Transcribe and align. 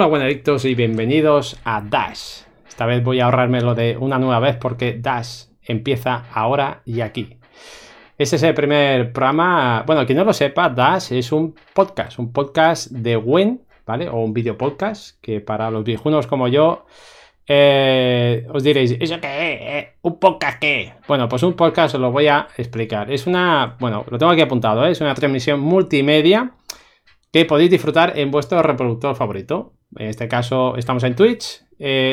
Hola 0.00 0.08
buenadictos 0.08 0.64
y 0.64 0.74
bienvenidos 0.74 1.60
a 1.62 1.82
Dash. 1.82 2.44
Esta 2.66 2.86
vez 2.86 3.04
voy 3.04 3.20
a 3.20 3.26
ahorrarme 3.26 3.60
lo 3.60 3.74
de 3.74 3.98
una 3.98 4.18
nueva 4.18 4.40
vez 4.40 4.56
porque 4.56 4.94
Dash 4.94 5.42
empieza 5.62 6.24
ahora 6.32 6.80
y 6.86 7.02
aquí. 7.02 7.36
Este 8.16 8.36
es 8.36 8.42
el 8.44 8.54
primer 8.54 9.12
programa, 9.12 9.84
bueno, 9.86 10.06
quien 10.06 10.16
no 10.16 10.24
lo 10.24 10.32
sepa, 10.32 10.70
Dash 10.70 11.12
es 11.12 11.32
un 11.32 11.54
podcast, 11.74 12.18
un 12.18 12.32
podcast 12.32 12.90
de 12.90 13.18
Win, 13.18 13.60
¿vale? 13.84 14.08
O 14.08 14.20
un 14.20 14.32
video 14.32 14.56
podcast 14.56 15.20
que 15.20 15.42
para 15.42 15.70
los 15.70 15.84
viejunos 15.84 16.26
como 16.26 16.48
yo 16.48 16.86
eh, 17.46 18.46
os 18.54 18.62
diréis, 18.62 18.96
¿eso 18.98 19.20
qué? 19.20 19.28
Eh, 19.60 19.96
¿Un 20.00 20.18
podcast 20.18 20.60
qué? 20.60 20.94
Bueno, 21.08 21.28
pues 21.28 21.42
un 21.42 21.52
podcast 21.52 21.94
os 21.96 22.00
lo 22.00 22.10
voy 22.10 22.26
a 22.28 22.48
explicar. 22.56 23.12
Es 23.12 23.26
una, 23.26 23.76
bueno, 23.78 24.06
lo 24.08 24.16
tengo 24.16 24.32
aquí 24.32 24.40
apuntado, 24.40 24.86
¿eh? 24.86 24.92
es 24.92 25.00
una 25.02 25.14
transmisión 25.14 25.60
multimedia 25.60 26.52
que 27.30 27.44
podéis 27.44 27.70
disfrutar 27.70 28.18
en 28.18 28.30
vuestro 28.30 28.62
reproductor 28.62 29.14
favorito. 29.14 29.74
En 29.96 30.06
este 30.06 30.28
caso 30.28 30.76
estamos 30.76 31.02
en 31.04 31.14
Twitch, 31.14 31.62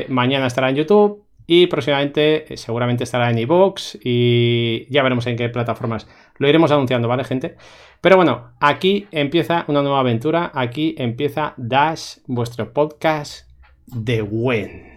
mañana 0.10 0.48
estará 0.48 0.70
en 0.70 0.76
YouTube 0.78 1.28
y 1.48 1.68
próximamente 1.68 2.54
eh, 2.54 2.58
seguramente 2.58 3.06
estará 3.06 3.32
en 3.32 3.40
iVoox 3.40 3.98
y 4.04 4.86
ya 4.90 5.02
veremos 5.02 5.26
en 5.28 5.38
qué 5.38 5.48
plataformas. 5.48 6.08
Lo 6.38 6.50
iremos 6.50 6.72
anunciando, 6.72 7.08
¿vale, 7.08 7.24
gente? 7.24 7.56
Pero 8.02 8.18
bueno, 8.18 8.52
aquí 8.60 9.08
empieza 9.12 9.64
una 9.70 9.82
nueva 9.82 10.02
aventura. 10.02 10.52
Aquí 10.54 10.94
empieza 10.98 11.54
Dash, 11.56 12.18
vuestro 12.28 12.74
podcast 12.74 13.50
de 13.88 14.22
Wen. 14.22 14.97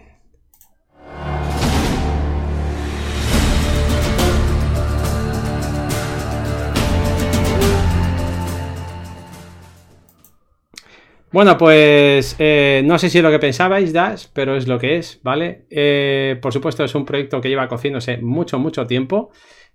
Bueno, 11.31 11.57
pues 11.57 12.35
eh, 12.39 12.81
no 12.83 12.99
sé 12.99 13.09
si 13.09 13.19
es 13.19 13.23
lo 13.23 13.31
que 13.31 13.39
pensabais, 13.39 13.93
Dash, 13.93 14.25
pero 14.33 14.57
es 14.57 14.67
lo 14.67 14.77
que 14.77 14.97
es, 14.97 15.21
¿vale? 15.23 15.65
Eh, 15.69 16.37
por 16.41 16.51
supuesto, 16.51 16.83
es 16.83 16.93
un 16.93 17.05
proyecto 17.05 17.39
que 17.39 17.47
lleva 17.47 17.69
cociéndose 17.69 18.17
mucho, 18.17 18.59
mucho 18.59 18.85
tiempo. 18.85 19.31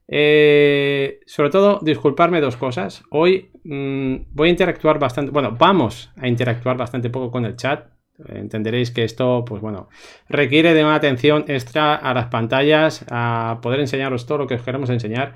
Eh, 0.06 1.20
sobre 1.24 1.48
todo, 1.48 1.80
disculparme 1.82 2.42
dos 2.42 2.58
cosas. 2.58 3.02
Hoy 3.10 3.50
mm, 3.64 4.16
voy 4.32 4.48
a 4.48 4.50
interactuar 4.50 4.98
bastante, 4.98 5.32
bueno, 5.32 5.56
vamos 5.58 6.12
a 6.16 6.28
interactuar 6.28 6.76
bastante 6.76 7.08
poco 7.08 7.30
con 7.30 7.46
el 7.46 7.56
chat. 7.56 7.88
Entenderéis 8.28 8.90
que 8.90 9.04
esto, 9.04 9.44
pues 9.46 9.60
bueno, 9.62 9.88
requiere 10.28 10.74
de 10.74 10.84
una 10.84 10.94
atención 10.94 11.44
extra 11.48 11.94
a 11.94 12.14
las 12.14 12.26
pantallas, 12.26 13.04
a 13.10 13.60
poder 13.62 13.80
enseñaros 13.80 14.26
todo 14.26 14.38
lo 14.38 14.46
que 14.46 14.54
os 14.54 14.62
queremos 14.62 14.90
enseñar. 14.90 15.34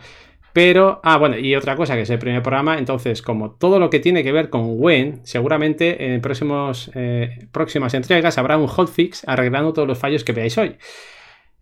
Pero, 0.53 1.01
ah, 1.05 1.17
bueno, 1.17 1.39
y 1.39 1.55
otra 1.55 1.77
cosa 1.77 1.95
que 1.95 2.03
es 2.03 2.11
el 2.11 2.19
primer 2.19 2.43
programa, 2.43 2.79
entonces, 2.79 3.23
como 3.23 3.53
todo 3.53 3.79
lo 3.79 3.89
que 3.89 4.01
tiene 4.01 4.25
que 4.25 4.33
ver 4.33 4.51
con 4.51 4.65
Wen, 4.81 5.21
seguramente 5.23 6.13
en 6.13 6.21
próximos, 6.21 6.91
eh, 6.95 7.47
próximas 7.53 7.95
entregas 7.95 8.37
habrá 8.39 8.59
un 8.59 8.67
hotfix 8.67 9.23
arreglando 9.29 9.73
todos 9.73 9.87
los 9.87 9.99
fallos 9.99 10.25
que 10.25 10.33
veáis 10.33 10.59
hoy. 10.59 10.77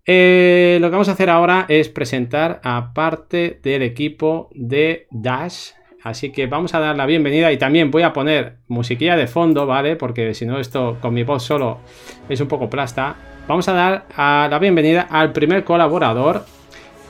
Eh, 0.06 0.78
lo 0.80 0.88
que 0.88 0.92
vamos 0.92 1.10
a 1.10 1.12
hacer 1.12 1.28
ahora 1.28 1.66
es 1.68 1.90
presentar 1.90 2.62
a 2.64 2.94
parte 2.94 3.60
del 3.62 3.82
equipo 3.82 4.48
de 4.54 5.06
Dash. 5.10 5.72
Así 6.02 6.32
que 6.32 6.46
vamos 6.46 6.74
a 6.74 6.80
dar 6.80 6.96
la 6.96 7.04
bienvenida 7.04 7.52
y 7.52 7.58
también 7.58 7.90
voy 7.90 8.02
a 8.02 8.14
poner 8.14 8.56
musiquilla 8.68 9.16
de 9.16 9.26
fondo, 9.26 9.66
¿vale? 9.66 9.96
Porque 9.96 10.32
si 10.32 10.46
no, 10.46 10.58
esto 10.58 10.96
con 11.02 11.12
mi 11.12 11.24
voz 11.24 11.42
solo 11.42 11.80
es 12.28 12.40
un 12.40 12.48
poco 12.48 12.70
plasta. 12.70 13.16
Vamos 13.46 13.68
a 13.68 13.72
dar 13.74 14.06
la 14.50 14.58
bienvenida 14.58 15.02
al 15.10 15.32
primer 15.32 15.64
colaborador 15.64 16.44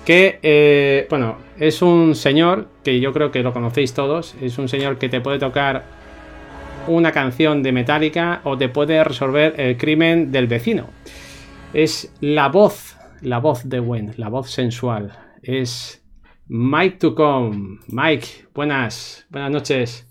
que, 0.09 0.39
eh, 0.43 1.07
bueno, 1.11 1.37
es 1.59 1.83
un 1.83 2.15
señor 2.15 2.69
que 2.83 2.99
yo 2.99 3.13
creo 3.13 3.31
que 3.31 3.43
lo 3.43 3.53
conocéis 3.53 3.93
todos, 3.93 4.35
es 4.41 4.57
un 4.57 4.67
señor 4.67 4.97
que 4.97 5.11
te 5.11 5.21
puede 5.21 5.39
tocar 5.39 5.85
una 6.87 7.13
canción 7.13 7.63
de 7.63 7.73
Metallica 7.73 8.41
o 8.45 8.57
te 8.57 8.71
puede 8.71 9.05
resolver 9.05 9.61
el 9.61 9.77
crimen 9.77 10.33
del 10.33 10.47
vecino. 10.47 10.87
Es 11.75 12.11
la 12.23 12.49
voz, 12.49 12.97
la 13.21 13.37
voz 13.37 13.69
de 13.69 13.81
Gwen, 13.81 14.15
la 14.17 14.31
voz 14.31 14.51
sensual. 14.51 15.13
Es 15.43 16.03
Mike 16.47 16.97
to 17.01 17.15
come. 17.15 17.79
Mike, 17.89 18.47
buenas, 18.55 19.27
buenas 19.29 19.51
noches. 19.51 20.07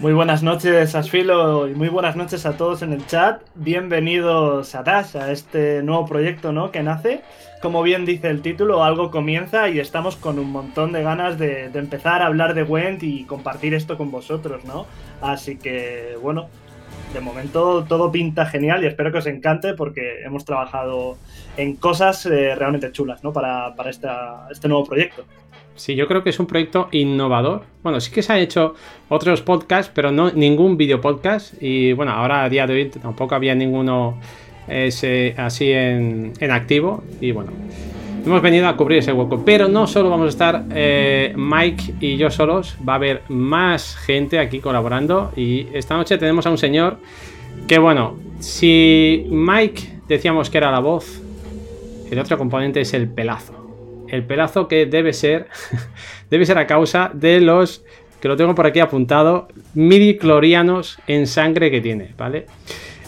Muy 0.00 0.14
buenas 0.14 0.42
noches, 0.42 0.96
Asfilo, 0.96 1.68
y 1.68 1.74
muy 1.74 1.90
buenas 1.90 2.16
noches 2.16 2.44
a 2.44 2.56
todos 2.56 2.82
en 2.82 2.92
el 2.92 3.06
chat. 3.06 3.40
Bienvenidos 3.54 4.74
a 4.74 4.82
Dash, 4.82 5.16
a 5.16 5.30
este 5.30 5.84
nuevo 5.84 6.06
proyecto 6.06 6.50
¿no? 6.50 6.72
que 6.72 6.82
nace. 6.82 7.22
Como 7.60 7.82
bien 7.82 8.04
dice 8.04 8.28
el 8.28 8.42
título, 8.42 8.84
algo 8.84 9.10
comienza 9.10 9.68
y 9.68 9.80
estamos 9.80 10.16
con 10.16 10.38
un 10.38 10.50
montón 10.50 10.92
de 10.92 11.02
ganas 11.02 11.38
de, 11.38 11.64
empezar 11.74 12.22
a 12.22 12.26
hablar 12.26 12.54
de 12.54 12.62
Went 12.62 13.02
y 13.02 13.24
compartir 13.24 13.74
esto 13.74 13.96
con 13.96 14.10
vosotros, 14.10 14.64
¿no? 14.64 14.86
Así 15.22 15.56
que, 15.56 16.16
bueno, 16.20 16.48
de 17.14 17.20
momento 17.20 17.84
todo 17.88 18.12
pinta 18.12 18.44
genial 18.46 18.84
y 18.84 18.86
espero 18.86 19.10
que 19.10 19.18
os 19.18 19.26
encante 19.26 19.74
porque 19.74 20.22
hemos 20.22 20.44
trabajado 20.44 21.16
en 21.56 21.76
cosas 21.76 22.26
eh, 22.26 22.54
realmente 22.54 22.92
chulas, 22.92 23.24
¿no? 23.24 23.32
Para, 23.32 23.74
para 23.74 23.90
este 23.90 24.68
nuevo 24.68 24.84
proyecto. 24.84 25.24
Sí, 25.76 25.94
yo 25.94 26.06
creo 26.06 26.22
que 26.22 26.30
es 26.30 26.40
un 26.40 26.46
proyecto 26.46 26.88
innovador. 26.90 27.64
Bueno, 27.82 28.00
sí 28.00 28.10
que 28.10 28.22
se 28.22 28.32
han 28.32 28.38
hecho 28.38 28.74
otros 29.10 29.42
podcasts, 29.42 29.92
pero 29.94 30.10
no 30.10 30.30
ningún 30.30 30.78
video 30.78 31.02
podcast. 31.02 31.54
Y 31.60 31.92
bueno, 31.92 32.12
ahora 32.12 32.44
a 32.44 32.48
día 32.48 32.66
de 32.66 32.74
hoy 32.74 32.90
tampoco 32.90 33.34
había 33.34 33.54
ninguno 33.54 34.18
ese, 34.68 35.34
así 35.36 35.72
en, 35.72 36.32
activo. 36.50 37.04
Y 37.20 37.32
bueno, 37.32 37.52
hemos 38.24 38.42
venido 38.42 38.68
a 38.68 38.76
cubrir 38.76 38.98
ese 38.98 39.12
hueco. 39.12 39.44
Pero 39.44 39.68
no 39.68 39.86
solo 39.86 40.10
vamos 40.10 40.26
a 40.26 40.30
estar 40.30 40.64
eh, 40.74 41.32
Mike 41.36 41.94
y 42.00 42.16
yo 42.16 42.30
solos, 42.30 42.76
va 42.86 42.94
a 42.94 42.96
haber 42.96 43.22
más 43.28 43.96
gente 43.96 44.38
aquí 44.38 44.60
colaborando. 44.60 45.32
Y 45.36 45.68
esta 45.72 45.96
noche 45.96 46.18
tenemos 46.18 46.46
a 46.46 46.50
un 46.50 46.58
señor 46.58 46.98
que, 47.66 47.78
bueno, 47.78 48.16
si 48.40 49.26
Mike 49.30 50.00
decíamos 50.08 50.50
que 50.50 50.58
era 50.58 50.70
la 50.70 50.80
voz, 50.80 51.22
el 52.10 52.18
otro 52.18 52.38
componente 52.38 52.80
es 52.80 52.94
el 52.94 53.08
pelazo 53.08 53.66
el 54.08 54.24
pelazo 54.24 54.68
que 54.68 54.86
debe 54.86 55.12
ser, 55.12 55.48
debe 56.30 56.46
ser 56.46 56.58
a 56.58 56.66
causa 56.66 57.10
de 57.12 57.40
los, 57.40 57.84
que 58.20 58.28
lo 58.28 58.36
tengo 58.36 58.54
por 58.54 58.66
aquí 58.66 58.80
apuntado, 58.80 59.48
midi 59.74 60.16
clorianos 60.16 60.98
en 61.06 61.26
sangre 61.26 61.70
que 61.70 61.80
tiene, 61.80 62.14
¿vale? 62.16 62.46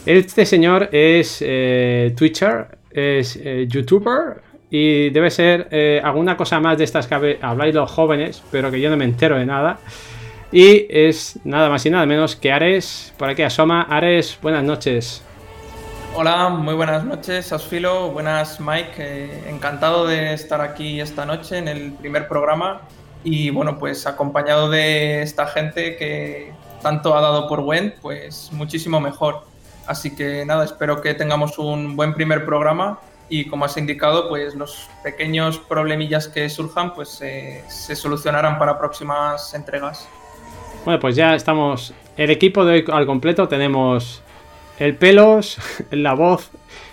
Este 0.08 0.46
señor 0.46 0.88
es 0.90 1.44
eh, 1.46 2.14
Twitcher, 2.16 2.78
es 2.90 3.36
eh, 3.36 3.66
YouTuber 3.68 4.40
y 4.70 5.10
debe 5.10 5.30
ser 5.30 5.68
eh, 5.70 6.00
alguna 6.02 6.34
cosa 6.34 6.58
más 6.60 6.78
de 6.78 6.84
estas 6.84 7.06
que 7.06 7.38
habláis 7.42 7.74
los 7.74 7.90
jóvenes, 7.90 8.42
pero 8.50 8.70
que 8.70 8.80
yo 8.80 8.88
no 8.88 8.96
me 8.96 9.04
entero 9.04 9.36
de 9.36 9.44
nada. 9.44 9.78
Y 10.50 10.86
es 10.88 11.38
nada 11.44 11.68
más 11.68 11.84
y 11.84 11.90
nada 11.90 12.06
menos 12.06 12.36
que 12.36 12.50
Ares, 12.50 13.12
por 13.18 13.28
aquí 13.28 13.42
asoma. 13.42 13.82
Ares, 13.82 14.38
buenas 14.40 14.64
noches. 14.64 15.22
Hola, 16.14 16.48
muy 16.48 16.72
buenas 16.72 17.04
noches, 17.04 17.52
Asfilo. 17.52 18.10
Buenas, 18.10 18.60
Mike. 18.60 18.92
Eh, 18.96 19.50
encantado 19.50 20.06
de 20.06 20.32
estar 20.32 20.62
aquí 20.62 21.02
esta 21.02 21.26
noche 21.26 21.58
en 21.58 21.68
el 21.68 21.92
primer 21.92 22.28
programa 22.28 22.80
y 23.24 23.50
bueno, 23.50 23.78
pues 23.78 24.06
acompañado 24.06 24.70
de 24.70 25.20
esta 25.20 25.46
gente 25.48 25.96
que 25.96 26.54
tanto 26.80 27.14
ha 27.14 27.20
dado 27.20 27.46
por 27.46 27.60
Went, 27.60 27.96
pues 28.00 28.48
muchísimo 28.52 29.00
mejor. 29.00 29.46
Así 29.88 30.14
que 30.14 30.44
nada, 30.44 30.66
espero 30.66 31.00
que 31.00 31.14
tengamos 31.14 31.58
un 31.58 31.96
buen 31.96 32.12
primer 32.12 32.44
programa 32.44 33.00
y 33.30 33.46
como 33.46 33.64
has 33.64 33.76
indicado, 33.78 34.28
pues 34.28 34.54
los 34.54 34.88
pequeños 35.02 35.58
problemillas 35.58 36.28
que 36.28 36.48
surjan 36.50 36.94
pues 36.94 37.20
eh, 37.22 37.64
se 37.68 37.96
solucionarán 37.96 38.58
para 38.58 38.78
próximas 38.78 39.54
entregas. 39.54 40.06
Bueno, 40.84 41.00
pues 41.00 41.16
ya 41.16 41.34
estamos. 41.34 41.94
El 42.18 42.30
equipo 42.30 42.66
de 42.66 42.72
hoy 42.74 42.84
al 42.92 43.06
completo 43.06 43.48
tenemos 43.48 44.22
el 44.78 44.94
pelos, 44.94 45.56
la 45.90 46.12
voz 46.12 46.50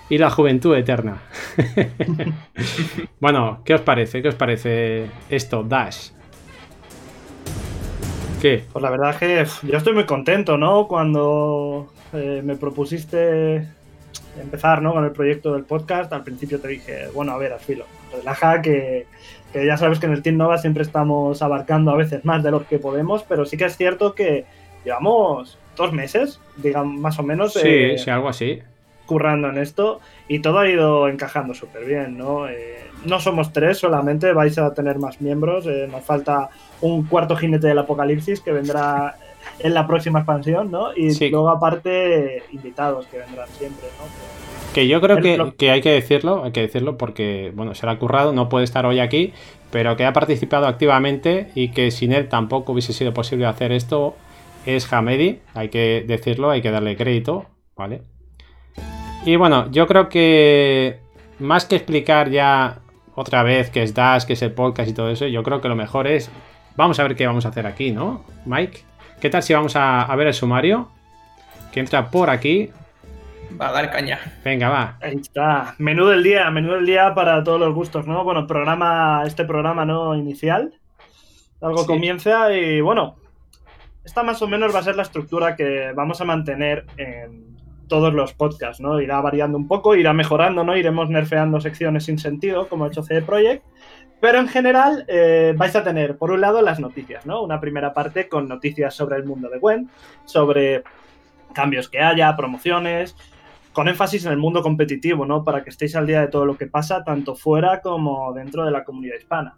y 0.07 0.17
la 0.17 0.29
juventud 0.29 0.73
eterna. 0.75 1.21
bueno, 3.19 3.61
¿qué 3.65 3.73
os 3.73 3.81
parece? 3.81 4.21
¿Qué 4.21 4.29
os 4.29 4.35
parece 4.35 5.09
esto, 5.29 5.63
Dash? 5.63 6.11
¿Qué? 8.41 8.63
Pues 8.71 8.81
la 8.81 8.89
verdad 8.89 9.09
es 9.11 9.17
que 9.17 9.67
yo 9.67 9.77
estoy 9.77 9.93
muy 9.93 10.05
contento, 10.05 10.57
¿no? 10.57 10.87
Cuando 10.87 11.91
eh, 12.15 12.41
me 12.43 12.55
propusiste 12.55 13.67
empezar 14.41 14.81
¿no? 14.81 14.93
con 14.93 15.03
el 15.05 15.11
proyecto 15.11 15.53
del 15.53 15.63
podcast, 15.63 16.11
al 16.13 16.23
principio 16.23 16.59
te 16.59 16.67
dije, 16.67 17.07
bueno, 17.13 17.33
a 17.33 17.37
ver, 17.37 17.53
Asfilo, 17.53 17.85
relaja 18.13 18.61
que, 18.61 19.05
que 19.51 19.65
ya 19.65 19.77
sabes 19.77 19.99
que 19.99 20.05
en 20.05 20.13
el 20.13 20.21
Team 20.21 20.37
Nova 20.37 20.57
siempre 20.57 20.83
estamos 20.83 21.41
abarcando 21.41 21.91
a 21.91 21.95
veces 21.95 22.25
más 22.25 22.43
de 22.43 22.51
lo 22.51 22.67
que 22.67 22.79
podemos, 22.79 23.23
pero 23.23 23.45
sí 23.45 23.57
que 23.57 23.65
es 23.65 23.77
cierto 23.77 24.13
que 24.13 24.45
llevamos 24.83 25.57
dos 25.75 25.91
meses, 25.91 26.39
digamos, 26.57 26.99
más 26.99 27.19
o 27.19 27.23
menos. 27.23 27.53
Sí, 27.53 27.61
eh, 27.63 27.97
sí, 27.97 28.09
algo 28.09 28.29
así. 28.29 28.59
Currando 29.05 29.49
en 29.49 29.57
esto 29.57 29.99
y 30.27 30.39
todo 30.39 30.59
ha 30.59 30.69
ido 30.69 31.07
encajando 31.07 31.53
súper 31.53 31.85
bien, 31.85 32.17
¿no? 32.17 32.47
Eh, 32.47 32.77
no 33.05 33.19
somos 33.19 33.53
tres 33.53 33.77
solamente, 33.77 34.33
vais 34.33 34.57
a 34.57 34.73
tener 34.73 34.97
más 34.97 35.21
miembros. 35.21 35.67
Eh, 35.67 35.87
nos 35.91 36.03
falta 36.03 36.49
un 36.81 37.05
cuarto 37.05 37.35
jinete 37.35 37.67
del 37.67 37.77
apocalipsis 37.77 38.41
que 38.41 38.51
vendrá 38.51 39.15
en 39.59 39.73
la 39.73 39.87
próxima 39.87 40.19
expansión, 40.19 40.71
¿no? 40.71 40.93
Y 40.95 41.29
luego 41.29 41.49
aparte 41.49 42.43
invitados 42.51 43.05
que 43.07 43.19
vendrán 43.19 43.47
siempre, 43.49 43.87
¿no? 43.97 44.05
Que 44.73 44.87
yo 44.87 44.99
creo 44.99 45.21
que, 45.21 45.53
que, 45.57 45.71
hay 45.71 45.81
que 45.81 45.91
decirlo, 45.91 46.43
hay 46.43 46.51
que 46.51 46.61
decirlo 46.61 46.97
porque, 46.97 47.53
bueno, 47.55 47.73
se 47.75 47.87
ha 47.87 47.97
currado, 47.97 48.33
no 48.33 48.49
puede 48.49 48.65
estar 48.65 48.85
hoy 48.85 48.99
aquí, 48.99 49.31
pero 49.71 49.95
que 49.95 50.05
ha 50.05 50.11
participado 50.11 50.67
activamente 50.67 51.49
y 51.55 51.69
que 51.71 51.91
sin 51.91 52.11
él 52.11 52.27
tampoco 52.27 52.73
hubiese 52.73 52.91
sido 52.91 53.13
posible 53.13 53.45
hacer 53.45 53.71
esto 53.71 54.15
es 54.65 54.91
Hamedi, 54.91 55.39
hay 55.53 55.69
que 55.69 56.03
decirlo, 56.05 56.49
hay 56.49 56.61
que 56.61 56.71
darle 56.71 56.97
crédito. 56.97 57.45
¿vale? 57.75 58.01
Y 59.25 59.35
bueno, 59.35 59.69
yo 59.71 59.87
creo 59.87 60.09
que 60.09 60.99
más 61.39 61.65
que 61.65 61.75
explicar 61.75 62.29
ya 62.29 62.79
otra 63.15 63.43
vez 63.43 63.69
qué 63.69 63.83
es 63.83 63.93
Dash, 63.93 64.25
qué 64.25 64.33
es 64.33 64.41
el 64.41 64.51
podcast 64.51 64.89
y 64.89 64.93
todo 64.93 65.09
eso, 65.09 65.27
yo 65.27 65.43
creo 65.43 65.61
que 65.61 65.69
lo 65.69 65.75
mejor 65.75 66.07
es, 66.07 66.29
vamos 66.75 66.99
a 66.99 67.03
ver 67.03 67.15
qué 67.15 67.25
vamos 67.25 67.45
a 67.45 67.49
hacer 67.49 67.65
aquí, 67.65 67.91
¿no? 67.91 68.23
Mike, 68.45 68.81
¿qué 69.25 69.31
tal 69.31 69.41
si 69.41 69.55
vamos 69.55 69.75
a, 69.75 70.15
ver 70.15 70.27
el 70.27 70.35
sumario? 70.35 70.87
Que 71.71 71.79
entra 71.79 72.11
por 72.11 72.29
aquí. 72.29 72.69
Va 73.59 73.69
a 73.69 73.71
dar 73.71 73.89
caña. 73.89 74.19
Venga, 74.43 74.69
va. 74.69 74.99
Ahí 75.01 75.15
está. 75.15 75.73
Menú 75.79 76.05
del 76.05 76.21
día, 76.21 76.51
menú 76.51 76.73
del 76.73 76.85
día 76.85 77.15
para 77.15 77.43
todos 77.43 77.59
los 77.59 77.73
gustos, 77.73 78.05
¿no? 78.05 78.23
Bueno, 78.23 78.45
programa, 78.45 79.23
este 79.25 79.43
programa, 79.43 79.83
¿no? 79.83 80.15
Inicial. 80.15 80.75
Algo 81.59 81.87
comienza 81.87 82.53
y 82.53 82.81
bueno, 82.81 83.15
esta 84.03 84.21
más 84.21 84.43
o 84.43 84.47
menos 84.47 84.75
va 84.75 84.81
a 84.81 84.83
ser 84.83 84.95
la 84.95 85.01
estructura 85.01 85.55
que 85.55 85.91
vamos 85.95 86.21
a 86.21 86.25
mantener 86.25 86.85
en 86.97 87.57
todos 87.87 88.13
los 88.13 88.31
podcasts, 88.33 88.79
¿no? 88.79 89.01
Irá 89.01 89.21
variando 89.21 89.57
un 89.57 89.67
poco, 89.67 89.95
irá 89.95 90.13
mejorando, 90.13 90.63
¿no? 90.63 90.77
Iremos 90.77 91.09
nerfeando 91.09 91.59
secciones 91.59 92.03
sin 92.03 92.19
sentido, 92.19 92.69
como 92.69 92.85
ha 92.85 92.89
hecho 92.89 93.01
CD 93.01 93.23
Projekt. 93.23 93.63
Pero 94.21 94.39
en 94.39 94.47
general 94.47 95.05
eh, 95.07 95.53
vais 95.57 95.75
a 95.75 95.83
tener, 95.83 96.17
por 96.17 96.31
un 96.31 96.41
lado, 96.41 96.61
las 96.61 96.79
noticias, 96.79 97.25
¿no? 97.25 97.43
Una 97.43 97.59
primera 97.59 97.93
parte 97.93 98.27
con 98.27 98.47
noticias 98.47 98.93
sobre 98.93 99.17
el 99.17 99.25
mundo 99.25 99.49
de 99.49 99.59
Gwen, 99.59 99.89
sobre 100.25 100.83
cambios 101.53 101.89
que 101.89 101.99
haya, 101.99 102.35
promociones, 102.35 103.15
con 103.73 103.87
énfasis 103.87 104.25
en 104.25 104.31
el 104.31 104.37
mundo 104.37 104.63
competitivo, 104.63 105.25
¿no? 105.25 105.43
Para 105.43 105.63
que 105.63 105.69
estéis 105.69 105.95
al 105.95 106.07
día 106.07 106.21
de 106.21 106.27
todo 106.27 106.45
lo 106.45 106.57
que 106.57 106.67
pasa, 106.67 107.03
tanto 107.03 107.35
fuera 107.35 107.81
como 107.81 108.31
dentro 108.33 108.63
de 108.63 108.71
la 108.71 108.83
comunidad 108.83 109.17
hispana. 109.17 109.55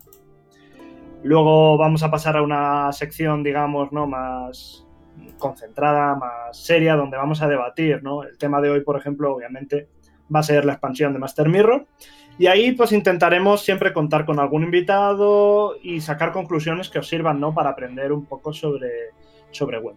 Luego 1.23 1.77
vamos 1.77 2.03
a 2.03 2.09
pasar 2.09 2.37
a 2.37 2.41
una 2.41 2.91
sección, 2.93 3.43
digamos, 3.43 3.91
¿no? 3.91 4.07
Más 4.07 4.85
concentrada, 5.37 6.15
más 6.15 6.57
seria, 6.57 6.95
donde 6.95 7.17
vamos 7.17 7.41
a 7.41 7.47
debatir, 7.47 8.01
¿no? 8.01 8.23
El 8.23 8.37
tema 8.37 8.59
de 8.59 8.71
hoy, 8.71 8.81
por 8.81 8.97
ejemplo, 8.97 9.33
obviamente, 9.33 9.89
va 10.33 10.39
a 10.39 10.43
ser 10.43 10.65
la 10.65 10.73
expansión 10.73 11.13
de 11.13 11.19
Master 11.19 11.47
Mirror. 11.49 11.85
Y 12.39 12.47
ahí, 12.47 12.73
pues, 12.73 12.91
intentaremos 12.91 13.61
siempre 13.61 13.93
contar 13.93 14.25
con 14.25 14.39
algún 14.39 14.63
invitado 14.63 15.75
y 15.81 16.01
sacar 16.01 16.31
conclusiones 16.31 16.89
que 16.89 16.99
os 16.99 17.07
sirvan, 17.07 17.39
¿no? 17.39 17.53
Para 17.53 17.71
aprender 17.71 18.11
un 18.11 18.25
poco 18.25 18.53
sobre, 18.53 19.11
sobre 19.51 19.79
web. 19.79 19.95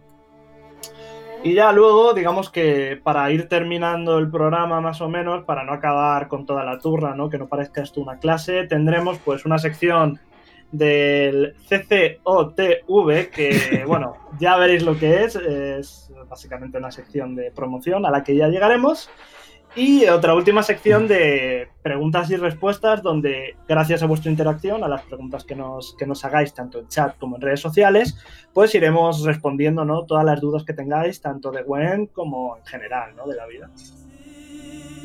Y 1.43 1.55
ya 1.55 1.71
luego, 1.71 2.13
digamos 2.13 2.51
que 2.51 2.99
para 3.01 3.31
ir 3.31 3.47
terminando 3.47 4.19
el 4.19 4.29
programa 4.29 4.79
más 4.79 5.01
o 5.01 5.09
menos, 5.09 5.43
para 5.43 5.63
no 5.63 5.73
acabar 5.73 6.27
con 6.27 6.45
toda 6.45 6.63
la 6.63 6.77
turra, 6.77 7.15
¿no? 7.15 7.29
Que 7.29 7.39
no 7.39 7.47
parezca 7.47 7.81
esto 7.81 7.99
una 7.99 8.19
clase, 8.19 8.67
tendremos 8.67 9.17
pues 9.19 9.43
una 9.43 9.57
sección 9.57 10.19
del 10.71 11.55
CCOTV, 11.67 13.29
que 13.31 13.83
bueno, 13.87 14.17
ya 14.39 14.55
veréis 14.57 14.83
lo 14.83 14.97
que 14.97 15.23
es, 15.23 15.35
es 15.35 16.11
básicamente 16.29 16.77
una 16.77 16.91
sección 16.91 17.35
de 17.35 17.49
promoción 17.51 18.05
a 18.05 18.11
la 18.11 18.23
que 18.23 18.35
ya 18.35 18.47
llegaremos. 18.47 19.09
Y 19.75 20.05
otra 20.07 20.35
última 20.35 20.63
sección 20.63 21.07
de 21.07 21.69
preguntas 21.81 22.29
y 22.29 22.35
respuestas, 22.35 23.01
donde 23.01 23.55
gracias 23.67 24.03
a 24.03 24.05
vuestra 24.05 24.29
interacción, 24.29 24.83
a 24.83 24.89
las 24.89 25.03
preguntas 25.03 25.45
que 25.45 25.55
nos, 25.55 25.95
que 25.97 26.05
nos 26.05 26.25
hagáis, 26.25 26.53
tanto 26.53 26.79
en 26.79 26.89
chat 26.89 27.17
como 27.17 27.37
en 27.37 27.41
redes 27.41 27.61
sociales, 27.61 28.17
pues 28.53 28.75
iremos 28.75 29.23
respondiendo 29.23 29.85
¿no? 29.85 30.05
todas 30.05 30.25
las 30.25 30.41
dudas 30.41 30.65
que 30.65 30.73
tengáis, 30.73 31.21
tanto 31.21 31.51
de 31.51 31.63
Gwen 31.63 32.07
como 32.07 32.57
en 32.57 32.65
general, 32.65 33.15
¿no? 33.15 33.25
de 33.27 33.35
la 33.35 33.47
vida. 33.47 33.69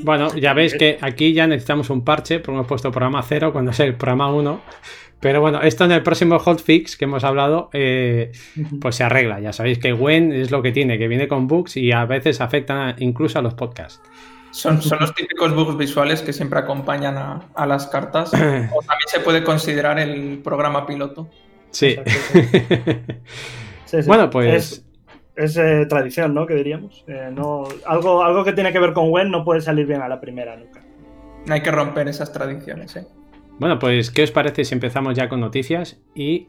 Bueno, 0.03 0.35
ya 0.35 0.53
veis 0.53 0.75
que 0.75 0.99
aquí 1.01 1.33
ya 1.33 1.47
necesitamos 1.47 1.89
un 1.91 2.05
parche, 2.05 2.41
porque 2.41 2.53
hemos 2.53 2.67
puesto 2.67 2.91
programa 2.91 3.23
0 3.23 3.53
cuando 3.53 3.71
es 3.71 3.81
el 3.81 3.95
programa 3.95 4.33
1. 4.33 4.61
Pero 5.21 5.41
bueno, 5.41 5.63
esto 5.63 5.85
en 5.85 5.93
el 5.93 6.03
próximo 6.03 6.39
hotfix 6.39 6.97
que 6.97 7.07
hemos 7.07 7.25
hablado, 7.25 7.71
eh, 7.73 8.33
pues 8.81 8.97
se 8.97 9.05
arregla. 9.05 9.41
Ya 9.41 9.53
sabéis 9.53 9.79
que 9.79 9.93
Gwen 9.93 10.33
es 10.33 10.51
lo 10.51 10.63
que 10.63 10.73
tiene, 10.73 10.99
que 10.99 11.09
viene 11.09 11.27
con 11.27 11.47
bugs 11.47 11.77
y 11.77 11.93
a 11.93 12.05
veces 12.05 12.41
afecta 12.41 12.95
incluso 12.99 13.39
a 13.39 13.43
los 13.43 13.55
podcasts. 13.55 14.03
Son, 14.57 14.81
son 14.81 14.99
los 15.01 15.15
típicos 15.15 15.55
bugs 15.55 15.77
visuales 15.77 16.23
que 16.23 16.33
siempre 16.33 16.59
acompañan 16.59 17.19
a, 17.19 17.67
las 17.67 17.89
cartas. 17.89 18.33
o 18.35 18.37
también 18.39 19.07
se 19.07 19.21
puede 19.21 19.45
considerar 19.45 19.99
el 19.99 20.39
programa 20.43 20.87
piloto. 20.87 21.29
Sí. 21.71 21.97
Bueno, 24.05 24.29
pues. 24.29 24.85
Es, 25.37 25.57
eh, 25.57 25.87
tradición, 25.89 26.35
¿no? 26.35 26.45
Que 26.45 26.55
diríamos. 26.55 27.05
Eh, 27.07 27.31
no, 27.33 27.69
algo, 27.87 28.25
algo 28.25 28.45
que 28.45 28.53
tiene 28.53 28.73
que 28.73 28.81
ver 28.81 28.93
con 28.93 29.11
Gwen 29.11 29.31
no 29.31 29.45
puede 29.45 29.61
salir 29.61 29.87
bien 29.87 30.03
a 30.03 30.09
la 30.09 30.21
primera 30.21 30.57
nunca. 30.57 30.83
Hay 31.49 31.63
que 31.63 31.71
romper 31.71 32.09
esas 32.09 32.33
tradiciones, 32.33 32.97
¿eh? 32.97 33.07
Bueno, 33.61 33.79
pues, 33.79 34.11
¿qué 34.11 34.25
os 34.25 34.33
parece 34.33 34.65
si 34.65 34.75
empezamos 34.75 35.15
ya 35.15 35.29
con 35.29 35.39
noticias? 35.39 36.01
Y, 36.17 36.49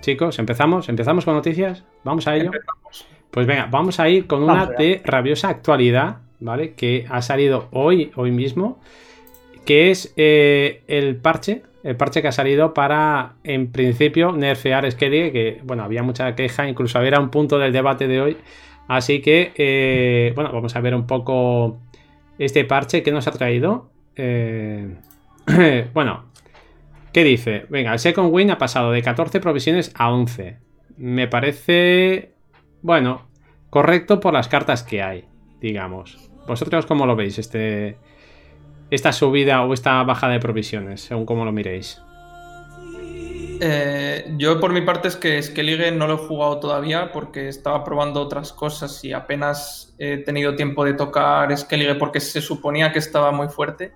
chicos, 0.00 0.38
¿empezamos? 0.38 0.88
¿Empezamos 0.88 1.26
con 1.26 1.34
noticias? 1.34 1.84
¿Vamos 2.02 2.26
a 2.26 2.36
ello? 2.36 2.52
Pues 3.30 3.46
venga, 3.46 3.68
vamos 3.70 4.00
a 4.00 4.08
ir 4.08 4.26
con 4.26 4.42
una 4.42 4.64
de 4.64 5.02
rabiosa 5.04 5.50
actualidad, 5.50 6.22
¿vale? 6.40 6.74
Que 6.74 7.06
ha 7.08 7.22
salido 7.22 7.68
hoy, 7.70 8.10
hoy 8.16 8.30
mismo, 8.30 8.80
que 9.64 9.90
es 9.90 10.12
eh, 10.16 10.82
el 10.88 11.16
parche, 11.16 11.62
el 11.82 11.96
parche 11.96 12.22
que 12.22 12.28
ha 12.28 12.32
salido 12.32 12.74
para, 12.74 13.34
en 13.44 13.70
principio, 13.72 14.32
nerfear 14.32 14.90
Skellige, 14.90 15.32
que, 15.32 15.60
bueno, 15.64 15.82
había 15.82 16.02
mucha 16.02 16.34
queja, 16.34 16.68
incluso 16.68 17.00
era 17.00 17.20
un 17.20 17.30
punto 17.30 17.58
del 17.58 17.72
debate 17.72 18.06
de 18.06 18.20
hoy. 18.20 18.36
Así 18.88 19.20
que, 19.20 19.52
eh, 19.56 20.32
bueno, 20.34 20.50
vamos 20.52 20.74
a 20.74 20.80
ver 20.80 20.94
un 20.94 21.06
poco 21.06 21.78
este 22.38 22.64
parche 22.64 23.02
que 23.02 23.12
nos 23.12 23.26
ha 23.28 23.32
traído. 23.32 23.90
Eh, 24.16 24.96
bueno, 25.94 26.24
¿qué 27.12 27.24
dice? 27.24 27.66
Venga, 27.68 27.92
el 27.92 27.98
Second 27.98 28.32
Win 28.32 28.50
ha 28.50 28.58
pasado 28.58 28.90
de 28.90 29.02
14 29.02 29.40
provisiones 29.40 29.92
a 29.94 30.10
11. 30.10 30.58
Me 30.96 31.28
parece, 31.28 32.32
bueno, 32.82 33.28
correcto 33.70 34.20
por 34.20 34.34
las 34.34 34.48
cartas 34.48 34.82
que 34.82 35.02
hay, 35.02 35.24
digamos. 35.60 36.29
¿Vosotros 36.50 36.84
cómo 36.84 37.06
lo 37.06 37.14
veis 37.14 37.38
este, 37.38 37.96
esta 38.90 39.12
subida 39.12 39.62
o 39.62 39.72
esta 39.72 40.02
baja 40.02 40.28
de 40.28 40.40
provisiones, 40.40 41.02
según 41.02 41.24
cómo 41.24 41.44
lo 41.44 41.52
miréis? 41.52 42.02
Eh, 43.60 44.34
yo 44.36 44.58
por 44.58 44.72
mi 44.72 44.80
parte 44.80 45.06
es 45.06 45.14
que 45.14 45.40
Skellige 45.40 45.92
no 45.92 46.08
lo 46.08 46.14
he 46.14 46.16
jugado 46.16 46.58
todavía 46.58 47.12
porque 47.12 47.48
estaba 47.48 47.84
probando 47.84 48.20
otras 48.20 48.52
cosas 48.52 49.04
y 49.04 49.12
apenas 49.12 49.94
he 49.98 50.16
tenido 50.18 50.56
tiempo 50.56 50.84
de 50.84 50.94
tocar 50.94 51.56
Skellige 51.56 51.94
porque 51.94 52.18
se 52.18 52.40
suponía 52.40 52.90
que 52.90 52.98
estaba 52.98 53.30
muy 53.30 53.46
fuerte. 53.46 53.92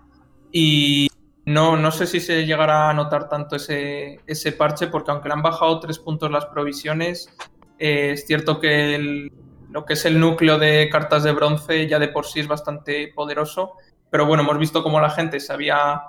Y 0.52 1.08
no, 1.46 1.76
no 1.76 1.90
sé 1.90 2.06
si 2.06 2.20
se 2.20 2.46
llegará 2.46 2.88
a 2.88 2.94
notar 2.94 3.28
tanto 3.28 3.56
ese, 3.56 4.20
ese 4.28 4.52
parche, 4.52 4.86
porque 4.86 5.10
aunque 5.10 5.28
le 5.28 5.34
han 5.34 5.42
bajado 5.42 5.80
tres 5.80 5.98
puntos 5.98 6.30
las 6.30 6.46
provisiones, 6.46 7.34
eh, 7.80 8.12
es 8.12 8.26
cierto 8.28 8.60
que 8.60 9.28
lo 9.74 9.84
que 9.84 9.94
es 9.94 10.04
el 10.04 10.20
núcleo 10.20 10.56
de 10.56 10.88
cartas 10.88 11.24
de 11.24 11.32
bronce 11.32 11.88
ya 11.88 11.98
de 11.98 12.06
por 12.06 12.26
sí 12.26 12.38
es 12.38 12.46
bastante 12.46 13.10
poderoso. 13.12 13.72
Pero 14.08 14.24
bueno, 14.24 14.44
hemos 14.44 14.56
visto 14.56 14.84
cómo 14.84 15.00
la 15.00 15.10
gente 15.10 15.40
sabía 15.40 16.00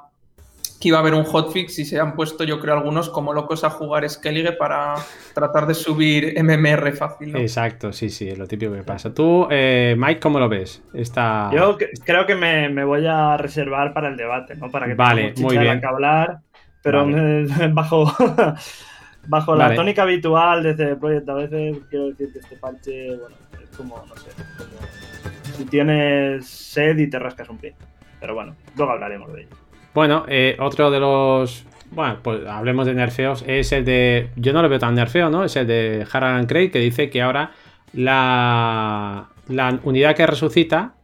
que 0.79 0.89
iba 0.89 0.97
a 0.97 1.01
haber 1.01 1.15
un 1.15 1.23
hotfix 1.23 1.79
y 1.79 1.85
se 1.85 1.99
han 1.99 2.15
puesto, 2.15 2.43
yo 2.43 2.59
creo, 2.59 2.75
algunos 2.75 3.09
como 3.09 3.33
locos 3.33 3.63
a 3.63 3.71
jugar 3.71 4.07
Skellige 4.07 4.51
para 4.51 4.93
tratar 5.33 5.65
de 5.65 5.73
subir 5.73 6.35
MMR 6.43 6.91
fácil. 6.93 7.35
Exacto, 7.35 7.91
sí, 7.91 8.11
sí, 8.11 8.29
es 8.29 8.37
lo 8.37 8.45
típico 8.45 8.71
que 8.71 8.83
pasa. 8.83 9.11
Tú, 9.11 9.47
eh, 9.49 9.95
Mike, 9.97 10.19
¿cómo 10.19 10.37
lo 10.37 10.47
ves? 10.47 10.83
Esta... 10.93 11.49
Yo 11.51 11.75
creo 12.05 12.27
que 12.27 12.35
me, 12.35 12.83
voy 12.83 13.07
a 13.07 13.35
reservar 13.35 13.95
para 13.95 14.09
el 14.09 14.15
debate, 14.15 14.53
¿no? 14.57 14.69
Para 14.69 14.85
que 14.85 14.93
vale, 14.93 15.33
muy 15.37 15.57
bien. 15.57 15.79
que 15.79 15.87
hablar, 15.87 16.37
pero 16.83 17.07
bajo, 17.71 18.13
bajo 19.27 19.55
la 19.55 19.73
tónica 19.73 20.03
habitual 20.03 20.61
de 20.61 20.71
este 20.71 20.95
proyecto, 20.97 21.31
a 21.31 21.35
veces 21.35 21.77
quiero 21.89 22.09
decir 22.09 22.31
que 22.31 22.39
este 22.39 22.57
parche, 22.57 23.17
bueno, 23.17 23.35
como, 23.75 24.03
no 24.07 24.15
sé, 24.17 24.29
como 24.57 25.55
si 25.57 25.65
tienes 25.65 26.45
sed 26.47 26.97
y 26.97 27.09
te 27.09 27.19
rascas 27.19 27.49
un 27.49 27.57
pie. 27.57 27.75
Pero 28.19 28.35
bueno, 28.35 28.55
luego 28.75 28.91
hablaremos 28.91 29.31
de 29.33 29.41
ello. 29.41 29.49
Bueno, 29.93 30.25
eh, 30.27 30.55
otro 30.59 30.91
de 30.91 30.99
los. 30.99 31.65
Bueno, 31.91 32.17
pues 32.21 32.45
hablemos 32.47 32.85
de 32.85 32.93
nerfeos. 32.93 33.43
Es 33.47 33.71
el 33.71 33.85
de. 33.85 34.29
Yo 34.35 34.51
no 34.53 34.61
lo 34.61 34.69
veo 34.69 34.79
tan 34.79 34.95
nerfeo, 34.95 35.29
¿no? 35.29 35.43
Es 35.43 35.55
el 35.55 35.67
de 35.67 36.05
Harald 36.11 36.47
Craig 36.47 36.71
que 36.71 36.79
dice 36.79 37.09
que 37.09 37.21
ahora 37.21 37.51
la, 37.93 39.29
la 39.47 39.79
unidad 39.83 40.15
que 40.15 40.25
resucita 40.25 40.95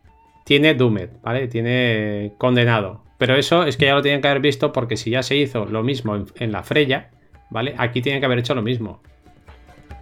tiene 0.43 0.73
Doomed, 0.73 1.09
¿vale? 1.21 1.47
Tiene 1.47 2.33
condenado. 2.37 3.03
Pero 3.17 3.35
eso 3.35 3.63
es 3.65 3.77
que 3.77 3.85
ya 3.85 3.93
lo 3.93 4.01
tienen 4.01 4.19
que 4.19 4.27
haber 4.27 4.41
visto 4.41 4.73
porque 4.73 4.97
si 4.97 5.11
ya 5.11 5.21
se 5.21 5.35
hizo 5.35 5.65
lo 5.65 5.83
mismo 5.83 6.25
en, 6.35 6.51
la 6.51 6.63
Freya, 6.63 7.11
¿vale? 7.51 7.75
Aquí 7.77 8.01
tienen 8.01 8.19
que 8.19 8.25
haber 8.25 8.39
hecho 8.39 8.55
lo 8.55 8.63
mismo. 8.63 8.99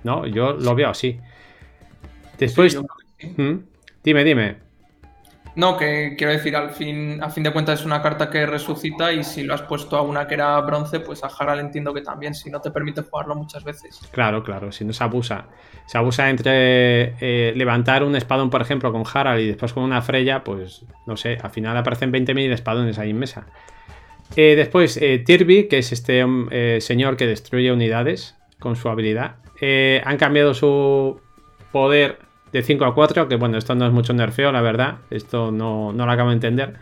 ¿No? 0.05 0.25
Yo 0.25 0.53
lo 0.53 0.73
veo 0.73 0.89
así. 0.89 1.19
Después. 2.39 2.79
¿Mm? 3.37 3.57
Dime, 4.03 4.23
dime. 4.23 4.69
No, 5.55 5.77
que 5.77 6.15
quiero 6.17 6.31
decir, 6.31 6.55
al 6.55 6.69
fin, 6.69 7.21
a 7.21 7.29
fin 7.29 7.43
de 7.43 7.51
cuentas 7.51 7.81
es 7.81 7.85
una 7.85 8.01
carta 8.01 8.29
que 8.29 8.45
resucita 8.45 9.11
y 9.11 9.25
si 9.25 9.43
lo 9.43 9.53
has 9.53 9.61
puesto 9.63 9.97
a 9.97 10.01
una 10.01 10.25
que 10.25 10.35
era 10.35 10.59
bronce, 10.61 11.01
pues 11.01 11.21
a 11.23 11.27
Harald 11.27 11.59
entiendo 11.59 11.93
que 11.93 12.01
también, 12.01 12.33
si 12.33 12.49
no 12.49 12.61
te 12.61 12.71
permite 12.71 13.01
jugarlo 13.01 13.35
muchas 13.35 13.63
veces. 13.65 13.99
Claro, 14.11 14.41
claro, 14.41 14.71
si 14.71 14.85
no 14.85 14.93
se 14.93 15.03
abusa. 15.03 15.47
Se 15.85 15.97
abusa 15.97 16.29
entre 16.29 17.15
eh, 17.19 17.53
levantar 17.57 18.03
un 18.03 18.15
espadón, 18.15 18.49
por 18.49 18.61
ejemplo, 18.61 18.91
con 18.93 19.03
Harald 19.11 19.41
y 19.41 19.47
después 19.47 19.73
con 19.73 19.83
una 19.83 20.01
Freya, 20.01 20.43
pues 20.45 20.85
no 21.05 21.17
sé, 21.17 21.37
al 21.41 21.49
final 21.49 21.75
aparecen 21.75 22.13
20.000 22.13 22.53
espadones 22.53 22.97
ahí 22.99 23.09
en 23.09 23.19
mesa. 23.19 23.47
Eh, 24.37 24.55
después, 24.55 24.97
eh, 25.01 25.19
Tirby, 25.19 25.67
que 25.67 25.79
es 25.79 25.91
este 25.91 26.23
señor 26.79 27.17
que 27.17 27.25
destruye 27.25 27.71
unidades 27.73 28.37
con 28.59 28.75
su 28.75 28.87
habilidad. 28.87 29.37
han 30.05 30.17
cambiado 30.17 30.53
su 30.53 31.19
poder 31.73 32.28
de 32.51 32.63
5 32.63 32.85
a 32.85 32.95
4, 32.95 33.27
que 33.27 33.35
bueno, 33.35 33.57
esto 33.57 33.75
no 33.75 33.85
es 33.85 33.91
mucho 33.91 34.13
nerfeo, 34.13 34.51
la 34.51 34.61
verdad. 34.61 34.99
Esto 35.09 35.51
no, 35.51 35.93
no 35.93 36.05
lo 36.05 36.11
acabo 36.11 36.29
de 36.29 36.35
entender. 36.35 36.73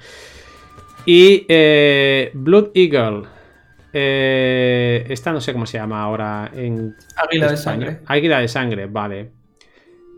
Y 1.06 1.46
eh, 1.48 2.32
Blood 2.34 2.72
Eagle. 2.74 3.24
Eh, 3.94 5.06
esta 5.10 5.32
no 5.32 5.40
sé 5.42 5.54
cómo 5.54 5.66
se 5.66 5.78
llama 5.78 6.04
ahora 6.04 6.52
en 6.54 6.96
Águila 7.16 7.52
de 7.52 7.58
sangre. 7.58 8.00
Águila 8.06 8.40
de 8.40 8.48
sangre, 8.48 8.86
vale. 8.88 9.32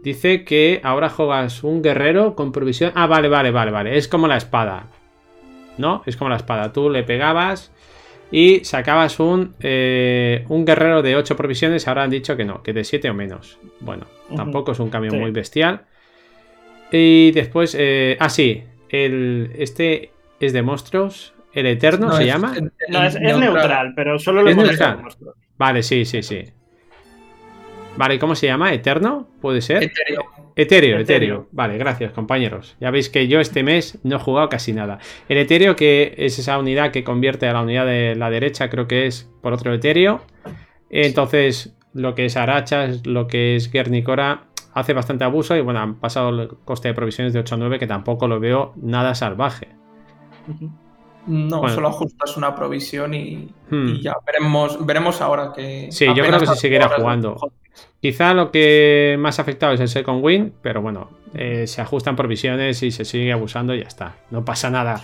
Dice 0.04 0.44
que 0.44 0.82
ahora 0.84 1.10
juegas 1.10 1.64
un 1.64 1.82
guerrero 1.82 2.36
con 2.36 2.52
provisión. 2.52 2.92
Ah, 2.96 3.08
vale, 3.08 3.30
vale, 3.30 3.52
vale, 3.52 3.72
vale. 3.72 3.98
Es 3.98 4.08
como 4.08 4.28
la 4.28 4.38
espada. 4.38 4.88
¿No? 5.78 6.04
Es 6.06 6.18
como 6.18 6.30
la 6.30 6.38
espada. 6.38 6.74
Tú 6.74 6.90
le 6.90 7.04
pegabas 7.04 7.72
y 8.32 8.64
sacabas 8.64 9.20
un, 9.20 9.56
eh, 9.60 10.46
un 10.50 10.66
guerrero 10.66 11.02
de 11.02 11.16
8 11.16 11.36
provisiones. 11.36 11.88
Ahora 11.88 12.04
han 12.04 12.10
dicho 12.10 12.38
que 12.38 12.46
no, 12.46 12.62
que 12.62 12.74
de 12.74 12.84
7 12.84 13.10
o 13.10 13.14
menos. 13.14 13.58
Bueno, 13.80 14.06
tampoco 14.36 14.74
es 14.74 14.80
un 14.80 14.90
cambio 14.90 15.14
muy 15.14 15.32
bestial. 15.32 15.86
Y 16.92 17.32
después, 17.32 17.76
eh, 17.78 18.18
ah, 18.20 18.30
sí, 18.30 18.64
el, 18.90 19.52
este 19.58 20.12
es 20.40 20.54
de 20.54 20.62
monstruos. 20.62 21.34
El 21.54 21.66
Eterno 21.66 22.12
se 22.12 22.26
llama. 22.26 22.56
no, 22.90 23.04
es, 23.04 23.20
neutral. 23.20 23.94
pero 23.96 24.20
solo 24.20 24.44
lo 24.44 24.50
hemos 24.50 24.78
Vale, 25.58 25.84
sí, 25.84 26.06
sí, 26.06 26.22
sí. 26.22 26.46
Vale, 27.98 28.20
¿cómo 28.20 28.36
se 28.36 28.46
llama? 28.46 28.72
¿Eterno? 28.72 29.28
¿Puede 29.42 29.62
ser? 29.62 29.92
Etéreo. 30.62 31.00
Etéreo, 31.00 31.48
Vale, 31.54 31.78
gracias, 31.78 32.12
compañeros. 32.12 32.76
Ya 32.82 32.92
veis 32.92 33.10
que 33.10 33.30
yo 33.30 33.40
este 33.40 33.64
mes 33.64 33.98
no 34.04 34.18
he 34.18 34.20
jugado 34.20 34.50
casi 34.50 34.74
nada. 34.74 35.00
El 35.30 35.38
etéreo, 35.38 35.78
que 35.78 36.14
es 36.18 36.38
esa 36.38 36.60
unidad 36.60 36.92
que 36.92 37.06
convierte 37.06 37.48
a 37.48 37.54
la 37.54 37.62
unidad 37.62 37.86
de 37.86 38.14
la 38.16 38.30
derecha, 38.30 38.70
creo 38.70 38.86
que 38.86 39.08
es 39.08 39.32
por 39.42 39.54
otro 39.54 39.74
etéreo. 39.74 40.20
Entonces, 40.90 41.78
lo 41.94 42.14
que 42.14 42.26
es 42.26 42.36
Arachas, 42.36 43.08
lo 43.08 43.28
que 43.28 43.56
es 43.56 43.72
Guernicora, 43.72 44.48
hace 44.74 44.92
bastante 44.92 45.24
abuso. 45.24 45.56
Y 45.56 45.62
bueno, 45.62 45.80
han 45.80 45.96
pasado 45.96 46.30
el 46.30 46.50
coste 46.66 46.90
de 46.90 46.94
provisiones 46.94 47.32
de 47.32 47.40
8 47.40 47.56
a 47.56 47.58
9, 47.58 47.80
que 47.80 47.88
tampoco 47.88 48.28
lo 48.28 48.42
veo 48.42 48.74
nada 48.76 49.16
salvaje. 49.16 49.70
No, 51.26 51.70
solo 51.70 51.88
ajustas 51.88 52.36
una 52.36 52.54
provisión 52.54 53.14
y, 53.14 53.50
hmm. 53.70 54.02
ya 54.02 54.16
veremos, 54.26 54.86
veremos 54.86 55.22
ahora 55.22 55.54
que. 55.56 55.88
Sí, 55.90 56.06
yo 56.14 56.26
creo 56.26 56.38
que 56.38 56.48
se 56.48 56.56
seguirá 56.56 56.90
jugando. 56.90 57.38
Quizá 58.02 58.34
lo 58.34 58.52
que 58.52 59.18
más 59.20 59.40
afectado 59.40 59.74
es 59.74 59.80
el 59.82 59.90
second 59.90 60.24
win, 60.24 60.54
pero 60.62 60.82
bueno, 60.82 61.10
eh, 61.34 61.68
se 61.68 61.82
ajustan 61.82 62.16
provisiones 62.16 62.82
y 62.82 62.92
se 62.92 63.04
sigue 63.04 63.32
abusando 63.34 63.76
y 63.76 63.80
ya 63.80 63.88
está. 63.88 64.16
No 64.32 64.46
pasa 64.46 64.70
nada. 64.70 65.02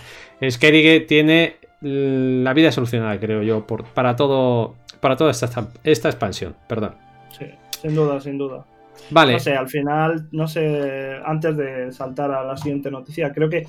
Skerige 0.48 1.00
tiene 1.00 1.56
la 1.80 2.52
vida 2.54 2.72
solucionada, 2.72 3.18
creo 3.20 3.42
yo, 3.42 3.66
por, 3.66 3.84
para 3.84 4.16
todo. 4.16 4.74
Para 5.00 5.16
toda 5.16 5.30
esta, 5.30 5.68
esta 5.84 6.08
expansión, 6.08 6.56
perdón. 6.68 6.94
Sí, 7.38 7.44
sin 7.82 7.94
duda, 7.94 8.18
sin 8.18 8.38
duda. 8.38 8.64
Vale. 9.10 9.34
No 9.34 9.40
sé, 9.40 9.54
al 9.54 9.68
final, 9.68 10.28
no 10.32 10.48
sé, 10.48 11.20
antes 11.24 11.56
de 11.56 11.92
saltar 11.92 12.30
a 12.30 12.42
la 12.42 12.56
siguiente 12.56 12.90
noticia, 12.90 13.30
creo 13.32 13.50
que 13.50 13.66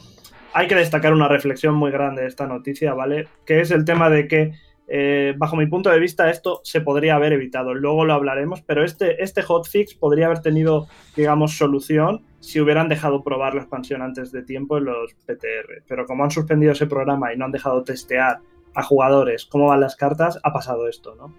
hay 0.54 0.68
que 0.68 0.76
destacar 0.76 1.14
una 1.14 1.28
reflexión 1.28 1.76
muy 1.76 1.92
grande 1.92 2.22
de 2.22 2.30
esta 2.30 2.48
noticia, 2.48 2.94
¿vale? 2.94 3.28
Que 3.46 3.60
es 3.60 3.72
el 3.72 3.84
tema 3.84 4.10
de 4.10 4.28
que 4.28 4.54
eh, 4.88 5.34
bajo 5.38 5.58
mi 5.58 5.66
punto 5.66 5.90
de 5.90 6.00
vista, 6.00 6.30
esto 6.30 6.62
se 6.64 6.82
podría 6.82 7.16
haber 7.16 7.34
evitado. 7.34 7.74
Luego 7.74 8.06
lo 8.06 8.14
hablaremos, 8.14 8.62
pero 8.62 8.84
este, 8.84 9.22
este 9.22 9.42
hotfix 9.42 9.94
podría 9.94 10.28
haber 10.28 10.40
tenido, 10.40 10.88
digamos, 11.16 11.58
solución 11.58 12.22
si 12.40 12.62
hubieran 12.62 12.88
dejado 12.88 13.24
probar 13.24 13.54
la 13.54 13.62
expansión 13.62 14.02
antes 14.02 14.32
de 14.32 14.44
tiempo 14.44 14.78
en 14.78 14.86
los 14.86 15.14
PTR. 15.26 15.84
Pero 15.88 16.06
como 16.06 16.24
han 16.24 16.32
suspendido 16.32 16.72
ese 16.72 16.88
programa 16.88 17.34
y 17.34 17.38
no 17.38 17.46
han 17.46 17.52
dejado 17.52 17.84
testear 17.84 18.40
a 18.74 18.84
jugadores 18.84 19.46
cómo 19.46 19.68
van 19.68 19.82
las 19.82 19.96
cartas, 19.96 20.40
ha 20.44 20.54
pasado 20.54 20.88
esto, 20.88 21.16
¿no? 21.16 21.34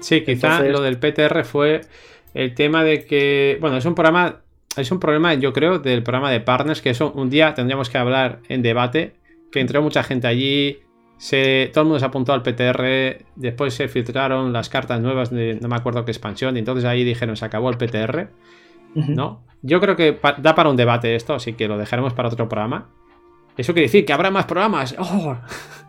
Sí, 0.00 0.22
quizá 0.22 0.62
lo 0.62 0.82
del 0.82 0.98
PTR 0.98 1.44
fue 1.44 1.80
el 2.34 2.54
tema 2.54 2.84
de 2.84 3.04
que, 3.04 3.56
bueno, 3.60 3.78
es 3.78 3.84
un 3.86 3.94
programa, 3.94 4.42
es 4.76 4.92
un 4.92 5.00
problema, 5.00 5.34
yo 5.34 5.52
creo, 5.52 5.78
del 5.78 6.02
programa 6.02 6.30
de 6.30 6.40
partners, 6.40 6.82
que 6.82 6.90
eso 6.90 7.12
un 7.12 7.30
día 7.30 7.54
tendríamos 7.54 7.88
que 7.88 7.98
hablar 7.98 8.40
en 8.48 8.62
debate, 8.62 9.14
que 9.50 9.60
entró 9.60 9.80
mucha 9.80 10.02
gente 10.02 10.26
allí, 10.26 10.80
todo 11.72 11.82
el 11.82 11.86
mundo 11.86 11.98
se 11.98 12.04
apuntó 12.04 12.32
al 12.32 12.42
PTR, 12.42 13.24
después 13.36 13.74
se 13.74 13.88
filtraron 13.88 14.52
las 14.52 14.68
cartas 14.68 15.00
nuevas 15.00 15.30
de 15.30 15.58
no 15.60 15.68
me 15.68 15.76
acuerdo 15.76 16.04
qué 16.04 16.10
expansión, 16.10 16.56
y 16.56 16.58
entonces 16.60 16.84
ahí 16.84 17.04
dijeron 17.04 17.36
se 17.36 17.44
acabó 17.44 17.70
el 17.70 17.78
PTR. 17.78 18.28
¿No? 18.94 19.42
Yo 19.60 19.80
creo 19.80 19.94
que 19.94 20.18
da 20.38 20.54
para 20.54 20.70
un 20.70 20.76
debate 20.76 21.14
esto, 21.16 21.34
así 21.34 21.52
que 21.52 21.68
lo 21.68 21.76
dejaremos 21.76 22.14
para 22.14 22.28
otro 22.28 22.48
programa. 22.48 22.88
Eso 23.56 23.72
quiere 23.72 23.86
decir 23.86 24.04
que 24.04 24.12
habrá 24.12 24.30
más 24.30 24.44
programas. 24.44 24.94
¡Oh! 24.98 25.36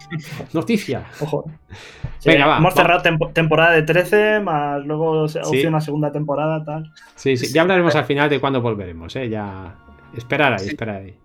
Noticia. 0.53 1.05
Ojo. 1.19 1.49
Venga, 2.25 2.47
va. 2.47 2.57
Hemos 2.57 2.73
cerrado 2.73 3.01
temporada 3.33 3.73
de 3.73 3.83
13, 3.83 4.39
más 4.39 4.83
luego 4.85 5.23
opción 5.23 5.75
a 5.75 5.81
segunda 5.81 6.11
temporada, 6.11 6.63
tal. 6.63 6.91
Sí, 7.15 7.37
sí. 7.37 7.53
Ya 7.53 7.61
hablaremos 7.61 7.95
al 7.95 8.05
final 8.05 8.29
de 8.29 8.39
cuándo 8.39 8.61
volveremos, 8.61 9.15
¿eh? 9.15 9.29
Ya. 9.29 9.75
Esperar 10.15 10.53
ahí, 10.53 10.67
esperar 10.67 10.95
ahí. 10.97 11.15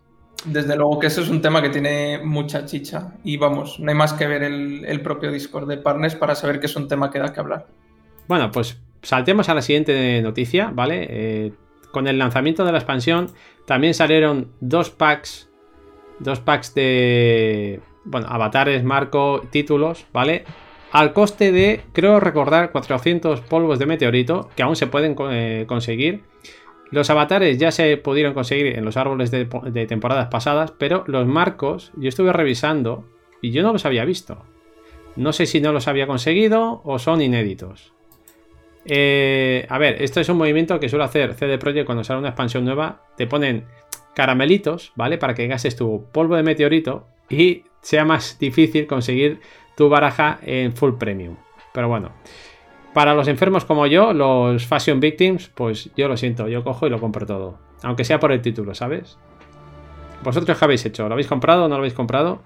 Desde 0.45 0.77
luego 0.77 0.99
que 0.99 1.07
eso 1.07 1.21
es 1.21 1.29
un 1.29 1.41
tema 1.41 1.63
que 1.63 1.69
tiene 1.71 2.19
mucha 2.23 2.65
chicha 2.65 3.15
y 3.23 3.37
vamos, 3.37 3.79
no 3.79 3.91
hay 3.91 3.97
más 3.97 4.13
que 4.13 4.27
ver 4.27 4.43
el, 4.43 5.01
propio 5.01 5.31
Discord 5.31 5.69
de 5.69 5.77
Partners 5.77 6.17
para 6.17 6.35
saber 6.35 6.59
que 6.59 6.67
es 6.67 6.75
un 6.75 6.89
tema 6.89 7.11
que 7.11 7.21
da 7.21 7.33
que 7.33 7.41
hablar. 7.41 7.67
Bueno, 8.27 8.51
pues 8.51 8.81
saltemos 9.03 9.49
a 9.49 9.55
la 9.55 9.63
siguiente 9.63 10.21
noticia, 10.21 10.71
¿vale? 10.75 11.07
Eh, 11.09 11.53
con 11.93 12.09
el 12.09 12.19
lanzamiento 12.19 12.65
de 12.65 12.73
la 12.73 12.79
expansión 12.79 13.31
también 13.67 13.95
salieron 13.95 14.51
dos 14.61 14.91
packs, 14.91 15.49
dos 16.19 16.41
packs 16.41 16.75
de, 16.75 17.81
bueno, 18.05 18.27
avatares, 18.29 18.83
marco, 18.83 19.47
títulos, 19.51 20.07
¿vale? 20.13 20.45
Al 20.91 21.13
coste 21.13 21.53
de, 21.53 21.83
creo 21.93 22.21
recordar, 22.21 22.73
400 22.73 23.41
polvos 23.43 23.79
de 23.79 23.87
meteorito 23.87 24.51
que 24.57 24.63
aún 24.63 24.77
se 24.77 24.89
pueden 24.89 25.17
eh, 25.31 25.65
conseguir 25.67 26.25
los 26.93 27.09
avatares 27.09 27.57
ya 27.59 27.73
se 27.73 27.97
pudieron 27.97 28.35
conseguir 28.35 28.79
en 28.79 28.85
los 28.85 28.99
árboles 28.99 29.31
de, 29.31 29.47
temporadas 29.87 30.29
pasadas, 30.29 30.73
pero 30.79 31.05
los 31.07 31.27
marcos 31.27 31.91
yo 31.97 32.09
estuve 32.11 32.33
revisando 32.35 33.09
y 33.41 33.51
yo 33.51 33.63
no 33.63 33.73
los 33.73 33.87
había 33.87 34.05
visto. 34.05 34.45
No 35.17 35.33
sé 35.33 35.47
si 35.47 35.61
no 35.61 35.73
los 35.73 35.89
había 35.89 36.07
conseguido 36.07 36.83
o 36.85 36.99
son 36.99 37.23
inéditos. 37.23 37.95
Eh, 38.85 39.67
a 39.71 39.79
ver, 39.79 40.03
esto 40.03 40.21
es 40.21 40.29
un 40.29 40.37
movimiento 40.37 40.79
que 40.79 40.91
suele 40.91 41.07
hacer 41.07 41.35
CD 41.35 41.57
Projekt 41.57 41.87
cuando 41.87 42.05
sale 42.05 42.21
una 42.21 42.29
expansión 42.29 42.65
nueva. 42.65 43.03
Te 43.17 43.27
ponen 43.27 43.65
caramelitos, 44.15 44.93
¿vale? 44.95 45.17
Para 45.17 45.35
que 45.35 45.47
gastes 45.47 45.77
tu 45.77 46.07
polvo 46.13 46.37
de 46.37 46.43
meteorito 46.43 47.07
y 47.31 47.65
sea 47.81 48.05
más 48.05 48.39
difícil 48.39 48.87
conseguir 48.87 49.41
tu 49.77 49.89
baraja 49.89 50.41
en 50.43 50.75
full 50.75 50.99
premium. 50.99 51.37
Pero 51.73 51.89
bueno, 51.89 52.13
para 52.93 53.15
los 53.15 53.29
enfermos 53.29 53.65
como 53.65 53.87
yo, 53.87 54.13
los 54.13 54.67
Fashion 54.67 55.01
Victims, 55.01 55.51
pues 55.55 55.91
yo 55.97 56.09
lo 56.09 56.17
siento, 56.17 56.49
yo 56.49 56.63
cojo 56.63 56.87
y 56.87 56.91
lo 56.91 57.01
compro 57.01 57.27
todo. 57.27 57.59
Aunque 57.83 58.05
sea 58.05 58.21
por 58.21 58.33
el 58.33 58.43
título, 58.43 58.75
¿sabes? 58.75 59.19
¿Vosotros 60.23 60.59
qué 60.59 60.65
habéis 60.65 60.85
hecho? 60.87 61.09
¿Lo 61.09 61.15
habéis 61.15 61.27
comprado 61.27 61.65
o 61.65 61.69
no 61.69 61.77
lo 61.77 61.81
habéis 61.81 61.95
comprado? 61.95 62.43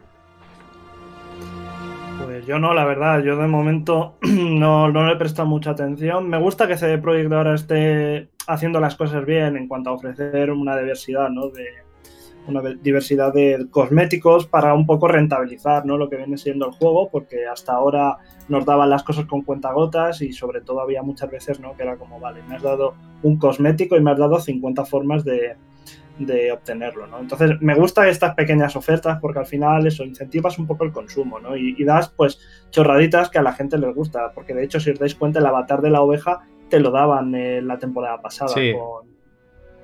Pues 2.24 2.46
yo 2.46 2.58
no, 2.58 2.72
la 2.72 2.84
verdad, 2.84 3.22
yo 3.22 3.36
de 3.36 3.48
momento 3.48 4.16
no, 4.22 4.90
no 4.90 5.06
le 5.06 5.12
he 5.12 5.16
prestado 5.16 5.48
mucha 5.48 5.70
atención. 5.70 6.28
Me 6.28 6.38
gusta 6.38 6.66
que 6.66 6.76
CD 6.76 6.98
Projekt 6.98 7.32
ahora 7.32 7.54
esté 7.54 8.28
haciendo 8.46 8.80
las 8.80 8.94
cosas 8.94 9.26
bien 9.26 9.56
en 9.56 9.68
cuanto 9.68 9.90
a 9.90 9.94
ofrecer 9.94 10.50
una 10.50 10.76
diversidad, 10.78 11.28
¿no? 11.28 11.48
De, 11.48 11.85
una 12.48 12.62
diversidad 12.82 13.32
de 13.32 13.66
cosméticos 13.70 14.46
para 14.46 14.74
un 14.74 14.86
poco 14.86 15.08
rentabilizar 15.08 15.84
¿no? 15.86 15.96
lo 15.96 16.08
que 16.08 16.16
viene 16.16 16.36
siendo 16.36 16.66
el 16.66 16.72
juego, 16.72 17.08
porque 17.10 17.46
hasta 17.46 17.72
ahora 17.72 18.18
nos 18.48 18.64
daban 18.64 18.90
las 18.90 19.02
cosas 19.02 19.26
con 19.26 19.42
cuentagotas 19.42 20.22
y 20.22 20.32
sobre 20.32 20.60
todo 20.60 20.80
había 20.80 21.02
muchas 21.02 21.30
veces 21.30 21.60
¿no? 21.60 21.76
que 21.76 21.82
era 21.82 21.96
como, 21.96 22.20
vale, 22.20 22.42
me 22.48 22.56
has 22.56 22.62
dado 22.62 22.94
un 23.22 23.38
cosmético 23.38 23.96
y 23.96 24.00
me 24.00 24.12
has 24.12 24.18
dado 24.18 24.40
50 24.40 24.84
formas 24.84 25.24
de, 25.24 25.56
de 26.18 26.52
obtenerlo, 26.52 27.06
¿no? 27.06 27.18
Entonces, 27.20 27.50
me 27.60 27.74
gustan 27.74 28.08
estas 28.08 28.34
pequeñas 28.34 28.74
ofertas 28.76 29.18
porque 29.20 29.40
al 29.40 29.46
final 29.46 29.86
eso 29.86 30.04
incentivas 30.04 30.58
un 30.58 30.66
poco 30.66 30.84
el 30.84 30.92
consumo, 30.92 31.38
¿no? 31.38 31.56
Y, 31.56 31.82
das, 31.84 32.08
pues, 32.08 32.38
chorraditas 32.70 33.28
que 33.28 33.38
a 33.38 33.42
la 33.42 33.52
gente 33.52 33.78
les 33.78 33.94
gusta, 33.94 34.32
porque 34.34 34.54
de 34.54 34.64
hecho, 34.64 34.80
si 34.80 34.90
os 34.90 34.98
dais 34.98 35.14
cuenta, 35.14 35.40
el 35.40 35.46
avatar 35.46 35.82
de 35.82 35.90
la 35.90 36.00
oveja 36.00 36.40
te 36.68 36.80
lo 36.80 36.90
daban 36.90 37.34
en 37.34 37.66
la 37.66 37.78
temporada 37.78 38.20
pasada 38.20 38.54
con, 38.54 39.15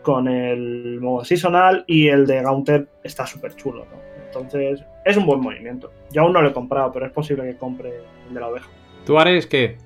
con 0.02 0.28
el 0.28 1.00
modo 1.00 1.25
seasonal 1.25 1.85
y 1.87 2.09
el 2.09 2.26
de 2.26 2.42
Gaunter 2.42 2.88
está 3.02 3.26
súper 3.26 3.54
chulo, 3.56 3.87
¿no? 3.90 4.00
Entonces, 4.26 4.82
es 5.04 5.16
un 5.16 5.26
buen 5.26 5.40
movimiento. 5.40 5.92
Yo 6.11 6.23
aún 6.23 6.32
no 6.32 6.42
lo 6.42 6.49
he 6.49 6.52
comprado, 6.52 6.90
pero 6.92 7.06
es 7.06 7.12
posible 7.12 7.44
que 7.44 7.56
compre 7.56 8.00
el 8.28 8.35
de 8.35 8.40
la 8.40 8.49
oveja. 8.49 8.68
¿Tú, 9.04 9.18
Ares, 9.18 9.47
qué? 9.47 9.76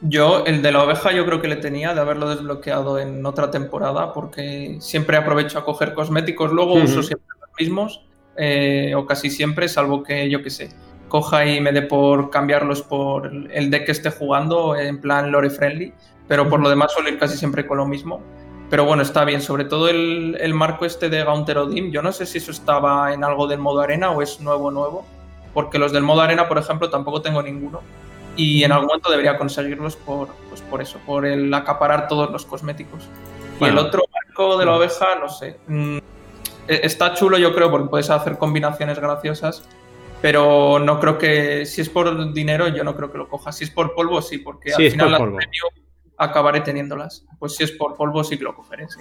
Yo, 0.00 0.44
el 0.44 0.62
de 0.62 0.72
la 0.72 0.82
oveja, 0.82 1.12
yo 1.12 1.24
creo 1.24 1.40
que 1.40 1.46
le 1.46 1.56
tenía 1.56 1.94
de 1.94 2.00
haberlo 2.00 2.28
desbloqueado 2.28 2.98
en 2.98 3.24
otra 3.24 3.50
temporada, 3.50 4.12
porque 4.12 4.76
siempre 4.80 5.16
aprovecho 5.16 5.58
a 5.58 5.64
coger 5.64 5.94
cosméticos, 5.94 6.50
luego 6.50 6.74
uso 6.74 7.02
siempre 7.02 7.28
los 7.40 7.50
mismos, 7.58 8.04
eh, 8.36 8.94
o 8.96 9.06
casi 9.06 9.30
siempre, 9.30 9.68
salvo 9.68 10.02
que, 10.02 10.28
yo 10.28 10.42
qué 10.42 10.50
sé, 10.50 10.70
coja 11.08 11.46
y 11.46 11.60
me 11.60 11.70
dé 11.70 11.82
por 11.82 12.30
cambiarlos 12.30 12.82
por 12.82 13.30
el 13.52 13.70
deck 13.70 13.84
que 13.86 13.92
esté 13.92 14.10
jugando, 14.10 14.74
en 14.74 15.00
plan 15.00 15.30
lore 15.30 15.50
friendly, 15.50 15.92
pero 16.26 16.48
por 16.48 16.60
lo 16.60 16.68
demás 16.68 16.92
suelo 16.92 17.10
ir 17.10 17.18
casi 17.18 17.36
siempre 17.36 17.66
con 17.66 17.76
lo 17.76 17.86
mismo. 17.86 18.22
Pero 18.72 18.86
bueno, 18.86 19.02
está 19.02 19.26
bien. 19.26 19.42
Sobre 19.42 19.66
todo 19.66 19.90
el, 19.90 20.54
marco 20.54 20.86
este 20.86 21.10
de 21.10 21.22
Gaunter 21.22 21.58
Odin. 21.58 21.92
Yo 21.92 22.00
no 22.00 22.10
sé 22.10 22.24
si 22.24 22.38
eso 22.38 22.50
estaba 22.50 23.12
en 23.12 23.22
algo 23.22 23.46
del 23.46 23.58
modo 23.58 23.82
arena 23.82 24.12
o 24.12 24.22
es 24.22 24.40
nuevo, 24.40 24.70
nuevo. 24.70 25.04
Porque 25.52 25.78
los 25.78 25.92
del 25.92 26.02
modo 26.02 26.22
arena, 26.22 26.48
por 26.48 26.56
ejemplo, 26.56 26.88
tampoco 26.88 27.20
tengo 27.20 27.42
ninguno. 27.42 27.82
Y 28.34 28.64
en 28.64 28.72
algún 28.72 28.86
momento 28.86 29.10
debería 29.10 29.36
conseguirlos 29.36 29.96
por, 29.96 30.28
pues 30.48 30.62
por 30.62 30.80
eso, 30.80 30.98
por 31.04 31.26
el 31.26 31.52
acaparar 31.52 32.08
todos 32.08 32.30
los 32.30 32.46
cosméticos. 32.46 33.10
Y 33.60 33.64
el 33.64 33.76
otro 33.76 34.04
de 34.58 34.64
la 34.64 34.74
oveja, 34.74 35.16
no 35.20 35.28
sé. 35.28 35.58
Mm, 35.66 35.98
e, 36.66 36.80
está 36.82 37.12
chulo, 37.12 37.36
yo 37.36 37.54
creo, 37.54 37.70
porque 37.70 37.90
puedes 37.90 38.08
hacer 38.08 38.38
combinaciones 38.38 38.98
graciosas. 38.98 39.68
Pero 40.22 40.78
no 40.78 40.98
creo 40.98 41.18
que. 41.18 41.66
Si 41.66 41.82
es 41.82 41.90
por 41.90 42.32
dinero, 42.32 42.68
yo 42.68 42.84
no 42.84 42.96
creo 42.96 43.12
que 43.12 43.18
lo 43.18 43.28
coja. 43.28 43.52
Si 43.52 43.64
es 43.64 43.70
por 43.70 43.94
polvo, 43.94 44.22
sí, 44.22 44.38
porque 44.38 44.72
al 44.72 44.90
final 44.90 45.36
acabaré 46.22 46.60
teniéndolas. 46.60 47.24
Pues 47.38 47.56
si 47.56 47.64
es 47.64 47.72
por 47.72 47.96
polvo, 47.96 48.22
sí 48.24 48.38
que 48.38 48.44
lo 48.44 48.54
cogeré, 48.54 48.86
sí. 48.88 49.00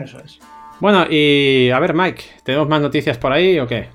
Eso 0.00 0.18
es. 0.20 0.38
Bueno, 0.80 1.06
y 1.08 1.70
a 1.70 1.78
ver, 1.80 1.94
Mike, 1.94 2.22
¿tenemos 2.44 2.68
más 2.68 2.80
noticias 2.80 3.18
por 3.18 3.32
ahí 3.32 3.58
o 3.58 3.66
qué? 3.66 3.88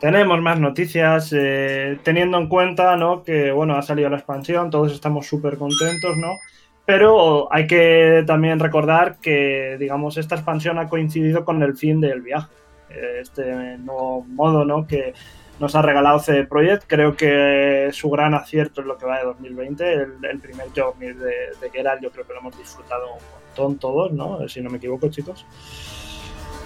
Tenemos 0.00 0.40
más 0.40 0.58
noticias, 0.58 1.32
eh, 1.36 1.98
teniendo 2.02 2.38
en 2.38 2.48
cuenta 2.48 2.96
¿no? 2.96 3.22
que 3.22 3.52
bueno, 3.52 3.76
ha 3.76 3.82
salido 3.82 4.10
la 4.10 4.16
expansión, 4.16 4.70
todos 4.70 4.92
estamos 4.92 5.26
súper 5.26 5.56
contentos, 5.56 6.16
¿no? 6.16 6.38
Pero 6.86 7.50
hay 7.52 7.66
que 7.66 8.22
también 8.26 8.58
recordar 8.58 9.16
que, 9.20 9.76
digamos, 9.78 10.18
esta 10.18 10.34
expansión 10.34 10.78
ha 10.78 10.88
coincidido 10.88 11.44
con 11.44 11.62
el 11.62 11.74
fin 11.76 12.00
del 12.00 12.20
viaje. 12.20 12.52
Eh, 12.90 13.20
este 13.22 13.78
nuevo 13.78 14.26
modo, 14.28 14.64
¿no? 14.64 14.86
Que 14.86 15.14
nos 15.60 15.74
ha 15.74 15.82
regalado 15.82 16.18
CD 16.18 16.44
Projekt. 16.44 16.84
Creo 16.86 17.16
que 17.16 17.90
su 17.92 18.10
gran 18.10 18.34
acierto 18.34 18.80
es 18.80 18.86
lo 18.86 18.98
que 18.98 19.06
va 19.06 19.18
de 19.18 19.24
2020. 19.24 19.92
El, 19.92 20.40
primer 20.40 20.68
job 20.74 20.96
de, 20.98 21.14
de 21.14 22.00
yo 22.02 22.10
creo 22.10 22.26
que 22.26 22.32
lo 22.32 22.40
hemos 22.40 22.58
disfrutado 22.58 23.14
un 23.14 23.20
montón 23.32 23.78
todos, 23.78 24.12
¿no? 24.12 24.48
Si 24.48 24.60
no 24.60 24.70
me 24.70 24.78
equivoco, 24.78 25.08
chicos. 25.08 25.46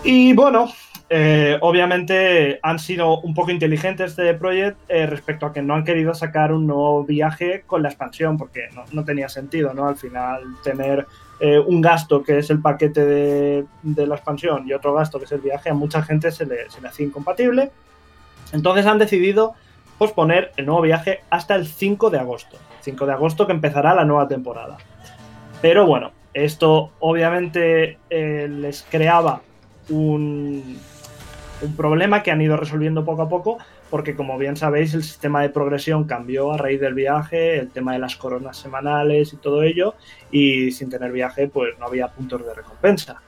Y 0.05 0.33
bueno, 0.33 0.69
eh, 1.11 1.57
obviamente 1.63 2.61
han 2.63 2.79
sido 2.79 3.21
un 3.21 3.33
poco 3.33 3.51
inteligentes 3.51 4.15
de 4.15 4.35
Project 4.35 4.79
eh, 4.89 5.07
respecto 5.07 5.47
a 5.47 5.53
que 5.53 5.63
no 5.63 5.75
han 5.75 5.85
querido 5.85 6.13
sacar 6.13 6.53
un 6.53 6.67
nuevo 6.67 7.05
viaje 7.05 7.65
con 7.67 7.83
la 7.83 7.89
expansión, 7.89 8.37
porque 8.37 8.69
no, 8.93 9.05
tenía 9.05 9.29
sentido, 9.29 9.73
¿no? 9.73 9.89
Al 9.89 9.97
final 9.97 10.43
tener 10.63 11.07
eh, 11.41 11.59
un 11.59 11.81
gasto 11.81 12.23
que 12.23 12.39
es 12.39 12.51
el 12.51 12.61
paquete 12.61 13.05
de, 13.05 14.07
la 14.07 14.17
expansión 14.17 14.69
y 14.69 14.75
otro 14.75 14.93
gasto 14.93 15.19
que 15.19 15.25
es 15.25 15.33
el 15.33 15.41
viaje, 15.41 15.71
a 15.71 15.75
mucha 15.75 16.03
gente 16.03 16.31
se 16.31 16.45
le, 16.45 16.69
se 16.69 16.81
le 16.81 16.89
hacía 16.89 17.07
incompatible. 17.07 17.71
Entonces 18.53 18.87
han 18.87 18.99
decidido 18.99 19.55
posponer 19.99 20.53
el 20.57 20.67
nuevo 20.67 20.83
viaje 20.83 21.21
hasta 21.31 21.55
el 21.55 21.67
5 21.67 22.11
de 22.11 22.19
agosto. 22.19 22.57
5 22.81 23.07
de 23.07 23.13
agosto 23.13 23.47
que 23.47 23.53
empezará 23.53 23.95
la 23.95 24.05
nueva 24.05 24.29
temporada. 24.29 24.79
Pero 25.61 25.87
bueno, 25.87 26.13
esto 26.35 26.93
obviamente 27.01 27.99
les 28.11 28.83
creaba 28.89 29.41
un, 29.89 30.79
un 31.63 31.77
problema 31.77 32.23
que 32.23 32.31
han 32.31 32.41
ido 32.41 32.57
resolviendo 32.57 33.05
poco 33.05 33.23
a 33.23 33.29
poco, 33.29 33.59
porque 33.91 34.15
como 34.15 34.39
bien 34.39 34.57
sabéis, 34.57 34.95
el 34.95 35.03
sistema 35.03 35.43
de 35.43 35.49
progresión 35.49 36.05
cambió 36.05 36.53
a 36.53 36.59
raíz 36.59 36.81
del 36.81 36.95
viaje, 36.95 37.59
el 37.59 37.71
tema 37.71 37.93
de 37.93 37.99
las 37.99 38.17
coronas 38.17 38.57
semanales 38.57 39.33
y 39.33 39.37
todo 39.37 39.63
ello, 39.63 39.95
y 40.31 40.71
sin 40.73 40.91
tener 40.91 41.11
viaje, 41.11 41.49
pues 41.49 41.79
no 41.79 41.87
había 41.87 42.09
puntos 42.09 42.45
de 42.45 42.55
recompensa. 42.55 43.23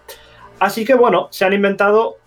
Así 0.58 0.84
que 0.84 0.94
bueno, 0.94 1.28
se 1.30 1.44
han 1.44 1.54
inventado 1.54 2.18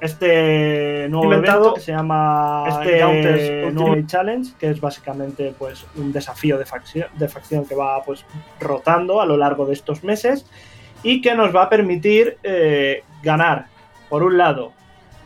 este 0.00 1.08
nuevo 1.08 1.24
inventado 1.24 1.74
que 1.74 1.80
se 1.80 1.92
llama 1.92 2.64
este 2.68 3.70
nuevo 3.72 3.96
Challenge, 4.06 4.52
que 4.58 4.70
es 4.70 4.80
básicamente 4.80 5.54
pues 5.58 5.86
un 5.96 6.12
desafío 6.12 6.58
de 6.58 6.66
facción, 6.66 7.06
de 7.14 7.28
facción 7.28 7.64
que 7.64 7.74
va 7.74 8.02
pues 8.02 8.24
rotando 8.60 9.20
a 9.20 9.26
lo 9.26 9.36
largo 9.36 9.66
de 9.66 9.72
estos 9.72 10.04
meses 10.04 10.46
y 11.02 11.20
que 11.20 11.34
nos 11.34 11.54
va 11.54 11.64
a 11.64 11.68
permitir 11.70 12.38
eh, 12.42 13.02
ganar, 13.22 13.66
por 14.08 14.22
un 14.22 14.36
lado, 14.36 14.72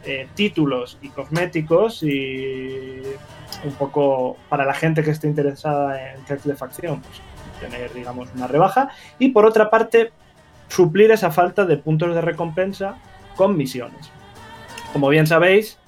eh, 0.05 0.29
títulos 0.35 0.99
y 1.03 1.09
cosméticos 1.09 2.03
y 2.03 3.03
un 3.65 3.73
poco 3.73 4.37
para 4.49 4.65
la 4.65 4.75
gente 4.75 5.03
que 5.03 5.11
esté 5.11 5.27
interesada 5.29 6.13
en 6.13 6.27
sets 6.27 6.45
de 6.45 6.55
facción, 6.55 7.01
pues 7.01 7.21
tener, 7.61 7.93
digamos, 7.93 8.29
una 8.35 8.47
rebaja. 8.47 8.91
Y 9.19 9.31
por 9.31 9.45
otra 9.45 9.71
parte, 9.71 10.13
suplir 10.69 11.11
esa 11.11 11.31
falta 11.31 11.65
de 11.65 11.77
puntos 11.77 12.15
de 12.15 12.21
recompensa 12.21 12.97
con 13.37 13.57
misiones. 13.57 14.11
Como 14.93 15.09
bien 15.09 15.27
sabéis, 15.27 15.79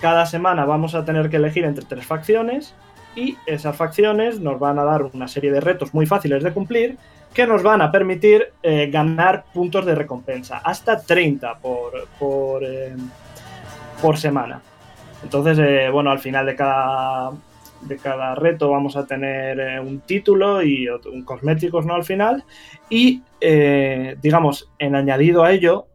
cada 0.00 0.26
semana 0.26 0.64
vamos 0.64 0.94
a 0.94 1.04
tener 1.04 1.30
que 1.30 1.36
elegir 1.36 1.64
entre 1.64 1.84
tres 1.84 2.06
facciones 2.06 2.74
y 3.14 3.36
esas 3.46 3.76
facciones 3.76 4.40
nos 4.40 4.58
van 4.58 4.78
a 4.78 4.84
dar 4.84 5.02
una 5.02 5.28
serie 5.28 5.50
de 5.50 5.60
retos 5.60 5.94
muy 5.94 6.06
fáciles 6.06 6.42
de 6.42 6.52
cumplir 6.52 6.98
que 7.36 7.46
nos 7.46 7.62
van 7.62 7.82
a 7.82 7.92
permitir 7.92 8.52
eh, 8.62 8.88
ganar 8.90 9.44
puntos 9.52 9.84
de 9.84 9.94
recompensa, 9.94 10.58
hasta 10.58 11.00
30 11.02 11.58
por, 11.58 12.08
por, 12.18 12.64
eh, 12.64 12.94
por 14.00 14.16
semana. 14.16 14.62
Entonces, 15.22 15.58
eh, 15.58 15.90
bueno, 15.90 16.10
al 16.10 16.18
final 16.18 16.46
de 16.46 16.56
cada, 16.56 17.32
de 17.82 17.96
cada 17.98 18.34
reto 18.36 18.70
vamos 18.70 18.96
a 18.96 19.06
tener 19.06 19.80
un 19.80 20.00
título 20.00 20.62
y 20.62 20.88
un 20.88 21.24
cosméticos, 21.24 21.84
¿no? 21.84 21.94
Al 21.94 22.04
final. 22.04 22.42
Y, 22.88 23.22
digamos, 24.22 24.70
en 24.78 24.94
añadido 24.94 25.44
a 25.44 25.52
ello, 25.52 25.88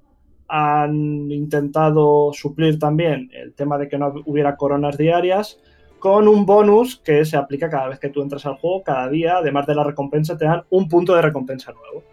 han 0.54 1.32
intentado 1.32 2.34
suplir 2.34 2.78
también 2.78 3.30
el 3.34 3.54
tema 3.54 3.78
de 3.78 3.88
que 3.88 3.98
no 3.98 4.14
hubiera 4.26 4.58
coronas 4.58 4.98
diarias 4.98 5.60
con 5.98 6.28
un 6.28 6.46
bonus 6.46 6.98
que 6.98 7.24
se 7.24 7.38
aplica 7.38 7.70
cada 7.70 7.88
vez 7.88 8.00
que 8.00 8.10
tú 8.10 8.22
entras 8.22 8.46
al 8.46 8.58
juego, 8.58 8.84
cada 8.84 9.08
día, 9.08 9.38
además 9.38 9.66
de 9.66 9.76
la 9.76 9.86
recompensa, 9.86 10.38
te 10.38 10.46
dan 10.46 10.64
un 10.70 10.90
punto 10.90 11.16
de 11.16 11.22
recompensa 11.22 11.72
nuevo. 11.72 12.04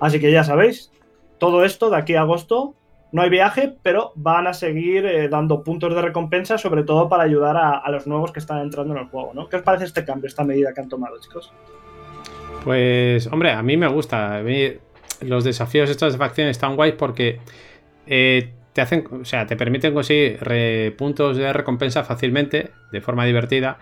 Así 0.00 0.20
que 0.20 0.32
ya 0.32 0.42
sabéis, 0.42 0.90
todo 1.38 1.64
esto 1.64 1.90
de 1.90 1.96
aquí 1.96 2.14
a 2.14 2.22
agosto 2.22 2.74
no 3.10 3.20
hay 3.20 3.28
viaje, 3.28 3.74
pero 3.82 4.12
van 4.14 4.46
a 4.46 4.54
seguir 4.54 5.04
eh, 5.04 5.28
dando 5.28 5.62
puntos 5.62 5.94
de 5.94 6.00
recompensa, 6.00 6.56
sobre 6.56 6.82
todo 6.82 7.10
para 7.10 7.24
ayudar 7.24 7.58
a, 7.58 7.90
los 7.90 8.06
nuevos 8.06 8.32
que 8.32 8.38
están 8.38 8.60
entrando 8.60 8.94
en 8.94 9.00
el 9.00 9.08
juego, 9.08 9.32
¿no? 9.34 9.50
¿Qué 9.50 9.56
os 9.56 9.62
parece 9.62 9.84
este 9.84 10.04
cambio, 10.04 10.28
esta 10.28 10.44
medida 10.44 10.72
que 10.72 10.80
han 10.80 10.88
tomado, 10.88 11.20
chicos? 11.20 11.52
Pues, 12.64 13.26
hombre, 13.26 13.50
a 13.50 13.62
mí 13.62 13.76
me 13.76 13.88
gusta. 13.88 14.40
los 15.20 15.44
desafíos 15.44 15.90
estos 15.90 16.16
de 16.16 16.50
están 16.50 16.74
guays 16.74 16.94
porque 16.94 17.40
eh, 18.06 18.52
te 18.72 18.80
hacen, 18.80 19.04
o 19.20 19.24
sea, 19.24 19.46
te 19.46 19.56
permiten 19.56 19.92
conseguir 19.92 20.38
puntos 20.96 21.36
de 21.36 21.52
recompensa 21.52 22.04
fácilmente, 22.04 22.70
de 22.90 23.00
forma 23.00 23.24
divertida. 23.24 23.78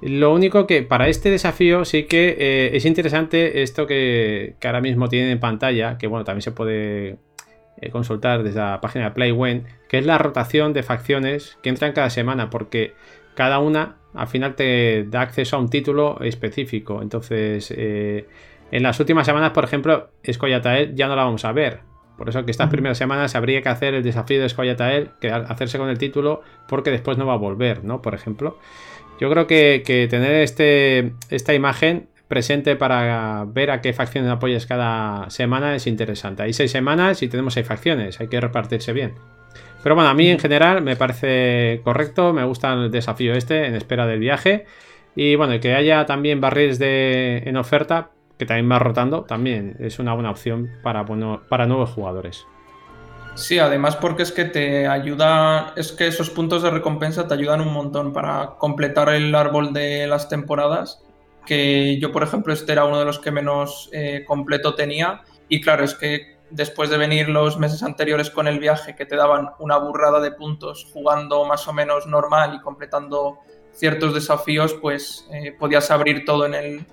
Lo 0.00 0.32
único 0.32 0.66
que 0.66 0.82
para 0.82 1.08
este 1.08 1.30
desafío 1.30 1.84
sí 1.84 2.04
que 2.04 2.36
eh, 2.38 2.76
es 2.76 2.84
interesante 2.84 3.62
esto 3.62 3.86
que, 3.86 4.54
ahora 4.62 4.80
mismo 4.80 5.08
tienen 5.08 5.30
en 5.30 5.40
pantalla, 5.40 5.98
que 5.98 6.06
bueno, 6.06 6.24
también 6.24 6.42
se 6.42 6.52
puede 6.52 7.16
eh, 7.80 7.90
consultar 7.90 8.42
desde 8.42 8.60
la 8.60 8.80
página 8.80 9.06
de 9.06 9.10
Playwen, 9.12 9.64
que 9.88 9.98
es 9.98 10.06
la 10.06 10.18
rotación 10.18 10.72
de 10.72 10.82
facciones 10.82 11.58
que 11.62 11.70
entran 11.70 11.92
cada 11.92 12.10
semana, 12.10 12.50
porque 12.50 12.94
cada 13.34 13.58
una 13.58 13.96
al 14.14 14.28
final 14.28 14.54
te 14.54 15.04
da 15.04 15.22
acceso 15.22 15.56
a 15.56 15.58
un 15.58 15.68
título 15.68 16.20
específico. 16.20 17.02
Entonces, 17.02 17.70
en 17.70 18.82
las 18.82 19.00
últimas 19.00 19.26
semanas, 19.26 19.52
por 19.52 19.64
ejemplo, 19.64 20.10
Escoyatael 20.22 20.94
ya 20.94 21.08
no 21.08 21.16
la 21.16 21.24
vamos 21.24 21.44
a 21.44 21.52
ver, 21.52 21.87
por 22.18 22.28
eso 22.28 22.44
que 22.44 22.50
estas 22.50 22.68
primeras 22.68 22.98
semanas 22.98 23.36
habría 23.36 23.62
que 23.62 23.68
hacer 23.68 23.94
el 23.94 24.02
desafío 24.02 24.42
de 24.42 24.48
Scoyatael, 24.48 25.10
que 25.20 25.30
hacerse 25.30 25.78
con 25.78 25.88
el 25.88 25.98
título, 25.98 26.42
porque 26.66 26.90
después 26.90 27.16
no 27.16 27.24
va 27.26 27.34
a 27.34 27.36
volver, 27.36 27.84
¿no? 27.84 28.02
Por 28.02 28.14
ejemplo. 28.14 28.58
Yo 29.20 29.30
creo 29.30 29.46
que, 29.46 30.06
tener 30.10 30.42
este, 30.42 31.12
esta 31.30 31.54
imagen 31.54 32.08
presente 32.26 32.76
para 32.76 33.46
ver 33.46 33.70
a 33.70 33.80
qué 33.80 33.92
facciones 33.92 34.30
apoyas 34.30 34.66
cada 34.66 35.30
semana 35.30 35.76
es 35.76 35.86
interesante. 35.86 36.42
Hay 36.42 36.52
seis 36.52 36.72
semanas 36.72 37.22
y 37.22 37.28
tenemos 37.28 37.54
seis 37.54 37.66
facciones, 37.66 38.20
hay 38.20 38.26
que 38.26 38.40
repartirse 38.40 38.92
bien. 38.92 39.14
Pero 39.82 39.94
bueno, 39.94 40.10
a 40.10 40.14
mí 40.14 40.28
en 40.28 40.40
general 40.40 40.82
me 40.82 40.96
parece 40.96 41.80
correcto, 41.84 42.32
me 42.32 42.44
gusta 42.44 42.72
el 42.74 42.90
desafío 42.90 43.34
este 43.34 43.66
en 43.66 43.76
espera 43.76 44.06
del 44.06 44.18
viaje. 44.18 44.66
Y 45.14 45.36
bueno, 45.36 45.58
que 45.60 45.74
haya 45.74 46.04
también 46.04 46.40
barriles 46.40 46.78
de, 46.78 47.42
en 47.46 47.56
oferta, 47.56 48.10
que 48.38 48.46
también 48.46 48.70
va 48.70 48.78
rotando, 48.78 49.24
también 49.24 49.76
es 49.80 49.98
una 49.98 50.14
buena 50.14 50.30
opción 50.30 50.70
para, 50.82 51.02
bueno, 51.02 51.42
para 51.48 51.66
nuevos 51.66 51.90
jugadores. 51.90 52.46
Sí, 53.34 53.58
además 53.58 53.96
porque 53.96 54.22
es 54.22 54.32
que 54.32 54.44
te 54.44 54.86
ayuda, 54.86 55.72
es 55.76 55.92
que 55.92 56.06
esos 56.06 56.30
puntos 56.30 56.62
de 56.62 56.70
recompensa 56.70 57.28
te 57.28 57.34
ayudan 57.34 57.60
un 57.60 57.72
montón 57.72 58.12
para 58.12 58.56
completar 58.58 59.08
el 59.10 59.34
árbol 59.34 59.72
de 59.72 60.06
las 60.06 60.28
temporadas, 60.28 61.04
que 61.46 61.98
yo 62.00 62.10
por 62.10 62.22
ejemplo 62.22 62.52
este 62.52 62.72
era 62.72 62.84
uno 62.84 62.98
de 62.98 63.04
los 63.04 63.20
que 63.20 63.30
menos 63.30 63.90
eh, 63.92 64.24
completo 64.26 64.74
tenía 64.74 65.22
y 65.48 65.60
claro, 65.60 65.84
es 65.84 65.94
que 65.94 66.36
después 66.50 66.90
de 66.90 66.98
venir 66.98 67.28
los 67.28 67.58
meses 67.58 67.82
anteriores 67.82 68.30
con 68.30 68.48
el 68.48 68.58
viaje 68.58 68.96
que 68.96 69.06
te 69.06 69.16
daban 69.16 69.50
una 69.60 69.78
burrada 69.78 70.20
de 70.20 70.32
puntos 70.32 70.88
jugando 70.92 71.44
más 71.44 71.68
o 71.68 71.72
menos 71.72 72.06
normal 72.06 72.54
y 72.54 72.60
completando 72.60 73.38
ciertos 73.72 74.14
desafíos, 74.14 74.74
pues 74.74 75.28
eh, 75.32 75.54
podías 75.56 75.90
abrir 75.92 76.24
todo 76.24 76.44
en 76.44 76.54
el, 76.54 76.86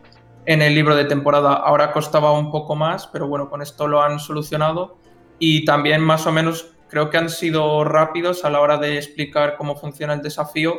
en 0.45 0.61
el 0.61 0.75
libro 0.75 0.95
de 0.95 1.05
temporada. 1.05 1.53
Ahora 1.53 1.91
costaba 1.91 2.31
un 2.31 2.51
poco 2.51 2.75
más, 2.75 3.07
pero 3.07 3.27
bueno, 3.27 3.49
con 3.49 3.61
esto 3.61 3.87
lo 3.87 4.01
han 4.01 4.19
solucionado. 4.19 4.97
Y 5.39 5.65
también 5.65 6.01
más 6.01 6.27
o 6.27 6.31
menos 6.31 6.75
creo 6.87 7.09
que 7.09 7.17
han 7.17 7.29
sido 7.29 7.83
rápidos 7.83 8.45
a 8.45 8.49
la 8.49 8.61
hora 8.61 8.77
de 8.77 8.97
explicar 8.97 9.57
cómo 9.57 9.75
funciona 9.75 10.13
el 10.13 10.21
desafío, 10.21 10.75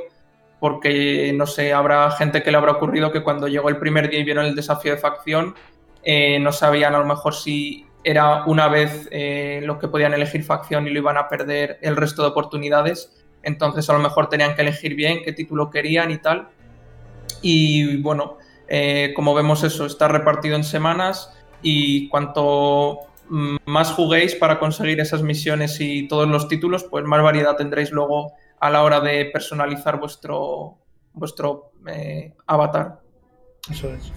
porque 0.60 1.32
no 1.34 1.46
sé, 1.46 1.72
habrá 1.72 2.10
gente 2.12 2.42
que 2.42 2.50
le 2.50 2.56
habrá 2.56 2.72
ocurrido 2.72 3.12
que 3.12 3.22
cuando 3.22 3.48
llegó 3.48 3.68
el 3.68 3.78
primer 3.78 4.08
día 4.08 4.20
y 4.20 4.24
vieron 4.24 4.46
el 4.46 4.54
desafío 4.54 4.92
de 4.92 4.98
facción, 4.98 5.54
eh, 6.02 6.38
no 6.38 6.52
sabían 6.52 6.94
a 6.94 6.98
lo 6.98 7.04
mejor 7.04 7.34
si 7.34 7.84
era 8.04 8.44
una 8.46 8.68
vez 8.68 9.08
eh, 9.10 9.60
lo 9.64 9.78
que 9.78 9.88
podían 9.88 10.14
elegir 10.14 10.44
facción 10.44 10.86
y 10.86 10.90
lo 10.90 11.00
iban 11.00 11.16
a 11.16 11.28
perder 11.28 11.78
el 11.82 11.96
resto 11.96 12.22
de 12.22 12.28
oportunidades. 12.28 13.12
Entonces 13.42 13.90
a 13.90 13.92
lo 13.92 13.98
mejor 13.98 14.28
tenían 14.28 14.54
que 14.54 14.62
elegir 14.62 14.94
bien 14.94 15.22
qué 15.24 15.32
título 15.32 15.70
querían 15.70 16.12
y 16.12 16.18
tal. 16.18 16.48
Y 17.42 18.00
bueno, 18.00 18.38
eh, 18.68 19.12
como 19.14 19.34
vemos 19.34 19.64
eso, 19.64 19.86
está 19.86 20.08
repartido 20.08 20.56
en 20.56 20.64
semanas 20.64 21.32
y 21.62 22.08
cuanto 22.08 23.00
más 23.28 23.92
juguéis 23.92 24.34
para 24.34 24.58
conseguir 24.58 25.00
esas 25.00 25.22
misiones 25.22 25.80
y 25.80 26.06
todos 26.06 26.28
los 26.28 26.48
títulos, 26.48 26.84
pues 26.84 27.04
más 27.04 27.22
variedad 27.22 27.56
tendréis 27.56 27.90
luego 27.90 28.32
a 28.60 28.70
la 28.70 28.82
hora 28.82 29.00
de 29.00 29.26
personalizar 29.26 29.98
vuestro, 29.98 30.78
vuestro 31.12 31.72
eh, 31.86 32.34
avatar. 32.46 33.00
Eso 33.70 33.92
es. 33.92 34.12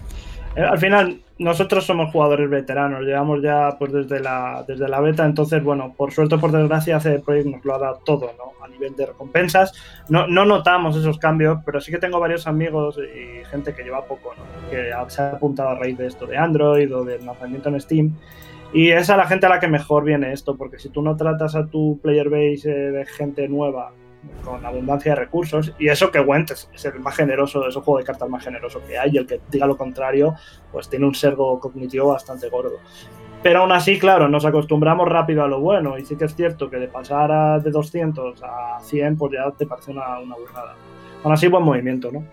Eh, 0.55 0.61
al 0.61 0.77
final, 0.77 1.21
nosotros 1.37 1.85
somos 1.85 2.11
jugadores 2.11 2.49
veteranos, 2.49 3.01
llevamos 3.03 3.41
ya 3.41 3.75
pues 3.77 3.93
desde 3.93 4.19
la, 4.19 4.63
desde 4.67 4.89
la 4.89 4.99
beta, 4.99 5.25
entonces, 5.25 5.63
bueno, 5.63 5.93
por 5.95 6.11
suerte 6.11 6.35
o 6.35 6.39
por 6.39 6.51
desgracia, 6.51 6.97
hace 6.97 7.19
Projekt 7.19 7.47
nos 7.47 7.65
lo 7.65 7.75
ha 7.75 7.79
dado 7.79 8.01
todo, 8.03 8.31
¿no? 8.37 8.63
A 8.63 8.67
nivel 8.67 8.95
de 8.95 9.05
recompensas. 9.05 9.73
No, 10.09 10.27
no 10.27 10.45
notamos 10.45 10.97
esos 10.97 11.17
cambios, 11.17 11.59
pero 11.65 11.79
sí 11.79 11.91
que 11.91 11.97
tengo 11.97 12.19
varios 12.19 12.47
amigos 12.47 12.97
y 12.97 13.45
gente 13.45 13.73
que 13.73 13.83
lleva 13.83 14.05
poco, 14.05 14.33
¿no? 14.35 14.69
Que 14.69 14.91
se 15.07 15.21
ha 15.21 15.31
apuntado 15.31 15.69
a 15.69 15.75
raíz 15.75 15.97
de 15.97 16.07
esto 16.07 16.25
de 16.25 16.37
Android 16.37 16.93
o 16.93 17.05
del 17.05 17.25
lanzamiento 17.25 17.69
en 17.69 17.79
Steam. 17.79 18.15
Y 18.71 18.89
es 18.89 19.09
a 19.09 19.17
la 19.17 19.25
gente 19.25 19.47
a 19.47 19.49
la 19.49 19.59
que 19.59 19.67
mejor 19.67 20.03
viene 20.03 20.31
esto, 20.31 20.55
porque 20.55 20.77
si 20.77 20.89
tú 20.89 21.01
no 21.01 21.15
tratas 21.15 21.55
a 21.55 21.65
tu 21.67 21.99
player 22.03 22.29
base 22.29 22.69
eh, 22.69 22.91
de 22.91 23.05
gente 23.05 23.47
nueva 23.47 23.91
con 24.43 24.65
abundancia 24.65 25.13
de 25.13 25.19
recursos. 25.19 25.73
Y 25.79 25.87
eso 25.89 26.11
que 26.11 26.19
Went 26.19 26.51
es, 26.51 26.69
el 26.85 26.99
más 26.99 27.15
generoso, 27.15 27.67
es 27.67 27.75
el 27.75 27.81
juego 27.81 27.99
de 27.99 28.05
cartas 28.05 28.29
más 28.29 28.43
generoso 28.43 28.81
que 28.85 28.97
hay. 28.97 29.11
Y 29.13 29.17
el 29.17 29.27
que 29.27 29.39
diga 29.49 29.65
lo 29.65 29.77
contrario, 29.77 30.35
pues 30.71 30.89
tiene 30.89 31.05
un 31.05 31.15
servo 31.15 31.59
cognitivo 31.59 32.09
bastante 32.09 32.49
gordo. 32.49 32.77
Pero 33.41 33.61
aún 33.61 33.71
así, 33.71 33.97
claro, 33.97 34.27
nos 34.27 34.45
acostumbramos 34.45 35.07
rápido 35.07 35.43
a 35.43 35.47
lo 35.47 35.59
bueno. 35.59 35.97
Y 35.97 36.05
sí 36.05 36.15
que 36.15 36.25
es 36.25 36.35
cierto 36.35 36.69
que 36.69 36.77
de 36.77 36.87
pasar 36.87 37.61
de 37.61 37.71
200 37.71 38.41
a 38.43 38.79
100, 38.81 39.17
pues 39.17 39.33
ya 39.33 39.51
te 39.51 39.65
parece 39.65 39.91
una, 39.91 40.19
una 40.19 40.35
burrada. 40.35 40.75
Aún 41.23 41.33
así, 41.33 41.47
buen 41.47 41.63
movimiento, 41.63 42.11
¿no? 42.11 42.25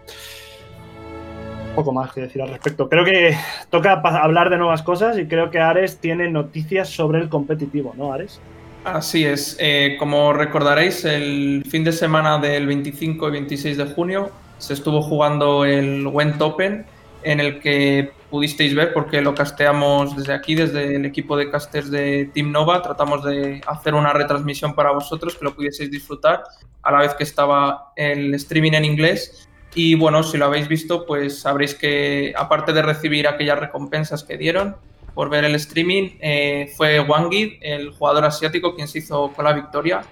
Poco 1.74 1.92
más 1.92 2.12
que 2.12 2.22
decir 2.22 2.40
al 2.40 2.48
respecto. 2.48 2.88
Creo 2.88 3.04
que 3.04 3.36
toca 3.70 3.92
hablar 3.92 4.50
de 4.50 4.56
nuevas 4.56 4.82
cosas 4.82 5.18
y 5.18 5.26
creo 5.26 5.50
que 5.50 5.60
Ares 5.60 5.98
tiene 5.98 6.30
noticias 6.30 6.88
sobre 6.88 7.20
el 7.20 7.28
competitivo, 7.28 7.92
¿no, 7.96 8.12
Ares? 8.12 8.40
Así 8.86 9.24
es. 9.24 9.56
Eh, 9.58 9.96
como 9.98 10.32
recordaréis, 10.32 11.04
el 11.04 11.64
fin 11.68 11.82
de 11.82 11.90
semana 11.90 12.38
del 12.38 12.68
25 12.68 13.28
y 13.28 13.32
26 13.32 13.78
de 13.78 13.84
junio 13.86 14.30
se 14.58 14.74
estuvo 14.74 15.02
jugando 15.02 15.64
el 15.64 16.06
Went 16.06 16.40
Open, 16.40 16.86
en 17.24 17.40
el 17.40 17.58
que 17.58 18.12
pudisteis 18.30 18.76
ver, 18.76 18.92
porque 18.92 19.20
lo 19.22 19.34
casteamos 19.34 20.16
desde 20.16 20.32
aquí, 20.34 20.54
desde 20.54 20.94
el 20.94 21.04
equipo 21.04 21.36
de 21.36 21.50
casters 21.50 21.90
de 21.90 22.30
Team 22.32 22.52
Nova, 22.52 22.80
tratamos 22.80 23.24
de 23.24 23.60
hacer 23.66 23.92
una 23.92 24.12
retransmisión 24.12 24.72
para 24.76 24.92
vosotros, 24.92 25.34
que 25.34 25.44
lo 25.44 25.56
pudieseis 25.56 25.90
disfrutar, 25.90 26.44
a 26.84 26.92
la 26.92 27.00
vez 27.00 27.14
que 27.14 27.24
estaba 27.24 27.92
el 27.96 28.34
streaming 28.34 28.72
en 28.74 28.84
inglés. 28.84 29.48
Y 29.74 29.96
bueno, 29.96 30.22
si 30.22 30.38
lo 30.38 30.44
habéis 30.44 30.68
visto, 30.68 31.06
pues 31.06 31.40
sabréis 31.40 31.74
que 31.74 32.32
aparte 32.36 32.72
de 32.72 32.82
recibir 32.82 33.26
aquellas 33.26 33.58
recompensas 33.58 34.22
que 34.22 34.38
dieron, 34.38 34.76
por 35.16 35.30
ver 35.30 35.46
el 35.46 35.54
streaming 35.54 36.10
eh, 36.20 36.70
fue 36.76 37.00
Wangid, 37.00 37.54
el 37.62 37.90
jugador 37.90 38.26
asiático, 38.26 38.74
quien 38.74 38.86
se 38.86 38.98
hizo 38.98 39.32
con 39.32 39.46
la 39.46 39.54
victoria. 39.54 40.02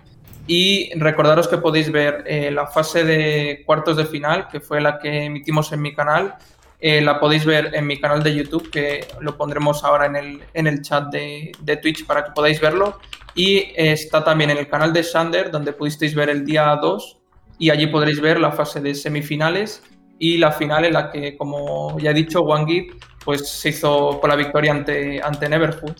Y 0.46 0.98
recordaros 0.98 1.46
que 1.46 1.58
podéis 1.58 1.92
ver 1.92 2.24
eh, 2.26 2.50
la 2.50 2.68
fase 2.68 3.04
de 3.04 3.64
cuartos 3.66 3.98
de 3.98 4.06
final, 4.06 4.48
que 4.48 4.60
fue 4.60 4.80
la 4.80 4.98
que 4.98 5.24
emitimos 5.24 5.70
en 5.72 5.82
mi 5.82 5.94
canal. 5.94 6.36
Eh, 6.80 7.02
la 7.02 7.20
podéis 7.20 7.44
ver 7.44 7.74
en 7.74 7.86
mi 7.86 8.00
canal 8.00 8.22
de 8.22 8.34
YouTube, 8.34 8.70
que 8.70 9.06
lo 9.20 9.36
pondremos 9.36 9.84
ahora 9.84 10.06
en 10.06 10.16
el, 10.16 10.40
en 10.54 10.66
el 10.66 10.80
chat 10.80 11.12
de, 11.12 11.52
de 11.60 11.76
Twitch 11.76 12.06
para 12.06 12.24
que 12.24 12.30
podáis 12.30 12.58
verlo. 12.58 12.98
Y 13.34 13.72
está 13.76 14.24
también 14.24 14.48
en 14.52 14.56
el 14.56 14.68
canal 14.68 14.94
de 14.94 15.02
Sander, 15.02 15.50
donde 15.50 15.74
pudisteis 15.74 16.14
ver 16.14 16.30
el 16.30 16.46
día 16.46 16.74
2. 16.80 17.18
Y 17.58 17.68
allí 17.68 17.88
podréis 17.88 18.22
ver 18.22 18.40
la 18.40 18.52
fase 18.52 18.80
de 18.80 18.94
semifinales 18.94 19.82
y 20.18 20.38
la 20.38 20.52
final 20.52 20.84
en 20.84 20.92
la 20.92 21.10
que, 21.10 21.36
como 21.36 21.98
ya 21.98 22.10
he 22.10 22.14
dicho, 22.14 22.42
Wangid 22.42 22.92
pues 23.24 23.48
se 23.48 23.70
hizo 23.70 24.20
con 24.20 24.28
la 24.30 24.36
victoria 24.36 24.72
ante, 24.72 25.20
ante 25.22 25.48
Neverhood. 25.48 25.96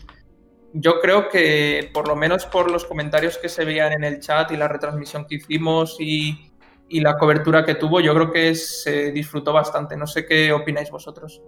Yo 0.73 0.99
creo 0.99 1.29
que, 1.29 1.89
por 1.93 2.07
lo 2.07 2.15
menos 2.15 2.45
por 2.45 2.69
los 2.69 2.85
comentarios 2.85 3.37
que 3.37 3.49
se 3.49 3.65
veían 3.65 3.93
en 3.93 4.03
el 4.03 4.19
chat 4.19 4.51
y 4.51 4.57
la 4.57 4.67
retransmisión 4.67 5.25
que 5.25 5.35
hicimos 5.35 5.97
y, 5.99 6.51
la 6.89 7.17
cobertura 7.17 7.65
que 7.65 7.75
tuvo, 7.75 7.99
yo 7.99 8.13
creo 8.13 8.31
que 8.31 8.53
se 8.55 9.11
disfrutó 9.11 9.51
bastante. 9.51 9.97
No 9.97 10.05
sé 10.05 10.25
qué 10.25 10.51
opináis 10.53 10.91
vosotros. 10.91 11.41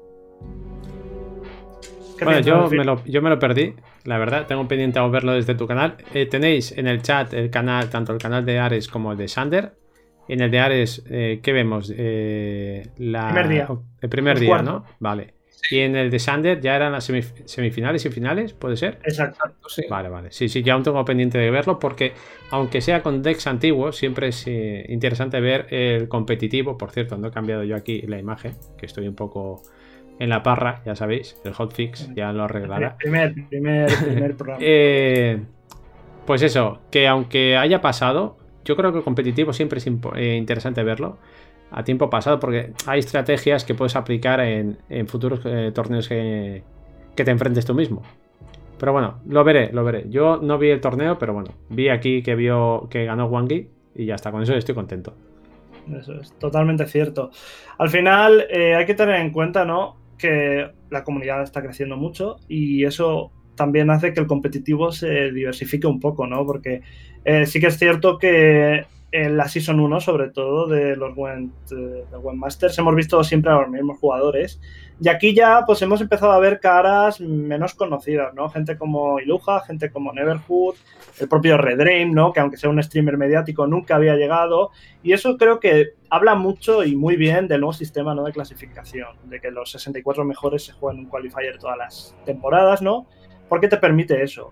Bueno, 2.24 2.40
yo 2.40 2.68
me, 2.70 2.84
lo, 2.84 3.04
yo 3.06 3.22
me, 3.22 3.30
lo, 3.30 3.38
perdí, 3.38 3.76
la 4.04 4.18
verdad, 4.18 4.48
tengo 4.48 4.68
pendiente 4.68 4.98
a 4.98 5.06
verlo 5.08 5.34
desde 5.34 5.54
tu 5.54 5.68
canal. 5.68 5.98
Eh, 6.14 6.26
tenéis 6.26 6.72
en 6.72 6.88
el 6.88 7.04
chat 7.04 7.34
el 7.34 7.52
canal, 7.52 7.90
tanto 7.90 8.14
el 8.14 8.18
canal 8.18 8.44
de 8.44 8.58
Ares 8.58 8.88
como 8.88 9.12
el 9.12 9.18
de 9.20 9.28
Sander. 9.28 9.74
En 10.28 10.42
el 10.42 10.52
de 10.52 10.60
Ares, 10.60 11.04
eh, 11.10 11.40
¿qué 11.42 11.54
vemos? 11.54 11.92
Eh, 11.96 12.88
la, 12.98 13.28
primer 13.28 13.48
día. 13.48 13.68
El 14.02 14.10
primer 14.10 14.40
día, 14.40 14.62
¿no? 14.62 14.86
Vale. 15.00 15.38
Y 15.70 15.80
en 15.80 15.96
el 15.96 16.10
de 16.10 16.20
Sander 16.20 16.62
ya 16.62 16.76
eran 16.76 16.92
las 16.92 17.12
semifinales 17.46 18.06
y 18.06 18.10
finales, 18.10 18.54
¿puede 18.54 18.78
ser? 18.78 19.00
Exacto, 19.04 19.52
sí. 19.68 19.84
Vale, 19.90 20.08
vale. 20.08 20.32
Sí, 20.32 20.48
sí, 20.48 20.64
ya 20.64 20.74
aún 20.74 20.84
tengo 20.84 21.04
pendiente 21.04 21.38
de 21.38 21.52
verlo 21.52 21.78
porque, 21.80 22.14
aunque 22.52 22.80
sea 22.80 23.02
con 23.02 23.22
decks 23.22 23.48
antiguos, 23.48 23.98
siempre 23.98 24.30
es 24.30 24.46
eh, 24.48 24.86
interesante 24.88 25.42
ver 25.42 25.68
el 25.74 26.08
competitivo. 26.08 26.78
Por 26.78 26.92
cierto, 26.92 27.18
no 27.18 27.28
he 27.28 27.32
cambiado 27.32 27.64
yo 27.64 27.76
aquí 27.76 28.02
la 28.04 28.18
imagen, 28.18 28.54
que 28.78 28.86
estoy 28.86 29.08
un 29.08 29.16
poco 29.16 29.62
en 30.20 30.30
la 30.30 30.42
parra, 30.42 30.82
ya 30.86 30.96
sabéis, 30.96 31.40
el 31.44 31.54
hotfix 31.54 32.14
ya 32.16 32.32
lo 32.32 32.44
arreglará. 32.44 32.96
Primer, 32.98 33.34
primer, 33.50 33.92
primer 33.94 34.36
programa. 34.38 34.60
Eh, 34.62 35.40
pues 36.26 36.42
eso, 36.42 36.82
que 36.92 37.08
aunque 37.08 37.58
haya 37.58 37.82
pasado, 37.82 38.37
yo 38.68 38.76
creo 38.76 38.92
que 38.92 38.98
el 38.98 39.04
competitivo 39.04 39.54
siempre 39.54 39.80
es 39.80 39.88
eh, 39.88 40.36
interesante 40.36 40.84
verlo 40.84 41.18
a 41.72 41.84
tiempo 41.84 42.10
pasado, 42.10 42.38
porque 42.38 42.74
hay 42.86 43.00
estrategias 43.00 43.64
que 43.64 43.74
puedes 43.74 43.96
aplicar 43.96 44.42
en, 44.42 44.78
futuros 45.08 45.40
eh, 45.46 45.72
torneos 45.74 46.08
que, 46.10 46.64
te 47.16 47.32
enfrentes 47.32 47.66
tú 47.66 47.74
mismo. 47.74 48.04
Pero 48.78 48.92
bueno, 48.92 49.20
lo 49.26 49.44
veré, 49.44 49.72
lo 49.72 49.84
veré. 49.84 50.06
Yo 50.10 50.38
no 50.38 50.58
vi 50.58 50.70
el 50.70 50.82
torneo, 50.82 51.18
pero 51.18 51.34
bueno, 51.34 51.52
vi 51.70 51.90
aquí 51.90 52.22
que 52.22 52.36
vio 52.36 52.88
que 52.90 53.06
ganó 53.06 53.26
Wangi 53.28 53.70
y 53.96 54.06
ya 54.06 54.16
está, 54.16 54.32
con 54.32 54.44
eso 54.44 54.54
estoy 54.54 54.76
contento. 54.76 55.14
Eso 55.98 56.20
es 56.20 56.34
totalmente 56.38 56.86
cierto. 56.86 57.32
Al 57.78 57.90
final 57.90 58.46
eh, 58.50 58.76
hay 58.76 58.86
que 58.86 58.94
tener 58.94 59.16
en 59.16 59.32
cuenta, 59.32 59.64
¿no? 59.64 59.96
Que 60.18 60.70
la 60.90 61.04
comunidad 61.06 61.42
está 61.42 61.62
creciendo 61.62 61.96
mucho 61.96 62.36
y 62.50 62.84
eso 62.84 63.32
también 63.56 63.90
hace 63.90 64.14
que 64.14 64.20
el 64.20 64.28
competitivo 64.28 64.92
se 64.92 65.32
diversifique 65.32 65.88
un 65.88 66.00
poco, 66.00 66.28
¿no? 66.28 66.46
Porque 66.46 66.82
eh, 67.26 67.46
sí 67.46 67.60
que 67.60 67.68
es 67.68 67.78
cierto 67.78 68.18
que 68.18 68.86
en 69.12 69.38
la 69.38 69.48
Season 69.48 69.80
1, 69.80 70.02
sobre 70.02 70.30
todo, 70.30 70.68
de 70.68 70.96
los 70.96 71.16
Went, 71.16 71.54
eh, 71.72 72.04
Masters, 72.34 72.78
hemos 72.78 72.94
visto 72.94 73.24
siempre 73.24 73.52
a 73.52 73.62
los 73.62 73.70
mismos 73.70 73.98
jugadores. 74.00 74.60
Y 75.00 75.10
aquí 75.10 75.34
ya 75.34 75.64
pues 75.66 75.82
hemos 75.82 76.02
empezado 76.02 76.32
a 76.32 76.40
ver 76.40 76.60
caras 76.60 77.22
menos 77.22 77.74
conocidas, 77.76 78.34
¿no? 78.34 78.50
Gente 78.50 78.78
como 78.78 79.20
Iluja, 79.20 79.62
gente 79.62 79.92
como 79.92 80.12
Neverhood, 80.12 80.76
el 81.20 81.30
propio 81.30 81.58
Redraim, 81.58 82.12
¿no? 82.12 82.34
Que 82.34 82.42
aunque 82.42 82.58
sea 82.58 82.70
un 82.70 82.82
streamer 82.82 83.18
mediático, 83.18 83.66
nunca 83.68 83.96
había 83.96 84.16
llegado. 84.16 84.72
Y 85.04 85.14
eso 85.14 85.38
creo 85.38 85.60
que 85.60 85.94
habla 86.10 86.36
mucho 86.36 86.84
y 86.84 86.96
muy 86.96 87.16
bien 87.16 87.48
del 87.48 87.62
nuevo 87.62 87.74
sistema 87.74 88.14
¿no? 88.14 88.24
de 88.24 88.34
clasificación, 88.34 89.10
de 89.26 89.40
que 89.40 89.52
los 89.52 89.72
64 89.72 90.26
mejores 90.26 90.66
se 90.66 90.74
juegan 90.74 91.00
un 91.00 91.06
qualifier 91.06 91.60
todas 91.60 91.78
las 91.78 92.16
temporadas, 92.26 92.82
¿no? 92.82 93.08
Porque 93.48 93.68
te 93.68 93.78
permite 93.78 94.22
eso. 94.22 94.52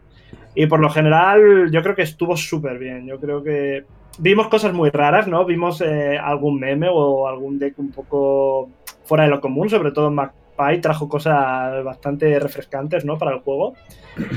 Y 0.56 0.68
por 0.68 0.80
lo 0.80 0.90
general, 0.90 1.70
yo 1.70 1.84
creo 1.84 1.96
que 1.96 2.04
estuvo 2.04 2.38
súper 2.38 2.80
bien. 2.80 3.06
Yo 3.06 3.20
creo 3.20 3.44
que 3.44 3.84
vimos 4.20 4.48
cosas 4.48 4.74
muy 4.74 4.90
raras, 4.90 5.28
¿no? 5.28 5.46
Vimos 5.46 5.82
eh, 5.82 6.18
algún 6.18 6.60
meme 6.60 6.88
o 6.90 7.28
algún 7.28 7.60
deck 7.60 7.78
un 7.78 7.92
poco 7.92 8.70
fuera 9.04 9.26
de 9.26 9.30
lo 9.30 9.42
común, 9.42 9.70
sobre 9.70 9.92
todo 9.92 10.10
McPie 10.10 10.80
trajo 10.82 11.10
cosas 11.10 11.84
bastante 11.84 12.40
refrescantes, 12.40 13.06
¿no? 13.06 13.18
Para 13.18 13.32
el 13.32 13.40
juego. 13.40 13.74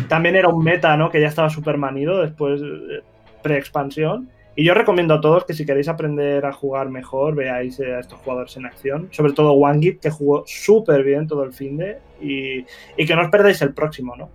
También 0.09 0.37
era 0.37 0.48
un 0.48 0.62
meta, 0.62 0.96
¿no? 0.96 1.11
Que 1.11 1.20
ya 1.20 1.28
estaba 1.28 1.50
súper 1.50 1.78
manido 1.78 2.20
después 2.20 2.61
de 2.61 3.02
pre-expansión. 3.42 4.28
Y 4.57 4.64
yo 4.64 4.74
recomiendo 4.74 5.14
a 5.14 5.20
todos 5.20 5.44
que 5.44 5.54
si 5.54 5.64
queréis 5.64 5.87
aprender 5.87 6.44
a 6.44 6.52
jugar 6.52 6.88
mejor, 6.88 7.37
veáis 7.37 7.78
a 7.78 8.00
estos 8.00 8.18
jugadores 8.18 8.57
en 8.57 8.66
acción. 8.66 9.09
Sobre 9.12 9.33
todo 9.33 9.52
Wangit, 9.52 10.00
que 10.00 10.11
jugó 10.11 10.42
súper 10.46 11.04
bien 11.04 11.28
todo 11.28 11.44
el 11.44 11.52
fin 11.52 11.76
de. 11.76 11.98
Y, 12.20 12.66
y 12.96 13.07
que 13.07 13.14
no 13.14 13.22
os 13.22 13.31
perdáis 13.31 13.62
el 13.62 13.72
próximo, 13.72 14.16
¿no? 14.16 14.28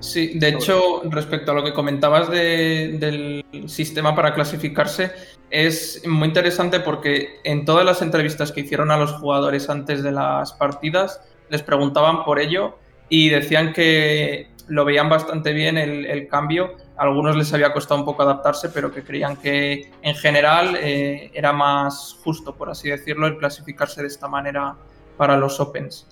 Sí, 0.00 0.38
de 0.38 0.48
hecho, 0.48 1.02
respecto 1.04 1.52
a 1.52 1.54
lo 1.54 1.62
que 1.62 1.72
comentabas 1.72 2.28
del 2.28 3.44
sistema 3.66 4.14
para 4.14 4.34
clasificarse, 4.34 5.12
es 5.50 6.02
muy 6.06 6.28
interesante 6.28 6.80
porque 6.80 7.40
en 7.44 7.64
todas 7.64 7.84
las 7.84 8.02
entrevistas 8.02 8.50
que 8.50 8.62
hicieron 8.62 8.90
a 8.90 8.96
los 8.96 9.12
jugadores 9.12 9.68
antes 9.68 10.02
de 10.02 10.10
las 10.10 10.52
partidas, 10.54 11.20
les 11.50 11.62
preguntaban 11.62 12.24
por 12.24 12.40
ello 12.40 12.78
y 13.08 13.28
decían 13.28 13.72
que 13.72 14.50
lo 14.68 14.84
veían 14.84 15.08
bastante 15.08 15.52
bien 15.52 15.76
el, 15.76 16.26
cambio. 16.28 16.76
A 16.96 17.02
algunos 17.02 17.36
les 17.36 17.52
había 17.52 17.72
costado 17.72 18.00
un 18.00 18.06
poco 18.06 18.22
adaptarse, 18.22 18.70
pero 18.70 18.90
que 18.92 19.02
creían 19.02 19.36
que 19.36 19.90
en 20.00 20.14
general 20.14 20.76
eh, 20.80 21.30
era 21.34 21.52
más 21.52 22.16
justo, 22.24 22.54
por 22.54 22.70
así 22.70 22.88
decirlo, 22.88 23.26
el 23.26 23.36
clasificarse 23.36 24.00
de 24.00 24.08
esta 24.08 24.28
manera 24.28 24.74
para 25.16 25.36
los 25.36 25.60
Opens. 25.60 26.08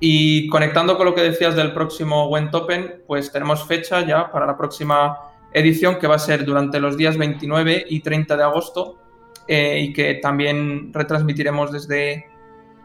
Y 0.00 0.48
conectando 0.48 0.96
con 0.96 1.06
lo 1.06 1.14
que 1.14 1.22
decías 1.22 1.56
del 1.56 1.72
próximo 1.72 2.28
Went 2.28 2.54
Open, 2.54 3.02
pues 3.06 3.32
tenemos 3.32 3.66
fecha 3.66 4.06
ya 4.06 4.30
para 4.30 4.46
la 4.46 4.56
próxima 4.56 5.18
edición 5.52 5.98
que 5.98 6.06
va 6.06 6.16
a 6.16 6.20
ser 6.20 6.44
durante 6.44 6.78
los 6.78 6.96
días 6.96 7.16
29 7.16 7.86
y 7.88 8.00
30 8.00 8.36
de 8.36 8.42
agosto 8.42 8.98
eh, 9.48 9.80
y 9.80 9.92
que 9.92 10.14
también 10.14 10.92
retransmitiremos 10.92 11.72
desde, 11.72 12.26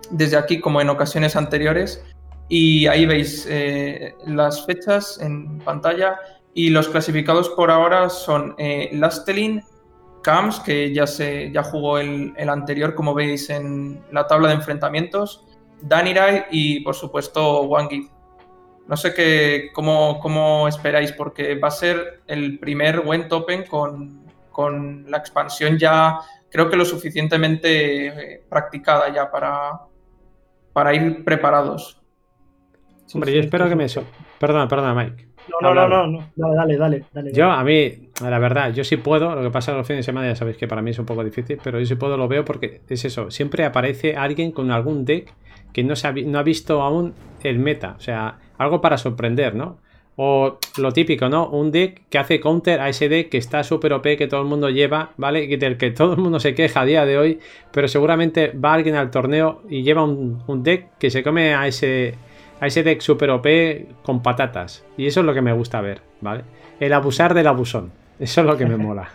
desde 0.09 0.37
aquí 0.37 0.59
como 0.59 0.81
en 0.81 0.89
ocasiones 0.89 1.35
anteriores. 1.35 2.03
Y 2.49 2.87
ahí 2.87 3.05
veis 3.05 3.47
eh, 3.49 4.15
las 4.25 4.65
fechas 4.65 5.19
en 5.21 5.59
pantalla 5.59 6.17
y 6.53 6.69
los 6.69 6.87
clasificados 6.87 7.49
por 7.49 7.71
ahora 7.71 8.09
son 8.09 8.55
eh, 8.57 8.89
Lastelin, 8.93 9.63
Camps, 10.21 10.59
que 10.61 10.93
ya, 10.93 11.05
se, 11.05 11.51
ya 11.51 11.63
jugó 11.63 11.97
el, 11.99 12.33
anterior, 12.47 12.95
como 12.95 13.13
veis 13.13 13.49
en 13.49 14.01
la 14.11 14.25
tabla 14.25 14.49
de 14.49 14.55
enfrentamientos, 14.55 15.43
Danirai 15.83 16.45
y 16.51 16.79
por 16.79 16.95
supuesto 16.95 17.63
Wangit. 17.63 18.09
No 18.87 18.97
sé 18.97 19.13
qué, 19.13 19.69
cómo, 19.73 20.19
cómo, 20.19 20.67
esperáis, 20.67 21.13
porque 21.13 21.55
va 21.55 21.69
a 21.69 21.71
ser 21.71 22.21
el 22.27 22.59
primer 22.59 22.99
Went 22.99 23.31
Open 23.31 23.65
con, 23.65 24.23
con 24.51 25.09
la 25.09 25.17
expansión 25.17 25.77
ya, 25.77 26.19
creo 26.49 26.69
que 26.69 26.75
lo 26.75 26.83
suficientemente 26.83 28.07
eh, 28.07 28.43
practicada 28.49 29.13
ya 29.13 29.31
para, 29.31 29.79
para 30.73 30.93
ir 30.93 31.23
preparados. 31.23 32.01
Hombre, 33.13 33.33
yo 33.33 33.39
espero 33.39 33.69
que 33.69 33.75
me... 33.75 33.87
Perdona, 34.39 34.67
perdona, 34.67 34.93
Mike. 34.93 35.27
No, 35.61 35.73
no, 35.73 35.87
no, 35.87 36.07
no, 36.07 36.53
dale, 36.55 36.77
dale, 36.77 37.05
dale, 37.13 37.33
Yo, 37.33 37.51
a 37.51 37.63
mí, 37.63 38.09
la 38.21 38.39
verdad, 38.39 38.73
yo 38.73 38.83
sí 38.83 38.97
puedo, 38.97 39.35
lo 39.35 39.41
que 39.41 39.49
pasa 39.49 39.73
los 39.73 39.85
fines 39.85 39.99
de 39.99 40.03
semana 40.03 40.27
ya 40.27 40.35
sabéis 40.35 40.57
que 40.57 40.67
para 40.67 40.81
mí 40.81 40.91
es 40.91 40.99
un 40.99 41.05
poco 41.05 41.23
difícil, 41.23 41.59
pero 41.61 41.79
yo 41.79 41.85
sí 41.85 41.95
puedo, 41.95 42.15
lo 42.15 42.27
veo 42.27 42.45
porque 42.45 42.81
es 42.87 43.05
eso, 43.05 43.29
siempre 43.29 43.65
aparece 43.65 44.15
alguien 44.15 44.51
con 44.51 44.71
algún 44.71 45.03
deck 45.03 45.33
que 45.73 45.83
no, 45.83 45.95
se 45.95 46.07
ha, 46.07 46.11
no 46.13 46.39
ha 46.39 46.43
visto 46.43 46.81
aún 46.81 47.13
el 47.43 47.59
meta, 47.59 47.95
o 47.97 48.01
sea, 48.01 48.37
algo 48.57 48.79
para 48.79 48.97
sorprender, 48.97 49.55
¿no? 49.55 49.77
O 50.15 50.59
lo 50.77 50.91
típico, 50.91 51.27
¿no? 51.27 51.49
Un 51.49 51.71
deck 51.71 52.03
que 52.09 52.19
hace 52.19 52.39
counter 52.39 52.79
a 52.79 52.87
ese 52.87 53.09
deck 53.09 53.29
que 53.29 53.39
está 53.39 53.63
súper 53.63 53.93
OP, 53.93 54.03
que 54.15 54.27
todo 54.27 54.41
el 54.41 54.47
mundo 54.47 54.69
lleva, 54.69 55.11
¿vale? 55.17 55.43
Y 55.43 55.55
del 55.57 55.77
que 55.77 55.89
todo 55.89 56.13
el 56.13 56.19
mundo 56.19 56.39
se 56.39 56.53
queja 56.53 56.81
a 56.81 56.85
día 56.85 57.05
de 57.05 57.17
hoy, 57.17 57.39
pero 57.71 57.87
seguramente 57.87 58.51
va 58.51 58.73
alguien 58.73 58.95
al 58.95 59.09
torneo 59.09 59.63
y 59.67 59.81
lleva 59.81 60.03
un, 60.03 60.43
un 60.45 60.63
deck 60.63 60.97
que 60.99 61.09
se 61.09 61.23
come 61.23 61.55
a 61.55 61.67
ese 61.67 62.15
a 62.63 62.67
ese 62.67 62.81
deck 62.83 63.01
super 63.01 63.29
OP 63.29 63.47
con 64.03 64.23
patatas. 64.23 64.85
Y 64.95 65.07
eso 65.07 65.19
es 65.19 65.25
lo 65.25 65.33
que 65.33 65.41
me 65.41 65.51
gusta 65.51 65.81
ver, 65.81 66.01
¿vale? 66.21 66.43
El 66.79 66.93
abusar 66.93 67.33
del 67.33 67.47
abusón. 67.47 67.91
Eso 68.19 68.41
es 68.41 68.47
lo 68.47 68.55
que 68.55 68.65
me 68.65 68.77
mola. 68.85 69.09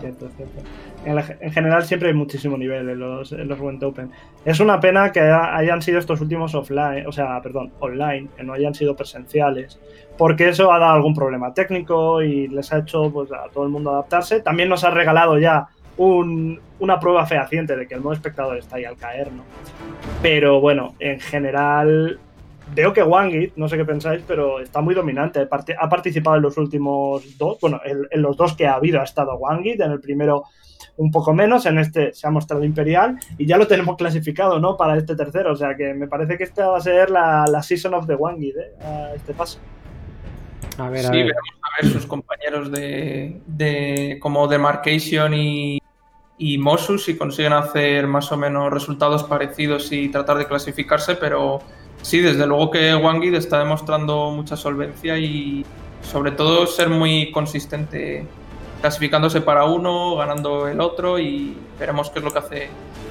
Cierto, 0.00 0.28
cierto. 0.36 0.87
En, 1.08 1.52
general 1.52 1.84
siempre 1.84 2.08
hay 2.08 2.14
muchísimo 2.14 2.56
nivel 2.56 2.88
en 2.88 2.98
los, 2.98 3.32
en 3.32 3.48
los 3.48 3.58
Open. 3.60 4.10
Es 4.44 4.60
una 4.60 4.78
pena 4.78 5.10
que 5.10 5.20
hayan 5.20 5.80
sido 5.80 5.98
estos 5.98 6.20
últimos 6.20 6.54
offline, 6.54 7.06
o 7.06 7.12
sea, 7.12 7.40
perdón, 7.40 7.72
online, 7.80 8.28
que 8.36 8.42
no 8.42 8.52
hayan 8.52 8.74
sido 8.74 8.94
presenciales, 8.94 9.80
porque 10.18 10.48
eso 10.48 10.72
ha 10.72 10.78
dado 10.78 10.92
algún 10.92 11.14
problema 11.14 11.54
técnico 11.54 12.22
y 12.22 12.48
les 12.48 12.72
ha 12.72 12.78
hecho 12.78 13.10
pues, 13.10 13.32
a 13.32 13.48
todo 13.52 13.64
el 13.64 13.70
mundo 13.70 13.90
adaptarse. 13.90 14.40
También 14.40 14.68
nos 14.68 14.84
ha 14.84 14.90
regalado 14.90 15.38
ya 15.38 15.68
una 15.96 17.00
prueba 17.00 17.26
fehaciente 17.26 17.76
de 17.76 17.88
que 17.88 17.94
el 17.94 18.00
modo 18.00 18.12
espectador 18.12 18.56
está 18.58 18.76
ahí 18.76 18.84
al 18.84 18.96
caer, 18.96 19.32
¿no? 19.32 19.42
Pero 20.22 20.60
bueno, 20.60 20.94
en 21.00 21.18
general 21.18 22.20
veo 22.74 22.92
que 22.92 23.02
Wangit, 23.02 23.56
no 23.56 23.68
sé 23.68 23.76
qué 23.76 23.84
pensáis, 23.84 24.22
pero 24.26 24.60
está 24.60 24.80
muy 24.80 24.94
dominante. 24.94 25.40
Ha 25.40 25.88
participado 25.88 26.36
en 26.36 26.42
los 26.42 26.56
últimos 26.56 27.38
dos, 27.38 27.58
bueno, 27.60 27.80
en, 27.84 28.22
los 28.22 28.36
dos 28.36 28.54
que 28.54 28.66
ha 28.66 28.74
habido 28.74 29.00
ha 29.00 29.04
estado 29.04 29.36
Wangit, 29.36 29.80
en 29.80 29.92
el 29.92 30.00
primero 30.00 30.44
un 30.98 31.10
poco 31.10 31.32
menos, 31.32 31.66
en 31.66 31.78
este 31.78 32.12
se 32.12 32.26
ha 32.26 32.30
mostrado 32.30 32.64
Imperial 32.64 33.18
y 33.38 33.46
ya 33.46 33.56
lo 33.56 33.66
tenemos 33.66 33.96
clasificado, 33.96 34.60
¿no? 34.60 34.76
Para 34.76 34.96
este 34.96 35.16
tercero, 35.16 35.52
o 35.52 35.56
sea 35.56 35.74
que 35.76 35.94
me 35.94 36.06
parece 36.06 36.36
que 36.36 36.44
esta 36.44 36.68
va 36.68 36.78
a 36.78 36.80
ser 36.80 37.10
la, 37.10 37.62
Season 37.62 37.94
of 37.94 38.06
the 38.06 38.14
Wangit, 38.14 38.56
¿eh? 38.56 38.84
A 38.84 39.14
este 39.14 39.32
paso. 39.32 39.58
A 40.76 40.88
ver, 40.90 41.06
a 41.06 41.08
sí, 41.08 41.22
ver. 41.22 41.32
a 41.32 41.82
ver 41.82 41.92
sus 41.92 42.06
compañeros 42.06 42.70
de, 42.70 43.40
de 43.46 44.18
como 44.20 44.46
Demarcation 44.46 45.34
y 45.34 45.78
y 46.38 46.56
Mosu 46.56 46.98
si 46.98 47.16
consiguen 47.16 47.52
hacer 47.52 48.06
más 48.06 48.30
o 48.30 48.36
menos 48.36 48.72
resultados 48.72 49.24
parecidos 49.24 49.90
y 49.92 50.08
tratar 50.08 50.38
de 50.38 50.46
clasificarse, 50.46 51.16
pero 51.16 51.58
sí, 52.00 52.20
desde 52.20 52.46
luego 52.46 52.70
que 52.70 52.94
Wangid 52.94 53.34
está 53.34 53.58
demostrando 53.58 54.30
mucha 54.30 54.56
solvencia 54.56 55.18
y 55.18 55.66
sobre 56.00 56.30
todo 56.30 56.66
ser 56.66 56.88
muy 56.88 57.32
consistente 57.32 58.24
clasificándose 58.80 59.40
para 59.40 59.64
uno, 59.64 60.16
ganando 60.16 60.68
el 60.68 60.80
otro 60.80 61.18
y 61.18 61.56
veremos 61.78 62.10
qué 62.10 62.18
es 62.18 62.24
lo 62.24 62.32
que 62.32 62.38
hace 62.38 62.70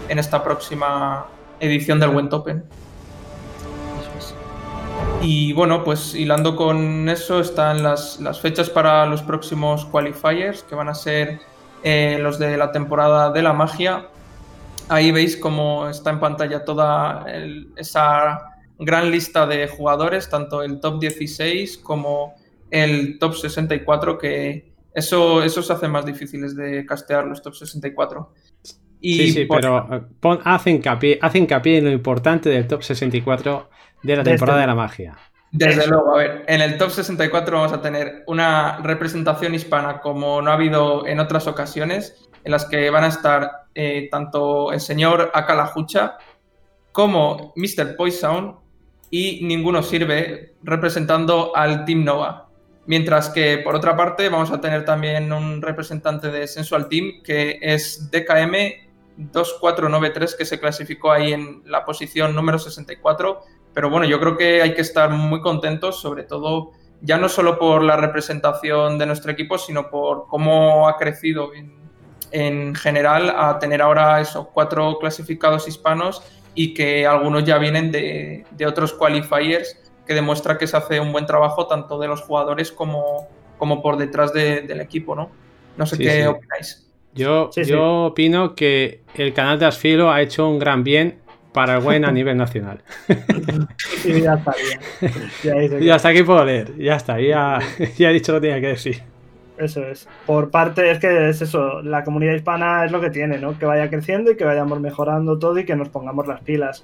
en 0.10 0.20
esta 0.20 0.44
próxima 0.44 1.26
edición 1.60 2.00
del 2.00 2.10
Went 2.12 2.34
Open. 2.34 2.64
Y 5.22 5.52
bueno, 5.54 5.84
pues 5.84 6.14
hilando 6.14 6.56
con 6.56 7.10
eso 7.10 7.40
están 7.40 7.84
las, 7.84 8.20
las 8.20 8.40
fechas 8.40 8.70
para 8.70 9.06
los 9.06 9.22
próximos 9.24 9.86
qualifiers 9.86 10.64
que 10.64 10.76
van 10.76 10.90
a 10.90 10.96
ser 10.96 11.40
eh, 11.84 12.18
los 12.22 12.40
de 12.40 12.56
la 12.56 12.72
temporada 12.72 13.32
de 13.32 13.42
la 13.42 13.54
magia. 13.54 14.08
Ahí 14.90 15.12
veis 15.12 15.36
cómo 15.36 15.90
está 15.90 16.12
en 16.12 16.20
pantalla 16.20 16.64
toda 16.64 17.26
esa 17.76 18.40
gran 18.80 19.12
lista 19.12 19.46
de 19.48 19.68
jugadores, 19.68 20.30
tanto 20.30 20.62
el 20.62 20.80
top 20.80 21.00
16 21.00 21.80
como 21.80 22.36
el 22.70 23.18
top 23.20 23.36
64, 23.36 24.18
que 24.18 24.72
eso, 24.98 25.44
eso 25.44 25.62
se 25.62 25.74
hace 25.74 25.88
más 25.88 26.08
difíciles 26.08 26.56
de 26.56 26.84
castear 26.84 27.26
los 27.28 27.44
top 27.44 27.54
64. 27.54 28.34
Y 29.00 29.14
sí, 29.14 29.32
sí, 29.32 29.46
pero 29.46 29.88
eh, 29.94 30.02
pon, 30.20 30.40
haz, 30.44 30.66
hincapié, 30.66 31.20
hincapié 31.36 31.78
en 31.78 31.86
lo 31.86 31.92
importante 31.92 32.50
del 32.50 32.66
top 32.66 32.82
64 32.82 33.70
de 34.02 34.16
la 34.16 34.24
temporada 34.24 34.62
de 34.62 34.68
la 34.68 34.74
magia. 34.74 35.16
Desde 35.52 35.86
luego, 35.86 36.16
a 36.16 36.18
ver, 36.18 36.46
en 36.48 36.62
el 36.62 36.80
top 36.80 36.90
64 36.90 37.58
vamos 37.58 37.74
a 37.74 37.82
tener 37.82 38.24
una 38.26 38.78
representación 38.78 39.54
hispana 39.54 40.02
como 40.02 40.42
no 40.42 40.50
ha 40.50 40.56
habido 40.56 41.06
en 41.06 41.20
otras 41.20 41.46
ocasiones, 41.46 42.28
en 42.44 42.52
las 42.52 42.66
que 42.66 42.90
van 42.90 43.04
a 43.04 43.08
estar 43.08 43.52
eh, 43.76 44.08
tanto 44.10 44.74
el 44.74 44.80
señor 44.80 45.30
Akalajucha 45.32 46.18
como 46.92 47.54
Mr. 47.56 47.96
Poison 47.96 48.58
y 49.12 49.46
ninguno 49.46 49.84
sirve 49.84 50.56
representando 50.64 51.56
al 51.56 51.86
Team 51.86 52.04
Nova. 52.04 52.47
Mientras 52.88 53.30
que 53.30 53.60
por 53.60 53.76
otra 53.76 53.96
parte 53.96 54.30
vamos 54.30 54.52
a 54.52 54.60
tener 54.60 54.84
también 54.84 55.32
un 55.32 55.62
representante 55.62 56.32
de 56.32 56.48
Sensual 56.48 56.90
Team 56.90 57.22
que 57.24 57.60
es 57.62 58.10
DKM 58.10 58.88
2493 59.18 60.36
que 60.36 60.46
se 60.46 60.60
clasificó 60.60 61.12
ahí 61.12 61.34
en 61.34 61.62
la 61.66 61.86
posición 61.86 62.34
número 62.34 62.58
64 62.58 63.44
pero 63.78 63.92
bueno, 63.92 64.08
yo 64.08 64.20
creo 64.20 64.36
que 64.36 64.64
hay 64.64 64.74
que 64.74 64.82
estar 64.82 65.12
muy 65.12 65.40
contentos, 65.40 66.02
sobre 66.02 66.24
todo 66.24 66.72
ya 67.02 67.20
no 67.20 67.30
solo 67.30 67.60
por 67.60 67.84
la 67.84 67.96
representación 67.96 68.98
de 68.98 69.06
nuestro 69.06 69.32
equipo, 69.32 69.60
sino 69.60 69.92
por 69.92 70.26
cómo 70.26 70.88
ha 70.88 70.98
crecido 70.98 71.52
en, 72.32 72.74
general 72.74 73.32
a 73.38 73.60
tener 73.60 73.84
ahora 73.84 74.20
esos 74.20 74.48
cuatro 74.48 74.98
clasificados 75.00 75.68
hispanos 75.68 76.24
y 76.56 76.74
que 76.74 77.06
algunos 77.06 77.44
ya 77.44 77.60
vienen 77.60 77.92
de, 77.92 78.46
otros 78.66 78.94
qualifiers 78.94 79.80
que 80.08 80.14
demuestra 80.14 80.58
que 80.58 80.68
se 80.68 80.78
hace 80.78 81.00
un 81.00 81.12
buen 81.12 81.26
trabajo 81.26 81.68
tanto 81.68 82.00
de 82.00 82.08
los 82.08 82.22
jugadores 82.22 82.72
como, 82.72 83.28
como 83.58 83.82
por 83.82 83.98
detrás 83.98 84.34
del 84.34 84.80
equipo, 84.80 85.16
¿no? 85.16 85.30
No 85.76 85.86
sé 85.86 85.98
qué 85.98 86.28
opináis. 86.28 86.88
Yo, 87.14 87.50
yo 87.52 88.06
opino 88.06 88.56
que 88.56 89.02
el 89.16 89.34
canal 89.34 89.60
de 89.60 89.66
Asfilo 89.66 90.12
ha 90.12 90.22
hecho 90.22 90.48
un 90.48 90.60
gran 90.60 90.84
bien 90.84 91.20
para 91.52 91.78
el 91.78 91.84
buen 91.84 92.06
a 92.06 92.12
nivel 92.12 92.38
nacional. 92.46 92.82
Sí, 93.78 94.22
ya 94.22 94.36
está. 94.36 94.54
Ya, 95.82 95.96
hasta 95.96 96.10
aquí 96.10 96.24
puedo 96.24 96.46
leer. 96.46 96.78
Ya 96.78 96.96
está. 96.96 97.20
Ya, 97.20 97.60
ya 97.98 98.12
he 98.12 98.14
dicho 98.14 98.32
lo 98.34 98.40
que 98.40 98.48
tenía 98.48 98.62
que 98.62 98.68
decir. 98.68 99.02
Eso 99.58 99.84
es. 99.84 100.08
Por 100.28 100.52
parte, 100.52 100.92
es 100.92 101.00
que 101.00 101.30
es 101.30 101.42
eso. 101.42 101.82
La 101.82 102.04
comunidad 102.04 102.34
hispana 102.34 102.86
es 102.86 102.92
lo 102.92 103.02
que 103.02 103.10
tiene, 103.10 103.40
¿no? 103.40 103.58
Que 103.58 103.66
vaya 103.66 103.90
creciendo 103.90 104.32
y 104.32 104.38
que 104.38 104.46
vayamos 104.46 104.80
mejorando 104.80 105.40
todo 105.40 105.58
y 105.58 105.66
que 105.66 105.76
nos 105.76 105.90
pongamos 105.90 106.28
las 106.28 106.42
pilas. 106.42 106.84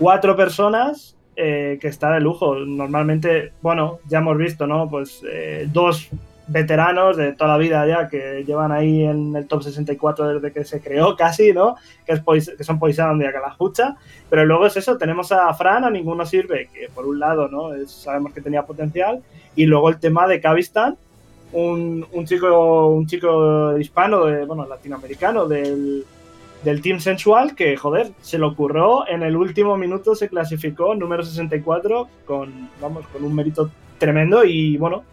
Cuatro 0.00 0.36
personas 0.36 1.16
eh, 1.40 1.78
que 1.80 1.86
está 1.86 2.10
de 2.10 2.20
lujo. 2.20 2.56
Normalmente, 2.56 3.52
bueno, 3.62 4.00
ya 4.08 4.18
hemos 4.18 4.36
visto, 4.36 4.66
¿no? 4.66 4.90
Pues 4.90 5.22
eh, 5.24 5.68
dos 5.72 6.08
veteranos 6.48 7.16
de 7.16 7.32
toda 7.32 7.52
la 7.52 7.58
vida 7.58 7.86
ya 7.86 8.08
que 8.08 8.42
llevan 8.44 8.72
ahí 8.72 9.04
en 9.04 9.36
el 9.36 9.46
top 9.46 9.62
64 9.62 10.34
desde 10.34 10.52
que 10.52 10.64
se 10.64 10.80
creó 10.80 11.14
casi, 11.14 11.52
¿no? 11.52 11.76
Que, 12.04 12.14
es 12.14 12.50
que 12.58 12.64
son 12.64 12.80
Poison 12.80 13.20
de 13.20 13.28
Acalajucha. 13.28 13.94
Pero 14.28 14.44
luego 14.46 14.66
es 14.66 14.76
eso, 14.78 14.98
tenemos 14.98 15.30
a 15.30 15.54
Fran, 15.54 15.84
a 15.84 15.90
ninguno 15.90 16.26
sirve, 16.26 16.70
que 16.74 16.88
por 16.92 17.06
un 17.06 17.20
lado, 17.20 17.46
¿no? 17.46 17.70
sabemos 17.86 18.32
que 18.32 18.40
tenía 18.40 18.64
potencial. 18.64 19.22
Y 19.54 19.66
luego 19.66 19.90
el 19.90 20.00
tema 20.00 20.26
de 20.26 20.40
Kavistan, 20.40 20.96
un, 21.52 22.04
un, 22.10 22.26
chico, 22.26 22.88
un 22.88 23.06
chico 23.06 23.78
hispano, 23.78 24.24
de, 24.24 24.44
bueno, 24.44 24.66
latinoamericano 24.66 25.46
del, 25.46 26.04
del 26.64 26.82
Team 26.82 27.00
Sensual 27.00 27.54
que, 27.54 27.76
joder, 27.76 28.12
se 28.20 28.38
lo 28.38 28.48
ocurrió, 28.48 29.08
en 29.08 29.22
el 29.22 29.36
último 29.36 29.76
minuto 29.76 30.14
se 30.14 30.28
clasificó 30.28 30.94
número 30.94 31.22
64 31.22 32.08
con, 32.24 32.70
vamos, 32.80 33.06
con 33.08 33.24
un 33.24 33.34
mérito 33.34 33.70
tremendo 33.98 34.44
y 34.44 34.76
bueno, 34.76 35.04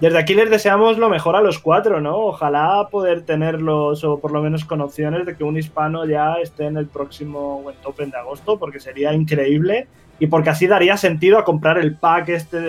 desde 0.00 0.18
aquí 0.18 0.34
les 0.34 0.50
deseamos 0.50 0.98
lo 0.98 1.08
mejor 1.08 1.36
a 1.36 1.40
los 1.40 1.58
cuatro, 1.58 2.02
¿no? 2.02 2.16
Ojalá 2.18 2.88
poder 2.90 3.22
tenerlos, 3.22 4.04
o 4.04 4.18
por 4.18 4.30
lo 4.30 4.42
menos 4.42 4.66
con 4.66 4.82
opciones 4.82 5.24
de 5.24 5.34
que 5.36 5.44
un 5.44 5.56
hispano 5.56 6.04
ya 6.04 6.34
esté 6.34 6.66
en 6.66 6.76
el 6.76 6.86
próximo 6.86 7.62
Went 7.64 7.78
Open 7.84 8.10
de 8.10 8.18
agosto, 8.18 8.58
porque 8.58 8.78
sería 8.78 9.14
increíble 9.14 9.88
y 10.18 10.26
porque 10.26 10.50
así 10.50 10.66
daría 10.66 10.98
sentido 10.98 11.38
a 11.38 11.44
comprar 11.44 11.78
el 11.78 11.96
pack 11.96 12.28
este 12.28 12.60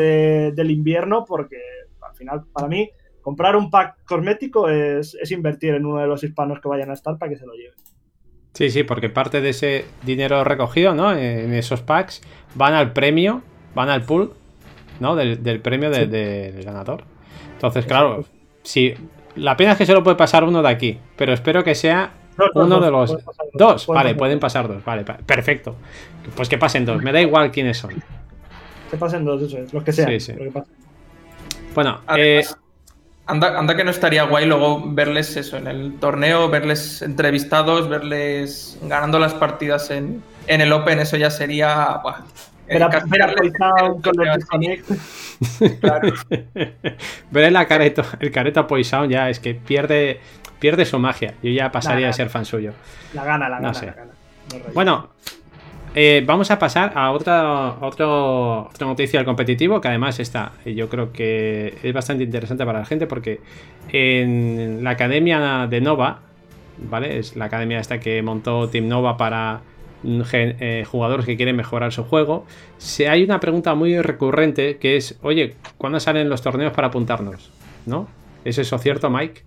del 0.51 0.71
invierno, 0.71 1.25
porque 1.25 1.58
al 2.01 2.15
final, 2.15 2.45
para 2.53 2.67
mí, 2.67 2.89
comprar 3.21 3.58
un 3.58 3.69
pack 3.69 4.06
cosmético 4.06 4.69
es, 4.69 5.17
invertir 5.30 5.75
en 5.75 5.86
uno 5.86 5.99
de 5.99 6.08
los 6.08 6.23
hispanos 6.23 6.62
que 6.62 6.69
vayan 6.69 6.91
a 6.91 6.93
estar 6.93 7.17
para 7.17 7.30
que 7.30 7.38
se 7.38 7.45
lo 7.45 7.53
lleven. 7.53 7.75
Sí, 8.58 8.72
sí, 8.72 8.82
porque 8.82 9.08
parte 9.08 9.39
de 9.39 9.50
ese 9.50 9.86
dinero 10.02 10.43
recogido, 10.43 10.96
¿no? 10.96 11.13
En 11.13 11.54
esos 11.54 11.82
packs 11.82 12.24
van 12.56 12.74
al 12.74 12.91
premio, 12.91 13.43
van 13.76 13.89
al 13.89 14.02
pool, 14.02 14.34
¿no? 15.00 15.15
Del, 15.15 15.60
premio 15.60 15.91
del 15.91 16.63
ganador. 16.63 17.04
Entonces, 17.54 17.86
claro, 17.86 18.26
si 18.63 18.96
la 19.36 19.56
pena 19.56 19.74
es 19.74 19.78
que 19.78 19.86
solo 19.86 20.04
puede 20.04 20.17
pasar 20.17 20.43
uno 20.43 20.63
de 20.63 20.70
aquí, 20.70 20.98
pero 21.15 21.34
espero 21.34 21.63
que 21.63 21.76
sea 21.76 22.13
uno 22.56 22.80
de 22.80 22.89
los 22.89 23.15
dos. 23.54 23.86
vale, 23.86 24.15
pueden 24.15 24.39
pasar 24.39 24.67
dos, 24.67 24.84
vale, 24.84 25.04
perfecto. 25.04 25.76
Pues 26.36 26.50
que 26.50 26.58
pasen 26.58 26.84
dos, 26.84 27.04
me 27.04 27.12
da 27.12 27.22
igual 27.22 27.52
quiénes 27.52 27.78
son. 27.78 27.91
Que 28.89 28.98
pasen 28.98 29.24
dos, 29.24 29.39
eso 29.39 29.60
es, 29.60 29.72
los 29.72 29.84
que 29.84 29.91
sean. 29.91 30.10
Sí, 30.10 30.20
sí. 30.20 30.34
Bueno, 31.76 32.00
eh, 32.17 32.43
Anda, 33.28 33.60
anda, 33.60 33.76
que 33.76 33.84
no 33.84 33.92
estaría 33.92 34.24
guay 34.24 34.46
luego 34.46 34.82
verles 34.86 35.36
eso 35.36 35.58
en 35.58 35.68
el 35.68 36.00
torneo, 36.00 36.50
verles 36.50 37.02
entrevistados, 37.02 37.90
verles 37.90 38.80
ganando 38.84 39.20
las 39.20 39.34
partidas 39.34 39.92
en, 39.92 40.24
el 40.48 40.72
Open, 40.72 41.00
eso 41.00 41.18
ya 41.18 41.30
sería. 41.30 42.00
Buah, 42.02 42.22
Ver 47.32 47.52
la 47.52 47.68
careta, 47.68 48.04
el 48.20 48.32
careta 48.32 48.68
Poison 48.68 49.10
ya 49.10 49.30
es 49.30 49.40
que 49.40 49.56
pierde, 49.56 50.20
pierde 50.60 50.86
su 50.86 51.00
magia. 51.00 51.34
Yo 51.42 51.52
ya 51.52 51.72
pasaría 51.72 52.10
a 52.10 52.13
ser 52.13 52.30
fan 52.30 52.46
suyo. 52.46 52.74
La 53.13 53.24
gana, 53.24 53.48
la 53.48 53.60
gana. 53.60 53.96
bueno, 54.74 55.10
eh, 55.95 56.23
vamos 56.26 56.52
a 56.52 56.60
pasar 56.60 56.93
a 56.95 57.12
otra, 57.12 57.76
otra 57.82 58.88
noticia 58.88 59.19
del 59.19 59.26
competitivo, 59.26 59.82
que 59.82 59.88
además 59.88 60.19
está, 60.19 60.54
yo 60.65 60.89
creo 60.89 61.12
que 61.12 61.78
es 61.82 61.93
bastante 61.93 62.23
interesante 62.23 62.65
para 62.65 62.80
la 62.80 62.86
gente, 62.86 63.08
porque 63.08 63.41
en 63.89 64.84
la 64.84 64.91
academia 64.91 65.67
de 65.67 65.82
Nova, 65.82 66.19
¿vale? 66.78 67.19
Es 67.19 67.36
la 67.36 67.45
academia 67.45 67.80
esta 67.80 68.00
que 68.00 68.21
montó 68.21 68.69
Team 68.69 68.88
Nova 68.88 69.17
para 69.17 69.62
mm, 70.04 70.21
eh, 70.34 70.86
jugadores 70.88 71.26
que 71.26 71.36
quieren 71.36 71.56
mejorar 71.56 71.91
su 71.91 72.04
juego. 72.04 72.45
Si 72.78 73.06
hay 73.06 73.23
una 73.23 73.39
pregunta 73.39 73.76
muy 73.76 74.00
recurrente 74.02 74.78
que 74.78 74.97
es, 74.97 75.17
oye, 75.21 75.56
¿cuándo 75.78 76.00
salen 76.00 76.30
los 76.30 76.41
torneos 76.41 76.73
para 76.73 76.88
apuntarnos? 76.88 77.52
¿No? 77.86 78.08
¿Es 78.45 78.58
eso 78.58 78.78
cierto, 78.78 79.10
Mike? 79.10 79.41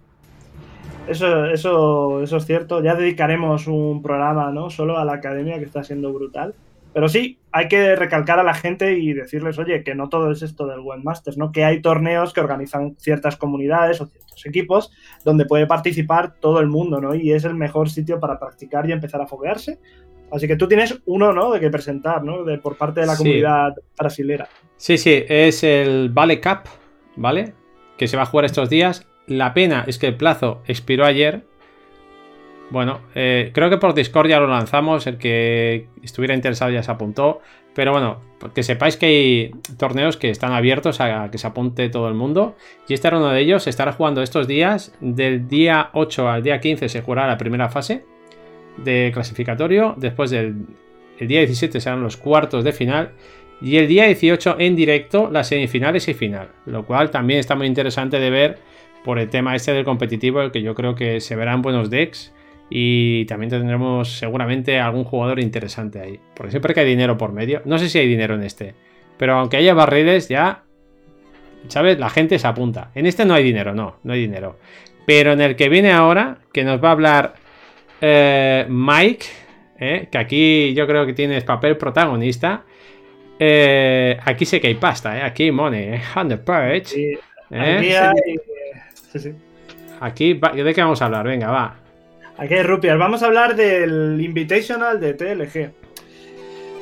Eso, 1.10 1.46
eso, 1.46 2.22
eso 2.22 2.36
es 2.36 2.46
cierto. 2.46 2.82
Ya 2.82 2.94
dedicaremos 2.94 3.66
un 3.66 4.00
programa, 4.00 4.52
¿no? 4.52 4.70
Solo 4.70 4.96
a 4.96 5.04
la 5.04 5.14
academia, 5.14 5.58
que 5.58 5.64
está 5.64 5.82
siendo 5.82 6.12
brutal. 6.12 6.54
Pero 6.92 7.08
sí, 7.08 7.38
hay 7.52 7.68
que 7.68 7.94
recalcar 7.96 8.38
a 8.38 8.44
la 8.44 8.54
gente 8.54 8.98
y 8.98 9.12
decirles, 9.12 9.58
oye, 9.58 9.82
que 9.82 9.94
no 9.94 10.08
todo 10.08 10.30
es 10.30 10.42
esto 10.42 10.66
del 10.66 10.80
Webmasters, 10.80 11.36
¿no? 11.36 11.52
Que 11.52 11.64
hay 11.64 11.82
torneos 11.82 12.32
que 12.32 12.40
organizan 12.40 12.96
ciertas 12.96 13.36
comunidades 13.36 14.00
o 14.00 14.06
ciertos 14.06 14.46
equipos 14.46 14.92
donde 15.24 15.46
puede 15.46 15.66
participar 15.66 16.34
todo 16.40 16.60
el 16.60 16.68
mundo, 16.68 17.00
¿no? 17.00 17.14
Y 17.14 17.32
es 17.32 17.44
el 17.44 17.54
mejor 17.54 17.90
sitio 17.90 18.18
para 18.18 18.38
practicar 18.38 18.88
y 18.88 18.92
empezar 18.92 19.20
a 19.20 19.26
foguearse. 19.26 19.78
Así 20.32 20.46
que 20.46 20.56
tú 20.56 20.68
tienes 20.68 21.00
uno, 21.06 21.32
¿no? 21.32 21.50
De 21.50 21.60
que 21.60 21.70
presentar, 21.70 22.22
¿no? 22.22 22.44
De, 22.44 22.58
por 22.58 22.76
parte 22.76 23.00
de 23.00 23.06
la 23.06 23.16
comunidad 23.16 23.74
brasilera. 23.96 24.48
Sí, 24.76 24.96
sí, 24.96 25.24
es 25.28 25.64
el 25.64 26.10
Vale 26.10 26.40
Cup, 26.40 26.68
¿vale? 27.16 27.52
Que 27.96 28.06
se 28.06 28.16
va 28.16 28.22
a 28.22 28.26
jugar 28.26 28.44
estos 28.44 28.70
días. 28.70 29.09
La 29.30 29.54
pena 29.54 29.84
es 29.86 30.00
que 30.00 30.08
el 30.08 30.16
plazo 30.16 30.60
expiró 30.66 31.06
ayer. 31.06 31.44
Bueno, 32.70 33.00
eh, 33.14 33.52
creo 33.54 33.70
que 33.70 33.76
por 33.76 33.94
Discord 33.94 34.28
ya 34.28 34.40
lo 34.40 34.48
lanzamos. 34.48 35.06
El 35.06 35.18
que 35.18 35.86
estuviera 36.02 36.34
interesado 36.34 36.72
ya 36.72 36.82
se 36.82 36.90
apuntó. 36.90 37.40
Pero 37.72 37.92
bueno, 37.92 38.20
que 38.52 38.64
sepáis 38.64 38.96
que 38.96 39.06
hay 39.06 39.50
torneos 39.78 40.16
que 40.16 40.30
están 40.30 40.52
abiertos 40.52 41.00
a 41.00 41.30
que 41.30 41.38
se 41.38 41.46
apunte 41.46 41.88
todo 41.90 42.08
el 42.08 42.14
mundo. 42.14 42.56
Y 42.88 42.94
este 42.94 43.06
era 43.06 43.18
uno 43.18 43.28
de 43.28 43.40
ellos. 43.40 43.62
Se 43.62 43.70
estará 43.70 43.92
jugando 43.92 44.20
estos 44.20 44.48
días. 44.48 44.96
Del 45.00 45.46
día 45.46 45.90
8 45.92 46.28
al 46.28 46.42
día 46.42 46.58
15 46.58 46.88
se 46.88 47.00
jugará 47.00 47.28
la 47.28 47.38
primera 47.38 47.68
fase 47.68 48.04
de 48.78 49.12
clasificatorio. 49.14 49.94
Después 49.96 50.32
del 50.32 50.66
día 51.20 51.38
17 51.38 51.80
serán 51.80 52.02
los 52.02 52.16
cuartos 52.16 52.64
de 52.64 52.72
final. 52.72 53.12
Y 53.62 53.76
el 53.76 53.86
día 53.86 54.06
18 54.06 54.56
en 54.58 54.74
directo 54.74 55.30
las 55.30 55.46
semifinales 55.46 56.08
y 56.08 56.14
final. 56.14 56.48
Lo 56.66 56.84
cual 56.84 57.12
también 57.12 57.38
está 57.38 57.54
muy 57.54 57.68
interesante 57.68 58.18
de 58.18 58.30
ver 58.30 58.70
por 59.04 59.18
el 59.18 59.28
tema 59.28 59.54
este 59.54 59.72
del 59.72 59.84
competitivo, 59.84 60.50
que 60.50 60.62
yo 60.62 60.74
creo 60.74 60.94
que 60.94 61.20
se 61.20 61.36
verán 61.36 61.62
buenos 61.62 61.90
decks 61.90 62.32
y 62.68 63.24
también 63.24 63.50
tendremos 63.50 64.18
seguramente 64.18 64.78
algún 64.78 65.04
jugador 65.04 65.40
interesante 65.40 66.00
ahí. 66.00 66.20
Porque 66.34 66.50
siempre 66.52 66.74
que 66.74 66.80
hay 66.80 66.86
dinero 66.86 67.18
por 67.18 67.32
medio, 67.32 67.62
no 67.64 67.78
sé 67.78 67.88
si 67.88 67.98
hay 67.98 68.06
dinero 68.06 68.34
en 68.34 68.44
este, 68.44 68.74
pero 69.16 69.34
aunque 69.34 69.56
haya 69.56 69.74
barriles 69.74 70.28
ya, 70.28 70.64
¿sabes? 71.68 71.98
La 71.98 72.10
gente 72.10 72.38
se 72.38 72.46
apunta. 72.46 72.90
En 72.94 73.06
este 73.06 73.24
no 73.24 73.34
hay 73.34 73.44
dinero, 73.44 73.74
no, 73.74 73.96
no 74.02 74.12
hay 74.12 74.20
dinero. 74.20 74.58
Pero 75.06 75.32
en 75.32 75.40
el 75.40 75.56
que 75.56 75.68
viene 75.68 75.92
ahora, 75.92 76.38
que 76.52 76.64
nos 76.64 76.82
va 76.82 76.88
a 76.88 76.92
hablar 76.92 77.34
eh, 78.00 78.66
Mike, 78.68 79.26
eh, 79.78 80.08
que 80.10 80.18
aquí 80.18 80.74
yo 80.74 80.86
creo 80.86 81.06
que 81.06 81.12
tienes 81.12 81.44
papel 81.44 81.76
protagonista. 81.76 82.64
Eh, 83.38 84.18
aquí 84.24 84.44
sé 84.44 84.60
que 84.60 84.68
hay 84.68 84.74
pasta, 84.74 85.24
aquí 85.24 85.44
hay 85.44 85.52
money, 85.52 86.00
on 86.14 86.28
the 86.28 86.36
perch. 86.36 86.94
Aquí, 90.00 90.34
¿de 90.34 90.74
qué 90.74 90.80
vamos 90.80 91.02
a 91.02 91.06
hablar? 91.06 91.26
Venga, 91.26 91.50
va. 91.50 91.76
Aquí 92.38 92.54
hay 92.54 92.62
rupias. 92.62 92.98
Vamos 92.98 93.22
a 93.22 93.26
hablar 93.26 93.54
del 93.54 94.18
Invitational 94.20 94.98
de 94.98 95.14
TLG. 95.14 95.72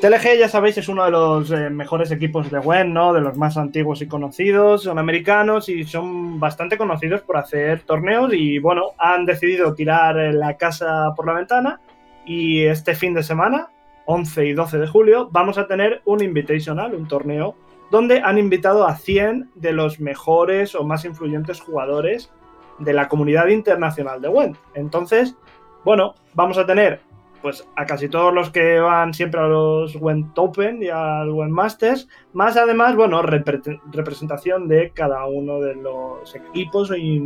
TLG, 0.00 0.38
ya 0.38 0.48
sabéis, 0.48 0.78
es 0.78 0.88
uno 0.88 1.04
de 1.04 1.10
los 1.10 1.50
eh, 1.50 1.70
mejores 1.70 2.12
equipos 2.12 2.48
de 2.52 2.60
web, 2.60 2.86
¿no? 2.86 3.12
De 3.12 3.20
los 3.20 3.36
más 3.36 3.56
antiguos 3.56 4.00
y 4.00 4.06
conocidos. 4.06 4.84
Son 4.84 5.00
americanos 5.00 5.68
y 5.68 5.82
son 5.82 6.38
bastante 6.38 6.78
conocidos 6.78 7.22
por 7.22 7.36
hacer 7.36 7.80
torneos. 7.80 8.32
Y 8.32 8.60
bueno, 8.60 8.92
han 8.98 9.26
decidido 9.26 9.74
tirar 9.74 10.14
la 10.34 10.56
casa 10.56 11.12
por 11.16 11.26
la 11.26 11.32
ventana. 11.32 11.80
Y 12.24 12.64
este 12.64 12.94
fin 12.94 13.14
de 13.14 13.24
semana, 13.24 13.70
11 14.04 14.46
y 14.46 14.52
12 14.52 14.78
de 14.78 14.86
julio, 14.86 15.28
vamos 15.32 15.58
a 15.58 15.66
tener 15.66 16.02
un 16.04 16.22
Invitational, 16.22 16.94
un 16.94 17.08
torneo 17.08 17.56
donde 17.90 18.20
han 18.20 18.38
invitado 18.38 18.86
a 18.86 18.96
100 18.96 19.50
de 19.54 19.72
los 19.72 20.00
mejores 20.00 20.74
o 20.74 20.84
más 20.84 21.04
influyentes 21.04 21.60
jugadores 21.60 22.30
de 22.78 22.92
la 22.92 23.08
comunidad 23.08 23.48
internacional 23.48 24.20
de 24.20 24.28
Wend. 24.28 24.56
Entonces, 24.74 25.36
bueno, 25.84 26.14
vamos 26.34 26.58
a 26.58 26.66
tener 26.66 27.00
pues 27.40 27.66
a 27.76 27.86
casi 27.86 28.08
todos 28.08 28.34
los 28.34 28.50
que 28.50 28.80
van 28.80 29.14
siempre 29.14 29.40
a 29.40 29.46
los 29.46 29.94
Wend 29.96 30.32
Open 30.36 30.82
y 30.82 30.88
al 30.88 31.30
Wend 31.30 31.52
Masters, 31.52 32.08
más 32.32 32.56
además, 32.56 32.96
bueno, 32.96 33.22
representación 33.22 34.66
de 34.66 34.90
cada 34.90 35.24
uno 35.26 35.60
de 35.60 35.76
los 35.76 36.34
equipos 36.34 36.92
y 36.96 37.22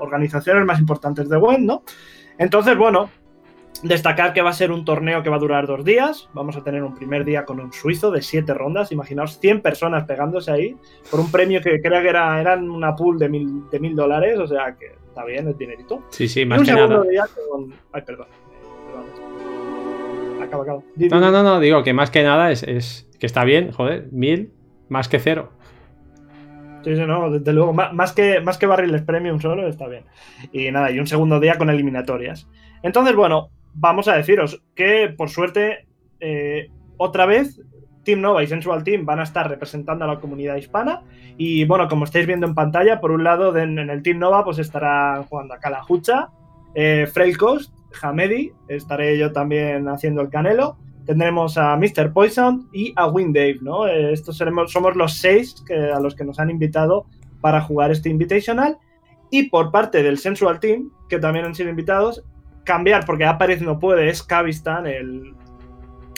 organizaciones 0.00 0.64
más 0.66 0.80
importantes 0.80 1.28
de 1.28 1.36
Wend, 1.36 1.64
¿no? 1.64 1.82
Entonces, 2.38 2.76
bueno, 2.76 3.08
Destacar 3.82 4.32
que 4.32 4.42
va 4.42 4.50
a 4.50 4.54
ser 4.54 4.70
un 4.72 4.84
torneo 4.84 5.22
que 5.22 5.30
va 5.30 5.36
a 5.36 5.40
durar 5.40 5.66
dos 5.66 5.84
días. 5.84 6.28
Vamos 6.32 6.56
a 6.56 6.62
tener 6.62 6.82
un 6.82 6.94
primer 6.94 7.24
día 7.24 7.44
con 7.44 7.60
un 7.60 7.72
suizo 7.72 8.10
de 8.10 8.22
siete 8.22 8.54
rondas. 8.54 8.92
Imaginaos 8.92 9.38
100 9.38 9.62
personas 9.62 10.04
pegándose 10.04 10.50
ahí 10.50 10.76
por 11.10 11.20
un 11.20 11.30
premio 11.30 11.60
que 11.60 11.80
creo 11.80 12.02
que 12.02 12.08
era 12.08 12.40
eran 12.40 12.70
una 12.70 12.94
pool 12.94 13.18
de 13.18 13.28
mil, 13.28 13.68
de 13.70 13.80
mil 13.80 13.94
dólares. 13.94 14.38
O 14.38 14.46
sea 14.46 14.76
que 14.78 14.92
está 15.08 15.24
bien 15.24 15.48
el 15.48 15.56
dinerito. 15.56 16.02
Sí, 16.10 16.28
sí, 16.28 16.44
más 16.44 16.62
que 16.62 16.72
nada. 16.72 17.02
Ay, 17.92 18.02
perdón. 18.02 18.26
Acaba, 20.42 20.62
acaba. 20.62 20.82
No, 20.96 21.20
no, 21.20 21.30
no, 21.30 21.42
no, 21.42 21.60
digo 21.60 21.82
que 21.82 21.92
más 21.92 22.10
que 22.10 22.22
nada 22.22 22.50
es, 22.50 22.62
es 22.62 23.08
que 23.18 23.26
está 23.26 23.44
bien, 23.44 23.72
joder, 23.72 24.08
mil 24.12 24.52
más 24.88 25.08
que 25.08 25.18
cero. 25.18 25.50
Sí, 26.84 26.94
sí, 26.94 27.02
no, 27.04 27.30
desde 27.30 27.52
luego, 27.52 27.72
más, 27.72 28.12
que, 28.12 28.40
más 28.40 28.58
que 28.58 28.66
barriles 28.66 29.02
premium 29.02 29.40
solo 29.40 29.66
está 29.66 29.88
bien. 29.88 30.04
Y 30.52 30.70
nada, 30.70 30.92
y 30.92 31.00
un 31.00 31.06
segundo 31.08 31.40
día 31.40 31.58
con 31.58 31.68
eliminatorias. 31.68 32.48
Entonces, 32.82 33.16
bueno, 33.16 33.50
vamos 33.76 34.08
a 34.08 34.16
deciros 34.16 34.62
que, 34.74 35.12
por 35.16 35.30
suerte, 35.30 35.86
eh, 36.20 36.70
otra 36.96 37.26
vez, 37.26 37.60
Team 38.04 38.20
Nova 38.20 38.42
y 38.42 38.46
Sensual 38.46 38.84
Team 38.84 39.04
van 39.04 39.20
a 39.20 39.24
estar 39.24 39.48
representando 39.48 40.04
a 40.04 40.08
la 40.08 40.20
comunidad 40.20 40.56
hispana. 40.56 41.02
Y 41.36 41.64
bueno, 41.64 41.88
como 41.88 42.04
estáis 42.04 42.26
viendo 42.26 42.46
en 42.46 42.54
pantalla, 42.54 43.00
por 43.00 43.10
un 43.10 43.24
lado, 43.24 43.56
en, 43.56 43.78
el 43.78 44.02
Team 44.02 44.18
Nova, 44.18 44.44
pues 44.44 44.58
estará 44.58 45.22
jugando 45.28 45.54
a 45.54 45.58
Kalahucha, 45.58 46.28
eh, 46.74 47.06
Freilcoast, 47.12 47.74
Hamedi, 48.02 48.52
estaré 48.68 49.18
yo 49.18 49.32
también 49.32 49.88
haciendo 49.88 50.22
el 50.22 50.30
Canelo. 50.30 50.78
Tendremos 51.04 51.56
a 51.56 51.76
Mr. 51.76 52.12
Poison 52.12 52.68
y 52.72 52.92
a 52.96 53.06
Windave, 53.08 53.58
¿no? 53.60 53.86
Eh, 53.86 54.12
estos 54.12 54.36
seremos, 54.36 54.72
somos 54.72 54.96
los 54.96 55.14
seis 55.14 55.62
que, 55.66 55.74
a 55.74 56.00
los 56.00 56.14
que 56.14 56.24
nos 56.24 56.40
han 56.40 56.50
invitado 56.50 57.06
para 57.40 57.60
jugar 57.60 57.90
este 57.90 58.08
Invitational. 58.08 58.78
Y 59.30 59.50
por 59.50 59.70
parte 59.72 60.02
del 60.02 60.18
Sensual 60.18 60.60
Team, 60.60 60.90
que 61.08 61.18
también 61.18 61.44
han 61.44 61.54
sido 61.54 61.70
invitados, 61.70 62.24
cambiar, 62.66 63.06
porque 63.06 63.24
Aparez 63.24 63.62
no 63.62 63.78
puede, 63.78 64.10
es 64.10 64.22
Kavistan, 64.22 64.86
el, 64.86 65.34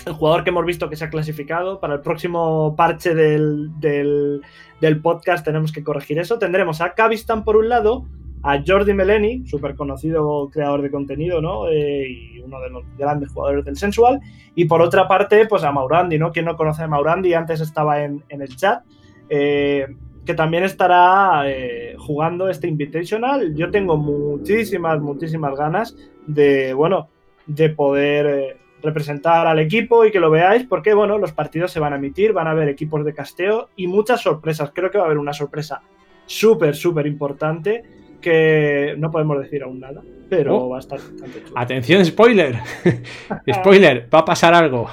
el, 0.04 0.12
jugador 0.14 0.42
que 0.42 0.50
hemos 0.50 0.64
visto 0.64 0.90
que 0.90 0.96
se 0.96 1.04
ha 1.04 1.10
clasificado. 1.10 1.78
Para 1.78 1.94
el 1.94 2.00
próximo 2.00 2.74
parche 2.74 3.14
del, 3.14 3.70
del, 3.78 5.00
podcast 5.00 5.44
tenemos 5.44 5.70
que 5.70 5.84
corregir 5.84 6.18
eso. 6.18 6.38
Tendremos 6.38 6.80
a 6.80 6.94
Kavistan 6.94 7.44
por 7.44 7.56
un 7.56 7.68
lado, 7.68 8.06
a 8.42 8.60
Jordi 8.66 8.94
Meleni, 8.94 9.46
súper 9.46 9.76
conocido 9.76 10.48
creador 10.50 10.82
de 10.82 10.90
contenido, 10.90 11.40
¿no? 11.40 11.68
Eh, 11.68 12.08
y 12.08 12.38
uno 12.40 12.60
de 12.60 12.70
los 12.70 12.84
grandes 12.96 13.30
jugadores 13.30 13.64
del 13.64 13.76
Sensual. 13.76 14.18
Y 14.54 14.64
por 14.64 14.80
otra 14.80 15.06
parte, 15.06 15.46
pues 15.46 15.62
a 15.62 15.70
Maurandi, 15.70 16.18
¿no? 16.18 16.32
Quien 16.32 16.46
no 16.46 16.56
conoce 16.56 16.82
a 16.82 16.88
Maurandi, 16.88 17.34
antes 17.34 17.60
estaba 17.60 18.02
en, 18.02 18.24
en 18.30 18.42
el 18.42 18.56
chat. 18.56 18.82
Eh, 19.28 19.86
que 20.28 20.34
también 20.34 20.62
estará 20.62 21.44
eh, 21.46 21.94
jugando 21.96 22.50
este 22.50 22.68
Invitational. 22.68 23.54
Yo 23.54 23.70
tengo 23.70 23.96
muchísimas, 23.96 25.00
muchísimas 25.00 25.56
ganas 25.56 25.96
de, 26.26 26.74
bueno, 26.74 27.08
de 27.46 27.70
poder 27.70 28.26
eh, 28.26 28.56
representar 28.82 29.46
al 29.46 29.58
equipo 29.58 30.04
y 30.04 30.10
que 30.10 30.20
lo 30.20 30.30
veáis, 30.30 30.64
porque 30.64 30.92
bueno, 30.92 31.16
los 31.16 31.32
partidos 31.32 31.72
se 31.72 31.80
van 31.80 31.94
a 31.94 31.96
emitir, 31.96 32.34
van 32.34 32.46
a 32.46 32.50
haber 32.50 32.68
equipos 32.68 33.06
de 33.06 33.14
casteo 33.14 33.70
y 33.74 33.86
muchas 33.86 34.20
sorpresas. 34.20 34.70
Creo 34.74 34.90
que 34.90 34.98
va 34.98 35.04
a 35.04 35.06
haber 35.06 35.16
una 35.16 35.32
sorpresa 35.32 35.80
súper, 36.26 36.76
súper 36.76 37.06
importante 37.06 37.82
que 38.20 38.94
no 38.98 39.10
podemos 39.10 39.38
decir 39.40 39.62
aún 39.62 39.80
nada, 39.80 40.02
pero 40.28 40.58
Oh. 40.58 40.68
va 40.68 40.76
a 40.76 40.80
estar 40.80 40.98
bastante 40.98 41.42
chulo. 41.42 41.58
Atención, 41.58 42.04
spoiler. 42.04 42.58
spoiler, 43.60 44.10
va 44.14 44.18
a 44.18 44.24
pasar 44.26 44.52
algo. 44.52 44.88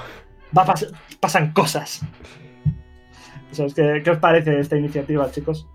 Va 0.58 0.62
a 0.62 0.66
pas- 0.66 0.90
pasan 1.20 1.52
cosas. 1.52 2.02
O 3.52 3.56
sea, 3.56 3.66
es 3.66 3.74
que, 3.74 4.02
¿Qué 4.04 4.10
os 4.10 4.18
parece 4.18 4.60
esta 4.60 4.78
iniciativa, 4.78 5.30
chicos? 5.32 5.68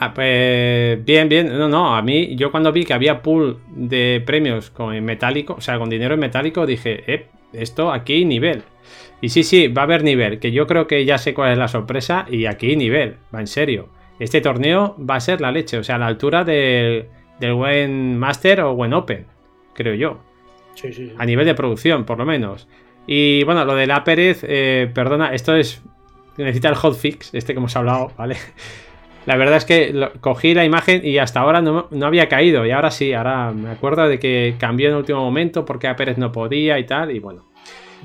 Ah, 0.00 0.12
pues 0.12 1.04
bien, 1.04 1.28
bien. 1.28 1.48
No, 1.48 1.68
no, 1.68 1.96
a 1.96 2.02
mí 2.02 2.36
yo 2.36 2.50
cuando 2.50 2.72
vi 2.72 2.84
que 2.84 2.92
había 2.92 3.22
pool 3.22 3.58
de 3.68 4.22
premios 4.24 4.70
con 4.70 5.02
metálico, 5.04 5.54
o 5.54 5.60
sea, 5.60 5.78
con 5.78 5.88
dinero 5.88 6.14
en 6.14 6.20
metálico, 6.20 6.66
dije, 6.66 7.02
eh, 7.12 7.26
esto 7.52 7.92
aquí 7.92 8.24
nivel. 8.24 8.62
Y 9.20 9.30
sí, 9.30 9.42
sí, 9.42 9.68
va 9.68 9.82
a 9.82 9.84
haber 9.84 10.04
nivel, 10.04 10.38
que 10.38 10.52
yo 10.52 10.66
creo 10.66 10.86
que 10.86 11.04
ya 11.04 11.18
sé 11.18 11.32
cuál 11.32 11.52
es 11.52 11.58
la 11.58 11.68
sorpresa 11.68 12.26
y 12.30 12.46
aquí 12.46 12.76
nivel, 12.76 13.16
va 13.34 13.40
en 13.40 13.46
serio. 13.46 13.88
Este 14.18 14.40
torneo 14.40 14.96
va 14.98 15.16
a 15.16 15.20
ser 15.20 15.40
la 15.40 15.50
leche, 15.50 15.78
o 15.78 15.84
sea, 15.84 15.96
a 15.96 15.98
la 15.98 16.06
altura 16.06 16.44
del, 16.44 17.06
del 17.40 17.54
buen 17.54 18.18
Master 18.18 18.60
o 18.60 18.74
buen 18.74 18.92
Open, 18.92 19.26
creo 19.74 19.94
yo. 19.94 20.20
Sí, 20.74 20.92
sí, 20.92 21.08
sí. 21.08 21.14
A 21.16 21.24
nivel 21.24 21.46
de 21.46 21.54
producción, 21.54 22.04
por 22.04 22.18
lo 22.18 22.26
menos. 22.26 22.68
Y 23.06 23.44
bueno, 23.44 23.64
lo 23.64 23.74
de 23.74 23.86
la 23.86 24.04
Pérez, 24.04 24.40
eh, 24.42 24.90
perdona, 24.94 25.32
esto 25.34 25.54
es. 25.56 25.82
Necesita 26.36 26.68
el 26.68 26.74
hotfix, 26.74 27.32
este 27.34 27.54
que 27.54 27.58
hemos 27.58 27.76
hablado, 27.76 28.12
¿vale? 28.16 28.36
La 29.26 29.36
verdad 29.36 29.56
es 29.56 29.64
que 29.64 29.92
lo- 29.92 30.12
cogí 30.20 30.54
la 30.54 30.64
imagen 30.64 31.04
y 31.04 31.18
hasta 31.18 31.40
ahora 31.40 31.60
no, 31.60 31.88
no 31.90 32.06
había 32.06 32.28
caído. 32.28 32.64
Y 32.66 32.70
ahora 32.70 32.90
sí, 32.92 33.12
ahora 33.12 33.52
me 33.52 33.70
acuerdo 33.70 34.08
de 34.08 34.18
que 34.20 34.56
cambió 34.58 34.88
en 34.88 34.94
el 34.94 34.98
último 35.00 35.20
momento 35.20 35.64
porque 35.64 35.88
a 35.88 35.96
Pérez 35.96 36.18
no 36.18 36.32
podía 36.32 36.78
y 36.78 36.86
tal. 36.86 37.10
Y 37.10 37.18
bueno, 37.20 37.46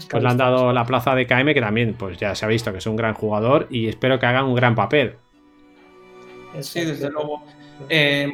pues 0.10 0.24
le 0.24 0.30
han 0.30 0.38
dado 0.38 0.74
la 0.74 0.86
plaza 0.86 1.16
de 1.16 1.28
KM, 1.28 1.54
que 1.54 1.62
también, 1.62 1.96
pues 1.98 2.18
ya 2.18 2.36
se 2.36 2.46
ha 2.46 2.48
visto 2.50 2.72
que 2.72 2.80
es 2.80 2.88
un 2.88 2.96
gran 2.98 3.14
jugador. 3.16 3.68
Y 3.70 3.88
espero 3.88 4.20
que 4.20 4.26
haga 4.28 4.44
un 4.44 4.56
gran 4.56 4.76
papel. 4.76 5.18
Sí, 6.62 6.86
desde 6.86 7.10
luego. 7.10 7.46
Eh, 7.90 8.30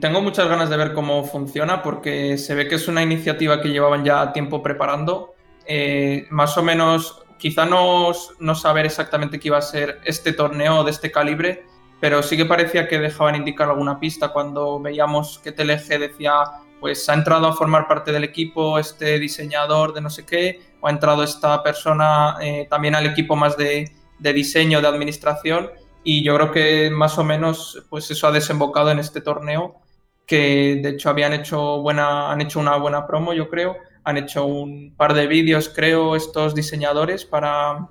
tengo 0.00 0.20
muchas 0.22 0.48
ganas 0.48 0.70
de 0.70 0.76
ver 0.76 0.92
cómo 0.92 1.24
funciona 1.24 1.82
porque 1.82 2.38
se 2.38 2.54
ve 2.54 2.68
que 2.68 2.76
es 2.76 2.88
una 2.88 3.02
iniciativa 3.02 3.60
que 3.60 3.70
llevaban 3.70 4.04
ya 4.04 4.32
tiempo 4.32 4.62
preparando. 4.62 5.35
Eh, 5.66 6.26
más 6.30 6.56
o 6.58 6.62
menos, 6.62 7.22
quizá 7.38 7.64
no, 7.66 8.12
no 8.38 8.54
saber 8.54 8.86
exactamente 8.86 9.38
qué 9.38 9.48
iba 9.48 9.58
a 9.58 9.62
ser 9.62 10.00
este 10.04 10.32
torneo 10.32 10.84
de 10.84 10.90
este 10.90 11.10
calibre, 11.10 11.64
pero 12.00 12.22
sí 12.22 12.36
que 12.36 12.44
parecía 12.44 12.88
que 12.88 12.98
dejaban 12.98 13.36
indicar 13.36 13.68
alguna 13.68 13.98
pista. 13.98 14.28
Cuando 14.28 14.80
veíamos 14.80 15.38
que 15.38 15.52
TLG 15.52 15.98
decía, 15.98 16.34
pues 16.80 17.08
ha 17.08 17.14
entrado 17.14 17.46
a 17.46 17.52
formar 17.52 17.88
parte 17.88 18.12
del 18.12 18.24
equipo 18.24 18.78
este 18.78 19.18
diseñador 19.18 19.94
de 19.94 20.00
no 20.00 20.10
sé 20.10 20.24
qué, 20.24 20.60
o 20.80 20.88
ha 20.88 20.90
entrado 20.90 21.22
esta 21.22 21.62
persona 21.62 22.36
eh, 22.40 22.66
también 22.68 22.94
al 22.94 23.06
equipo 23.06 23.34
más 23.36 23.56
de, 23.56 23.90
de 24.18 24.32
diseño, 24.32 24.80
de 24.80 24.88
administración 24.88 25.70
y 26.08 26.22
yo 26.22 26.36
creo 26.36 26.52
que 26.52 26.88
más 26.88 27.18
o 27.18 27.24
menos 27.24 27.84
pues 27.90 28.08
eso 28.12 28.28
ha 28.28 28.32
desembocado 28.32 28.92
en 28.92 29.00
este 29.00 29.20
torneo 29.20 29.80
que 30.24 30.78
de 30.80 30.90
hecho 30.90 31.10
habían 31.10 31.32
hecho 31.32 31.80
buena 31.80 32.30
han 32.30 32.40
hecho 32.40 32.60
una 32.60 32.76
buena 32.76 33.06
promo 33.08 33.32
yo 33.32 33.48
creo 33.48 33.76
han 34.06 34.16
hecho 34.16 34.46
un 34.46 34.94
par 34.96 35.12
de 35.12 35.26
vídeos 35.26 35.68
creo 35.68 36.16
estos 36.16 36.54
diseñadores 36.54 37.26
para 37.26 37.88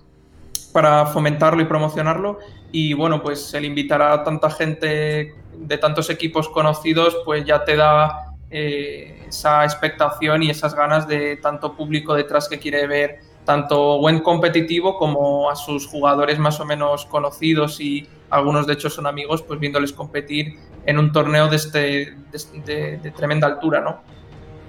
para 0.73 1.05
fomentarlo 1.05 1.61
y 1.61 1.65
promocionarlo 1.65 2.39
y 2.71 2.93
bueno 2.93 3.21
pues 3.21 3.53
el 3.53 3.65
invitar 3.65 4.01
a 4.01 4.23
tanta 4.23 4.49
gente 4.49 5.35
de 5.57 5.77
tantos 5.77 6.09
equipos 6.09 6.49
conocidos 6.49 7.17
pues 7.25 7.45
ya 7.45 7.63
te 7.63 7.75
da 7.75 8.33
eh, 8.49 9.25
esa 9.27 9.63
expectación 9.63 10.41
y 10.43 10.49
esas 10.49 10.73
ganas 10.73 11.07
de 11.07 11.37
tanto 11.37 11.75
público 11.75 12.13
detrás 12.13 12.49
que 12.49 12.59
quiere 12.59 12.87
ver 12.87 13.19
tanto 13.45 13.99
buen 13.99 14.19
competitivo 14.19 14.97
como 14.97 15.49
a 15.49 15.55
sus 15.55 15.87
jugadores 15.87 16.39
más 16.39 16.59
o 16.59 16.65
menos 16.65 17.05
conocidos 17.05 17.79
y 17.79 18.07
algunos 18.29 18.67
de 18.67 18.73
hecho 18.73 18.89
son 18.89 19.07
amigos, 19.07 19.43
pues 19.43 19.59
viéndoles 19.59 19.93
competir 19.93 20.55
en 20.85 20.99
un 20.99 21.11
torneo 21.11 21.47
de, 21.47 21.55
este, 21.55 22.17
de, 22.65 23.13
tremenda 23.15 23.47
altura, 23.47 23.81
¿no? 23.81 24.01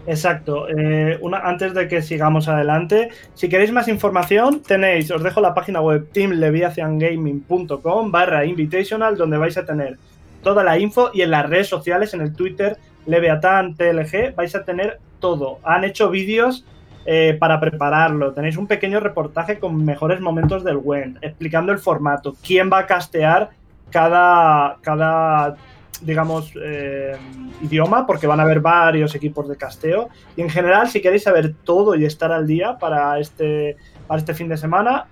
Exacto. 0.06 0.68
Eh, 0.68 1.18
antes 1.42 1.74
de 1.74 1.88
que 1.88 2.00
sigamos 2.02 2.46
adelante, 2.48 3.10
si 3.34 3.48
queréis 3.48 3.72
más 3.72 3.88
información, 3.88 4.62
tenéis, 4.62 5.10
os 5.10 5.22
dejo 5.22 5.40
la 5.40 5.54
página 5.54 5.80
web 5.80 6.08
teamleviathangaming.com 6.12 8.10
barra 8.12 8.44
invitational, 8.44 9.16
donde 9.16 9.38
vais 9.38 9.56
a 9.58 9.64
tener 9.64 9.96
toda 10.42 10.62
la 10.62 10.78
info 10.78 11.10
y 11.12 11.22
en 11.22 11.32
las 11.32 11.48
redes 11.48 11.68
sociales, 11.68 12.14
en 12.14 12.20
el 12.20 12.34
Twitter, 12.34 12.76
Leviathan 13.06 13.74
TLG, 13.74 14.34
vais 14.36 14.54
a 14.54 14.64
tener 14.64 15.00
todo. 15.18 15.58
Han 15.64 15.82
hecho 15.84 16.08
vídeos 16.10 16.64
eh, 17.04 17.36
para 17.38 17.58
prepararlo. 17.58 18.32
Tenéis 18.32 18.56
un 18.56 18.66
pequeño 18.66 19.00
reportaje 19.00 19.58
con 19.58 19.84
mejores 19.84 20.20
momentos 20.20 20.62
del 20.64 20.76
WEN, 20.76 21.18
explicando 21.22 21.72
el 21.72 21.78
formato, 21.78 22.36
quién 22.44 22.70
va 22.72 22.78
a 22.80 22.86
castear 22.86 23.50
cada, 23.90 24.76
cada 24.82 25.56
digamos, 26.02 26.52
eh, 26.62 27.16
idioma, 27.62 28.06
porque 28.06 28.26
van 28.26 28.40
a 28.40 28.42
haber 28.44 28.60
varios 28.60 29.14
equipos 29.14 29.48
de 29.48 29.56
casteo. 29.56 30.08
Y 30.36 30.42
en 30.42 30.50
general, 30.50 30.88
si 30.88 31.00
queréis 31.00 31.22
saber 31.22 31.54
todo 31.64 31.94
y 31.94 32.04
estar 32.04 32.32
al 32.32 32.46
día 32.46 32.78
para 32.78 33.18
este, 33.18 33.76
para 34.06 34.18
este 34.18 34.34
fin 34.34 34.48
de 34.48 34.56
semana, 34.56 35.06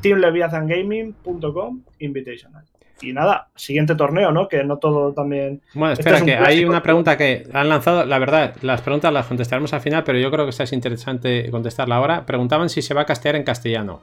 teamleviathangaming.com 0.00 1.82
invitational. 1.98 2.64
Y 3.02 3.12
nada, 3.12 3.48
siguiente 3.54 3.94
torneo, 3.94 4.30
¿no? 4.30 4.46
Que 4.46 4.62
no 4.62 4.76
todo 4.76 5.12
también. 5.12 5.62
Bueno, 5.72 5.92
Este 5.92 6.02
espera, 6.02 6.18
es 6.18 6.22
que 6.22 6.36
hay 6.36 6.64
una 6.64 6.82
pregunta 6.82 7.16
que 7.16 7.48
han 7.52 7.68
lanzado. 7.68 8.04
La 8.04 8.18
verdad, 8.18 8.56
las 8.60 8.82
preguntas 8.82 9.12
las 9.12 9.26
contestaremos 9.26 9.72
al 9.72 9.80
final, 9.80 10.04
pero 10.04 10.18
yo 10.18 10.30
creo 10.30 10.44
que 10.44 10.50
esta 10.50 10.64
es 10.64 10.72
interesante 10.72 11.50
contestarla 11.50 11.96
ahora. 11.96 12.26
Preguntaban 12.26 12.68
si 12.68 12.82
se 12.82 12.92
va 12.92 13.02
a 13.02 13.06
castear 13.06 13.36
en 13.36 13.44
castellano. 13.44 14.02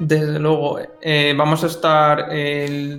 Desde 0.00 0.38
luego, 0.38 0.78
eh, 1.02 1.34
vamos 1.36 1.62
a 1.62 1.66
estar 1.66 2.30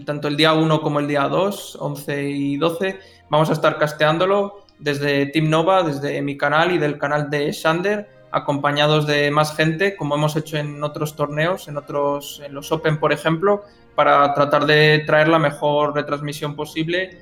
tanto 0.06 0.28
el 0.28 0.38
día 0.38 0.54
1 0.54 0.82
como 0.82 0.99
el 0.99 1.08
día 1.08 1.24
2, 1.24 1.78
11 1.80 2.30
y 2.30 2.58
12, 2.58 2.99
vamos 3.28 3.49
a 3.49 3.54
estar 3.54 3.80
casteándolo 3.80 4.66
desde 4.78 5.26
Team 5.26 5.49
Nova, 5.49 5.82
desde 5.82 6.22
mi 6.22 6.38
canal 6.38 6.72
y 6.72 6.78
del 6.78 6.99
canal 6.99 7.32
de 7.32 7.52
Shander, 7.52 8.08
acompañados 8.32 9.08
de 9.08 9.32
más 9.32 9.56
gente, 9.56 9.95
como 9.95 10.14
hemos 10.14 10.36
hecho 10.36 10.58
en 10.58 10.84
otros 10.84 11.16
torneos, 11.16 11.68
en 11.68 11.78
otros, 11.78 12.39
en 12.45 12.54
los 12.54 12.72
Open, 12.72 12.99
por 12.99 13.12
ejemplo, 13.12 13.64
para 13.95 14.32
tratar 14.36 14.68
de 14.68 15.04
traer 15.08 15.28
la 15.28 15.39
mejor 15.39 15.95
retransmisión 15.95 16.56
posible. 16.56 17.18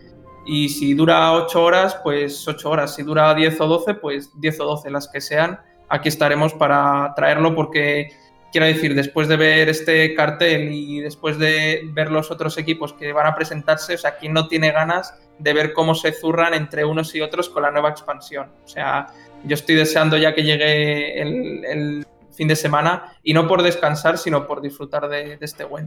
Y 0.46 0.68
si 0.68 0.94
dura 0.94 1.32
8 1.32 1.64
horas, 1.64 1.98
pues 2.04 2.46
8 2.46 2.70
horas. 2.70 2.96
Si 2.96 3.04
dura 3.04 3.34
10 3.34 3.62
o 3.62 3.68
12, 3.68 3.94
pues 3.96 4.30
10 4.42 4.60
o 4.60 4.66
12, 4.66 4.92
las 4.92 5.08
que 5.08 5.22
sean. 5.22 5.60
Aquí 5.88 6.10
estaremos 6.10 6.54
para 6.54 7.14
traerlo 7.16 7.56
porque 7.56 8.12
quiero 8.52 8.68
decir, 8.68 8.95
después 8.95 9.28
de 9.28 9.38
ver 9.38 9.70
este 9.70 10.14
cartel 10.16 10.72
y 10.72 11.00
después 11.02 11.38
de 11.38 11.82
ver 11.93 12.12
los 12.12 12.32
otros 12.32 12.58
equipos 12.58 12.93
que 12.93 13.14
van 13.14 13.28
a 13.28 13.36
presentarse, 13.36 13.95
o 13.95 13.97
sea, 13.97 14.18
¿quién 14.18 14.34
no 14.34 14.47
tiene 14.47 14.72
ganas 14.72 15.14
de 15.38 15.54
ver 15.54 15.74
cómo 15.74 15.95
se 15.95 16.12
zurran 16.12 16.54
entre 16.54 16.86
unos 16.86 17.14
y 17.16 17.22
otros 17.22 17.50
con 17.50 17.64
la 17.64 17.72
nueva 17.72 17.89
expansión? 17.89 18.50
O 18.64 18.68
sea, 18.68 19.08
yo 19.43 19.54
estoy 19.54 19.76
deseando 19.76 20.18
ya 20.18 20.34
que 20.34 20.43
llegue 20.43 21.22
el, 21.22 21.66
el 21.66 22.08
fin 22.32 22.47
de 22.47 22.56
semana 22.56 23.14
y 23.22 23.34
no 23.34 23.47
por 23.47 23.62
descansar, 23.62 24.18
sino 24.18 24.47
por 24.47 24.62
disfrutar 24.62 25.10
de, 25.10 25.38
de 25.38 25.45
este. 25.45 25.66
Uh 25.66 25.80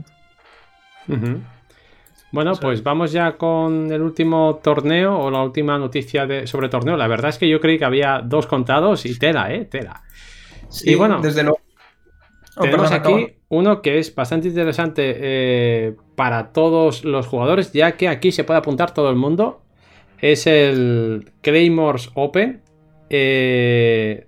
-huh. 1.09 1.41
Bueno, 2.31 2.53
pues 2.57 2.83
vamos 2.83 3.11
ya 3.13 3.33
con 3.33 3.91
el 3.91 4.01
último 4.01 4.61
torneo 4.63 5.19
o 5.19 5.31
la 5.31 5.43
última 5.43 5.79
noticia 5.79 6.27
de, 6.27 6.47
sobre 6.47 6.69
torneo. 6.69 6.97
La 6.97 7.07
verdad 7.07 7.31
es 7.31 7.39
que 7.39 7.49
yo 7.49 7.61
creí 7.61 7.79
que 7.79 7.85
había 7.85 8.21
dos 8.25 8.47
contados 8.47 9.05
y 9.05 9.19
tela, 9.19 9.53
¿eh? 9.53 9.65
Tela. 9.65 10.03
Sí, 10.69 10.91
y 10.91 10.95
bueno, 10.95 11.21
desde 11.21 11.43
luego. 11.43 11.62
Oh, 12.57 12.63
tenemos 12.63 12.91
aquí 12.93 13.35
uno 13.49 13.81
que 13.83 13.99
es 13.99 14.15
bastante 14.15 14.49
interesante 14.49 15.15
eh, 15.19 15.97
para 16.17 16.53
todos 16.53 17.05
los 17.05 17.27
jugadores, 17.27 17.73
ya 17.73 17.93
que 17.97 18.09
aquí 18.09 18.31
se 18.33 18.45
puede 18.45 18.59
apuntar 18.59 18.93
todo 18.93 19.09
el 19.11 19.17
mundo. 19.17 19.63
Es 20.21 20.47
el 20.47 21.33
Claymores 21.41 22.11
Open. 22.15 22.63
Eh, 23.11 24.27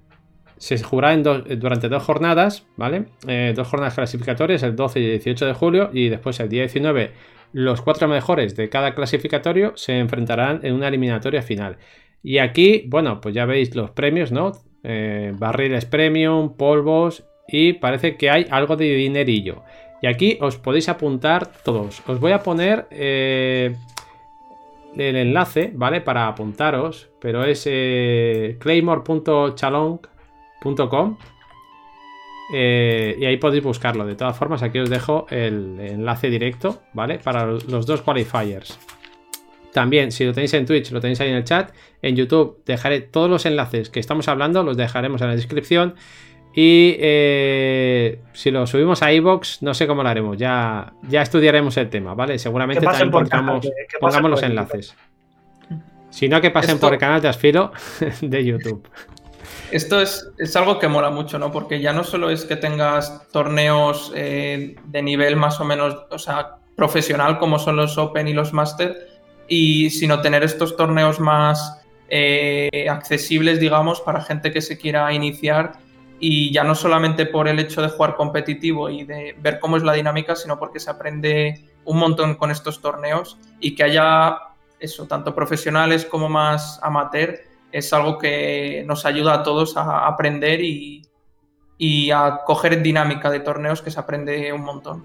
se 0.57 0.83
jugará 0.83 1.13
en 1.13 1.23
dos- 1.23 1.43
durante 1.59 1.89
dos 1.89 2.03
jornadas, 2.03 2.67
¿vale? 2.77 3.07
Eh, 3.27 3.53
dos 3.55 3.69
jornadas 3.69 3.95
clasificatorias, 3.95 4.63
el 4.63 4.77
12 4.77 5.01
y 5.01 5.05
el 5.05 5.11
18 5.13 5.47
de 5.47 5.53
julio, 5.53 5.91
y 5.93 6.09
después 6.09 6.39
el 6.41 6.49
día 6.49 6.63
19, 6.63 7.11
los 7.53 7.83
cuatro 7.83 8.09
mejores 8.09 8.57
de 8.57 8.69
cada 8.69 8.95
clasificatorio 8.95 9.73
se 9.77 9.99
enfrentarán 9.99 10.61
en 10.63 10.75
una 10.75 10.89
eliminatoria 10.89 11.43
final. 11.43 11.77
Y 12.23 12.39
aquí, 12.39 12.85
bueno, 12.89 13.21
pues 13.21 13.35
ya 13.35 13.45
veis 13.45 13.75
los 13.77 13.91
premios, 13.91 14.33
¿no? 14.33 14.53
Eh, 14.83 15.33
barriles 15.39 15.85
premium, 15.85 16.57
polvos, 16.57 17.25
y 17.49 17.73
parece 17.75 18.17
que 18.17 18.31
hay 18.31 18.47
algo 18.51 18.77
de 18.77 18.95
dinerillo. 18.95 19.63
Y 20.03 20.07
aquí 20.07 20.39
os 20.41 20.57
podéis 20.57 20.89
apuntar 20.89 21.51
todos. 21.65 22.03
Os 22.07 22.21
voy 22.21 22.31
a 22.33 22.43
poner 22.43 22.87
eh, 22.91 23.77
el 24.97 25.17
enlace, 25.17 25.73
¿vale? 25.75 26.01
Para 26.01 26.29
apuntaros, 26.29 27.11
pero 27.21 27.45
es 27.45 27.65
eh, 27.67 28.57
claymore.chalong.com 28.61 31.19
eh, 32.53 33.17
y 33.19 33.25
ahí 33.25 33.39
podéis 33.39 33.65
buscarlo. 33.65 34.07
De 34.07 34.15
todas 34.15 34.37
formas, 34.37 34.63
aquí 34.63 34.79
os 34.79 34.91
dejo 34.91 35.27
el 35.31 35.81
enlace 35.81 36.31
directo, 36.31 36.83
¿vale? 36.93 37.19
Para 37.19 37.47
los 37.47 37.87
dos 37.87 38.03
qualifiers. 38.03 38.79
también, 39.73 40.13
si 40.13 40.25
lo 40.25 40.33
tenéis 40.33 40.55
en 40.55 40.67
Twitch, 40.67 40.93
lo 40.93 41.01
tenéis 41.01 41.21
ahí 41.21 41.31
en 41.31 41.37
el 41.37 41.45
chat. 41.45 41.73
En 42.03 42.15
YouTube 42.15 42.63
dejaré 42.65 43.01
todos 43.01 43.29
los 43.31 43.47
enlaces 43.47 43.91
que 43.91 44.01
estamos 44.01 44.29
hablando, 44.29 44.63
los 44.63 44.77
dejaremos 44.77 45.21
en 45.23 45.29
la 45.29 45.35
descripción. 45.35 45.95
Y 46.57 46.97
eh, 47.01 48.21
si 48.33 48.53
lo 48.53 48.65
subimos 48.67 49.03
a 49.03 49.13
iBox, 49.13 49.63
no 49.63 49.75
sé 49.75 49.89
cómo 49.89 50.05
lo 50.05 50.09
haremos. 50.09 50.39
Ya, 50.39 50.93
ya 51.09 51.23
estudiaremos 51.23 51.77
el 51.77 51.91
tema, 51.91 52.15
¿vale? 52.15 52.39
Seguramente 52.39 52.85
también 52.85 53.11
pongamos, 53.11 53.69
pongamos 53.99 54.31
los 54.31 54.43
enlaces. 54.43 54.95
Si 56.11 56.29
no, 56.29 56.41
que 56.41 56.53
pasen 56.53 56.79
por 56.79 56.93
el 56.93 57.01
canal 57.01 57.21
de 57.21 57.29
Asfilo 57.29 57.73
de 58.21 58.45
YouTube. 58.45 58.89
Esto 59.73 60.01
es, 60.01 60.55
algo 60.55 60.79
que 60.79 60.87
mola 60.87 61.11
mucho, 61.11 61.41
¿no? 61.41 61.51
Porque 61.51 61.81
ya 61.81 61.93
no 61.93 62.05
solo 62.05 62.31
es 62.31 62.45
que 62.45 62.55
tengas 62.55 63.29
torneos 63.33 64.13
eh, 64.15 64.77
de 64.85 65.03
nivel 65.03 65.35
más 65.35 65.61
o 65.61 65.65
menos, 65.65 66.07
o 66.11 66.19
sea, 66.21 66.59
profesional 66.77 67.39
como 67.39 67.59
son 67.59 67.75
los 67.75 67.99
Open 67.99 68.29
y 68.29 68.33
los 68.33 68.53
Master, 68.53 69.09
y 69.49 69.91
sino 69.91 70.21
tener 70.21 70.45
estos 70.45 70.77
torneos 70.77 71.19
más 71.19 71.81
eh, 72.09 72.87
accesibles, 72.89 73.59
digamos, 73.59 74.01
para 74.01 74.21
gente 74.21 74.53
que 74.53 74.61
se 74.61 74.79
quiera 74.79 75.13
iniciar 75.13 75.73
y 76.21 76.53
ya 76.53 76.65
no 76.65 76.75
solamente 76.75 77.27
por 77.27 77.49
el 77.49 77.59
hecho 77.59 77.83
de 77.83 77.89
jugar 77.89 78.17
competitivo 78.17 78.89
y 78.89 79.05
de 79.05 79.37
ver 79.41 79.59
cómo 79.61 79.77
es 79.77 79.83
la 79.83 79.93
dinámica, 79.93 80.37
sino 80.37 80.59
porque 80.59 80.81
se 80.81 80.91
aprende 80.91 81.69
un 81.85 81.99
montón 81.99 82.37
con 82.37 82.51
estos 82.51 82.81
torneos 82.81 83.39
y 83.61 83.75
que 83.75 83.85
haya 83.85 84.39
eso, 84.79 85.07
tanto 85.07 85.35
profesionales 85.35 86.05
como 86.05 86.29
más 86.29 86.79
amateur, 86.83 87.41
es 87.73 87.93
algo 87.93 88.19
que 88.19 88.85
nos 88.87 89.05
ayuda 89.05 89.35
a 89.35 89.43
todos 89.43 89.77
a 89.77 90.07
aprender 90.07 90.61
y, 90.61 91.03
y 91.79 92.11
a 92.11 92.41
coger 92.47 92.83
dinámica 92.83 93.31
de 93.31 93.41
torneos 93.41 93.83
que 93.83 93.91
se 93.91 93.99
aprende 93.99 94.53
un 94.53 94.63
montón. 94.63 95.05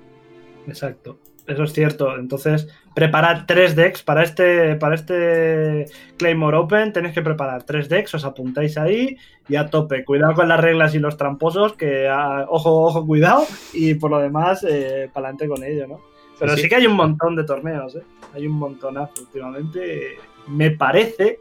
Exacto. 0.68 1.20
Eso 1.50 1.64
es 1.64 1.74
cierto. 1.74 2.16
Entonces, 2.16 2.70
preparad 2.94 3.46
tres 3.48 3.76
decks 3.76 4.04
para 4.04 4.22
este, 4.22 4.76
para 4.76 4.94
este 4.94 5.88
Claymore 6.18 6.58
Open. 6.58 6.94
Tenéis 6.94 7.16
que 7.16 7.24
preparar 7.24 7.64
tres 7.64 7.90
decks, 7.90 8.14
os 8.14 8.24
apuntáis 8.24 8.78
ahí 8.78 9.18
y 9.48 9.56
a 9.56 9.68
tope. 9.68 10.06
Cuidado 10.06 10.36
con 10.36 10.48
las 10.48 10.60
reglas 10.60 10.94
y 10.94 11.00
los 11.00 11.18
tramposos, 11.18 11.74
que 11.74 12.08
ah, 12.08 12.46
ojo, 12.48 12.84
ojo, 12.84 13.06
cuidado. 13.06 13.48
Y 13.74 13.96
por 13.96 14.12
lo 14.12 14.20
demás, 14.20 14.64
eh, 14.64 15.10
para 15.12 15.30
adelante 15.30 15.48
con 15.48 15.64
ello, 15.64 15.88
¿no? 15.88 16.02
Pero 16.40 16.56
sí. 16.56 16.70
que 16.70 16.76
hay 16.76 16.86
un 16.86 16.96
montón 16.96 17.36
de 17.36 17.44
torneos, 17.44 17.96
¿eh? 17.96 18.04
Hay 18.36 18.46
un 18.46 18.54
montonazo 18.54 19.24
últimamente. 19.24 20.18
Me 20.48 20.70
parece 20.70 21.40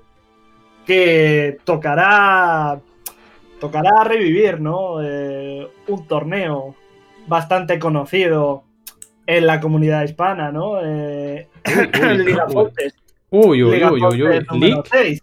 que 0.86 1.58
tocará 1.64 2.80
tocará 3.60 4.04
revivir, 4.04 4.58
¿no? 4.58 5.02
Eh, 5.02 5.68
un 5.88 6.06
torneo 6.06 6.74
bastante 7.26 7.78
conocido 7.78 8.64
en 9.28 9.46
la 9.46 9.60
comunidad 9.60 10.04
hispana, 10.04 10.50
¿no? 10.50 10.80
Eh, 10.82 11.48
Liga 12.16 12.46
Uy, 13.30 13.62
uy, 13.62 13.84
uy, 13.84 14.02
uy, 14.02 14.22
uy. 14.22 15.22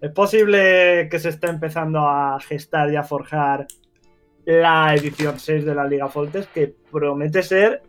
Es 0.00 0.12
posible 0.12 1.08
que 1.10 1.18
se 1.18 1.30
esté 1.30 1.48
empezando 1.48 2.08
a 2.08 2.38
gestar 2.38 2.88
y 2.92 2.94
a 2.94 3.02
forjar 3.02 3.66
la 4.44 4.94
edición 4.94 5.40
6 5.40 5.64
de 5.64 5.74
la 5.74 5.88
Liga 5.88 6.08
Foltes, 6.08 6.46
que 6.46 6.72
promete 6.92 7.42
ser 7.42 7.82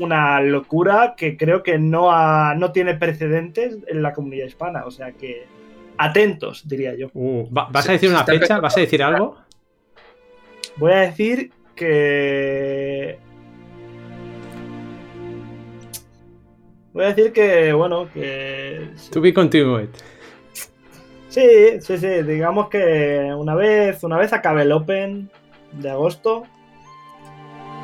una 0.00 0.40
locura 0.40 1.14
que 1.16 1.36
creo 1.36 1.62
que 1.62 1.78
no, 1.78 2.10
no 2.56 2.72
tiene 2.72 2.94
precedentes 2.94 3.78
en 3.86 4.02
la 4.02 4.12
comunidad 4.12 4.46
hispana. 4.46 4.86
O 4.86 4.90
sea 4.90 5.12
que 5.12 5.46
atentos, 5.98 6.66
diría 6.66 6.96
yo. 6.96 7.10
Uh, 7.14 7.46
¿Vas 7.48 7.88
a 7.88 7.92
decir 7.92 8.10
una 8.10 8.24
fecha? 8.24 8.58
¿Vas 8.58 8.76
a 8.76 8.80
decir 8.80 9.04
algo? 9.04 9.36
Voy 10.78 10.92
a 10.92 11.02
decir 11.02 11.52
que 11.76 13.20
Voy 16.96 17.04
a 17.04 17.08
decir 17.08 17.30
que, 17.30 17.74
bueno, 17.74 18.08
que... 18.10 18.88
To 19.12 19.20
be 19.20 19.34
continued. 19.34 19.90
Sí, 21.28 21.78
sí, 21.82 21.98
sí. 21.98 22.22
Digamos 22.22 22.70
que 22.70 23.34
una 23.36 23.54
vez, 23.54 24.02
una 24.02 24.16
vez 24.16 24.32
acabe 24.32 24.62
el 24.62 24.72
Open 24.72 25.28
de 25.72 25.90
agosto, 25.90 26.44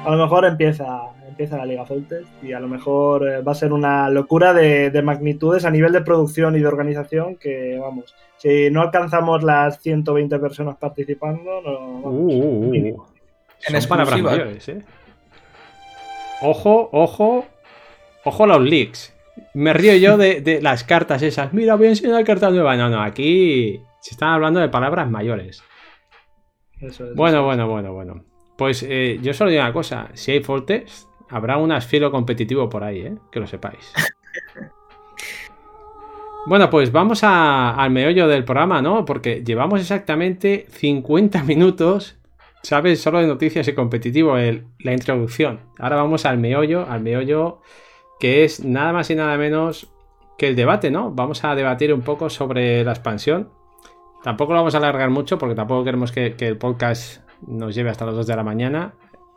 a 0.07 0.11
lo 0.11 0.17
mejor 0.17 0.47
empieza, 0.47 1.11
empieza 1.29 1.59
la 1.59 1.67
Liga 1.67 1.85
Foltes 1.85 2.27
y 2.43 2.55
a 2.55 2.61
lo 2.61 2.69
mejor 2.69 3.29
eh, 3.29 3.43
va 3.43 3.53
a 3.53 3.55
ser 3.55 3.75
una 3.75 4.09
locura 4.09 4.55
de, 4.55 5.03
magnitudes 5.03 5.67
a 5.67 5.71
nivel 5.71 5.93
de 5.93 6.01
producción 6.01 6.57
y 6.57 6.61
de 6.61 6.67
organización 6.69 7.37
que, 7.37 7.79
vamos, 7.79 8.15
si 8.39 8.71
no 8.71 8.81
alcanzamos 8.81 9.43
las 9.43 9.79
120 9.83 10.39
personas 10.39 10.79
participando, 10.79 11.61
no... 11.61 12.01
Vamos, 12.01 12.15
uh, 12.15 12.33
uh, 12.33 12.89
uh. 12.89 13.07
En 13.69 14.23
mayores, 14.23 14.69
¿eh? 14.71 14.83
Ojo, 16.41 16.89
ojo, 16.93 17.45
Ojo 18.25 18.45
a 18.45 18.47
los 18.47 18.61
leaks. 18.63 19.15
Me 19.55 19.73
río 19.73 19.97
yo 19.97 20.17
de, 20.17 20.61
las 20.63 20.85
cartas 20.85 21.23
esas. 21.23 21.53
Mira, 21.53 21.75
voy 21.75 21.87
a 21.87 21.91
enseñar 21.91 22.25
cartas 22.25 22.53
nuevas. 22.53 22.77
No, 22.79 22.89
no, 22.89 23.03
aquí 23.03 23.81
se 24.01 24.11
están 24.11 24.31
hablando 24.31 24.61
de 24.61 24.69
palabras 24.69 25.11
mayores. 25.11 25.63
bueno, 27.15 27.45
bueno, 27.45 27.69
bueno, 27.69 27.93
bueno. 27.93 28.25
Pues 28.57 28.85
eh, 28.89 29.19
yo 29.23 29.33
solo 29.33 29.51
digo 29.51 29.63
una 29.63 29.73
cosa. 29.73 30.09
Si 30.15 30.33
hay 30.33 30.43
fortes, 30.43 31.09
habrá 31.31 31.57
un 31.57 31.73
asfilo 31.73 32.11
competitivo 32.11 32.69
por 32.69 32.85
ahí, 32.85 33.01
¿eh? 33.01 33.15
Que 33.31 33.41
lo 33.41 33.47
sepáis. 33.47 33.93
Bueno, 36.45 36.71
pues 36.71 36.91
vamos 36.91 37.23
al 37.23 37.91
meollo 37.93 38.27
del 38.27 38.45
programa, 38.45 38.83
¿no? 38.83 39.05
Porque 39.05 39.45
llevamos 39.45 39.81
exactamente 39.81 40.67
50 40.71 41.45
minutos, 41.45 42.19
¿sabes? 42.65 43.01
Solo 43.01 43.21
de 43.21 43.29
noticias 43.29 43.69
y 43.69 43.75
competitivo, 43.75 44.37
la 44.37 44.93
introducción. 44.93 45.61
Ahora 45.79 45.97
vamos 45.97 46.27
al 46.27 46.39
meollo, 46.39 46.85
al 46.91 47.01
meollo 47.01 47.61
que 48.23 48.45
es 48.45 48.65
nada 48.65 48.93
más 48.93 49.11
y 49.11 49.17
nada 49.17 49.37
menos 49.37 49.93
que 50.39 50.47
el 50.47 50.55
debate, 50.55 50.93
¿no? 50.93 51.11
Vamos 51.11 51.43
a 51.43 51.57
debatir 51.57 51.93
un 51.93 52.03
poco 52.03 52.31
sobre 52.31 52.85
la 52.85 52.93
expansión. 52.93 53.51
Tampoco 54.23 54.53
lo 54.53 54.61
vamos 54.61 54.77
a 54.77 54.79
alargar 54.79 55.11
mucho 55.11 55.39
porque 55.39 55.57
tampoco 55.57 55.83
queremos 55.83 56.13
que, 56.13 56.37
el 56.39 56.57
podcast 56.57 57.21
nos 57.45 57.75
lleve 57.75 57.91
hasta 57.91 58.07
las 58.07 58.15
2 58.15 58.29
de 58.29 58.37
la 58.37 58.45
mañana. 58.45 58.95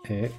Eh, 0.07 0.29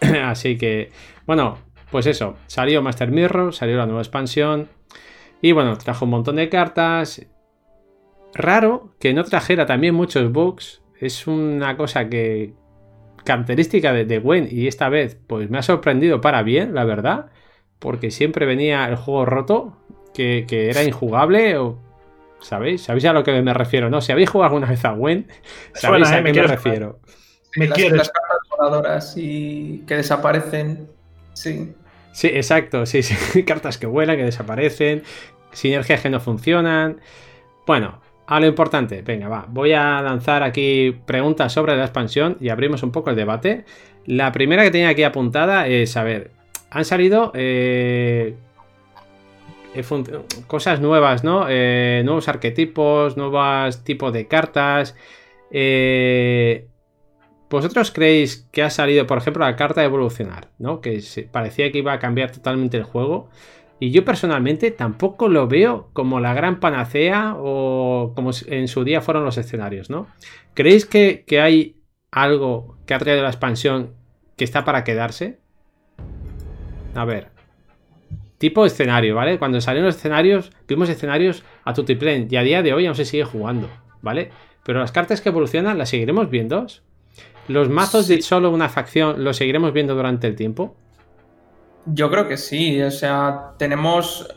así 0.24 0.56
que, 0.56 0.92
bueno, 1.26 1.58
pues 1.90 2.06
eso, 2.06 2.36
salió 2.46 2.82
Master 2.82 3.10
Mirror, 3.10 3.52
salió 3.52 3.76
la 3.76 3.86
nueva 3.86 4.02
expansión 4.02 4.68
y 5.42 5.50
bueno, 5.50 5.76
trajo 5.76 6.04
un 6.04 6.12
montón 6.12 6.36
de 6.36 6.48
cartas. 6.48 7.26
Raro 8.32 8.90
que 9.00 9.12
no 9.12 9.24
trajera 9.24 9.66
también 9.66 9.96
muchos 9.96 10.30
bugs. 10.30 10.82
Es 11.00 11.26
una 11.26 11.76
cosa 11.76 12.08
que 12.08 12.54
característica 13.24 13.92
de, 13.92 14.04
de 14.04 14.20
Gwen 14.20 14.46
y 14.48 14.68
esta 14.68 14.88
vez 14.88 15.18
pues 15.26 15.50
me 15.50 15.58
ha 15.58 15.62
sorprendido 15.62 16.20
para 16.20 16.44
bien, 16.44 16.76
la 16.76 16.84
verdad 16.84 17.32
porque 17.78 18.10
siempre 18.10 18.46
venía 18.46 18.86
el 18.86 18.96
juego 18.96 19.24
roto, 19.24 19.76
que, 20.14 20.44
era 20.50 20.82
injugable, 20.82 21.56
o, 21.58 21.78
¿sabéis? 22.40 22.82
¿Sabéis 22.82 23.04
a 23.04 23.12
lo 23.12 23.22
que 23.22 23.40
me 23.42 23.54
refiero? 23.54 23.90
No, 23.90 24.00
si 24.00 24.12
habéis 24.12 24.30
jugado 24.30 24.54
alguna 24.54 24.68
vez 24.68 24.84
a 24.84 24.92
Gwen, 24.92 25.28
sabéis 25.74 26.08
a 26.08 26.18
eh, 26.18 26.24
qué 26.24 26.32
me, 26.32 26.42
refiero. 26.42 26.98
Me 27.56 27.68
las, 27.68 27.78
las 27.78 28.10
cartas 28.10 28.38
voladoras 28.50 29.14
y 29.16 29.84
que 29.86 29.96
desaparecen, 29.96 30.88
sí. 31.34 31.74
Sí, 32.12 32.28
exacto, 32.28 32.84
sí, 32.84 33.02
sí. 33.02 33.42
Cartas 33.44 33.78
que 33.78 33.86
vuelan, 33.86 34.16
que 34.16 34.24
desaparecen, 34.24 35.04
sinergias 35.52 36.00
que 36.00 36.10
no 36.10 36.18
funcionan. 36.18 37.00
Bueno, 37.66 38.00
a 38.26 38.40
lo 38.40 38.46
importante, 38.46 39.02
venga, 39.02 39.28
va. 39.28 39.46
Voy 39.48 39.72
a 39.72 40.02
lanzar 40.02 40.42
aquí 40.42 40.96
preguntas 41.06 41.52
sobre 41.52 41.76
la 41.76 41.84
expansión 41.84 42.36
y 42.40 42.48
abrimos 42.48 42.82
un 42.82 42.90
poco 42.90 43.10
el 43.10 43.16
debate. 43.16 43.64
La 44.04 44.32
primera 44.32 44.64
que 44.64 44.70
tenía 44.70 44.88
aquí 44.88 45.02
apuntada 45.02 45.66
es, 45.68 45.96
a 45.96 46.02
ver, 46.02 46.32
han 46.70 46.84
salido 46.84 47.32
eh, 47.34 48.36
eh, 49.74 49.84
cosas 50.46 50.80
nuevas, 50.80 51.24
¿no? 51.24 51.46
Eh, 51.48 52.02
nuevos 52.04 52.28
arquetipos, 52.28 53.16
nuevos 53.16 53.84
tipos 53.84 54.12
de 54.12 54.26
cartas. 54.26 54.94
¿Vosotros 57.50 57.90
creéis 57.90 58.46
que 58.52 58.62
ha 58.62 58.70
salido, 58.70 59.06
por 59.06 59.18
ejemplo, 59.18 59.44
la 59.44 59.56
carta 59.56 59.80
de 59.80 59.86
evolucionar, 59.86 60.50
¿no? 60.58 60.82
Que 60.82 61.02
parecía 61.32 61.72
que 61.72 61.78
iba 61.78 61.94
a 61.94 61.98
cambiar 61.98 62.30
totalmente 62.30 62.76
el 62.76 62.82
juego. 62.84 63.30
Y 63.80 63.92
yo 63.92 64.04
personalmente 64.04 64.70
tampoco 64.72 65.28
lo 65.28 65.46
veo 65.46 65.88
como 65.92 66.20
la 66.20 66.34
gran 66.34 66.58
panacea 66.58 67.36
o 67.38 68.12
como 68.14 68.32
en 68.46 68.68
su 68.68 68.84
día 68.84 69.00
fueron 69.00 69.24
los 69.24 69.38
escenarios, 69.38 69.88
¿no? 69.88 70.08
¿Creéis 70.54 70.84
que, 70.84 71.24
que 71.26 71.40
hay 71.40 71.76
algo 72.10 72.76
que 72.86 72.94
ha 72.94 72.98
traído 72.98 73.22
la 73.22 73.28
expansión 73.28 73.94
que 74.36 74.44
está 74.44 74.64
para 74.64 74.82
quedarse? 74.82 75.38
A 76.98 77.04
ver. 77.04 77.28
Tipo 78.38 78.66
escenario, 78.66 79.14
¿vale? 79.14 79.38
Cuando 79.38 79.60
salieron 79.60 79.86
los 79.86 79.96
escenarios, 79.96 80.50
vimos 80.66 80.88
escenarios 80.88 81.44
a 81.64 81.72
Tutiplane 81.72 82.26
y 82.28 82.36
a 82.36 82.42
día 82.42 82.60
de 82.60 82.72
hoy 82.72 82.86
aún 82.86 82.96
se 82.96 83.04
sigue 83.04 83.22
jugando, 83.22 83.68
¿vale? 84.02 84.32
Pero 84.64 84.80
las 84.80 84.90
cartas 84.90 85.20
que 85.20 85.28
evolucionan 85.28 85.78
las 85.78 85.90
seguiremos 85.90 86.28
viendo. 86.28 86.66
Los 87.46 87.68
mazos 87.68 88.08
de 88.08 88.20
solo 88.20 88.50
una 88.50 88.68
facción 88.68 89.22
los 89.22 89.36
seguiremos 89.36 89.72
viendo 89.72 89.94
durante 89.94 90.26
el 90.26 90.34
tiempo. 90.34 90.74
Yo 91.86 92.10
creo 92.10 92.26
que 92.26 92.36
sí, 92.36 92.82
o 92.82 92.90
sea, 92.90 93.52
tenemos, 93.58 94.28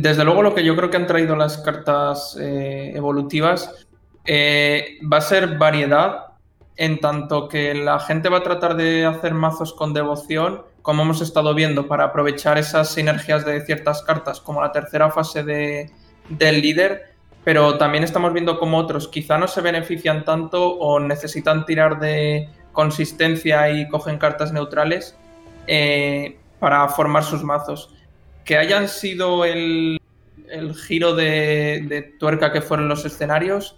desde 0.00 0.24
luego 0.24 0.42
lo 0.42 0.54
que 0.54 0.64
yo 0.64 0.76
creo 0.76 0.90
que 0.90 0.96
han 0.96 1.08
traído 1.08 1.34
las 1.34 1.58
cartas 1.58 2.38
eh, 2.40 2.92
evolutivas 2.94 3.86
eh, 4.24 4.98
va 5.12 5.18
a 5.18 5.20
ser 5.20 5.58
variedad 5.58 6.36
en 6.76 7.00
tanto 7.00 7.48
que 7.48 7.74
la 7.74 7.98
gente 7.98 8.28
va 8.28 8.38
a 8.38 8.42
tratar 8.42 8.76
de 8.76 9.04
hacer 9.04 9.34
mazos 9.34 9.72
con 9.72 9.92
devoción 9.92 10.62
como 10.86 11.02
hemos 11.02 11.20
estado 11.20 11.52
viendo, 11.52 11.88
para 11.88 12.04
aprovechar 12.04 12.58
esas 12.58 12.90
sinergias 12.90 13.44
de 13.44 13.60
ciertas 13.62 14.02
cartas, 14.02 14.40
como 14.40 14.62
la 14.62 14.70
tercera 14.70 15.10
fase 15.10 15.42
de, 15.42 15.90
del 16.28 16.62
líder, 16.62 17.12
pero 17.42 17.76
también 17.76 18.04
estamos 18.04 18.32
viendo 18.32 18.56
como 18.60 18.78
otros 18.78 19.08
quizá 19.08 19.36
no 19.36 19.48
se 19.48 19.62
benefician 19.62 20.24
tanto 20.24 20.78
o 20.78 21.00
necesitan 21.00 21.66
tirar 21.66 21.98
de 21.98 22.48
consistencia 22.70 23.68
y 23.68 23.88
cogen 23.88 24.16
cartas 24.16 24.52
neutrales 24.52 25.16
eh, 25.66 26.38
para 26.60 26.86
formar 26.86 27.24
sus 27.24 27.42
mazos. 27.42 27.92
Que 28.44 28.56
hayan 28.56 28.88
sido 28.88 29.44
el, 29.44 30.00
giro 30.86 31.16
de, 31.16 32.14
tuerca 32.20 32.52
que 32.52 32.60
fueron 32.60 32.88
los 32.88 33.04
escenarios, 33.04 33.76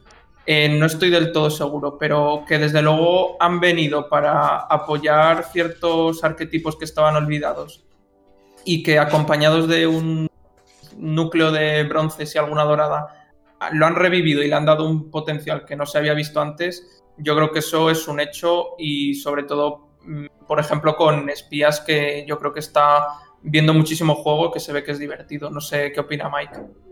eh, 0.51 0.71
no 0.71 0.87
estoy 0.87 1.11
del 1.11 1.31
todo 1.31 1.51
seguro, 1.51 1.99
pero 1.99 2.43
que 2.49 2.59
desde 2.59 2.81
luego 2.81 3.37
han 3.39 3.61
venido 3.61 4.09
para 4.09 4.61
apoyar 4.61 5.45
ciertos 5.53 6.25
arquetipos 6.25 6.75
que 6.75 6.87
estaban 6.87 7.17
olvidados 7.17 7.85
y 8.65 8.83
que 8.83 8.99
acompañados 8.99 9.69
de 9.69 9.87
un 9.87 10.27
núcleo 10.97 11.53
de 11.53 11.85
bronces 11.85 12.35
y 12.35 12.39
alguna 12.39 12.65
dorada 12.65 13.29
lo 13.73 13.85
han 13.85 13.95
revivido 13.95 14.43
y 14.43 14.49
le 14.49 14.55
han 14.55 14.65
dado 14.65 14.89
un 14.89 15.11
potencial 15.11 15.67
que 15.67 15.77
no 15.77 15.85
se 15.85 15.99
había 15.99 16.15
visto 16.15 16.41
antes, 16.41 17.05
yo 17.19 17.37
creo 17.37 17.53
que 17.53 17.59
eso 17.59 17.91
es 17.91 18.09
un 18.09 18.19
hecho 18.19 18.69
y 18.79 19.17
sobre 19.17 19.43
todo, 19.43 19.91
mm, 20.03 20.47
por 20.47 20.61
ejemplo, 20.61 20.97
con 20.97 21.29
espías 21.29 21.81
que 21.81 22.25
yo 22.27 22.39
creo 22.39 22.55
que 22.55 22.61
está 22.61 23.07
viendo 23.43 23.75
muchísimo 23.75 24.15
juego 24.15 24.51
que 24.51 24.61
se 24.61 24.73
ve 24.73 24.83
que 24.83 24.93
es 24.93 24.99
divertido. 24.99 25.51
No 25.51 25.61
sé 25.61 25.93
qué 25.93 26.01
opina 26.01 26.31
Mike. 26.35 26.88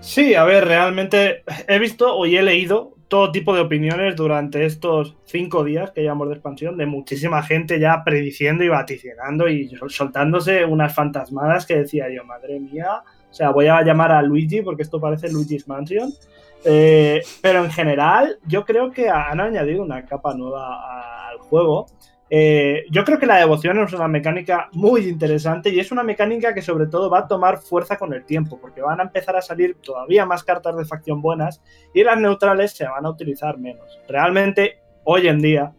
Sí, 0.00 0.34
a 0.34 0.44
ver, 0.44 0.64
realmente 0.64 1.42
he 1.66 1.78
visto 1.78 2.16
o 2.16 2.24
he 2.24 2.42
leído 2.42 2.94
todo 3.08 3.32
tipo 3.32 3.54
de 3.54 3.62
opiniones 3.62 4.16
durante 4.16 4.64
estos 4.66 5.16
cinco 5.24 5.64
días 5.64 5.90
que 5.90 6.02
llevamos 6.02 6.28
de 6.28 6.34
expansión, 6.34 6.76
de 6.76 6.86
muchísima 6.86 7.42
gente 7.42 7.80
ya 7.80 8.02
prediciendo 8.04 8.62
y 8.64 8.68
vaticinando 8.68 9.48
y 9.48 9.70
soltándose 9.88 10.64
unas 10.64 10.94
fantasmadas 10.94 11.66
que 11.66 11.76
decía 11.76 12.06
yo, 12.14 12.24
madre 12.24 12.60
mía, 12.60 13.02
o 13.30 13.34
sea, 13.34 13.50
voy 13.50 13.66
a 13.66 13.82
llamar 13.82 14.12
a 14.12 14.22
Luigi 14.22 14.62
porque 14.62 14.82
esto 14.82 15.00
parece 15.00 15.30
Luigi's 15.30 15.66
Mansion. 15.66 16.12
Eh, 16.64 17.22
pero 17.40 17.64
en 17.64 17.70
general, 17.70 18.38
yo 18.46 18.64
creo 18.64 18.90
que 18.90 19.08
han 19.08 19.40
añadido 19.40 19.82
una 19.82 20.04
capa 20.04 20.34
nueva 20.34 21.28
al 21.30 21.38
juego. 21.38 21.86
Eh, 22.30 22.84
yo 22.90 23.04
creo 23.04 23.18
que 23.18 23.26
la 23.26 23.36
devoción 23.36 23.78
es 23.78 23.92
una 23.92 24.08
mecánica 24.08 24.68
muy 24.72 25.08
interesante 25.08 25.70
y 25.70 25.80
es 25.80 25.90
una 25.90 26.02
mecánica 26.02 26.52
que 26.52 26.60
sobre 26.60 26.86
todo 26.86 27.08
va 27.08 27.20
a 27.20 27.28
tomar 27.28 27.58
fuerza 27.58 27.96
con 27.96 28.12
el 28.12 28.24
tiempo, 28.24 28.58
porque 28.60 28.82
van 28.82 29.00
a 29.00 29.04
empezar 29.04 29.36
a 29.36 29.42
salir 29.42 29.76
todavía 29.76 30.26
más 30.26 30.44
cartas 30.44 30.76
de 30.76 30.84
facción 30.84 31.22
buenas 31.22 31.62
y 31.94 32.04
las 32.04 32.18
neutrales 32.18 32.72
se 32.72 32.86
van 32.86 33.06
a 33.06 33.10
utilizar 33.10 33.58
menos. 33.58 33.98
Realmente, 34.08 34.78
hoy 35.04 35.26
en 35.28 35.38
día, 35.40 35.72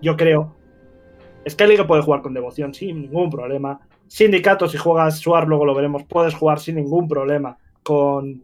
yo 0.00 0.16
creo, 0.16 0.56
Skelly 1.48 1.76
que 1.76 1.84
puede 1.84 2.02
jugar 2.02 2.22
con 2.22 2.34
devoción 2.34 2.72
sin 2.72 3.02
ningún 3.02 3.30
problema. 3.30 3.80
Sindicato, 4.06 4.68
si 4.68 4.78
juegas 4.78 5.18
Suar, 5.18 5.46
luego 5.46 5.64
lo 5.64 5.74
veremos, 5.74 6.04
puedes 6.04 6.34
jugar 6.34 6.60
sin 6.60 6.76
ningún 6.76 7.08
problema 7.08 7.58
con, 7.82 8.42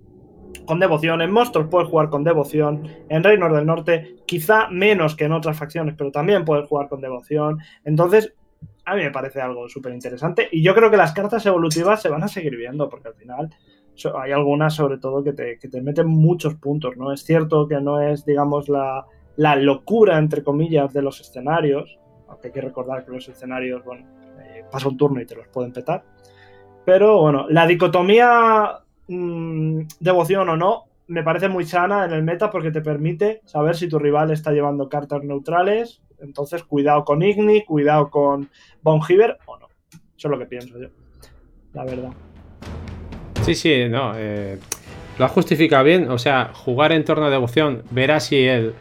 con 0.65 0.81
devoción. 0.81 1.21
En 1.23 1.31
Monstruos 1.31 1.69
puedes 1.69 1.89
jugar 1.89 2.09
con 2.09 2.25
devoción. 2.25 2.89
En 3.09 3.23
Reinos 3.23 3.53
del 3.53 3.67
Norte, 3.67 4.17
quizá 4.27 4.69
menos 4.69 5.15
que 5.17 5.25
en 5.25 5.33
otras 5.33 5.59
facciones, 5.59 5.95
pero 5.97 6.11
también 6.11 6.45
puedes 6.45 6.69
jugar 6.69 6.89
con 6.89 7.01
devoción. 7.01 7.59
Entonces, 7.85 8.35
a 8.85 8.95
mí 8.95 9.03
me 9.03 9.11
parece 9.11 9.41
algo 9.41 9.69
súper 9.69 9.93
interesante. 9.93 10.49
Y 10.51 10.63
yo 10.63 10.75
creo 10.75 10.91
que 10.91 10.97
las 10.97 11.13
cartas 11.13 11.45
evolutivas 11.47 12.01
se 12.01 12.09
van 12.09 12.23
a 12.23 12.29
seguir 12.29 12.57
viendo, 12.57 12.89
porque 12.89 13.09
al 13.09 13.15
final 13.15 13.51
hay 14.19 14.33
algunas, 14.33 14.75
sobre 14.75 14.99
todo, 14.99 15.25
que 15.25 15.33
te, 15.33 15.59
que 15.59 15.69
te 15.69 15.83
meten 15.83 16.07
muchos 16.07 16.55
puntos, 16.55 16.97
¿no? 16.97 17.13
Es 17.13 17.25
cierto 17.25 17.67
que 17.67 17.81
no 17.81 18.01
es, 18.01 18.25
digamos, 18.25 18.69
la, 18.69 19.05
la 19.37 19.57
locura, 19.57 20.19
entre 20.19 20.43
comillas, 20.43 20.93
de 20.93 21.03
los 21.03 21.21
escenarios. 21.21 21.99
Aunque 22.29 22.49
hay 22.49 22.53
que 22.53 22.61
recordar 22.61 23.05
que 23.05 23.13
los 23.13 23.29
escenarios, 23.29 23.85
bueno, 23.85 24.07
pasa 24.71 24.89
un 24.89 24.97
turno 24.97 25.21
y 25.21 25.27
te 25.27 25.37
los 25.37 25.49
pueden 25.49 25.73
petar. 25.73 26.05
Pero 26.85 27.21
bueno, 27.21 27.47
la 27.49 27.67
dicotomía 27.67 28.81
mm, 29.09 29.83
devoción 30.01 30.49
o 30.49 30.57
no 30.57 30.85
me 31.09 31.23
parece 31.23 31.49
muy 31.49 31.65
sana 31.65 32.05
en 32.05 32.13
el 32.13 32.23
meta 32.23 32.51
porque 32.51 32.71
te 32.71 32.81
permite 32.81 33.41
saber 33.45 33.77
si 33.77 33.89
tu 33.89 33.99
rival 33.99 34.31
está 34.31 34.53
llevando 34.53 34.89
cartas 34.89 35.23
neutrales. 35.23 36.01
Entonces, 36.19 36.65
cuidado 36.65 37.05
con 37.05 37.23
Igni, 37.23 37.65
cuidado 37.65 38.11
con 38.11 38.49
Bongiver 38.83 39.39
o 39.47 39.59
no. 39.59 39.69
Eso 39.93 40.29
es 40.29 40.31
lo 40.31 40.39
que 40.39 40.47
pienso 40.47 40.79
yo. 40.79 40.89
La 41.75 41.85
verdad. 41.85 42.11
Sí, 43.43 43.55
sí, 43.55 43.89
no. 43.89 44.13
Eh, 44.17 44.59
lo 45.19 45.25
has 45.25 45.31
justificado 45.31 45.85
bien. 45.85 46.11
O 46.11 46.19
sea, 46.19 46.51
jugar 46.53 46.93
en 46.93 47.05
torno 47.05 47.27
a 47.27 47.31
devoción, 47.31 47.83
verás 47.91 48.25
si 48.25 48.45
el, 48.45 48.75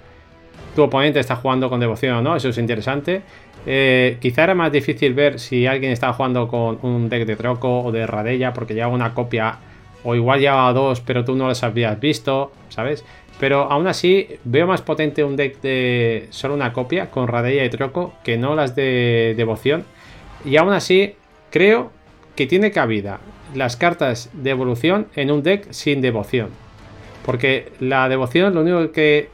tu 0.75 0.83
oponente 0.83 1.19
está 1.19 1.35
jugando 1.35 1.69
con 1.69 1.79
devoción 1.79 2.17
o 2.17 2.21
no. 2.21 2.35
Eso 2.35 2.49
es 2.49 2.57
interesante. 2.57 3.21
Eh, 3.67 4.17
quizá 4.19 4.45
era 4.45 4.55
más 4.55 4.71
difícil 4.71 5.13
ver 5.13 5.39
si 5.39 5.67
alguien 5.67 5.91
estaba 5.91 6.13
jugando 6.13 6.47
con 6.47 6.79
un 6.83 7.09
deck 7.09 7.25
de 7.25 7.35
Troco 7.35 7.81
o 7.81 7.91
de 7.91 8.07
Radella 8.07 8.53
porque 8.53 8.73
llevaba 8.73 8.93
una 8.93 9.13
copia 9.13 9.59
o 10.05 10.15
igual 10.15 10.39
llevaba 10.39 10.71
dos 10.71 11.01
pero 11.01 11.25
tú 11.25 11.35
no 11.35 11.47
los 11.47 11.63
habías 11.63 11.99
visto, 11.99 12.53
¿sabes? 12.69 13.03
Pero 13.39 13.69
aún 13.69 13.87
así 13.87 14.27
veo 14.45 14.65
más 14.65 14.81
potente 14.81 15.23
un 15.23 15.35
deck 15.35 15.59
de 15.59 16.27
solo 16.29 16.53
una 16.53 16.71
copia 16.71 17.11
con 17.11 17.27
Radella 17.27 17.65
y 17.65 17.69
Troco 17.69 18.13
que 18.23 18.37
no 18.37 18.55
las 18.55 18.75
de 18.75 19.33
devoción. 19.35 19.83
Y 20.45 20.55
aún 20.55 20.71
así 20.71 21.15
creo 21.49 21.91
que 22.35 22.47
tiene 22.47 22.71
cabida 22.71 23.19
las 23.53 23.75
cartas 23.75 24.29
de 24.33 24.51
evolución 24.51 25.07
en 25.15 25.31
un 25.31 25.43
deck 25.43 25.71
sin 25.71 26.01
devoción. 26.01 26.49
Porque 27.25 27.71
la 27.79 28.07
devoción 28.07 28.53
lo 28.53 28.61
único 28.61 28.91
que 28.91 29.29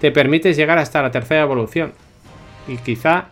te 0.00 0.10
permite 0.10 0.50
es 0.50 0.56
llegar 0.56 0.78
hasta 0.78 1.02
la 1.02 1.10
tercera 1.10 1.42
evolución. 1.42 1.92
Y 2.66 2.78
quizá 2.78 3.28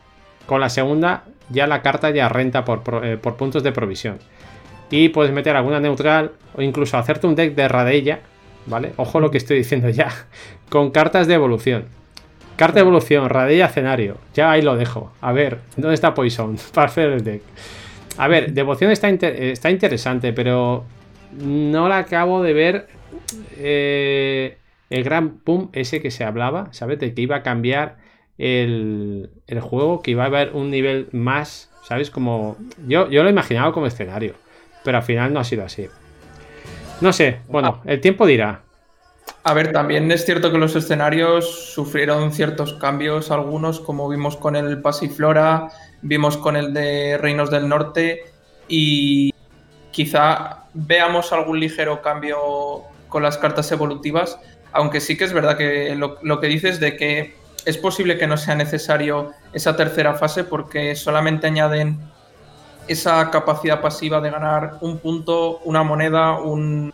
con 0.47 0.61
la 0.61 0.68
segunda 0.68 1.24
ya 1.49 1.66
la 1.66 1.82
carta 1.82 2.11
ya 2.11 2.28
renta 2.28 2.64
eh, 3.03 3.18
por, 3.20 3.36
puntos 3.36 3.62
de 3.62 3.72
provisión. 3.72 4.18
Y 4.93 5.09
puedes 5.09 5.32
meter 5.32 5.57
alguna 5.57 5.80
neutral 5.80 6.32
o 6.55 6.62
incluso 6.62 6.97
hacerte 6.99 7.26
un 7.26 7.34
deck 7.34 7.57
de 7.57 7.66
Radella, 7.66 8.20
¿vale? 8.66 8.93
Ojo 8.97 9.18
lo 9.18 9.30
que 9.30 9.38
estoy 9.38 9.57
diciendo 9.57 9.88
ya, 9.88 10.11
con 10.68 10.93
cartas 10.93 11.26
de 11.26 11.34
evolución. 11.34 11.86
Carta 12.57 12.74
de 12.74 12.80
evolución, 12.82 13.28
Radella 13.28 13.66
escenario. 13.66 14.18
Ya 14.34 14.51
ahí 14.51 14.62
lo 14.62 14.76
dejo. 14.76 15.11
A 15.20 15.32
ver, 15.32 15.59
¿dónde 15.76 15.95
está 15.95 16.14
Poison 16.14 16.57
para 16.74 16.86
hacer 16.86 17.11
el 17.11 17.24
deck? 17.24 17.43
A 18.18 18.28
ver, 18.28 18.53
devoción 18.53 18.90
está, 18.90 19.09
está 19.09 19.70
interesante, 19.70 20.34
pero 20.34 20.84
no 21.32 21.88
la 21.88 21.99
acabo 21.99 22.43
de 22.43 22.53
ver 22.53 22.86
eh, 23.57 24.59
el 24.90 25.05
gran 25.05 25.38
pum 25.38 25.70
ese 25.72 26.03
que 26.03 26.11
se 26.11 26.22
hablaba, 26.22 26.68
¿sabes? 26.72 26.99
De 26.99 27.14
que 27.14 27.22
iba 27.22 27.36
a 27.36 27.43
cambiar 27.43 27.97
el, 28.38 29.30
juego, 29.61 30.03
que 30.03 30.11
iba 30.11 30.24
a 30.24 30.26
haber 30.26 30.51
un 30.53 30.70
nivel 30.70 31.09
más, 31.12 31.70
¿sabes? 31.82 32.11
Como 32.11 32.57
yo, 32.86 33.09
yo 33.09 33.22
lo 33.22 33.28
he 33.28 33.32
imaginado 33.32 33.72
como 33.72 33.86
escenario, 33.86 34.34
pero 34.85 34.99
al 34.99 35.03
final 35.03 35.33
no 35.33 35.41
ha 35.41 35.45
sido 35.45 35.64
así. 35.64 35.89
No 37.01 37.12
sé, 37.12 37.41
bueno, 37.49 37.80
el 37.85 38.01
tiempo 38.01 38.26
dirá. 38.26 38.62
A 39.45 39.55
ver, 39.55 39.72
también 39.72 40.11
es 40.12 40.24
cierto 40.24 40.53
que 40.53 40.59
los 40.59 40.76
escenarios 40.76 41.72
sufrieron 41.74 42.33
ciertos 42.33 42.74
cambios, 42.74 43.30
algunos, 43.30 43.80
como 43.80 44.09
vimos 44.09 44.37
con 44.37 44.55
el 44.55 44.80
Pasiflora, 44.80 45.68
vimos 46.01 46.37
con 46.37 46.57
el 46.57 46.72
de 46.72 47.18
Reinos 47.18 47.51
del 47.51 47.68
Norte, 47.68 48.22
y 48.68 49.35
quizá 49.91 50.64
veamos 50.74 51.33
algún 51.33 51.59
ligero 51.59 52.03
cambio 52.03 52.39
con 53.09 53.22
las 53.22 53.37
cartas 53.37 53.70
evolutivas, 53.72 54.39
aunque 54.72 55.01
sí 55.01 55.16
que 55.16 55.24
es 55.24 55.33
verdad 55.33 55.57
que 55.57 55.95
lo, 55.97 56.18
lo 56.22 56.41
que 56.41 56.47
dices 56.47 56.78
de 56.78 56.97
que 56.97 57.35
es 57.64 57.78
posible 57.78 58.18
que 58.18 58.26
no 58.26 58.37
sea 58.37 58.55
necesario 58.55 59.33
esa 59.53 59.76
tercera 59.76 60.14
fase 60.14 60.45
porque 60.45 60.97
solamente 60.97 61.47
añaden 61.47 61.99
esa 62.89 63.30
capacidad 63.30 63.80
pasiva 63.80 64.20
de 64.20 64.30
ganar 64.30 64.78
un 64.80 64.99
punto, 64.99 65.61
una 65.64 65.83
moneda, 65.83 66.39
un, 66.39 66.93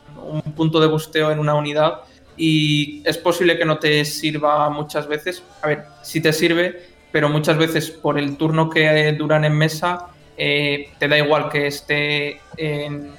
punto 0.54 0.80
de 0.80 0.86
busteo 0.86 1.30
en 1.30 1.38
una 1.38 1.54
unidad 1.54 2.00
y 2.36 3.02
es 3.08 3.16
posible 3.16 3.56
que 3.56 3.64
no 3.64 3.78
te 3.78 4.04
sirva 4.04 4.68
muchas 4.70 5.06
veces. 5.06 5.42
A 5.62 5.68
ver, 5.68 5.84
sí 6.02 6.20
te 6.20 6.32
sirve, 6.32 6.88
pero 7.10 7.28
muchas 7.28 7.56
veces 7.56 7.90
por 7.90 8.18
el 8.18 8.36
turno 8.36 8.68
que 8.68 9.12
duran 9.12 9.44
en 9.44 9.56
mesa 9.56 10.08
eh, 10.36 10.90
te 10.98 11.08
da 11.08 11.16
igual 11.16 11.48
que 11.48 11.66
esté 11.66 12.40
en, 12.56 13.10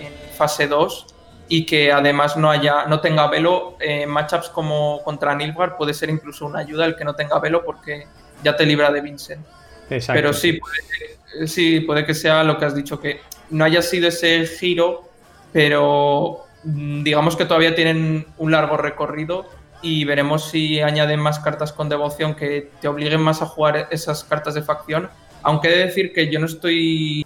en 0.00 0.12
fase 0.36 0.66
2 0.66 1.06
y 1.48 1.64
que 1.64 1.92
además 1.92 2.36
no 2.36 2.50
haya 2.50 2.86
no 2.86 3.00
tenga 3.00 3.28
velo 3.28 3.76
en 3.78 4.10
matchups 4.10 4.48
como 4.48 5.00
contra 5.04 5.34
Nilfgaard 5.34 5.76
puede 5.76 5.94
ser 5.94 6.10
incluso 6.10 6.44
una 6.44 6.58
ayuda 6.58 6.84
el 6.86 6.96
que 6.96 7.04
no 7.04 7.14
tenga 7.14 7.38
velo 7.38 7.64
porque 7.64 8.08
ya 8.42 8.56
te 8.56 8.66
libra 8.66 8.90
de 8.90 9.00
Vincent. 9.00 9.46
Pero 9.88 10.32
sí 10.32 10.54
puede, 10.54 11.16
sí, 11.46 11.80
puede 11.80 12.04
que 12.04 12.14
sea 12.14 12.44
lo 12.44 12.58
que 12.58 12.64
has 12.64 12.74
dicho, 12.74 13.00
que 13.00 13.20
no 13.50 13.64
haya 13.64 13.82
sido 13.82 14.08
ese 14.08 14.46
giro, 14.46 15.08
pero 15.52 16.44
mm, 16.64 17.02
digamos 17.02 17.36
que 17.36 17.44
todavía 17.44 17.74
tienen 17.74 18.26
un 18.38 18.52
largo 18.52 18.76
recorrido 18.76 19.46
y 19.82 20.04
veremos 20.04 20.50
si 20.50 20.80
añaden 20.80 21.20
más 21.20 21.38
cartas 21.38 21.72
con 21.72 21.88
devoción 21.88 22.34
que 22.34 22.70
te 22.80 22.88
obliguen 22.88 23.20
más 23.20 23.42
a 23.42 23.46
jugar 23.46 23.88
esas 23.90 24.24
cartas 24.24 24.54
de 24.54 24.62
facción. 24.62 25.08
Aunque 25.42 25.68
he 25.68 25.78
de 25.78 25.86
decir 25.86 26.12
que 26.12 26.30
yo 26.30 26.40
no 26.40 26.46
estoy... 26.46 27.24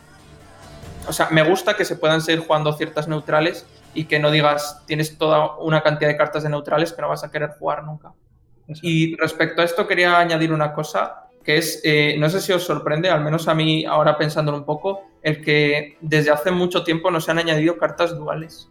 O 1.08 1.12
sea, 1.12 1.28
me 1.30 1.42
gusta 1.42 1.74
que 1.74 1.84
se 1.84 1.96
puedan 1.96 2.20
seguir 2.20 2.44
jugando 2.44 2.72
ciertas 2.74 3.08
neutrales, 3.08 3.66
y 3.94 4.04
que 4.04 4.18
no 4.18 4.30
digas 4.30 4.82
tienes 4.86 5.16
toda 5.18 5.56
una 5.58 5.82
cantidad 5.82 6.08
de 6.08 6.16
cartas 6.16 6.42
de 6.42 6.48
neutrales 6.48 6.92
que 6.92 7.02
no 7.02 7.08
vas 7.08 7.24
a 7.24 7.30
querer 7.30 7.50
jugar 7.58 7.84
nunca. 7.84 8.12
Y 8.82 9.16
respecto 9.16 9.62
a 9.62 9.64
esto 9.64 9.86
quería 9.88 10.18
añadir 10.18 10.52
una 10.52 10.72
cosa 10.72 11.24
que 11.44 11.56
es, 11.56 11.80
eh, 11.84 12.16
no 12.18 12.28
sé 12.28 12.40
si 12.40 12.52
os 12.52 12.62
sorprende, 12.62 13.08
al 13.08 13.24
menos 13.24 13.48
a 13.48 13.54
mí 13.54 13.84
ahora 13.84 14.16
pensándolo 14.18 14.58
un 14.58 14.64
poco, 14.64 15.02
el 15.22 15.42
que 15.42 15.96
desde 16.00 16.30
hace 16.30 16.50
mucho 16.50 16.84
tiempo 16.84 17.10
no 17.10 17.20
se 17.20 17.30
han 17.30 17.38
añadido 17.38 17.78
cartas 17.78 18.16
duales. 18.16 18.68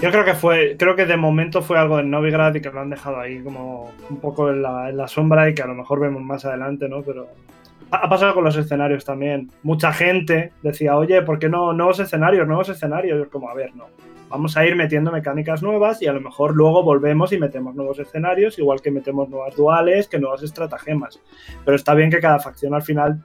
Yo 0.00 0.12
creo 0.12 0.24
que 0.24 0.34
fue, 0.34 0.76
creo 0.78 0.94
que 0.94 1.06
de 1.06 1.16
momento 1.16 1.60
fue 1.60 1.76
algo 1.76 1.96
de 1.96 2.04
Novigrad 2.04 2.54
y 2.54 2.60
que 2.60 2.70
lo 2.70 2.80
han 2.80 2.90
dejado 2.90 3.18
ahí 3.18 3.42
como 3.42 3.90
un 4.08 4.20
poco 4.20 4.48
en 4.50 4.62
la, 4.62 5.08
sombra 5.08 5.50
y 5.50 5.54
que 5.54 5.62
a 5.62 5.66
lo 5.66 5.74
mejor 5.74 5.98
vemos 5.98 6.22
más 6.22 6.44
adelante, 6.44 6.88
¿no? 6.88 7.02
Pero 7.02 7.26
ha 7.90 8.08
pasado 8.08 8.34
con 8.34 8.44
los 8.44 8.56
escenarios 8.56 9.04
también. 9.04 9.50
Mucha 9.64 9.92
gente 9.92 10.52
decía, 10.62 10.96
oye, 10.96 11.20
¿por 11.22 11.40
qué 11.40 11.48
no 11.48 11.72
nuevos 11.72 11.98
escenarios, 11.98 12.46
nuevos 12.46 12.68
escenarios? 12.68 13.18
Yo 13.18 13.28
como, 13.28 13.50
a 13.50 13.54
ver, 13.54 13.74
no. 13.74 13.86
Vamos 14.28 14.56
a 14.56 14.66
ir 14.66 14.76
metiendo 14.76 15.10
mecánicas 15.10 15.62
nuevas 15.62 16.02
y 16.02 16.06
a 16.06 16.12
lo 16.12 16.20
mejor 16.20 16.54
luego 16.54 16.82
volvemos 16.82 17.32
y 17.32 17.38
metemos 17.38 17.74
nuevos 17.74 17.98
escenarios, 17.98 18.58
igual 18.58 18.82
que 18.82 18.90
metemos 18.90 19.28
nuevas 19.28 19.56
duales, 19.56 20.08
que 20.08 20.18
nuevas 20.18 20.42
estratagemas. 20.42 21.20
Pero 21.64 21.76
está 21.76 21.94
bien 21.94 22.10
que 22.10 22.20
cada 22.20 22.38
facción 22.38 22.74
al 22.74 22.82
final, 22.82 23.24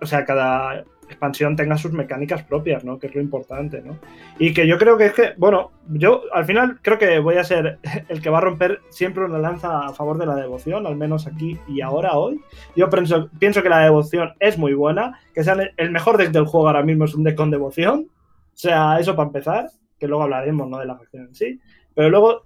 o 0.00 0.06
sea, 0.06 0.24
cada 0.24 0.84
expansión 1.12 1.56
tenga 1.56 1.76
sus 1.76 1.92
mecánicas 1.92 2.42
propias, 2.42 2.84
¿no? 2.84 2.98
Que 2.98 3.06
es 3.06 3.14
lo 3.14 3.20
importante, 3.20 3.82
¿no? 3.82 3.98
Y 4.38 4.52
que 4.52 4.66
yo 4.66 4.78
creo 4.78 4.96
que 4.96 5.06
es 5.06 5.12
que, 5.12 5.34
bueno, 5.36 5.70
yo 5.88 6.22
al 6.32 6.44
final 6.44 6.78
creo 6.82 6.98
que 6.98 7.18
voy 7.18 7.36
a 7.36 7.44
ser 7.44 7.78
el 8.08 8.20
que 8.20 8.30
va 8.30 8.38
a 8.38 8.42
romper 8.42 8.80
siempre 8.88 9.24
una 9.24 9.38
lanza 9.38 9.86
a 9.86 9.92
favor 9.92 10.18
de 10.18 10.26
la 10.26 10.34
devoción, 10.34 10.86
al 10.86 10.96
menos 10.96 11.26
aquí 11.26 11.58
y 11.68 11.80
ahora, 11.82 12.12
hoy. 12.16 12.40
Yo 12.74 12.88
pienso, 12.90 13.28
pienso 13.38 13.62
que 13.62 13.68
la 13.68 13.80
devoción 13.80 14.32
es 14.40 14.58
muy 14.58 14.74
buena, 14.74 15.20
que 15.34 15.44
sea 15.44 15.56
el 15.76 15.90
mejor 15.90 16.16
deck 16.16 16.30
del 16.30 16.46
juego 16.46 16.66
ahora 16.66 16.82
mismo 16.82 17.04
es 17.04 17.14
un 17.14 17.24
deck 17.24 17.36
con 17.36 17.50
devoción. 17.50 18.08
O 18.54 18.56
sea, 18.62 18.98
eso 18.98 19.16
para 19.16 19.28
empezar, 19.28 19.70
que 20.02 20.08
luego 20.08 20.24
hablaremos, 20.24 20.68
¿no? 20.68 20.80
De 20.80 20.84
la 20.86 20.96
facción 20.96 21.26
en 21.26 21.34
sí. 21.36 21.60
Pero 21.94 22.10
luego, 22.10 22.42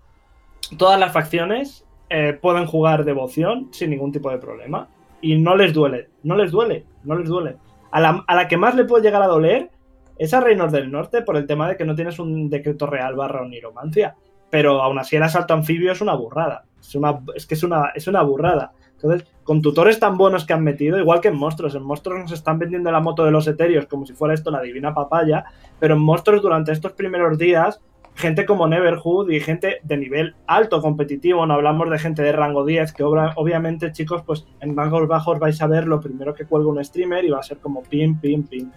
todas 0.77 1.01
las 1.01 1.11
facciones 1.11 1.87
eh, 2.11 2.39
pueden 2.39 2.67
jugar 2.67 3.07
devoción 3.07 3.69
sin 3.73 3.89
ningún 3.89 4.13
tipo 4.13 4.31
de 4.31 4.37
problema. 4.37 4.89
Y 5.23 5.39
no 5.39 5.57
les 5.57 5.73
duele, 5.73 6.11
no 6.23 6.37
les 6.37 6.53
duele, 6.53 6.85
no 7.05 7.17
les 7.17 7.27
duele. 7.27 7.57
A 7.91 8.01
la, 8.03 8.47
que 8.47 8.59
más 8.59 8.75
le 8.75 8.85
puede 8.85 9.05
llegar 9.05 9.23
a 9.23 9.27
doler 9.27 9.71
es 10.19 10.35
a 10.35 10.41
Reinos 10.41 10.71
del 10.71 10.93
Norte 10.93 11.23
por 11.23 11.39
el 11.39 11.47
tema 11.47 11.67
de 11.67 11.79
que 11.79 11.87
no 11.87 11.95
tienes 11.95 12.19
un 12.19 12.51
decreto 12.51 12.87
real 12.87 13.15
barra 13.15 13.41
oniromancia. 13.41 14.17
Pero 14.51 14.83
aún 14.83 14.99
así 14.99 15.17
el 15.17 15.23
asalto 15.23 15.55
anfibio 15.55 15.93
es 15.93 16.03
una 16.03 16.13
burrada. 16.15 16.67
Es, 16.79 16.95
una, 16.95 17.21
es 17.35 17.47
que 17.47 17.55
es 17.55 17.63
una, 17.63 17.93
es 17.95 18.07
una 18.07 18.21
burrada. 18.21 18.73
Entonces, 18.97 19.29
con 19.45 19.63
tutores 19.63 20.01
tan 20.01 20.17
buenos 20.17 20.45
que 20.45 20.53
han 20.53 20.65
metido, 20.65 20.99
igual 20.99 21.21
que 21.21 21.29
en 21.29 21.37
monstruos, 21.37 21.75
en 21.75 21.83
monstruos 21.83 22.21
nos 22.21 22.33
están 22.33 22.59
vendiendo 22.59 22.91
la 22.91 23.01
moto 23.01 23.25
de 23.25 23.31
los 23.31 23.47
etéreos 23.47 23.87
como 23.87 24.07
si 24.07 24.13
fuera 24.13 24.35
esto 24.35 24.51
la 24.51 24.63
divina 24.63 24.95
papaya, 24.95 25.45
pero 25.79 25.95
en 25.95 26.01
monstruos 26.01 26.43
durante 26.43 26.73
estos 26.73 26.93
primeros 26.93 27.39
días 27.39 27.81
gente 28.17 28.47
como 28.47 28.67
Neverhood 28.67 29.31
y 29.31 29.41
gente 29.41 29.79
de 29.83 29.97
nivel 29.99 30.35
alto 30.47 30.81
competitivo, 30.81 31.45
no 31.47 31.55
hablamos 31.55 31.91
de 31.91 31.99
gente 31.99 32.23
de 32.23 32.33
rango 32.33 32.65
10, 32.65 32.93
que 32.95 33.05
obviamente 33.05 33.93
chicos, 33.93 34.23
pues 34.25 34.47
en 34.61 34.75
rangos 34.75 35.07
bajos 35.07 35.39
vais 35.39 35.61
a 35.61 35.67
ver 35.67 35.87
lo 35.87 36.01
primero 36.01 36.35
que 36.35 36.47
cuelga 36.47 36.71
un 36.71 36.83
streamer 36.83 37.25
y 37.25 37.31
va 37.31 37.41
a 37.41 37.43
ser 37.43 37.59
como 37.59 37.83
pim, 37.83 38.19
pim, 38.19 38.45
pim. 38.45 38.71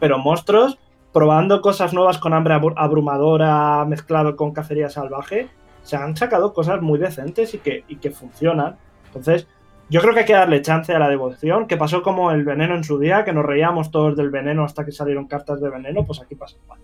Pero 0.00 0.18
monstruos, 0.18 0.78
probando 1.12 1.60
cosas 1.60 1.92
nuevas 1.92 2.18
con 2.18 2.32
hambre 2.32 2.58
abrumadora 2.76 3.84
mezclado 3.84 4.34
con 4.34 4.52
cacería 4.52 4.88
salvaje, 4.88 5.48
se 5.82 5.96
han 5.96 6.16
sacado 6.16 6.54
cosas 6.54 6.80
muy 6.80 6.98
decentes 6.98 7.52
y 7.52 7.58
que, 7.58 7.84
y 7.88 7.96
que 7.96 8.10
funcionan. 8.10 8.76
Entonces, 9.08 9.46
yo 9.88 10.00
creo 10.00 10.14
que 10.14 10.20
hay 10.20 10.26
que 10.26 10.32
darle 10.32 10.62
chance 10.62 10.94
a 10.94 10.98
la 10.98 11.08
devoción, 11.08 11.66
que 11.66 11.76
pasó 11.76 12.02
como 12.02 12.30
el 12.30 12.44
veneno 12.44 12.74
en 12.74 12.84
su 12.84 12.98
día, 12.98 13.24
que 13.24 13.32
nos 13.32 13.44
reíamos 13.44 13.90
todos 13.90 14.16
del 14.16 14.30
veneno 14.30 14.64
hasta 14.64 14.84
que 14.84 14.92
salieron 14.92 15.26
cartas 15.26 15.60
de 15.60 15.70
veneno, 15.70 16.04
pues 16.04 16.20
aquí 16.20 16.34
pasa 16.34 16.56
igual. 16.62 16.80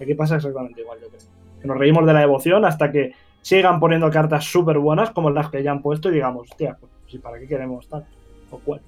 Aquí 0.00 0.14
pasa 0.14 0.36
exactamente 0.36 0.80
igual, 0.80 0.98
yo 1.00 1.08
creo 1.08 1.20
que 1.60 1.66
nos 1.66 1.76
reímos 1.76 2.06
de 2.06 2.12
la 2.12 2.20
devoción 2.20 2.64
hasta 2.64 2.90
que 2.90 3.12
sigan 3.42 3.80
poniendo 3.80 4.10
cartas 4.10 4.44
súper 4.44 4.78
buenas 4.78 5.10
como 5.10 5.30
las 5.30 5.50
que 5.50 5.62
ya 5.62 5.72
han 5.72 5.82
puesto 5.82 6.08
y 6.08 6.14
digamos, 6.14 6.48
hostia, 6.50 6.76
pues, 6.80 7.20
¿para 7.22 7.38
qué 7.38 7.46
queremos 7.46 7.88
tal? 7.88 8.04
¿O 8.50 8.58
cuál? 8.58 8.80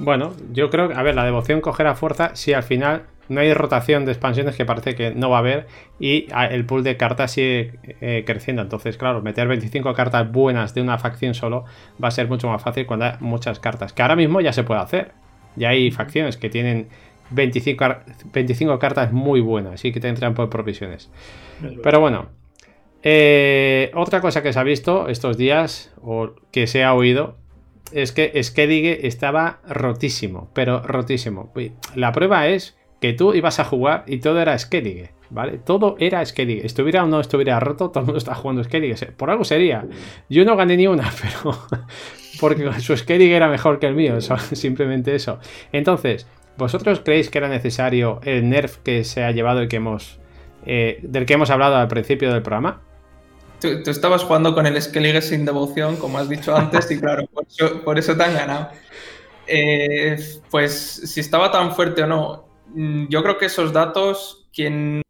Bueno, 0.00 0.32
yo 0.52 0.70
creo 0.70 0.88
que, 0.88 0.94
a 0.94 1.02
ver, 1.02 1.14
la 1.14 1.24
devoción 1.24 1.60
cogerá 1.60 1.94
fuerza 1.94 2.34
si 2.34 2.52
al 2.52 2.62
final 2.62 3.02
no 3.28 3.40
hay 3.40 3.52
rotación 3.52 4.04
de 4.04 4.12
expansiones 4.12 4.56
que 4.56 4.64
parece 4.64 4.94
que 4.94 5.12
no 5.12 5.30
va 5.30 5.36
a 5.36 5.40
haber 5.40 5.66
y 6.00 6.26
el 6.50 6.64
pool 6.64 6.82
de 6.82 6.96
cartas 6.96 7.32
sigue 7.32 7.78
eh, 8.00 8.24
creciendo. 8.26 8.62
Entonces, 8.62 8.96
claro, 8.96 9.22
meter 9.22 9.48
25 9.48 9.92
cartas 9.94 10.30
buenas 10.30 10.74
de 10.74 10.80
una 10.80 10.98
facción 10.98 11.34
solo 11.34 11.64
va 12.02 12.08
a 12.08 12.10
ser 12.10 12.28
mucho 12.28 12.48
más 12.48 12.62
fácil 12.62 12.86
cuando 12.86 13.06
hay 13.06 13.12
muchas 13.20 13.58
cartas. 13.60 13.92
Que 13.92 14.02
ahora 14.02 14.16
mismo 14.16 14.40
ya 14.40 14.52
se 14.52 14.64
puede 14.64 14.80
hacer. 14.80 15.12
Ya 15.56 15.70
hay 15.70 15.90
facciones 15.90 16.36
que 16.36 16.48
tienen 16.48 16.88
25, 17.30 17.84
25 18.32 18.78
cartas 18.78 19.12
muy 19.12 19.40
buenas 19.40 19.84
y 19.84 19.92
que 19.92 20.00
tendrán 20.00 20.34
por 20.34 20.48
provisiones. 20.48 21.10
Pero 21.82 22.00
bueno, 22.00 22.28
eh, 23.02 23.90
otra 23.94 24.20
cosa 24.20 24.42
que 24.42 24.52
se 24.52 24.58
ha 24.58 24.62
visto 24.62 25.08
estos 25.08 25.36
días, 25.36 25.92
o 26.00 26.30
que 26.50 26.66
se 26.66 26.84
ha 26.84 26.94
oído, 26.94 27.36
es 27.92 28.12
que 28.12 28.42
Skellige 28.42 29.06
estaba 29.06 29.60
rotísimo, 29.66 30.50
pero 30.54 30.82
rotísimo. 30.82 31.52
La 31.94 32.12
prueba 32.12 32.46
es 32.48 32.77
que 33.00 33.12
tú 33.12 33.34
ibas 33.34 33.60
a 33.60 33.64
jugar 33.64 34.04
y 34.06 34.18
todo 34.18 34.40
era 34.40 34.58
Skellige, 34.58 35.12
¿vale? 35.30 35.58
Todo 35.58 35.96
era 35.98 36.24
Skellige. 36.24 36.66
Estuviera 36.66 37.04
o 37.04 37.06
no 37.06 37.20
estuviera 37.20 37.60
roto, 37.60 37.90
todo 37.90 38.00
el 38.00 38.06
mundo 38.06 38.18
está 38.18 38.34
jugando 38.34 38.64
Skellige. 38.64 39.06
Por 39.12 39.30
algo 39.30 39.44
sería. 39.44 39.86
Yo 40.28 40.44
no 40.44 40.56
gané 40.56 40.76
ni 40.76 40.86
una, 40.86 41.12
pero... 41.22 41.58
Porque 42.40 42.72
su 42.80 42.96
Skellige 42.96 43.34
era 43.34 43.48
mejor 43.48 43.80
que 43.80 43.86
el 43.86 43.94
mío, 43.94 44.20
simplemente 44.52 45.14
eso. 45.14 45.40
Entonces, 45.72 46.26
¿Vosotros 46.58 47.00
creéis 47.04 47.30
que 47.30 47.38
era 47.38 47.48
necesario 47.48 48.20
el 48.24 48.48
nerf 48.50 48.78
que 48.78 49.04
se 49.04 49.22
ha 49.22 49.30
llevado 49.30 49.62
y 49.62 49.68
que 49.68 49.76
hemos, 49.76 50.18
eh, 50.66 50.98
del 51.02 51.24
que 51.24 51.34
hemos 51.34 51.50
hablado 51.50 51.76
al 51.76 51.86
principio 51.86 52.32
del 52.32 52.42
programa? 52.42 52.82
Tú, 53.60 53.68
estabas 53.86 54.24
jugando 54.24 54.52
con 54.54 54.66
el 54.66 54.80
Skellige 54.82 55.22
sin 55.22 55.44
devoción, 55.44 55.96
como 55.96 56.18
has 56.18 56.28
dicho 56.28 56.56
antes, 56.56 56.90
y 56.90 56.98
claro, 56.98 57.26
por 57.84 57.96
eso, 57.96 58.16
te 58.16 58.24
han 58.24 58.34
ganado. 58.34 58.70
Eh, 59.46 60.18
pues 60.50 60.72
si 61.04 61.20
estaba 61.20 61.52
tan 61.52 61.76
fuerte 61.76 62.02
o 62.02 62.08
no, 62.08 62.47
yo 62.74 63.22
creo 63.22 63.38
que 63.38 63.46
esos 63.46 63.72
datos, 63.72 64.48
quien, 64.52 65.02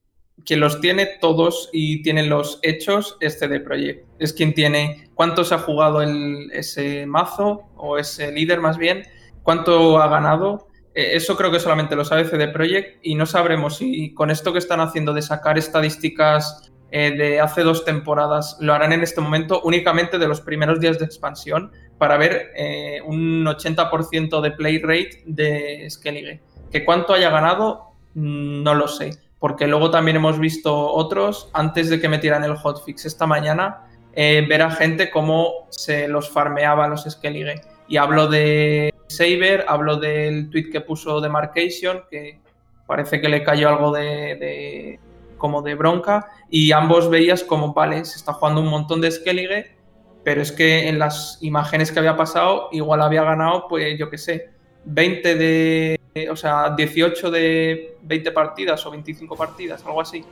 quien 0.45 0.61
los 0.61 0.81
tiene 0.81 1.07
todos 1.21 1.71
y 1.73 2.03
tiene 2.03 2.27
los 2.27 2.59
hechos, 2.63 3.17
es 3.21 3.39
CD 3.39 3.61
Projekt. 3.61 4.07
Es 4.19 4.33
quien 4.33 4.55
tiene 4.55 5.11
cuántos 5.15 5.53
ha 5.53 5.59
jugado 5.59 6.03
ese 6.03 7.07
mazo, 7.07 7.63
o 7.77 7.99
ese 7.99 8.33
líder 8.33 8.61
más 8.61 8.79
bien, 8.79 9.05
cuánto 9.43 10.01
ha 10.01 10.09
ganado, 10.09 10.69
eh, 10.99 11.17
eso 11.17 11.37
creo 11.37 11.53
que 11.53 11.61
solamente 11.61 11.95
lo 11.95 12.05
sabe 12.05 12.25
CD 12.25 12.49
Projekt 12.49 12.99
y 13.03 13.15
no 13.15 13.25
sabremos 13.25 13.77
si 13.77 14.13
con 14.15 14.31
esto 14.31 14.53
que 14.53 14.59
están 14.59 14.81
haciendo 14.81 15.13
de 15.13 15.23
sacar 15.23 15.57
estadísticas 15.57 16.73
eh, 16.91 17.13
de 17.13 17.41
hace 17.41 17.63
dos 17.63 17.85
temporadas 17.85 18.57
lo 18.61 18.75
harán 18.75 18.93
en 18.93 19.03
este 19.03 19.21
momento 19.21 19.61
únicamente 19.63 20.19
de 20.19 20.27
los 20.27 20.41
primeros 20.41 20.81
días 20.81 20.99
de 20.99 21.05
expansión 21.05 21.71
para 21.99 22.17
ver 22.17 22.51
eh, 22.57 23.01
un 23.05 23.45
80% 23.45 24.41
de 24.41 24.51
play 24.51 24.79
rate 24.79 25.23
de 25.25 25.87
Skellige. 25.89 26.41
Que 26.71 26.85
cuánto 26.85 27.14
haya 27.14 27.31
ganado, 27.31 27.93
no 28.14 28.75
lo 28.75 28.89
sé, 28.89 29.19
porque 29.39 29.66
luego 29.66 29.91
también 29.91 30.16
hemos 30.16 30.39
visto 30.39 30.93
otros, 30.93 31.49
antes 31.53 31.89
de 31.91 32.01
que 32.01 32.09
metieran 32.09 32.45
el 32.45 32.57
hotfix 32.57 33.07
esta 33.07 33.27
mañana, 33.27 33.85
ver 34.14 34.62
a 34.62 34.71
gente 34.71 35.11
cómo 35.11 35.66
se 35.71 36.09
los 36.09 36.31
farmeaba 36.31 36.89
los 36.89 37.05
Skellige. 37.09 37.61
Y 37.87 37.97
hablo 37.97 38.27
de 38.27 38.93
Saber, 39.07 39.64
hablo 39.69 39.97
del 39.97 40.51
tweet 40.51 40.71
que 40.71 40.81
puso 40.81 41.21
de 41.21 41.29
Marcation, 41.29 42.03
que 42.11 42.41
parece 42.87 43.21
que 43.21 43.29
le 43.29 43.43
cayó 43.43 43.69
algo 43.69 43.93
de, 43.93 44.99
como 45.39 45.62
de 45.62 45.75
bronca, 45.75 46.29
y 46.51 46.73
ambos 46.73 47.09
veías 47.09 47.45
como, 47.45 47.73
vale, 47.73 48.05
se 48.05 48.16
está 48.16 48.33
jugando 48.33 48.61
un 48.61 48.69
montón 48.69 49.01
de 49.01 49.11
Skellige, 49.11 49.77
pero 50.25 50.43
es 50.43 50.53
que 50.53 50.89
en 50.89 50.99
las 50.99 51.39
imágenes 51.41 51.93
que 51.93 52.01
había 52.01 52.16
pasado, 52.16 52.69
igual 52.73 53.01
había 53.01 53.23
ganado, 53.23 53.66
pues 53.69 53.99
yo 53.99 54.11
qué 54.11 54.19
sé, 54.19 54.51
20 54.85 55.35
de, 55.37 56.01
o 56.31 56.37
sea, 56.37 56.75
18 56.77 57.31
de 57.31 57.97
20 58.03 58.33
partidas 58.33 58.85
o 58.87 58.91
25 58.91 59.37
partidas, 59.37 59.85
algo 59.85 60.01
así. 60.01 60.25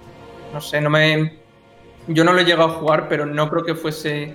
No 0.53 0.61
sé, 0.61 0.81
no 0.81 0.91
me... 0.91 1.39
Yo 2.09 2.25
no 2.25 2.33
lo 2.33 2.41
he 2.41 2.45
llegado 2.45 2.69
a 2.69 2.73
jugar, 2.75 3.09
pero 3.09 3.27
no 3.27 3.51
creo 3.51 3.65
que 3.65 3.75
fuese 3.75 4.35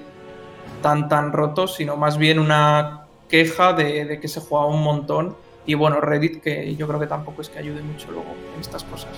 tan 0.81 1.07
tan 1.07 1.31
roto, 1.31 1.67
sino 1.67 1.95
más 1.95 2.17
bien 2.17 2.39
una 2.39 3.01
queja 3.29 3.73
de, 3.73 4.19
que 4.19 4.27
se 4.27 4.41
juega 4.41 4.65
un 4.65 4.83
montón. 4.83 5.35
Y 5.65 5.75
bueno, 5.75 6.01
Reddit, 6.01 6.41
que 6.41 6.75
yo 6.75 6.87
creo 6.87 6.99
que 6.99 7.07
tampoco 7.07 7.41
es 7.41 7.49
que 7.49 7.59
ayude 7.59 7.81
mucho 7.81 8.11
luego 8.11 8.35
en 8.55 8.61
estas 8.61 8.83
cosas. 8.83 9.11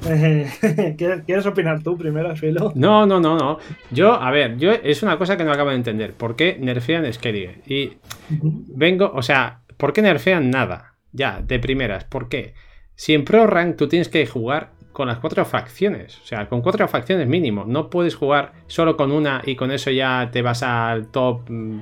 ¿Quieres 0.96 1.46
opinar 1.46 1.82
tú 1.82 1.96
primero, 1.96 2.34
Filo? 2.34 2.72
No, 2.74 3.06
no, 3.06 3.20
no, 3.20 3.36
no. 3.36 3.58
Yo, 3.90 4.14
a 4.14 4.30
ver, 4.30 4.56
yo 4.56 4.72
es 4.72 5.02
una 5.02 5.18
cosa 5.18 5.36
que 5.36 5.44
no 5.44 5.52
acabo 5.52 5.70
de 5.70 5.76
entender. 5.76 6.14
¿Por 6.14 6.36
qué 6.36 6.56
nerfean 6.58 7.10
Skellige? 7.12 7.60
Y 7.66 7.98
vengo, 8.30 9.12
o 9.14 9.22
sea, 9.22 9.60
¿por 9.80 9.92
qué 9.92 10.02
nerfean 10.02 10.50
nada? 10.50 10.94
Ya, 11.10 11.42
de 11.42 11.58
primeras. 11.58 12.04
¿Por 12.04 12.28
qué? 12.28 12.54
Si 12.94 13.14
en 13.14 13.24
Pro 13.24 13.48
Rank 13.48 13.76
tú 13.76 13.88
tienes 13.88 14.08
que 14.08 14.24
jugar 14.26 14.74
con 14.92 15.08
las 15.08 15.18
cuatro 15.18 15.44
facciones. 15.44 16.20
O 16.22 16.26
sea, 16.26 16.48
con 16.48 16.62
cuatro 16.62 16.86
facciones 16.86 17.26
mínimo. 17.26 17.64
No 17.66 17.90
puedes 17.90 18.14
jugar 18.14 18.52
solo 18.66 18.96
con 18.96 19.10
una 19.10 19.42
y 19.44 19.56
con 19.56 19.70
eso 19.72 19.90
ya 19.90 20.28
te 20.30 20.42
vas 20.42 20.62
al 20.62 21.08
top. 21.08 21.48
Mm, 21.48 21.80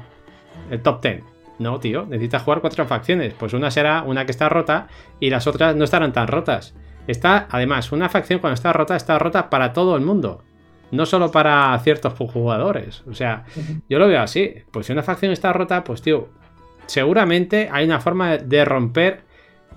el 0.70 0.82
top 0.82 1.02
10. 1.02 1.22
No, 1.58 1.80
tío. 1.80 2.06
Necesitas 2.06 2.42
jugar 2.42 2.60
cuatro 2.60 2.86
facciones. 2.86 3.34
Pues 3.34 3.52
una 3.52 3.70
será 3.70 4.02
una 4.02 4.24
que 4.24 4.32
está 4.32 4.48
rota 4.48 4.88
y 5.20 5.30
las 5.30 5.46
otras 5.46 5.76
no 5.76 5.84
estarán 5.84 6.12
tan 6.12 6.28
rotas. 6.28 6.74
Está, 7.06 7.48
además, 7.50 7.90
una 7.90 8.08
facción 8.08 8.38
cuando 8.38 8.54
está 8.54 8.72
rota, 8.72 8.94
está 8.94 9.18
rota 9.18 9.50
para 9.50 9.72
todo 9.72 9.96
el 9.96 10.02
mundo. 10.02 10.44
no 10.90 11.04
solo 11.04 11.30
para 11.30 11.78
ciertos 11.80 12.14
jugadores. 12.14 13.02
O 13.06 13.14
sea, 13.14 13.44
yo 13.90 13.98
lo 13.98 14.08
veo 14.08 14.22
así. 14.22 14.54
Pues 14.70 14.86
si 14.86 14.92
una 14.92 15.02
facción 15.02 15.32
está 15.32 15.52
rota, 15.52 15.84
pues 15.84 16.00
tío, 16.00 16.30
seguramente 16.88 17.68
hay 17.70 17.84
una 17.84 18.00
forma 18.00 18.38
de 18.38 18.64
romper, 18.64 19.20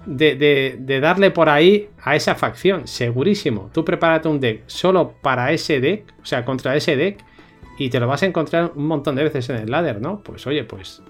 de, 0.06 1.00
darle 1.02 1.30
por 1.30 1.50
ahí 1.50 1.90
a 2.02 2.16
esa 2.16 2.34
facción, 2.36 2.88
segurísimo. 2.88 3.70
Tú 3.72 3.86
prepárate 3.86 4.28
un 4.28 4.40
deck 4.40 4.64
solo 4.66 5.14
para 5.22 5.52
ese 5.52 5.80
deck, 5.80 6.14
o 6.22 6.26
sea, 6.26 6.44
contra 6.44 6.76
ese 6.76 6.96
deck, 6.96 7.24
y 7.78 7.90
te 7.90 8.00
lo 8.00 8.08
vas 8.08 8.24
a 8.24 8.26
encontrar 8.26 8.72
un 8.76 8.88
montón 8.88 9.16
de 9.16 9.24
veces 9.24 9.50
en 9.50 9.58
el 9.58 9.70
ladder, 9.70 10.02
¿no? 10.02 10.22
Pues 10.24 10.48
oye, 10.48 10.64
pues 10.64 11.04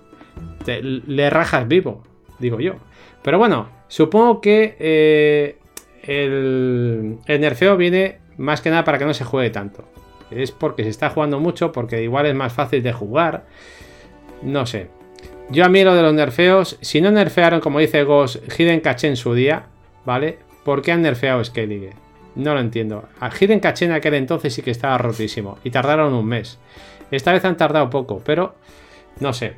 le 0.65 1.29
rajas 1.29 1.67
vivo, 1.67 2.03
digo 2.39 2.59
yo. 2.59 2.75
Pero 3.23 3.37
bueno, 3.37 3.69
supongo 3.87 4.41
que 4.41 4.75
eh, 4.79 5.57
el, 6.03 7.17
el 7.25 7.41
nerfeo 7.41 7.77
viene 7.77 8.19
más 8.37 8.61
que 8.61 8.69
nada 8.71 8.83
para 8.83 8.97
que 8.97 9.05
no 9.05 9.13
se 9.13 9.23
juegue 9.23 9.51
tanto. 9.51 9.85
Es 10.31 10.51
porque 10.51 10.83
se 10.83 10.89
está 10.89 11.09
jugando 11.09 11.39
mucho, 11.39 11.71
porque 11.71 12.01
igual 12.01 12.25
es 12.25 12.35
más 12.35 12.53
fácil 12.53 12.81
de 12.81 12.93
jugar. 12.93 13.45
No 14.41 14.65
sé. 14.65 14.89
Yo 15.51 15.65
a 15.65 15.69
mí 15.69 15.83
lo 15.83 15.93
de 15.93 16.01
los 16.01 16.13
nerfeos, 16.13 16.77
si 16.79 17.01
no 17.01 17.11
nerfearon, 17.11 17.59
como 17.59 17.79
dice 17.79 18.05
Ghost, 18.05 18.37
Hidden 18.57 18.79
Caché 18.79 19.09
en 19.09 19.17
su 19.17 19.33
día, 19.33 19.65
¿vale? 20.05 20.39
¿Por 20.63 20.81
qué 20.81 20.93
han 20.93 21.01
nerfeado 21.01 21.43
Skellige? 21.43 21.91
No 22.35 22.53
lo 22.53 22.61
entiendo. 22.61 23.09
A 23.19 23.29
Hidden 23.29 23.59
Caché 23.59 23.83
en 23.83 23.91
aquel 23.91 24.13
entonces 24.13 24.53
sí 24.53 24.61
que 24.61 24.71
estaba 24.71 24.97
rotísimo. 24.97 25.57
Y 25.65 25.71
tardaron 25.71 26.13
un 26.13 26.25
mes. 26.25 26.57
Esta 27.11 27.33
vez 27.33 27.43
han 27.43 27.57
tardado 27.57 27.89
poco, 27.89 28.21
pero 28.25 28.55
no 29.19 29.33
sé. 29.33 29.55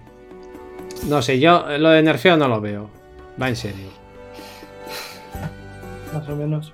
No 1.07 1.21
sé, 1.21 1.39
yo 1.39 1.63
lo 1.77 1.89
de 1.89 2.01
nerfeo 2.01 2.37
no 2.37 2.47
lo 2.47 2.59
veo. 2.59 2.89
Va 3.39 3.49
en 3.49 3.55
serio. 3.55 3.89
Más 6.11 6.27
o 6.27 6.35
menos. 6.35 6.73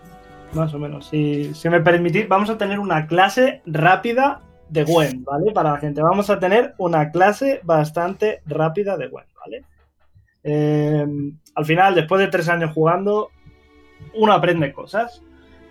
Más 0.54 0.74
o 0.74 0.80
menos. 0.80 1.10
Si, 1.10 1.54
si 1.54 1.70
me 1.70 1.82
permitís, 1.82 2.30
vamos 2.30 2.50
a 2.50 2.58
tener 2.58 2.80
una 2.80 3.06
clase 3.06 3.62
rápida 3.66 4.44
de 4.70 4.84
Gwen, 4.84 5.24
¿vale? 5.24 5.52
Para 5.52 5.72
la 5.72 5.78
gente. 5.78 6.02
Vamos 6.02 6.30
a 6.30 6.40
tener 6.40 6.76
una 6.78 7.12
clase 7.12 7.60
bastante 7.64 8.42
rápida 8.46 8.98
de 8.98 9.08
Gwen, 9.08 9.26
¿vale? 9.40 9.64
Em, 10.44 11.38
al 11.56 11.66
final, 11.66 11.96
después 11.96 12.22
de 12.22 12.28
tres 12.28 12.48
años 12.48 12.72
jugando, 12.74 13.30
uno 14.14 14.34
aprende 14.34 14.72
cosas 14.72 15.22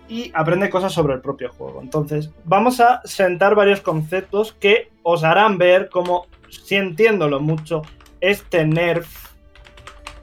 y 0.07 0.31
aprende 0.33 0.69
cosas 0.69 0.93
sobre 0.93 1.13
el 1.15 1.21
propio 1.21 1.51
juego. 1.51 1.81
Entonces, 1.81 2.31
vamos 2.45 2.79
a 2.79 3.01
sentar 3.05 3.55
varios 3.55 3.81
conceptos 3.81 4.53
que 4.53 4.91
os 5.03 5.23
harán 5.23 5.57
ver 5.57 5.89
cómo, 5.89 6.27
si 6.49 6.75
entiéndolo 6.75 7.39
mucho, 7.39 7.83
este 8.21 8.65
nerf 8.65 9.29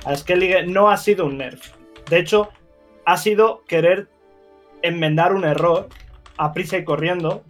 a 0.04 0.14
Skellige 0.14 0.66
no 0.66 0.90
ha 0.90 0.96
sido 0.96 1.26
un 1.26 1.38
nerf. 1.38 1.72
De 2.08 2.18
hecho, 2.18 2.50
ha 3.04 3.16
sido 3.16 3.64
querer 3.66 4.08
enmendar 4.82 5.34
un 5.34 5.44
error 5.44 5.88
a 6.36 6.52
prisa 6.52 6.76
y 6.76 6.84
corriendo 6.84 7.42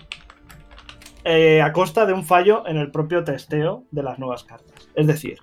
eh, 1.29 1.61
a 1.61 1.73
costa 1.73 2.07
de 2.07 2.13
un 2.13 2.25
fallo 2.25 2.63
en 2.69 2.77
el 2.77 2.93
propio 2.93 3.25
testeo 3.25 3.83
de 3.91 4.05
las 4.05 4.21
nuevas 4.21 4.45
cartas. 4.45 4.89
Es 4.95 5.09
decir, 5.09 5.39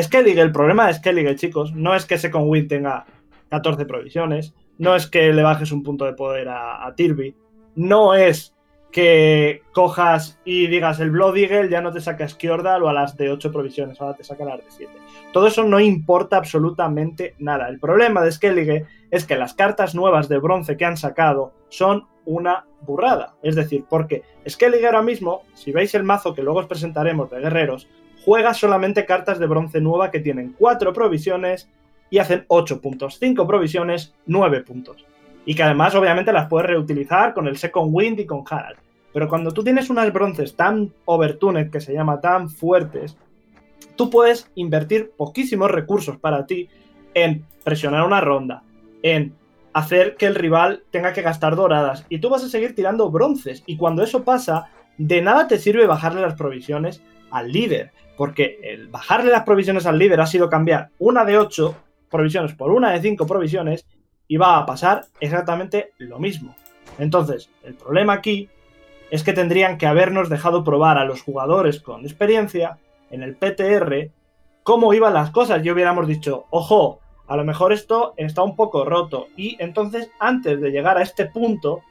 Skellige, 0.00 0.40
el 0.40 0.52
problema 0.52 0.86
de 0.86 0.94
Skellige, 0.94 1.34
chicos, 1.34 1.74
no 1.74 1.96
es 1.96 2.06
que 2.06 2.18
Second 2.18 2.48
Win 2.48 2.68
tenga 2.68 3.04
14 3.48 3.84
provisiones, 3.84 4.54
no 4.78 4.94
es 4.94 5.08
que 5.08 5.32
le 5.32 5.42
bajes 5.42 5.72
un 5.72 5.82
punto 5.82 6.04
de 6.04 6.12
poder 6.12 6.48
a, 6.48 6.86
a 6.86 6.94
Tirby, 6.94 7.34
no 7.74 8.14
es 8.14 8.54
que 8.92 9.62
cojas 9.72 10.38
y 10.44 10.68
digas 10.68 11.00
el 11.00 11.10
Blood 11.10 11.36
Eagle 11.36 11.68
ya 11.68 11.80
no 11.80 11.92
te 11.92 12.00
saca 12.00 12.28
Skjordal 12.28 12.82
o 12.84 12.88
a 12.88 12.92
las 12.92 13.16
de 13.16 13.30
8 13.30 13.52
provisiones, 13.52 14.00
ahora 14.00 14.16
te 14.16 14.22
saca 14.22 14.44
las 14.44 14.58
de 14.58 14.70
7. 14.70 14.92
Todo 15.32 15.48
eso 15.48 15.64
no 15.64 15.80
importa 15.80 16.36
absolutamente 16.36 17.34
nada. 17.38 17.68
El 17.68 17.80
problema 17.80 18.22
de 18.22 18.30
Skellige 18.32 18.86
es 19.10 19.24
que 19.24 19.36
las 19.36 19.54
cartas 19.54 19.94
nuevas 19.96 20.28
de 20.28 20.38
bronce 20.38 20.76
que 20.76 20.84
han 20.84 20.96
sacado 20.96 21.54
son 21.70 22.06
una 22.28 22.64
burrada. 22.82 23.34
Es 23.42 23.56
decir, 23.56 23.84
porque 23.88 24.22
Skellige 24.48 24.86
ahora 24.86 25.02
mismo, 25.02 25.42
si 25.54 25.72
veis 25.72 25.94
el 25.94 26.04
mazo 26.04 26.34
que 26.34 26.42
luego 26.42 26.60
os 26.60 26.66
presentaremos 26.66 27.30
de 27.30 27.40
guerreros, 27.40 27.88
juega 28.24 28.54
solamente 28.54 29.04
cartas 29.04 29.38
de 29.38 29.46
bronce 29.46 29.80
nueva 29.80 30.10
que 30.10 30.20
tienen 30.20 30.54
4 30.58 30.92
provisiones 30.92 31.68
y 32.10 32.18
hacen 32.18 32.44
8 32.48 32.80
puntos. 32.80 33.18
5 33.18 33.46
provisiones, 33.46 34.14
9 34.26 34.62
puntos 34.62 35.04
y 35.48 35.54
que 35.54 35.62
además 35.62 35.94
obviamente 35.94 36.30
las 36.30 36.46
puedes 36.46 36.68
reutilizar 36.68 37.32
con 37.32 37.48
el 37.48 37.56
Second 37.56 37.88
Wind 37.90 38.20
y 38.20 38.26
con 38.26 38.44
Harald. 38.48 38.76
Pero 39.14 39.30
cuando 39.30 39.50
tú 39.50 39.64
tienes 39.64 39.88
unas 39.88 40.12
bronces 40.12 40.54
tan 40.54 40.92
overtuned, 41.06 41.70
que 41.70 41.80
se 41.80 41.94
llama 41.94 42.20
tan 42.20 42.50
fuertes, 42.50 43.16
tú 43.96 44.10
puedes 44.10 44.50
invertir 44.56 45.10
poquísimos 45.16 45.70
recursos 45.70 46.18
para 46.18 46.44
ti 46.44 46.68
en 47.14 47.46
presionar 47.64 48.04
una 48.04 48.20
ronda, 48.20 48.62
en 49.02 49.34
hacer 49.78 50.16
que 50.16 50.26
el 50.26 50.34
rival 50.34 50.82
tenga 50.90 51.12
que 51.12 51.22
gastar 51.22 51.56
doradas. 51.56 52.04
Y 52.08 52.18
tú 52.18 52.28
vas 52.30 52.44
a 52.44 52.48
seguir 52.48 52.74
tirando 52.74 53.10
bronces. 53.10 53.62
Y 53.66 53.76
cuando 53.76 54.02
eso 54.02 54.24
pasa, 54.24 54.70
de 54.96 55.22
nada 55.22 55.48
te 55.48 55.58
sirve 55.58 55.86
bajarle 55.86 56.20
las 56.20 56.34
provisiones 56.34 57.02
al 57.30 57.52
líder, 57.52 57.92
porque 58.16 58.58
el 58.62 58.88
bajarle 58.88 59.30
las 59.30 59.44
provisiones 59.44 59.86
al 59.86 59.98
líder 59.98 60.20
ha 60.20 60.26
sido 60.26 60.48
cambiar 60.48 60.90
una 60.98 61.24
de 61.24 61.38
8 61.38 61.74
provisiones 62.10 62.54
por 62.54 62.70
una 62.70 62.90
de 62.90 63.00
5 63.00 63.26
provisiones 63.26 63.86
y 64.26 64.36
va 64.36 64.58
a 64.58 64.66
pasar 64.66 65.02
exactamente 65.20 65.92
lo 65.98 66.18
mismo. 66.18 66.54
Entonces, 66.98 67.50
el 67.64 67.74
problema 67.74 68.14
aquí 68.14 68.48
es 69.10 69.22
que 69.22 69.32
tendrían 69.32 69.78
que 69.78 69.86
habernos 69.86 70.28
dejado 70.28 70.64
probar 70.64 70.98
a 70.98 71.04
los 71.04 71.22
jugadores 71.22 71.80
con 71.80 72.02
experiencia 72.02 72.78
en 73.10 73.22
el 73.22 73.36
PTR 73.36 74.10
cómo 74.62 74.92
iban 74.92 75.14
las 75.14 75.30
cosas. 75.30 75.64
Y 75.64 75.70
hubiéramos 75.70 76.06
dicho, 76.06 76.46
ojo, 76.50 77.00
a 77.28 77.36
lo 77.36 77.44
mejor 77.44 77.72
esto 77.72 78.14
está 78.16 78.42
un 78.42 78.56
poco 78.56 78.84
roto. 78.84 79.28
Y 79.36 79.56
entonces, 79.60 80.10
antes 80.18 80.60
de 80.60 80.70
llegar 80.70 80.96
a 80.96 81.02
este 81.02 81.26
punto, 81.26 81.82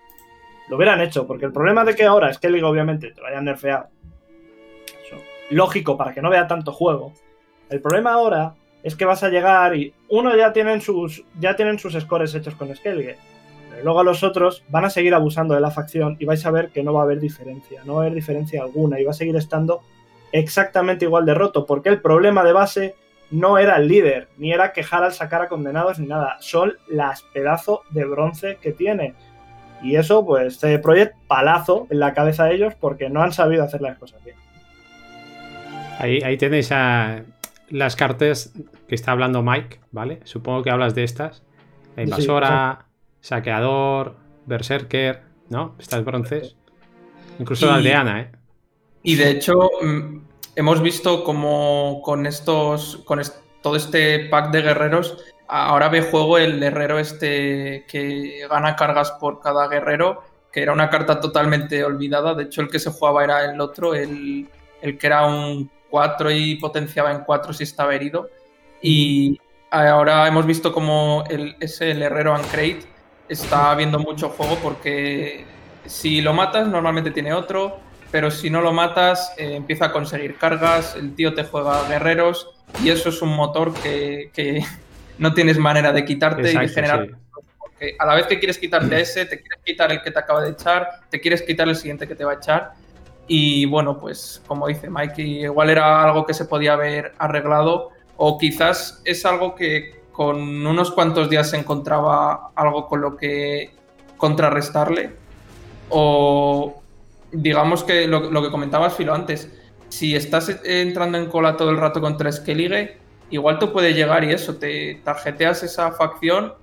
lo 0.68 0.76
hubieran 0.76 1.00
hecho, 1.00 1.28
porque 1.28 1.46
el 1.46 1.54
problema 1.54 1.86
de 1.86 1.96
que 1.96 2.04
ahora 2.04 2.30
es 2.30 2.40
que 2.40 2.50
Liga 2.50 2.68
obviamente 2.68 3.12
te 3.12 3.22
lo 3.22 3.28
hayan 3.28 3.46
nerfeado. 3.46 3.88
lógico 5.50 5.96
para 5.96 6.14
que 6.14 6.22
no 6.22 6.30
vea 6.30 6.48
tanto 6.48 6.74
juego. 6.74 7.14
El 7.70 7.82
problema 7.82 8.14
ahora 8.14 8.56
es 8.84 8.96
que 8.96 9.06
vas 9.06 9.24
a 9.24 9.30
llegar 9.30 9.76
y 9.76 9.94
uno 10.10 10.36
ya 10.36 10.52
tienen 10.52 10.82
sus 10.82 11.24
ya 11.40 11.56
tienen 11.56 11.80
sus 11.80 11.94
scores 11.94 12.36
hechos 12.36 12.56
con 12.56 12.76
Skellige. 12.76 13.16
Pero 13.70 13.84
luego 13.84 14.04
los 14.04 14.24
otros 14.24 14.64
van 14.70 14.86
a 14.86 14.90
seguir 14.90 15.14
abusando 15.14 15.54
de 15.54 15.62
la 15.62 15.72
facción 15.72 16.18
y 16.20 16.26
vais 16.26 16.46
a 16.46 16.52
ver 16.52 16.70
que 16.70 16.84
no 16.84 16.94
va 16.94 17.02
a 17.02 17.04
haber 17.04 17.20
diferencia, 17.20 17.82
no 17.86 17.96
va 17.96 18.02
a 18.02 18.06
haber 18.06 18.16
diferencia 18.16 18.62
alguna 18.62 19.00
y 19.00 19.06
va 19.06 19.12
a 19.12 19.14
seguir 19.14 19.36
estando 19.38 19.82
exactamente 20.32 21.06
igual 21.06 21.26
de 21.26 21.34
roto, 21.34 21.66
porque 21.66 21.90
el 21.90 22.02
problema 22.02 22.44
de 22.44 22.54
base 22.54 22.96
no 23.32 23.58
era 23.58 23.78
el 23.78 23.88
líder, 23.88 24.30
ni 24.38 24.52
era 24.52 24.74
que 24.74 24.86
Harald 24.90 25.14
sacara 25.14 25.48
condenados 25.48 26.00
ni 26.00 26.08
nada, 26.08 26.38
son 26.40 26.78
las 26.88 27.24
pedazos 27.24 27.80
de 27.90 28.06
bronce 28.06 28.58
que 28.62 28.72
tiene. 28.72 29.14
Y 29.82 29.96
eso, 29.96 30.26
pues, 30.26 30.58
se 30.58 30.80
proyecta 30.80 31.18
palazo 31.28 31.88
en 31.90 32.00
la 32.00 32.14
cabeza 32.14 32.46
de 32.46 32.56
ellos 32.56 32.74
porque 32.80 33.10
no 33.10 33.22
han 33.22 33.32
sabido 33.32 33.64
hacer 33.64 33.82
las 33.82 33.98
cosas 33.98 34.24
bien. 34.24 34.38
Ahí, 36.00 36.22
ahí 36.24 36.38
tenéis 36.38 36.72
a, 36.72 37.24
las 37.70 37.96
cartas 37.96 38.54
que 38.88 38.96
está 38.96 39.12
hablando 39.12 39.44
Mike, 39.44 39.80
¿vale? 39.92 40.20
Supongo 40.24 40.64
que 40.64 40.70
hablas 40.70 40.96
de 40.96 41.04
estas. 41.04 41.44
La 41.96 42.04
invasora, 42.04 42.86
saqueador, 43.22 44.16
berserker, 44.46 45.22
¿no? 45.50 45.76
Estas 45.80 46.04
bronces. 46.06 46.56
Incluso 47.40 47.68
la 47.68 47.76
aldeana, 47.76 48.22
¿eh? 48.22 48.32
Y 49.04 49.16
de 49.16 49.32
hecho, 49.32 49.70
mm, 49.82 50.18
hemos 50.58 50.82
visto 50.82 51.24
como 51.24 52.01
con 52.03 52.26
estos, 52.26 52.97
con 53.05 53.22
todo 53.62 53.76
este 53.76 54.28
pack 54.28 54.49
de 54.49 54.64
guerreros, 54.64 55.24
ahora 55.47 55.88
ve 55.88 56.01
juego 56.01 56.39
el 56.39 56.60
guerrero 56.60 56.97
este 56.97 57.86
que 57.88 58.47
gana 58.49 58.76
cargas 58.76 59.12
por 59.12 59.39
cada 59.39 59.68
guerrero, 59.68 60.24
que 60.51 60.64
era 60.64 60.74
una 60.74 60.89
carta 60.89 61.20
totalmente 61.20 61.84
olvidada. 61.84 62.34
De 62.34 62.45
hecho, 62.45 62.62
el 62.62 62.70
que 62.70 62.80
se 62.80 62.89
jugaba 62.89 63.24
era 63.24 63.45
el 63.45 63.62
otro, 63.62 63.93
el, 63.93 64.49
el 64.82 64.97
que 64.97 65.08
era 65.08 65.28
un 65.28 65.70
4 65.91 66.32
y 66.32 66.55
potenciaba 66.55 67.12
en 67.12 67.20
4 67.20 67.53
si 67.53 67.64
estaba 67.64 67.93
herido. 67.93 68.28
Y 68.82 69.39
ahora 69.70 70.28
hemos 70.28 70.47
visto 70.47 70.74
como 70.74 71.24
ese 71.60 71.91
el 71.91 72.01
herrero 72.01 72.34
Ancrate 72.34 72.80
está 73.30 73.76
viendo 73.76 73.99
mucho 73.99 74.30
juego 74.30 74.58
porque 74.64 75.45
si 75.86 76.22
lo 76.22 76.34
matas 76.34 76.68
normalmente 76.68 77.12
tiene 77.12 77.34
otro, 77.34 77.80
pero 78.12 78.32
si 78.32 78.49
no 78.49 78.62
lo 78.62 78.74
matas 78.74 79.34
eh, 79.38 79.55
empieza 79.55 79.86
a 79.86 79.91
conseguir 79.91 80.38
cargas, 80.38 80.95
el 80.95 81.16
tío 81.16 81.34
te 81.34 81.43
juega 81.43 81.88
guerreros 81.88 82.49
y 82.84 82.89
eso 82.89 83.10
es 83.10 83.22
un 83.22 83.36
motor 83.36 83.74
que, 83.74 84.64
no 85.18 85.34
tienes 85.34 85.58
manera 85.58 85.91
de 85.91 86.05
quitarte 86.05 86.51
y 86.51 86.58
de 86.58 86.70
generar... 86.70 87.08
Porque 87.60 87.95
a 87.99 88.05
la 88.05 88.16
vez 88.16 88.28
que 88.28 88.39
quieres 88.39 88.58
quitarte 88.58 88.95
a 88.95 88.99
ese, 88.99 89.26
te 89.26 89.39
quieres 89.39 89.60
quitar 89.64 89.91
el 89.91 90.01
que 90.01 90.12
te 90.12 90.20
acaba 90.20 90.41
de 90.41 90.51
echar, 90.51 90.88
te 91.10 91.20
quieres 91.20 91.41
quitar 91.41 91.68
el 91.68 91.76
siguiente 91.76 92.08
que 92.08 92.16
te 92.16 92.24
va 92.24 92.32
a 92.32 92.36
echar 92.36 92.74
y 93.28 93.66
bueno, 93.66 93.99
pues 93.99 94.41
como 94.47 94.68
dice 94.68 94.89
Mike, 94.89 95.22
igual 95.22 95.70
era 95.70 96.03
algo 96.03 96.26
que 96.26 96.34
se 96.34 96.45
podía 96.45 96.74
haber 96.74 97.14
arreglado 97.18 97.91
o 98.16 98.38
quizás 98.38 99.01
es 99.03 99.26
algo 99.26 99.53
que 99.53 100.01
con 100.12 100.66
unos 100.66 100.91
cuantos 100.91 101.30
días 101.30 101.49
se 101.49 101.58
encontraba 101.58 102.51
algo 102.55 102.88
con 102.88 103.01
lo 103.01 103.18
que 103.18 103.72
contrarrestarle 104.16 105.12
o 105.89 106.82
digamos 107.42 107.84
que 107.84 108.08
lo, 108.08 108.42
que 108.42 108.50
comentabas 108.50 108.96
Filo 108.96 109.14
antes, 109.14 109.52
si 109.90 110.16
estás 110.16 110.50
entrando 110.66 111.18
en 111.18 111.28
cola 111.28 111.56
todo 111.56 111.70
el 111.70 111.78
rato 111.78 112.02
contra 112.02 112.32
Skellige, 112.32 112.98
igual 113.30 113.60
tú 113.60 113.72
puedes 113.72 113.96
llegar 113.96 114.24
y 114.24 114.32
eso, 114.32 114.58
te 114.58 115.02
tarjeteas 115.04 115.64
esa 115.64 115.92
facción 115.92 116.54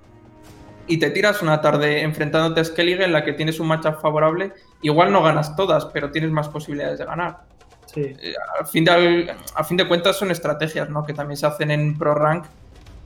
y 0.87 0.99
te 0.99 1.11
tiras 1.11 1.41
una 1.43 1.61
tarde 1.61 2.03
enfrentándote 2.03 2.61
a 2.61 2.64
Skellige 2.64 3.05
en 3.05 3.12
la 3.12 3.25
que 3.25 3.33
tienes 3.33 3.61
un 3.61 3.68
matchup 3.68 4.01
favorable. 4.01 4.53
Igual 4.83 5.12
no 5.12 5.22
ganas 5.22 5.57
todas, 5.57 5.87
pero 5.87 6.11
tienes 6.11 6.31
más 6.31 6.49
posibilidades 6.49 6.99
de 6.99 7.07
ganar. 7.07 7.39
Sí. 7.87 8.03
Eh, 8.03 8.35
al 8.59 8.66
fin 8.66 8.85
de, 8.85 9.35
a 9.55 9.64
fin 9.64 9.77
de 9.77 9.89
cuentas 9.89 10.16
son 10.16 10.31
estrategias 10.31 10.91
¿no? 10.91 11.05
que 11.05 11.14
también 11.14 11.37
se 11.37 11.47
hacen 11.47 11.70
en 11.70 11.97
Pro 11.97 12.14
Rank 12.14 12.45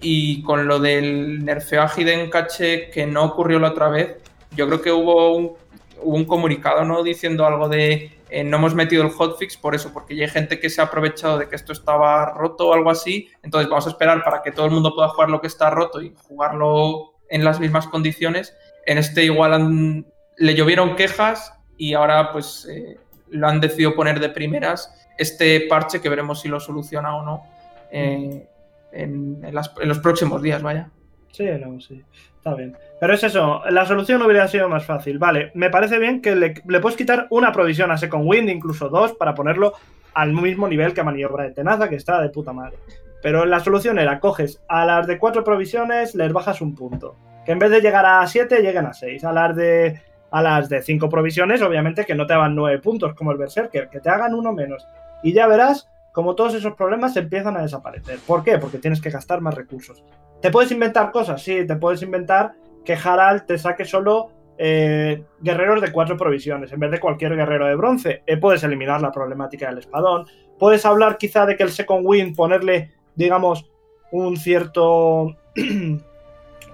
y 0.01 0.43
con 0.43 0.67
lo 0.67 0.79
del 0.79 1.45
nerfeo 1.45 1.83
a 1.83 1.93
Hidden 1.95 2.31
Cache 2.31 2.91
que 2.91 3.07
no 3.07 3.25
ocurrió 3.25 3.59
la 3.59 3.69
otra 3.69 3.89
vez, 3.89 4.17
yo 4.57 4.67
creo 4.67 4.81
que 4.81 4.93
hubo 4.93 5.37
un, 5.37 5.57
un 6.03 6.25
comunicado 6.25 6.85
¿no? 6.85 7.03
diciendo 7.03 7.47
algo 7.47 7.69
de 7.69 8.19
eh, 8.31 8.45
no 8.45 8.59
hemos 8.59 8.75
metido 8.75 9.03
el 9.03 9.11
hotfix 9.11 9.57
por 9.57 9.75
eso, 9.75 9.93
porque 9.93 10.15
hay 10.15 10.29
gente 10.29 10.61
que 10.61 10.69
se 10.69 10.81
ha 10.81 10.85
aprovechado 10.85 11.39
de 11.39 11.49
que 11.49 11.57
esto 11.57 11.73
estaba 11.73 12.33
roto 12.35 12.69
o 12.69 12.75
algo 12.75 12.91
así, 12.91 13.31
entonces 13.43 13.71
vamos 13.71 13.87
a 13.87 13.91
esperar 13.91 14.23
para 14.23 14.43
que 14.43 14.53
todo 14.53 14.67
el 14.67 14.73
mundo 14.73 14.95
pueda 14.95 15.09
jugar 15.09 15.31
lo 15.31 15.41
que 15.41 15.47
está 15.47 15.71
roto 15.71 16.03
y 16.03 16.15
jugarlo 16.25 17.15
en 17.31 17.45
las 17.45 17.59
mismas 17.59 17.87
condiciones. 17.87 18.55
En 18.87 18.99
este 18.99 19.25
igual 19.25 20.05
le 20.37 20.55
llovieron 20.55 20.97
quejas 20.97 21.55
y 21.77 21.95
ahora 21.95 22.33
pues 22.33 22.67
eh, 22.71 22.99
lo 23.31 23.49
han 23.49 23.61
decidido 23.61 23.95
poner 23.95 24.21
de 24.21 24.29
primeras 24.29 24.93
este 25.17 25.63
parche 25.63 26.01
que 26.01 26.09
veremos 26.09 26.41
si 26.41 26.49
lo 26.49 26.61
soluciona 26.61 27.17
o 27.17 27.25
no 27.25 27.43
eh, 27.91 28.47
en, 28.93 29.41
los 29.53 29.99
próximos 29.99 30.43
días, 30.43 30.63
vaya. 30.63 30.91
Sí, 31.39 31.45
no, 31.65 31.81
sí. 31.81 32.03
Está 32.37 32.55
bien. 32.55 32.77
Pero 32.99 33.15
es 33.15 33.23
eso, 33.23 33.63
la 33.71 33.87
solución 33.87 34.21
hubiera 34.23 34.49
sido 34.49 34.69
más 34.69 34.85
fácil. 34.85 35.21
Vale, 35.21 35.53
me 35.55 35.71
parece 35.71 36.01
bien 36.01 36.21
que 36.21 36.35
le, 36.35 36.81
puedes 36.81 36.97
quitar 36.97 37.29
una 37.31 37.53
provisión 37.53 37.93
a 37.93 37.97
Second 37.97 38.25
Wind, 38.27 38.49
incluso 38.49 38.89
dos, 38.89 39.13
para 39.13 39.37
ponerlo 39.37 39.75
al 40.15 40.33
mismo 40.33 40.67
nivel 40.67 40.95
que 40.95 41.01
a 41.01 41.05
maniobra 41.05 41.45
de 41.45 41.53
tenaza, 41.53 41.89
que 41.89 41.95
está 41.95 42.21
de 42.21 42.31
puta 42.31 42.53
madre. 42.53 42.77
Pero 43.23 43.45
la 43.45 43.61
solución 43.61 44.01
era, 44.01 44.19
coges 44.19 44.61
a 44.67 44.85
las 44.85 45.07
de 45.07 45.17
cuatro 45.17 45.45
provisiones, 45.45 46.17
les 46.17 46.33
bajas 46.33 46.61
un 46.61 46.75
punto. 46.75 47.15
Que 47.47 47.53
en 47.53 47.61
vez 47.61 47.71
de 47.71 47.83
llegar 47.83 48.05
a 48.05 48.27
siete, 48.27 48.61
lleguen 48.61 48.87
a 48.87 48.93
seis. 48.93 49.23
A 49.23 49.33
las 49.33 49.55
de 49.55 50.01
a 50.33 50.43
las 50.43 50.69
de 50.69 50.83
cinco 50.83 51.09
provisiones, 51.09 51.63
obviamente 51.63 52.05
que 52.05 52.17
no 52.17 52.27
te 52.27 52.33
hagan 52.33 52.57
nueve 52.57 52.81
puntos 52.81 53.15
como 53.15 53.31
el 53.31 53.39
Berserker, 53.39 53.89
que 53.89 54.01
te 54.01 54.11
hagan 54.11 54.35
uno 54.35 54.53
menos. 54.53 54.85
Y 55.23 55.33
ya 55.33 55.47
verás 55.47 55.89
como 56.13 56.35
todos 56.35 56.55
esos 56.55 56.75
problemas 56.75 57.17
empiezan 57.17 57.57
a 57.57 57.63
desaparecer. 57.63 58.19
¿Por 58.27 58.43
qué? 58.43 58.59
Porque 58.59 58.79
tienes 58.79 59.01
que 59.01 59.11
gastar 59.11 59.41
más 59.41 59.55
recursos. 59.55 60.05
¿Te 60.41 60.51
puedes 60.51 60.71
inventar 60.73 61.11
cosas? 61.11 61.43
Sí, 61.43 61.67
te 61.67 61.77
puedes 61.77 62.03
inventar 62.03 62.55
que 62.85 62.95
Harald 62.95 63.47
te 63.47 63.59
saque 63.59 63.85
solo 63.85 64.31
eh, 64.57 65.23
guerreros 65.41 65.81
de 65.81 65.93
cuatro 65.93 66.17
provisiones 66.17 66.73
en 66.73 66.81
vez 66.81 66.91
de 66.91 67.01
cualquier 67.01 67.37
guerrero 67.37 67.67
de 67.67 67.77
bronce. 67.77 68.23
Eh, 68.27 68.37
puedes 68.37 68.63
eliminar 68.65 69.01
la 69.01 69.13
problemática 69.13 69.69
del 69.69 69.79
espadón. 69.79 70.27
Puedes 70.59 70.85
hablar 70.85 71.19
quizá 71.19 71.47
de 71.47 71.57
que 71.57 71.63
el 71.63 71.71
Second 71.71 72.05
Wind, 72.05 72.37
ponerle, 72.37 72.93
digamos, 73.15 73.71
un 74.11 74.37
cierto... 74.37 75.37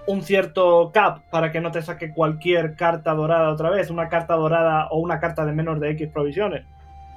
un 0.07 0.21
cierto 0.21 0.91
cap 0.93 1.23
para 1.31 1.51
que 1.51 1.59
no 1.59 1.71
te 1.71 1.81
saque 1.81 2.13
cualquier 2.13 2.75
carta 2.75 3.15
dorada 3.15 3.49
otra 3.49 3.71
vez, 3.71 3.89
una 3.89 4.07
carta 4.07 4.35
dorada 4.35 4.87
o 4.91 4.99
una 4.99 5.19
carta 5.19 5.45
de 5.45 5.51
menos 5.51 5.79
de 5.79 5.89
X 5.91 6.09
provisiones. 6.13 6.63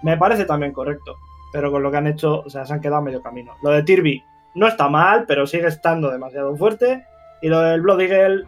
Me 0.02 0.16
parece 0.16 0.46
también 0.46 0.72
correcto 0.72 1.16
pero 1.52 1.70
con 1.70 1.82
lo 1.82 1.90
que 1.90 1.96
han 1.96 2.06
hecho, 2.06 2.40
o 2.40 2.50
sea, 2.50 2.66
se 2.66 2.72
han 2.72 2.80
quedado 2.80 3.02
medio 3.02 3.22
camino. 3.22 3.54
Lo 3.62 3.70
de 3.70 3.82
Tirby 3.82 4.22
no 4.54 4.66
está 4.66 4.88
mal, 4.88 5.24
pero 5.26 5.46
sigue 5.46 5.68
estando 5.68 6.10
demasiado 6.10 6.56
fuerte. 6.56 7.04
Y 7.40 7.48
lo 7.48 7.60
del 7.60 7.80
Blood 7.80 8.00
Eagle, 8.00 8.44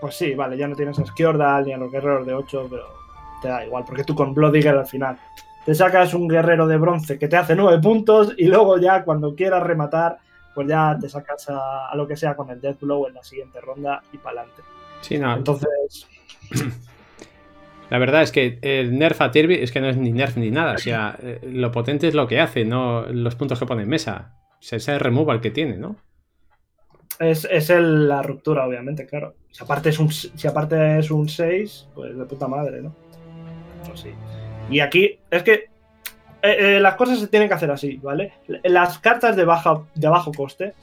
pues 0.00 0.16
sí, 0.16 0.34
vale, 0.34 0.56
ya 0.56 0.66
no 0.66 0.76
tienes 0.76 0.98
a 0.98 1.06
Skjordal 1.06 1.64
ni 1.64 1.72
a 1.72 1.78
los 1.78 1.90
guerreros 1.90 2.26
de 2.26 2.34
8, 2.34 2.66
pero 2.70 2.84
te 3.40 3.48
da 3.48 3.64
igual, 3.64 3.84
porque 3.86 4.04
tú 4.04 4.14
con 4.14 4.34
Blood 4.34 4.56
Eagle 4.56 4.80
al 4.80 4.86
final 4.86 5.16
te 5.64 5.74
sacas 5.74 6.14
un 6.14 6.26
guerrero 6.26 6.66
de 6.66 6.76
bronce 6.76 7.18
que 7.18 7.28
te 7.28 7.36
hace 7.36 7.54
9 7.54 7.80
puntos 7.80 8.34
y 8.36 8.46
luego 8.46 8.78
ya 8.78 9.04
cuando 9.04 9.34
quieras 9.34 9.62
rematar, 9.62 10.18
pues 10.54 10.66
ya 10.66 10.96
te 11.00 11.08
sacas 11.08 11.48
a, 11.50 11.88
a 11.88 11.94
lo 11.94 12.08
que 12.08 12.16
sea 12.16 12.34
con 12.34 12.50
el 12.50 12.60
Death 12.60 12.80
Blow 12.80 13.06
en 13.06 13.14
la 13.14 13.22
siguiente 13.22 13.60
ronda 13.60 14.02
y 14.12 14.18
para 14.18 14.40
adelante. 14.40 14.62
Sí, 15.02 15.18
no. 15.18 15.34
Entonces. 15.34 16.08
La 17.90 17.98
verdad 17.98 18.22
es 18.22 18.32
que 18.32 18.58
el 18.62 18.98
nerf 18.98 19.20
a 19.20 19.30
Tirby 19.30 19.54
es 19.54 19.72
que 19.72 19.80
no 19.80 19.88
es 19.88 19.96
ni 19.96 20.12
nerf 20.12 20.36
ni 20.36 20.50
nada. 20.50 20.74
O 20.74 20.78
sea, 20.78 21.16
eh, 21.22 21.40
lo 21.42 21.72
potente 21.72 22.08
es 22.08 22.14
lo 22.14 22.28
que 22.28 22.40
hace, 22.40 22.64
no 22.64 23.02
los 23.06 23.34
puntos 23.34 23.58
que 23.58 23.66
pone 23.66 23.82
en 23.82 23.88
mesa. 23.88 24.34
O 24.58 24.62
sea, 24.62 24.76
ese 24.76 24.98
removal 24.98 25.40
que 25.40 25.50
tiene, 25.50 25.76
¿no? 25.76 25.96
Es, 27.18 27.46
es 27.50 27.70
el, 27.70 28.08
la 28.08 28.22
ruptura, 28.22 28.66
obviamente, 28.66 29.06
claro. 29.06 29.34
Si 29.50 29.64
aparte 29.64 29.88
es 29.88 29.98
un, 29.98 30.10
si 30.12 30.46
aparte 30.46 30.98
es 30.98 31.10
un 31.10 31.28
6, 31.28 31.88
pues 31.94 32.16
de 32.16 32.24
puta 32.26 32.46
madre, 32.46 32.82
¿no? 32.82 32.94
Pues 33.86 34.00
sí. 34.00 34.10
Y 34.70 34.80
aquí, 34.80 35.18
es 35.30 35.42
que 35.42 35.52
eh, 36.42 36.76
eh, 36.76 36.80
las 36.80 36.94
cosas 36.94 37.18
se 37.18 37.28
tienen 37.28 37.48
que 37.48 37.54
hacer 37.54 37.70
así, 37.70 37.96
¿vale? 37.96 38.34
Las 38.64 38.98
cartas 38.98 39.34
de, 39.34 39.44
baja, 39.44 39.82
de 39.94 40.08
bajo 40.08 40.32
coste, 40.32 40.74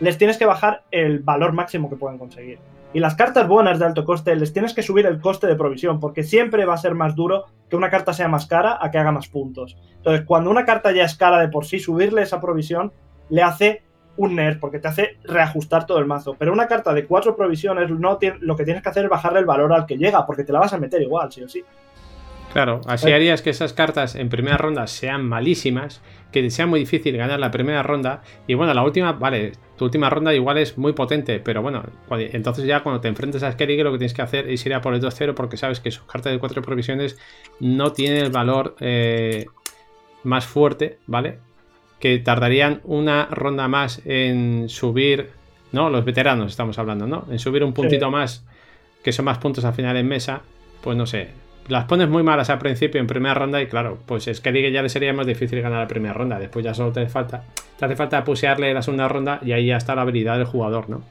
les 0.00 0.18
tienes 0.18 0.36
que 0.36 0.44
bajar 0.44 0.84
el 0.90 1.20
valor 1.20 1.52
máximo 1.52 1.88
que 1.88 1.96
pueden 1.96 2.18
conseguir. 2.18 2.58
Y 2.94 3.00
las 3.00 3.16
cartas 3.16 3.46
buenas 3.46 3.78
de 3.78 3.84
alto 3.84 4.04
coste 4.04 4.34
les 4.34 4.52
tienes 4.52 4.72
que 4.72 4.82
subir 4.82 5.04
el 5.04 5.20
coste 5.20 5.46
de 5.46 5.56
provisión, 5.56 6.00
porque 6.00 6.22
siempre 6.22 6.64
va 6.64 6.74
a 6.74 6.78
ser 6.78 6.94
más 6.94 7.14
duro 7.14 7.44
que 7.68 7.76
una 7.76 7.90
carta 7.90 8.14
sea 8.14 8.28
más 8.28 8.46
cara 8.46 8.78
a 8.80 8.90
que 8.90 8.98
haga 8.98 9.12
más 9.12 9.28
puntos. 9.28 9.76
Entonces, 9.96 10.24
cuando 10.24 10.50
una 10.50 10.64
carta 10.64 10.90
ya 10.92 11.04
es 11.04 11.14
cara 11.14 11.38
de 11.38 11.48
por 11.48 11.66
sí, 11.66 11.78
subirle 11.78 12.22
esa 12.22 12.40
provisión 12.40 12.92
le 13.28 13.42
hace 13.42 13.82
un 14.16 14.34
nerf, 14.34 14.58
porque 14.58 14.80
te 14.80 14.88
hace 14.88 15.18
reajustar 15.24 15.86
todo 15.86 15.98
el 15.98 16.06
mazo. 16.06 16.34
Pero 16.38 16.52
una 16.52 16.66
carta 16.66 16.92
de 16.92 17.06
cuatro 17.06 17.36
provisiones, 17.36 17.90
no 17.90 18.18
lo 18.40 18.56
que 18.56 18.64
tienes 18.64 18.82
que 18.82 18.88
hacer 18.88 19.04
es 19.04 19.10
bajarle 19.10 19.38
el 19.40 19.46
valor 19.46 19.72
al 19.72 19.86
que 19.86 19.96
llega, 19.96 20.26
porque 20.26 20.44
te 20.44 20.52
la 20.52 20.60
vas 20.60 20.72
a 20.72 20.78
meter 20.78 21.00
igual, 21.02 21.30
sí 21.30 21.42
o 21.42 21.48
sí. 21.48 21.62
Claro, 22.58 22.80
así 22.86 23.12
harías 23.12 23.40
que 23.40 23.50
esas 23.50 23.72
cartas 23.72 24.16
en 24.16 24.28
primera 24.30 24.56
ronda 24.56 24.88
sean 24.88 25.24
malísimas, 25.24 26.02
que 26.32 26.50
sea 26.50 26.66
muy 26.66 26.80
difícil 26.80 27.16
ganar 27.16 27.38
la 27.38 27.52
primera 27.52 27.84
ronda. 27.84 28.22
Y 28.48 28.54
bueno, 28.54 28.74
la 28.74 28.82
última, 28.82 29.12
vale, 29.12 29.52
tu 29.76 29.84
última 29.84 30.10
ronda 30.10 30.34
igual 30.34 30.58
es 30.58 30.76
muy 30.76 30.92
potente, 30.92 31.38
pero 31.38 31.62
bueno, 31.62 31.84
entonces 32.10 32.64
ya 32.64 32.82
cuando 32.82 33.00
te 33.00 33.06
enfrentes 33.06 33.44
a 33.44 33.52
Skellige 33.52 33.84
lo 33.84 33.92
que 33.92 33.98
tienes 33.98 34.12
que 34.12 34.22
hacer 34.22 34.50
es 34.50 34.66
ir 34.66 34.74
a 34.74 34.80
por 34.80 34.92
el 34.92 35.00
2-0 35.00 35.34
porque 35.34 35.56
sabes 35.56 35.78
que 35.78 35.92
sus 35.92 36.02
cartas 36.02 36.32
de 36.32 36.40
4 36.40 36.60
provisiones 36.62 37.16
no 37.60 37.92
tienen 37.92 38.24
el 38.24 38.32
valor 38.32 38.74
eh, 38.80 39.46
más 40.24 40.44
fuerte, 40.44 40.98
¿vale? 41.06 41.38
Que 42.00 42.18
tardarían 42.18 42.80
una 42.82 43.26
ronda 43.26 43.68
más 43.68 44.02
en 44.04 44.68
subir, 44.68 45.30
¿no? 45.70 45.90
Los 45.90 46.04
veteranos 46.04 46.50
estamos 46.50 46.76
hablando, 46.80 47.06
¿no? 47.06 47.24
En 47.30 47.38
subir 47.38 47.62
un 47.62 47.72
puntito 47.72 48.10
más, 48.10 48.44
que 49.04 49.12
son 49.12 49.26
más 49.26 49.38
puntos 49.38 49.64
al 49.64 49.74
final 49.74 49.96
en 49.96 50.08
mesa, 50.08 50.42
pues 50.82 50.96
no 50.96 51.06
sé, 51.06 51.28
las 51.68 51.84
pones 51.84 52.08
muy 52.08 52.22
malas 52.22 52.50
al 52.50 52.58
principio 52.58 53.00
en 53.00 53.06
primera 53.06 53.34
ronda 53.34 53.60
y 53.60 53.66
claro, 53.66 53.98
pues 54.06 54.26
es 54.28 54.40
que 54.40 54.72
ya 54.72 54.82
le 54.82 54.88
sería 54.88 55.12
más 55.12 55.26
difícil 55.26 55.60
ganar 55.60 55.80
la 55.80 55.88
primera 55.88 56.14
ronda. 56.14 56.38
Después 56.38 56.64
ya 56.64 56.74
solo 56.74 56.92
te 56.92 57.06
falta, 57.08 57.44
te 57.78 57.84
hace 57.84 57.96
falta 57.96 58.24
pusearle 58.24 58.72
la 58.74 58.82
segunda 58.82 59.08
ronda 59.08 59.38
y 59.42 59.52
ahí 59.52 59.66
ya 59.66 59.76
está 59.76 59.94
la 59.94 60.02
habilidad 60.02 60.36
del 60.36 60.46
jugador, 60.46 60.88
¿no? 60.88 61.02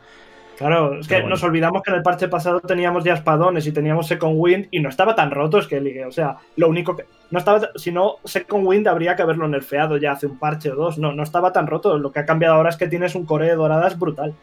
Claro, 0.57 0.99
es 0.99 1.07
que 1.07 1.21
nos 1.21 1.43
olvidamos 1.43 1.83
que 1.83 1.91
en 1.91 1.97
el 1.97 2.01
parche 2.03 2.27
pasado 2.27 2.59
teníamos 2.61 3.03
ya 3.03 3.13
espadones 3.13 3.67
y 3.67 3.71
teníamos 3.71 4.07
Second 4.07 4.33
Wind 4.37 4.67
y 4.71 4.79
no 4.79 4.89
estaba 4.89 5.13
tan 5.13 5.29
roto 5.29 5.61
Skellige. 5.61 6.03
O 6.05 6.11
sea, 6.11 6.37
lo 6.55 6.67
único 6.67 6.95
que. 6.95 7.05
No 7.29 7.37
estaba. 7.37 7.69
Si 7.75 7.91
no, 7.91 8.15
Second 8.23 8.65
Wind 8.65 8.87
habría 8.87 9.15
que 9.15 9.21
haberlo 9.21 9.47
nerfeado 9.47 9.97
ya 9.97 10.13
hace 10.13 10.25
un 10.25 10.39
parche 10.39 10.71
o 10.71 10.75
dos. 10.75 10.97
No, 10.97 11.13
no 11.13 11.21
estaba 11.21 11.53
tan 11.53 11.67
roto. 11.67 11.99
Lo 11.99 12.11
que 12.11 12.21
ha 12.21 12.25
cambiado 12.25 12.55
ahora 12.55 12.69
es 12.69 12.77
que 12.77 12.87
tienes 12.87 13.13
un 13.13 13.25
core 13.25 13.45
de 13.45 13.55
doradas 13.55 13.99
brutal. 13.99 14.33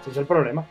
Ese 0.00 0.10
es 0.10 0.16
el 0.16 0.26
problema. 0.26 0.64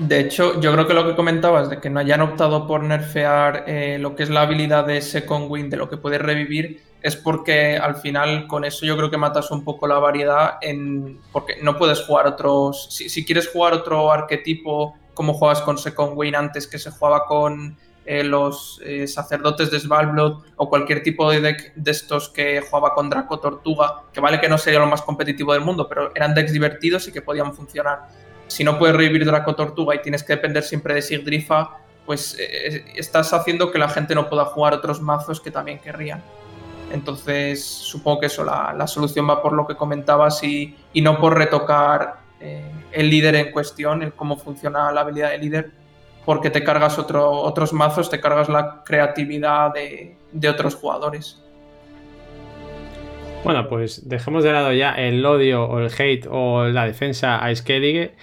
De 0.00 0.18
hecho, 0.18 0.58
yo 0.62 0.72
creo 0.72 0.86
que 0.86 0.94
lo 0.94 1.06
que 1.06 1.14
comentabas 1.14 1.68
de 1.68 1.78
que 1.78 1.90
no 1.90 2.00
hayan 2.00 2.22
optado 2.22 2.66
por 2.66 2.82
nerfear 2.82 3.64
eh, 3.66 3.98
lo 4.00 4.16
que 4.16 4.22
es 4.22 4.30
la 4.30 4.42
habilidad 4.42 4.86
de 4.86 5.02
Second 5.02 5.50
Wind, 5.50 5.70
de 5.70 5.76
lo 5.76 5.90
que 5.90 5.98
puedes 5.98 6.22
revivir, 6.22 6.82
es 7.02 7.16
porque 7.16 7.76
al 7.76 7.96
final 7.96 8.46
con 8.46 8.64
eso 8.64 8.86
yo 8.86 8.96
creo 8.96 9.10
que 9.10 9.18
matas 9.18 9.50
un 9.50 9.62
poco 9.62 9.86
la 9.86 9.98
variedad 9.98 10.54
en 10.62 11.20
porque 11.32 11.56
no 11.62 11.76
puedes 11.76 12.00
jugar 12.00 12.26
otros. 12.26 12.88
Si, 12.90 13.24
quieres 13.26 13.50
jugar 13.50 13.74
otro 13.74 14.10
arquetipo 14.10 14.96
como 15.12 15.34
juegas 15.34 15.60
con 15.60 15.76
Second 15.76 16.12
Wind 16.16 16.34
antes 16.34 16.66
que 16.66 16.78
se 16.78 16.90
jugaba 16.90 17.26
con 17.26 17.76
eh, 18.06 18.24
los 18.24 18.80
eh, 18.82 19.06
sacerdotes 19.06 19.70
de 19.70 19.80
Svalbard 19.80 20.38
o 20.56 20.70
cualquier 20.70 21.02
tipo 21.02 21.30
de 21.30 21.42
deck 21.42 21.74
de 21.74 21.90
estos 21.90 22.30
que 22.30 22.62
jugaba 22.62 22.94
con 22.94 23.10
Draco 23.10 23.38
Tortuga, 23.38 24.04
que 24.14 24.20
vale 24.20 24.40
que 24.40 24.48
no 24.48 24.56
sería 24.56 24.78
lo 24.78 24.86
más 24.86 25.02
competitivo 25.02 25.52
del 25.52 25.60
mundo, 25.60 25.86
pero 25.86 26.10
eran 26.14 26.32
decks 26.32 26.54
divertidos 26.54 27.06
y 27.06 27.12
que 27.12 27.20
podían 27.20 27.52
funcionar 27.52 28.29
si 28.50 28.64
no 28.64 28.78
puedes 28.78 28.96
revivir 28.96 29.24
Draco 29.24 29.54
Tortuga 29.54 29.94
y 29.94 30.02
tienes 30.02 30.24
que 30.24 30.34
depender 30.34 30.62
siempre 30.62 30.94
de 30.94 31.02
Sigdrifa, 31.02 31.78
pues 32.04 32.36
eh, 32.40 32.84
estás 32.96 33.32
haciendo 33.32 33.70
que 33.70 33.78
la 33.78 33.88
gente 33.88 34.14
no 34.14 34.28
pueda 34.28 34.44
jugar 34.46 34.74
otros 34.74 35.00
mazos 35.00 35.40
que 35.40 35.52
también 35.52 35.78
querrían. 35.78 36.22
Entonces, 36.92 37.64
supongo 37.64 38.20
que 38.20 38.26
eso, 38.26 38.44
la, 38.44 38.86
solución 38.88 39.28
va 39.30 39.40
por 39.40 39.52
lo 39.52 39.64
que 39.66 39.76
comentabas 39.76 40.42
y, 40.42 40.76
no 40.94 41.20
por 41.20 41.38
retocar 41.38 42.16
eh, 42.40 42.68
el 42.90 43.08
líder 43.08 43.36
en 43.36 43.52
cuestión, 43.52 44.02
el 44.02 44.12
cómo 44.12 44.36
funciona 44.36 44.90
la 44.90 45.02
habilidad 45.02 45.30
del 45.30 45.40
líder, 45.40 45.70
porque 46.24 46.50
te 46.50 46.64
cargas 46.64 46.98
otros 46.98 47.72
mazos, 47.72 48.10
te 48.10 48.20
cargas 48.20 48.48
la 48.48 48.82
creatividad 48.84 49.72
de, 49.72 50.16
otros 50.48 50.74
jugadores. 50.74 51.40
Bueno, 53.44 53.68
pues 53.68 54.08
dejemos 54.08 54.42
de 54.42 54.52
lado 54.52 54.72
ya 54.72 54.94
el 54.94 55.24
odio 55.24 55.64
o 55.64 55.78
el 55.78 55.90
hate 55.96 56.26
o 56.28 56.64
la 56.64 56.86
defensa 56.86 57.38
a 57.38 57.54
Skellige 57.54 58.14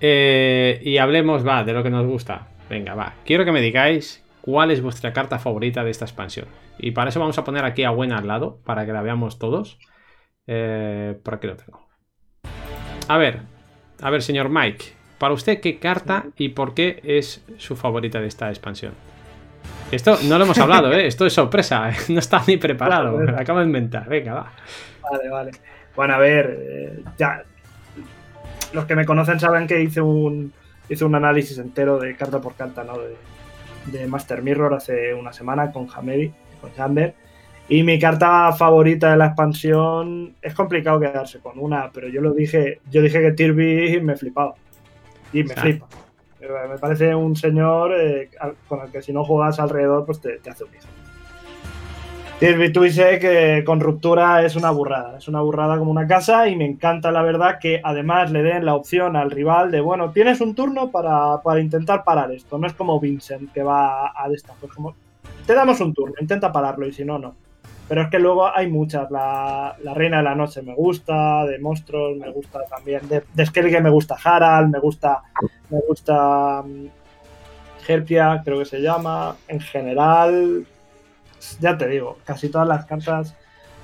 eh, 0.00 0.80
y 0.82 0.98
hablemos, 0.98 1.46
va, 1.46 1.64
de 1.64 1.72
lo 1.72 1.82
que 1.82 1.90
nos 1.90 2.06
gusta. 2.06 2.48
Venga, 2.68 2.94
va. 2.94 3.14
Quiero 3.24 3.44
que 3.44 3.52
me 3.52 3.60
digáis 3.60 4.24
cuál 4.40 4.70
es 4.70 4.82
vuestra 4.82 5.12
carta 5.12 5.38
favorita 5.38 5.84
de 5.84 5.90
esta 5.90 6.04
expansión. 6.04 6.46
Y 6.78 6.90
para 6.90 7.10
eso 7.10 7.20
vamos 7.20 7.38
a 7.38 7.44
poner 7.44 7.64
aquí 7.64 7.84
a 7.84 7.90
Buena 7.90 8.18
al 8.18 8.26
lado, 8.28 8.60
para 8.64 8.84
que 8.86 8.92
la 8.92 9.02
veamos 9.02 9.38
todos. 9.38 9.78
Eh, 10.46 11.18
por 11.22 11.34
aquí 11.34 11.46
lo 11.46 11.56
tengo. 11.56 11.86
A 13.08 13.18
ver, 13.18 13.40
a 14.02 14.10
ver, 14.10 14.22
señor 14.22 14.48
Mike. 14.48 14.84
para 15.18 15.32
usted, 15.32 15.60
¿qué 15.60 15.78
carta 15.78 16.26
y 16.36 16.50
por 16.50 16.74
qué 16.74 17.00
es 17.02 17.44
su 17.56 17.76
favorita 17.76 18.20
de 18.20 18.26
esta 18.26 18.48
expansión? 18.48 18.92
Esto 19.90 20.18
no 20.24 20.36
lo 20.36 20.44
hemos 20.44 20.58
hablado, 20.58 20.92
¿eh? 20.92 21.06
Esto 21.06 21.26
es 21.26 21.32
sorpresa, 21.32 21.90
no 22.08 22.18
está 22.18 22.42
ni 22.46 22.56
preparado. 22.56 23.18
Acabo 23.38 23.60
de 23.60 23.66
inventar. 23.66 24.08
Venga, 24.08 24.34
va. 24.34 24.52
Vale, 25.10 25.28
vale. 25.28 25.50
Bueno, 25.94 26.14
a 26.14 26.18
ver, 26.18 26.58
eh, 26.60 27.02
ya. 27.16 27.42
Los 28.76 28.84
que 28.84 28.94
me 28.94 29.06
conocen 29.06 29.40
saben 29.40 29.66
que 29.66 29.82
hice 29.82 30.02
un, 30.02 30.52
hice 30.90 31.06
un 31.06 31.14
análisis 31.14 31.56
entero 31.56 31.98
de 31.98 32.14
carta 32.14 32.42
por 32.42 32.54
carta, 32.56 32.84
¿no? 32.84 32.98
De, 32.98 33.16
de 33.86 34.06
Master 34.06 34.42
Mirror 34.42 34.74
hace 34.74 35.14
una 35.14 35.32
semana 35.32 35.72
con 35.72 35.88
Hamedi, 35.94 36.30
con 36.60 36.70
Jamber. 36.72 37.14
Y 37.70 37.82
mi 37.84 37.98
carta 37.98 38.52
favorita 38.52 39.12
de 39.12 39.16
la 39.16 39.28
expansión 39.28 40.34
es 40.42 40.52
complicado 40.52 41.00
quedarse 41.00 41.38
con 41.38 41.58
una, 41.58 41.90
pero 41.90 42.08
yo 42.08 42.20
lo 42.20 42.32
dije, 42.32 42.80
yo 42.90 43.00
dije 43.00 43.22
que 43.22 43.32
Tirby 43.32 43.98
me 44.02 44.14
flipaba. 44.14 44.54
Y 45.32 45.42
me 45.42 45.54
flipa. 45.54 45.88
Me 46.38 46.78
parece 46.78 47.14
un 47.14 47.34
señor 47.34 47.92
eh, 47.98 48.28
con 48.68 48.82
el 48.82 48.90
que 48.90 49.00
si 49.00 49.10
no 49.10 49.24
juegas 49.24 49.58
alrededor, 49.58 50.04
pues 50.04 50.20
te, 50.20 50.38
hace 50.50 50.64
un 50.64 50.70
hijo. 50.74 50.86
Tirby 52.38 52.70
Twise 52.70 53.18
que 53.18 53.64
con 53.64 53.80
ruptura 53.80 54.44
es 54.44 54.56
una 54.56 54.70
burrada, 54.70 55.16
es 55.16 55.26
una 55.26 55.40
burrada 55.40 55.78
como 55.78 55.90
una 55.90 56.06
casa 56.06 56.48
y 56.48 56.54
me 56.54 56.66
encanta 56.66 57.10
la 57.10 57.22
verdad 57.22 57.58
que 57.58 57.80
además 57.82 58.30
le 58.30 58.42
den 58.42 58.66
la 58.66 58.74
opción 58.74 59.16
al 59.16 59.30
rival 59.30 59.70
de, 59.70 59.80
bueno, 59.80 60.10
tienes 60.10 60.42
un 60.42 60.54
turno 60.54 60.90
para, 60.90 61.40
para 61.42 61.60
intentar 61.60 62.04
parar 62.04 62.30
esto, 62.32 62.58
no 62.58 62.66
es 62.66 62.74
como 62.74 63.00
Vincent 63.00 63.50
que 63.52 63.62
va 63.62 64.12
a 64.14 64.28
destacar, 64.28 64.68
como 64.68 64.94
te 65.46 65.54
damos 65.54 65.80
un 65.80 65.94
turno, 65.94 66.14
intenta 66.20 66.52
pararlo 66.52 66.86
y 66.86 66.92
si 66.92 67.06
no, 67.06 67.18
no. 67.18 67.34
Pero 67.88 68.02
es 68.02 68.08
que 68.10 68.18
luego 68.18 68.54
hay 68.54 68.68
muchas. 68.68 69.10
La, 69.12 69.76
Reina 69.94 70.18
de 70.18 70.24
la 70.24 70.34
Noche 70.34 70.60
me 70.60 70.74
gusta, 70.74 71.46
de 71.46 71.60
monstruos 71.60 72.16
me 72.16 72.30
gusta 72.32 72.64
también. 72.64 73.08
De, 73.08 73.22
de 73.32 73.70
que 73.70 73.80
me 73.80 73.90
gusta 73.90 74.16
Harald, 74.22 74.72
me 74.72 74.80
gusta. 74.80 75.22
Me 75.70 75.78
gusta. 75.86 76.62
Um, 76.62 76.88
Herpia, 77.86 78.42
creo 78.44 78.58
que 78.58 78.64
se 78.64 78.80
llama. 78.80 79.36
En 79.46 79.60
general, 79.60 80.66
ya 81.60 81.76
te 81.76 81.88
digo, 81.88 82.18
casi 82.24 82.48
todas 82.48 82.68
las 82.68 82.86
cartas. 82.86 83.34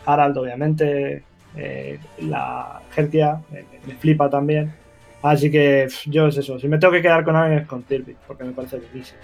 Harald, 0.04 0.36
obviamente. 0.36 1.22
Eh, 1.56 1.98
la 2.22 2.80
Herpia 2.96 3.40
me, 3.50 3.94
flipa 3.94 4.30
también. 4.30 4.72
Así 5.22 5.50
que 5.50 5.86
yo 6.06 6.26
es 6.26 6.36
eso. 6.36 6.58
Si 6.58 6.66
me 6.66 6.78
tengo 6.78 6.92
que 6.92 7.02
quedar 7.02 7.24
con 7.24 7.36
alguien 7.36 7.60
es 7.60 7.66
con 7.66 7.82
Tirby, 7.82 8.16
porque 8.26 8.44
me 8.44 8.52
parece 8.52 8.78
buenísimo. 8.78 9.20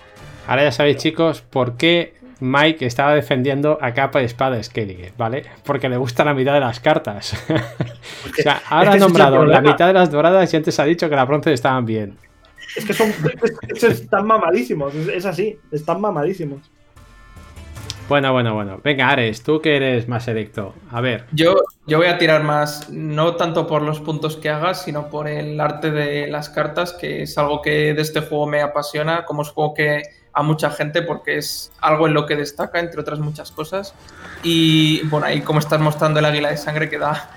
Ahora 0.47 0.65
ya 0.65 0.73
sabéis, 0.73 0.99
chicos, 0.99 1.43
por 1.43 1.77
qué 1.77 2.15
Mike 2.41 2.87
estaba 2.87 3.15
defendiendo 3.15 3.79
a 3.81 3.93
capa 3.95 4.23
y 4.23 4.27
espada 4.27 4.57
de 4.57 4.63
Skellige, 4.63 5.13
¿vale? 5.17 5.45
Porque 5.65 5.89
le 5.89 5.97
gusta 5.97 6.25
la 6.25 6.35
mitad 6.35 6.55
de 6.55 6.61
las 6.61 6.79
cartas. 6.79 7.35
o 7.51 8.43
sea, 8.43 8.63
ahora 8.69 8.93
ha 8.93 8.97
nombrado 8.97 9.45
la 9.45 9.61
mitad 9.61 9.89
de 9.89 9.95
las 9.95 10.11
doradas 10.11 10.53
y 10.53 10.57
antes 10.57 10.79
ha 10.79 10.85
dicho 10.85 11.09
que 11.09 11.17
las 11.17 11.27
bronce 11.27 11.53
estaban 11.53 11.85
bien. 11.85 12.17
Es 12.77 12.85
que 12.85 12.93
son 12.93 13.13
están 13.91 14.27
mamadísimos, 14.27 14.95
es 14.95 15.27
así, 15.27 15.59
están 15.73 16.01
mamadísimos. 16.01 16.61
Bueno, 18.09 18.33
bueno, 18.33 18.55
bueno. 18.55 18.81
Venga, 18.83 19.11
Ares, 19.11 19.43
tú 19.43 19.61
que 19.61 19.77
eres 19.77 20.09
más 20.09 20.27
electo. 20.29 20.75
A 20.91 21.03
ver. 21.03 21.27
Yo, 21.33 21.57
yo 21.87 21.99
voy 21.99 22.07
a 22.07 22.17
tirar 22.17 22.43
más, 22.43 22.89
no 22.89 23.37
tanto 23.37 23.67
por 23.67 23.83
los 23.83 24.01
puntos 24.01 24.37
que 24.37 24.49
hagas, 24.49 24.83
sino 24.83 25.11
por 25.11 25.29
el 25.29 25.61
arte 25.61 25.91
de 25.91 26.27
las 26.27 26.49
cartas, 26.49 26.95
que 26.95 27.23
es 27.23 27.37
algo 27.37 27.61
que 27.61 27.93
de 27.93 28.01
este 28.01 28.23
juego 28.23 28.47
me 28.47 28.63
apasiona. 28.63 29.27
Como 29.27 29.43
es 29.43 29.51
juego 29.51 29.75
que 29.75 30.03
a 30.33 30.43
mucha 30.43 30.71
gente 30.71 31.03
porque 31.03 31.37
es 31.37 31.71
algo 31.81 32.07
en 32.07 32.15
lo 32.15 32.25
que 32.25 32.37
destaca, 32.37 32.81
entre 32.81 33.01
otras 33.01 33.19
muchas 33.19 33.53
cosas. 33.53 33.95
Y 34.43 35.07
bueno, 35.09 35.27
ahí 35.27 35.43
como 35.43 35.59
estás 35.59 35.81
mostrando 35.81 36.21
el 36.21 36.25
águila 36.25 36.49
de 36.49 36.57
sangre 36.57 36.89
que 36.89 36.99
da, 36.99 37.31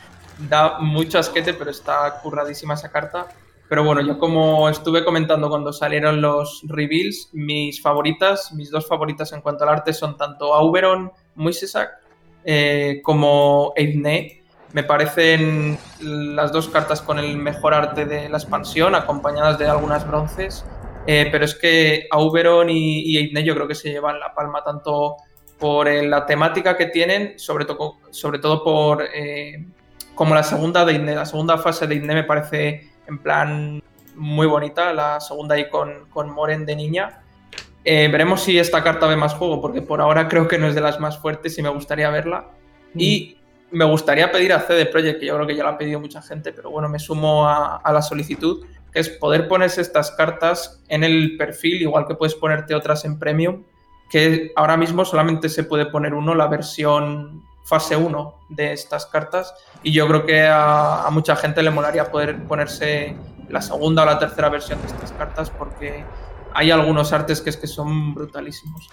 da 0.47 0.79
mucho 0.79 1.19
asquete, 1.19 1.53
pero 1.53 1.69
está 1.69 2.19
curradísima 2.21 2.75
esa 2.75 2.89
carta. 2.89 3.27
Pero 3.71 3.85
bueno, 3.85 4.01
yo 4.01 4.19
como 4.19 4.67
estuve 4.67 5.05
comentando 5.05 5.47
cuando 5.47 5.71
salieron 5.71 6.19
los 6.19 6.61
reveals, 6.67 7.29
mis 7.31 7.81
favoritas, 7.81 8.51
mis 8.51 8.69
dos 8.69 8.85
favoritas 8.85 9.31
en 9.31 9.39
cuanto 9.39 9.63
al 9.63 9.69
arte 9.69 9.93
son 9.93 10.17
tanto 10.17 10.53
Auberon 10.53 11.09
Muisesak 11.35 11.89
eh, 12.43 12.99
como 13.01 13.71
Eidne. 13.77 14.43
Me 14.73 14.83
parecen 14.83 15.79
las 16.01 16.51
dos 16.51 16.67
cartas 16.67 17.01
con 17.01 17.17
el 17.17 17.37
mejor 17.37 17.73
arte 17.73 18.05
de 18.05 18.27
la 18.27 18.39
expansión, 18.39 18.93
acompañadas 18.93 19.57
de 19.57 19.69
algunas 19.69 20.05
bronces. 20.05 20.65
Eh, 21.07 21.29
pero 21.31 21.45
es 21.45 21.55
que 21.55 22.07
Auberon 22.11 22.69
y, 22.69 23.19
y 23.19 23.43
yo 23.45 23.55
creo 23.55 23.69
que 23.69 23.75
se 23.75 23.89
llevan 23.89 24.19
la 24.19 24.33
palma 24.33 24.65
tanto 24.65 25.15
por 25.57 25.87
eh, 25.87 26.05
la 26.05 26.25
temática 26.25 26.75
que 26.75 26.87
tienen, 26.87 27.39
sobre, 27.39 27.63
todo 27.63 27.99
sobre 28.09 28.39
todo 28.39 28.65
por 28.65 29.01
eh, 29.15 29.65
como 30.13 30.35
la 30.35 30.43
segunda 30.43 30.83
de 30.83 30.99
la 30.99 31.25
segunda 31.25 31.57
fase 31.57 31.87
de 31.87 31.95
Idne 31.95 32.15
me 32.15 32.23
parece 32.25 32.90
en 33.11 33.17
plan 33.17 33.83
muy 34.15 34.47
bonita, 34.47 34.93
la 34.93 35.19
segunda 35.19 35.55
ahí 35.55 35.69
con, 35.69 36.05
con 36.09 36.29
Moren 36.29 36.65
de 36.65 36.75
niña. 36.75 37.21
veremos 37.83 38.43
si 38.43 38.57
esta 38.57 38.83
carta 38.83 39.07
ve 39.07 39.15
más 39.15 39.33
juego, 39.33 39.61
porque 39.61 39.81
por 39.81 40.01
ahora 40.01 40.27
creo 40.27 40.47
que 40.47 40.57
no 40.57 40.67
es 40.67 40.75
de 40.75 40.81
las 40.81 40.99
más 40.99 41.19
fuertes 41.19 41.57
y 41.57 41.61
me 41.61 41.69
gustaría 41.69 42.09
verla. 42.09 42.47
Y 42.95 43.37
mm. 43.71 43.77
me 43.77 43.85
gustaría 43.85 44.31
pedir 44.31 44.53
a 44.53 44.61
CD 44.61 44.85
Projekt, 44.85 45.19
que 45.19 45.25
yo 45.27 45.35
creo 45.35 45.47
que 45.47 45.55
ya 45.55 45.63
lo 45.63 45.69
ha 45.69 45.77
pedido 45.77 45.99
mucha 45.99 46.21
gente, 46.21 46.53
pero 46.53 46.71
bueno, 46.71 46.89
me 46.89 46.99
sumo 46.99 47.47
a, 47.47 47.77
a 47.77 47.93
la 47.93 48.01
solicitud, 48.01 48.65
que 48.91 48.99
es 48.99 49.09
poder 49.09 49.47
ponerse 49.47 49.81
estas 49.81 50.11
cartas 50.11 50.81
en 50.87 51.03
el 51.03 51.37
perfil, 51.37 51.81
igual 51.81 52.05
que 52.07 52.15
puedes 52.15 52.35
ponerte 52.35 52.75
otras 52.75 53.05
en 53.05 53.19
premium, 53.19 53.63
que 54.09 54.51
ahora 54.55 54.77
mismo 54.77 55.05
solamente 55.05 55.49
se 55.49 55.63
puede 55.63 55.85
poner 55.85 56.13
uno, 56.13 56.35
la 56.35 56.47
versión 56.47 57.43
fase 57.63 57.95
1 57.95 58.35
de 58.49 58.73
estas 58.73 59.05
cartas, 59.05 59.53
y 59.83 59.91
yo 59.91 60.07
creo 60.07 60.25
que 60.25 60.47
a, 60.47 61.07
mucha 61.11 61.35
gente 61.35 61.63
le 61.63 61.71
molaría 61.71 62.11
poder 62.11 62.43
ponerse 62.43 63.15
la 63.49 63.61
segunda 63.61 64.03
o 64.03 64.05
la 64.05 64.19
tercera 64.19 64.49
versión 64.49 64.81
de 64.81 64.87
estas 64.87 65.11
cartas, 65.13 65.49
porque 65.49 66.03
hay 66.53 66.71
algunos 66.71 67.13
artes 67.13 67.41
que 67.41 67.49
es 67.49 67.57
que 67.57 67.67
son 67.67 68.13
brutalísimos. 68.13 68.89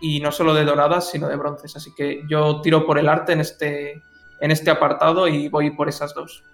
Y 0.00 0.20
no 0.20 0.30
solo 0.30 0.54
de 0.54 0.64
doradas, 0.64 1.10
sino 1.10 1.28
de 1.28 1.36
bronces. 1.36 1.74
Así 1.74 1.92
que 1.94 2.22
yo 2.28 2.60
tiro 2.60 2.86
por 2.86 2.98
el 2.98 3.08
arte 3.08 3.32
en 3.32 3.40
este, 3.40 4.00
en 4.40 4.50
este 4.50 4.70
apartado 4.70 5.26
y 5.26 5.48
voy 5.48 5.70
por 5.70 5.88
esas 5.88 6.14
dos. 6.14 6.44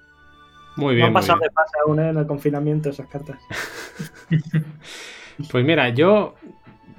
Muy 0.76 0.94
bien. 0.94 1.02
No 1.02 1.06
han 1.08 1.12
pasado 1.12 1.40
de 1.40 1.50
pase 1.50 1.76
aún 1.84 2.00
¿eh? 2.00 2.08
en 2.08 2.18
el 2.18 2.26
confinamiento 2.26 2.90
esas 2.90 3.06
cartas. 3.08 3.38
pues 5.50 5.64
mira, 5.64 5.90
yo 5.90 6.34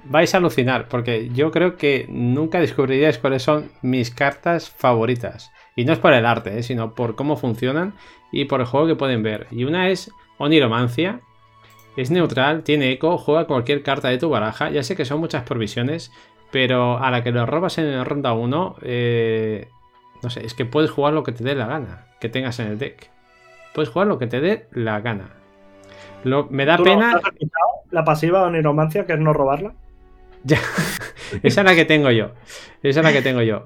vais 0.06 0.34
a 0.34 0.38
alucinar, 0.38 0.88
porque 0.88 1.30
yo 1.34 1.52
creo 1.52 1.78
que 1.78 2.06
nunca 2.10 2.60
descubriríais 2.60 3.18
cuáles 3.18 3.44
son 3.44 3.72
mis 3.82 4.12
cartas 4.12 4.70
favoritas. 4.70 5.52
Y 5.76 5.86
no 5.86 5.94
es 5.94 6.00
por 6.00 6.14
el 6.14 6.26
arte, 6.26 6.60
¿eh? 6.60 6.64
sino 6.64 6.96
por 6.96 7.16
cómo 7.16 7.36
funcionan 7.36 7.94
y 8.32 8.46
por 8.46 8.62
el 8.62 8.66
juego 8.66 8.88
que 8.88 8.96
pueden 8.96 9.24
ver. 9.24 9.48
Y 9.52 9.66
una 9.66 9.90
es 9.90 10.12
Oniromancia. 10.38 11.22
Es 11.98 12.12
neutral, 12.12 12.64
tiene 12.64 12.92
eco, 12.92 13.18
juega 13.18 13.46
cualquier 13.46 13.82
carta 13.82 14.10
de 14.10 14.18
tu 14.18 14.30
baraja. 14.30 14.70
Ya 14.70 14.84
sé 14.84 14.98
que 14.98 15.06
son 15.06 15.22
muchas 15.22 15.44
provisiones, 15.44 16.12
pero 16.52 16.98
a 16.98 17.10
la 17.10 17.24
que 17.24 17.32
lo 17.32 17.46
robas 17.46 17.78
en 17.78 18.04
ronda 18.04 18.34
1, 18.34 18.76
eh, 18.82 19.70
no 20.22 20.30
sé, 20.30 20.46
es 20.46 20.54
que 20.54 20.66
puedes 20.66 20.92
jugar 20.92 21.14
lo 21.14 21.24
que 21.24 21.32
te 21.32 21.44
dé 21.44 21.56
la 21.56 21.68
gana 21.68 22.08
que 22.20 22.30
tengas 22.30 22.60
en 22.60 22.68
el 22.68 22.78
deck. 22.78 23.10
Puedes 23.74 23.90
jugar 23.90 24.08
lo 24.08 24.18
que 24.18 24.28
te 24.28 24.42
dé 24.42 24.68
la 24.72 25.00
gana. 25.00 25.30
me 26.50 26.66
da 26.66 26.78
pena. 26.78 27.22
la 27.92 28.04
pasiva 28.04 28.46
de 28.46 28.52
Niromancia, 28.52 29.06
que 29.06 29.14
es 29.14 29.20
no 29.20 29.32
robarla? 29.32 29.74
Ya. 30.46 30.60
Esa 31.44 31.62
es 31.62 31.66
la 31.66 31.76
que 31.76 31.84
tengo 31.86 32.10
yo. 32.12 32.32
Esa 32.82 33.02
es 33.02 33.06
la 33.06 33.12
que 33.12 33.22
tengo 33.22 33.42
yo. 33.42 33.66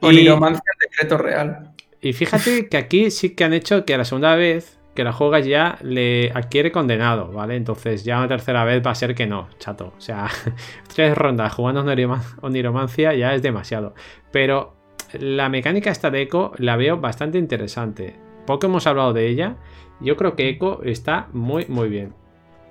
O 0.00 0.12
Niromancia 0.12 0.62
decreto 0.78 1.16
real. 1.16 1.72
Y 2.00 2.12
fíjate 2.12 2.68
que 2.68 2.76
aquí 2.76 3.10
sí 3.10 3.34
que 3.34 3.44
han 3.44 3.54
hecho 3.54 3.84
que 3.84 3.94
a 3.94 3.98
la 3.98 4.04
segunda 4.04 4.36
vez 4.36 4.78
que 4.94 5.04
la 5.04 5.12
juegas 5.12 5.46
ya 5.46 5.78
le 5.80 6.30
adquiere 6.34 6.70
condenado, 6.70 7.32
¿vale? 7.32 7.56
Entonces 7.56 8.04
ya 8.04 8.18
una 8.18 8.28
tercera 8.28 8.64
vez 8.64 8.84
va 8.84 8.90
a 8.90 8.94
ser 8.94 9.14
que 9.14 9.26
no, 9.26 9.48
chato. 9.58 9.94
O 9.96 10.00
sea, 10.00 10.28
tres 10.94 11.16
rondas 11.16 11.54
jugando 11.54 11.84
Niromancia 11.84 13.14
ya 13.14 13.34
es 13.34 13.42
demasiado. 13.42 13.94
Pero 14.30 14.76
la 15.12 15.48
mecánica 15.48 15.90
esta 15.90 16.10
de 16.10 16.22
eco 16.22 16.52
la 16.58 16.76
veo 16.76 16.98
bastante 16.98 17.38
interesante 17.38 18.28
poco 18.48 18.66
hemos 18.66 18.86
hablado 18.86 19.12
de 19.12 19.28
ella, 19.28 19.56
yo 20.00 20.16
creo 20.16 20.34
que 20.34 20.48
Echo 20.48 20.82
está 20.82 21.28
muy, 21.34 21.66
muy 21.68 21.90
bien. 21.90 22.14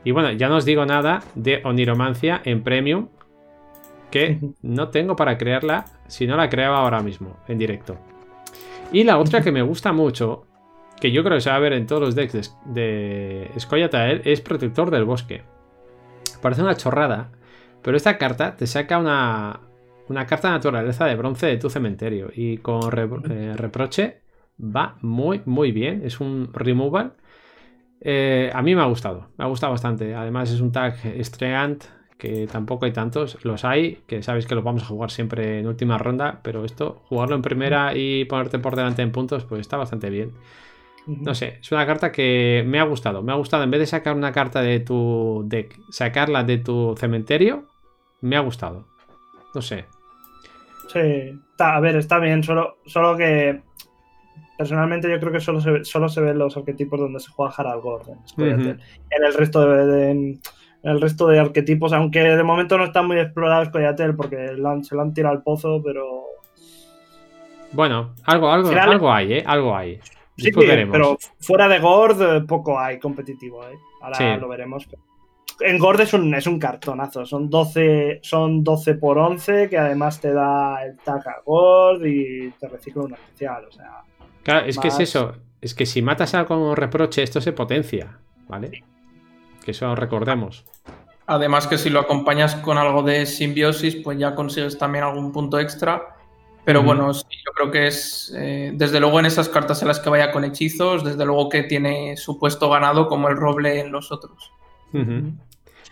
Y 0.03 0.09
bueno, 0.09 0.31
ya 0.31 0.49
no 0.49 0.55
os 0.55 0.65
digo 0.65 0.87
nada 0.87 1.21
de 1.35 1.61
Oniromancia 1.65 2.41
en 2.43 2.63
Premium, 2.63 3.09
que 4.11 4.39
no 4.61 4.89
tengo 4.89 5.15
para 5.15 5.37
crearla 5.37 5.85
si 6.07 6.27
no 6.27 6.37
la 6.37 6.49
creaba 6.49 6.79
ahora 6.79 7.01
mismo, 7.01 7.37
en 7.47 7.57
directo. 7.57 7.97
Y 8.91 9.03
la 9.03 9.17
otra 9.17 9.41
que 9.41 9.51
me 9.51 9.61
gusta 9.61 9.91
mucho, 9.91 10.45
que 10.99 11.11
yo 11.11 11.23
creo 11.23 11.37
que 11.37 11.41
se 11.41 11.49
va 11.49 11.57
a 11.57 11.59
ver 11.59 11.73
en 11.73 11.87
todos 11.87 12.01
los 12.01 12.15
decks 12.15 12.55
de, 12.65 13.51
Scoyatael, 13.59 14.21
es 14.23 14.41
Protector 14.41 14.91
del 14.91 15.03
Bosque. 15.03 15.43
Parece 16.41 16.61
una 16.61 16.75
chorrada, 16.75 17.31
pero 17.81 17.97
esta 17.97 18.17
carta 18.17 18.55
te 18.55 18.65
saca 18.65 18.97
una, 18.97 19.59
una 20.07 20.25
carta 20.25 20.49
de 20.49 20.53
naturaleza 20.53 21.05
de 21.05 21.15
bronce 21.15 21.47
de 21.47 21.57
tu 21.57 21.69
cementerio. 21.69 22.29
Y 22.33 22.57
con 22.57 22.81
eh, 23.29 23.53
reproche 23.57 24.21
va 24.59 24.97
muy, 25.01 25.41
muy 25.45 25.71
bien. 25.71 26.01
Es 26.03 26.19
un 26.19 26.49
removal. 26.53 27.13
Eh, 27.99 28.51
a 28.53 28.61
mí 28.61 28.75
me 28.75 28.81
ha 28.81 28.85
gustado, 28.85 29.29
me 29.37 29.45
ha 29.45 29.47
gustado 29.47 29.73
bastante. 29.73 30.15
Además 30.15 30.51
es 30.51 30.61
un 30.61 30.71
tag 30.71 30.95
estreant 31.03 31.83
que 32.17 32.47
tampoco 32.47 32.85
hay 32.85 32.91
tantos. 32.91 33.43
Los 33.43 33.65
hay, 33.65 33.99
que 34.07 34.23
sabéis 34.23 34.47
que 34.47 34.55
los 34.55 34.63
vamos 34.63 34.83
a 34.83 34.87
jugar 34.87 35.11
siempre 35.11 35.59
en 35.59 35.67
última 35.67 35.97
ronda, 35.97 36.39
pero 36.43 36.65
esto, 36.65 37.01
jugarlo 37.07 37.35
en 37.35 37.41
primera 37.41 37.95
y 37.95 38.25
ponerte 38.25 38.59
por 38.59 38.75
delante 38.75 39.01
en 39.01 39.11
puntos, 39.11 39.45
pues 39.45 39.61
está 39.61 39.77
bastante 39.77 40.09
bien. 40.09 40.31
No 41.07 41.33
sé, 41.33 41.59
es 41.61 41.71
una 41.71 41.85
carta 41.85 42.11
que 42.11 42.65
me 42.67 42.79
ha 42.79 42.83
gustado. 42.83 43.23
Me 43.23 43.31
ha 43.31 43.35
gustado, 43.35 43.63
en 43.63 43.71
vez 43.71 43.79
de 43.79 43.85
sacar 43.85 44.13
una 44.13 44.33
carta 44.33 44.61
de 44.61 44.81
tu 44.81 45.43
deck, 45.45 45.79
sacarla 45.89 46.43
de 46.43 46.57
tu 46.57 46.95
cementerio, 46.97 47.63
me 48.19 48.35
ha 48.35 48.41
gustado. 48.41 48.85
No 49.55 49.61
sé. 49.61 49.85
Sí, 50.89 51.39
a 51.59 51.79
ver, 51.79 51.95
está 51.95 52.19
bien, 52.19 52.43
solo, 52.43 52.79
solo 52.85 53.15
que 53.15 53.61
personalmente 54.57 55.09
yo 55.09 55.19
creo 55.19 55.31
que 55.31 55.39
solo 55.39 55.61
se, 55.61 55.85
solo 55.85 56.09
se 56.09 56.19
ven 56.19 56.39
los 56.39 56.57
arquetipos 56.57 56.99
donde 56.99 57.19
se 57.21 57.31
juega 57.31 57.53
Harald 57.55 57.81
Gordon. 57.81 58.19
En 58.37 59.23
el 59.23 59.33
resto 59.33 59.65
de, 59.65 60.39
el 60.83 61.01
resto 61.01 61.27
de 61.27 61.39
arquetipos, 61.39 61.93
aunque 61.93 62.19
de 62.19 62.43
momento 62.43 62.77
no 62.77 62.85
están 62.85 63.07
muy 63.07 63.19
explorados 63.19 63.69
Coyatel 63.69 64.15
porque 64.15 64.47
se 64.83 64.95
lo 64.95 65.01
han 65.01 65.13
tirado 65.13 65.35
al 65.35 65.43
pozo, 65.43 65.81
pero... 65.83 66.25
Bueno, 67.73 68.13
algo, 68.23 68.49
algo, 68.49 68.69
algo 68.69 69.11
hay, 69.11 69.33
¿eh? 69.33 69.43
Algo 69.45 69.75
hay. 69.75 69.99
Sí, 70.37 70.51
pero 70.51 71.17
fuera 71.39 71.67
de 71.67 71.79
Gord 71.79 72.21
eh, 72.21 72.41
poco 72.41 72.79
hay 72.79 72.99
competitivo, 72.99 73.63
¿eh? 73.63 73.75
Ahora 74.01 74.37
lo 74.37 74.47
veremos. 74.47 74.87
En 75.59 75.79
Gord 75.79 76.01
es 76.01 76.13
un, 76.13 76.33
es 76.35 76.45
un 76.45 76.59
cartonazo, 76.59 77.25
son 77.25 77.49
12, 77.49 78.19
son 78.21 78.63
12 78.63 78.93
por 78.95 79.17
11 79.17 79.67
que 79.69 79.77
además 79.77 80.21
te 80.21 80.31
da 80.31 80.85
el 80.85 80.99
tag 80.99 81.27
a 81.27 81.41
Gord 81.43 82.05
y 82.05 82.51
te 82.51 82.67
recicla 82.67 83.03
un 83.03 83.13
especial, 83.13 83.65
o 83.65 83.71
sea... 83.71 84.03
Claro, 84.43 84.67
es 84.67 84.77
que 84.77 84.89
es 84.89 84.99
eso, 84.99 85.33
es 85.59 85.73
que 85.73 85.87
si 85.87 86.03
matas 86.03 86.35
algo 86.35 86.59
con 86.59 86.75
reproche 86.75 87.23
esto 87.23 87.41
se 87.41 87.53
potencia, 87.53 88.19
¿vale? 88.47 88.83
Que 89.67 89.71
eso 89.71 89.93
recordemos. 89.95 90.63
Además 91.25 91.67
que 91.67 91.77
si 91.77 91.89
lo 91.89 91.99
acompañas 91.99 92.55
con 92.55 92.77
algo 92.77 93.03
de 93.03 93.25
simbiosis, 93.25 93.97
pues 93.97 94.17
ya 94.17 94.33
consigues 94.33 94.77
también 94.77 95.03
algún 95.03 95.33
punto 95.33 95.59
extra 95.59 96.17
pero 96.67 96.83
bueno, 96.83 97.09
yo 97.13 97.51
creo 97.55 97.71
que 97.71 97.87
es, 97.87 98.35
eh, 98.37 98.73
desde 98.75 98.99
luego 98.99 99.21
en 99.21 99.25
esas 99.25 99.47
cartas 99.47 99.81
en 99.83 99.87
las 99.87 100.01
que 100.01 100.09
vaya 100.09 100.33
con 100.33 100.43
hechizos, 100.43 101.01
desde 101.01 101.25
luego 101.25 101.47
que 101.47 101.63
tiene 101.63 102.17
su 102.17 102.37
puesto 102.37 102.69
ganado 102.69 103.07
como 103.07 103.29
el 103.29 103.37
roble 103.37 103.79
en 103.79 103.89
los 103.89 104.11
otros. 104.11 104.51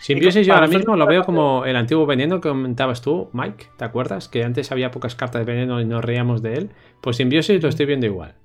Simbiosis 0.02 0.46
yo 0.46 0.54
ahora 0.54 0.68
mismo 0.68 0.98
lo 0.98 1.08
veo 1.08 1.24
como 1.24 1.64
el 1.64 1.78
antiguo 1.78 2.06
veneno 2.06 2.42
que 2.42 2.50
comentabas 2.50 3.02
tú, 3.02 3.30
Mike, 3.32 3.68
¿te 3.78 3.86
acuerdas? 3.86 4.28
Que 4.28 4.44
antes 4.44 4.70
había 4.74 4.92
pocas 4.92 5.16
cartas 5.16 5.46
de 5.46 5.54
veneno 5.54 5.80
y 5.80 5.86
nos 5.86 6.04
reíamos 6.04 6.42
de 6.42 6.56
él. 6.56 6.72
Pues 7.00 7.16
Simbiosis 7.16 7.64
lo 7.64 7.70
estoy 7.70 7.86
viendo 7.86 8.08
igual. 8.08 8.36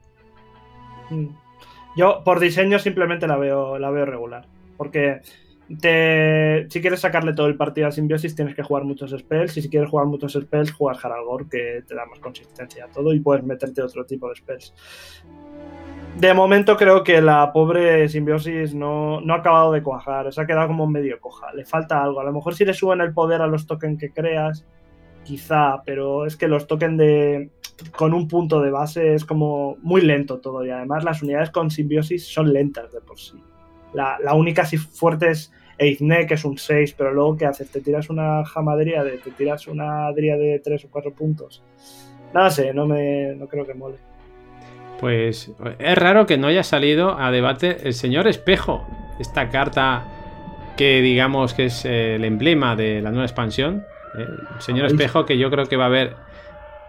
Mm. 1.11 1.31
Yo 1.97 2.23
por 2.25 2.39
diseño 2.39 2.79
simplemente 2.79 3.27
la 3.27 3.39
veo, 3.39 3.77
la 3.77 3.91
veo 3.91 4.07
regular. 4.07 4.47
Porque 4.81 5.21
si 6.71 6.81
quieres 6.81 7.01
sacarle 7.01 7.35
todo 7.35 7.49
el 7.49 7.57
partido 7.59 7.87
a 7.87 7.91
Simbiosis, 7.91 8.35
tienes 8.35 8.55
que 8.55 8.63
jugar 8.63 8.85
muchos 8.85 9.11
spells. 9.11 9.55
Y 9.59 9.61
si 9.61 9.69
quieres 9.69 9.91
jugar 9.91 10.07
muchos 10.07 10.33
spells, 10.33 10.73
juegas 10.73 11.05
Haralgor, 11.05 11.51
que 11.51 11.85
te 11.87 11.95
da 11.95 12.07
más 12.07 12.19
consistencia 12.19 12.87
a 12.87 12.89
todo 12.89 13.13
y 13.13 13.21
puedes 13.21 13.45
meterte 13.45 13.83
otro 13.83 14.07
tipo 14.07 14.27
de 14.31 14.37
spells. 14.37 14.73
De 16.17 16.33
momento 16.33 16.79
creo 16.79 17.05
que 17.05 17.21
la 17.21 17.53
pobre 17.53 18.09
Simbiosis 18.09 18.75
no, 18.75 19.21
no 19.21 19.35
ha 19.35 19.37
acabado 19.37 19.71
de 19.73 19.83
cuajar, 19.83 20.33
se 20.33 20.41
ha 20.41 20.47
quedado 20.47 20.69
como 20.69 20.87
medio 20.87 21.21
coja, 21.21 21.53
le 21.53 21.67
falta 21.67 22.03
algo. 22.03 22.21
A 22.21 22.25
lo 22.25 22.33
mejor 22.33 22.55
si 22.55 22.65
le 22.65 22.73
suben 22.73 23.03
el 23.03 23.13
poder 23.13 23.43
a 23.43 23.47
los 23.47 23.67
tokens 23.67 24.01
que 24.01 24.15
creas, 24.15 24.65
quizá, 25.25 25.83
pero 25.85 26.25
es 26.25 26.39
que 26.39 26.49
los 26.49 26.67
tokens 26.67 26.97
de 26.97 27.51
con 27.95 28.15
un 28.15 28.29
punto 28.29 28.63
de 28.63 28.71
base 28.71 29.15
es 29.15 29.27
como 29.27 29.77
muy 29.83 30.01
lento 30.01 30.41
todo 30.41 30.65
y 30.65 30.71
además 30.71 31.05
las 31.05 31.23
unidades 31.23 31.51
con 31.51 31.71
simbiosis 31.71 32.27
son 32.27 32.51
lentas 32.51 32.91
de 32.93 33.03
por 33.03 33.19
sí. 33.19 33.43
La, 33.93 34.19
la 34.23 34.35
única 34.35 34.65
si 34.65 34.77
fuerte 34.77 35.31
es 35.31 35.53
Eizne, 35.81 36.27
que 36.27 36.35
es 36.35 36.45
un 36.45 36.59
6, 36.59 36.95
pero 36.97 37.13
luego 37.13 37.37
¿qué 37.37 37.47
haces? 37.47 37.71
Te 37.71 37.81
tiras 37.81 38.11
una 38.11 38.45
jamadría 38.45 39.03
de, 39.03 39.13
te 39.19 39.31
tiras 39.31 39.67
una 39.67 40.13
dría 40.13 40.37
de 40.37 40.61
3 40.63 40.85
o 40.85 40.89
4 40.91 41.13
puntos. 41.15 41.63
Nada 42.35 42.51
sé, 42.51 42.73
no 42.75 42.87
me 42.87 43.35
no 43.35 43.49
creo 43.49 43.67
que 43.67 43.75
mole. 43.75 43.97
Pues 45.01 45.51
es 45.79 45.99
raro 45.99 46.27
que 46.27 46.37
no 46.37 46.49
haya 46.49 46.63
salido 46.63 47.19
a 47.19 47.31
debate 47.31 47.79
el 47.85 47.95
señor 47.95 48.29
Espejo. 48.29 48.87
Esta 49.19 49.49
carta 49.49 50.05
que 50.77 51.01
digamos 51.01 51.55
que 51.55 51.67
es 51.67 51.87
el 51.87 52.25
emblema 52.25 52.77
de 52.77 53.01
la 53.01 53.11
nueva 53.11 53.25
expansión. 53.25 53.85
El 54.15 54.61
señor 54.61 54.87
Espejo 54.87 55.25
que 55.25 55.39
yo 55.39 55.51
creo 55.51 55.65
que 55.65 55.77
va 55.77 55.85
a 55.85 55.87
haber 55.87 56.17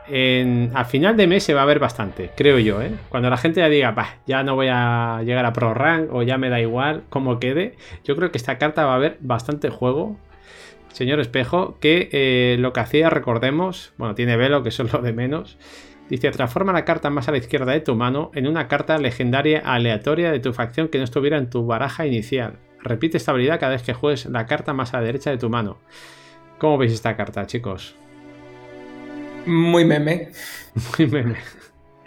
a 0.07 0.85
final 0.85 1.15
de 1.15 1.27
mes 1.27 1.43
se 1.43 1.53
va 1.53 1.61
a 1.61 1.65
ver 1.65 1.79
bastante, 1.79 2.31
creo 2.35 2.59
yo, 2.59 2.81
¿eh? 2.81 2.91
Cuando 3.09 3.29
la 3.29 3.37
gente 3.37 3.61
ya 3.61 3.69
diga, 3.69 3.95
ya 4.25 4.43
no 4.43 4.55
voy 4.55 4.67
a 4.69 5.21
llegar 5.23 5.45
a 5.45 5.53
Pro 5.53 5.73
Rank 5.73 6.09
o 6.11 6.23
ya 6.23 6.37
me 6.37 6.49
da 6.49 6.59
igual 6.59 7.03
cómo 7.09 7.39
quede, 7.39 7.75
yo 8.03 8.15
creo 8.15 8.31
que 8.31 8.37
esta 8.37 8.57
carta 8.57 8.85
va 8.85 8.93
a 8.93 8.95
haber 8.95 9.17
bastante 9.21 9.69
juego. 9.69 10.17
Señor 10.91 11.21
Espejo, 11.21 11.77
que 11.79 12.09
eh, 12.11 12.57
lo 12.59 12.73
que 12.73 12.81
hacía, 12.81 13.09
recordemos, 13.09 13.93
bueno, 13.97 14.13
tiene 14.13 14.35
velo, 14.35 14.63
que 14.63 14.69
eso 14.69 14.83
es 14.83 14.91
lo 14.91 14.99
de 15.01 15.13
menos. 15.13 15.57
Dice, 16.09 16.29
transforma 16.31 16.73
la 16.73 16.83
carta 16.83 17.09
más 17.09 17.29
a 17.29 17.31
la 17.31 17.37
izquierda 17.37 17.71
de 17.71 17.79
tu 17.79 17.95
mano 17.95 18.31
en 18.33 18.45
una 18.45 18.67
carta 18.67 18.97
legendaria 18.97 19.61
aleatoria 19.63 20.29
de 20.29 20.41
tu 20.41 20.51
facción 20.51 20.89
que 20.89 20.97
no 20.97 21.05
estuviera 21.05 21.37
en 21.37 21.49
tu 21.49 21.65
baraja 21.65 22.05
inicial. 22.05 22.57
Repite 22.83 23.15
esta 23.15 23.31
habilidad 23.31 23.61
cada 23.61 23.71
vez 23.71 23.83
que 23.83 23.93
juegues 23.93 24.25
la 24.25 24.45
carta 24.45 24.73
más 24.73 24.93
a 24.93 24.97
la 24.97 25.05
derecha 25.05 25.29
de 25.29 25.37
tu 25.37 25.49
mano. 25.49 25.77
¿Cómo 26.57 26.77
veis 26.77 26.91
esta 26.91 27.15
carta, 27.15 27.47
chicos? 27.47 27.95
Muy 29.45 29.85
meme. 29.85 30.29
Muy 30.97 31.07
meme. 31.07 31.35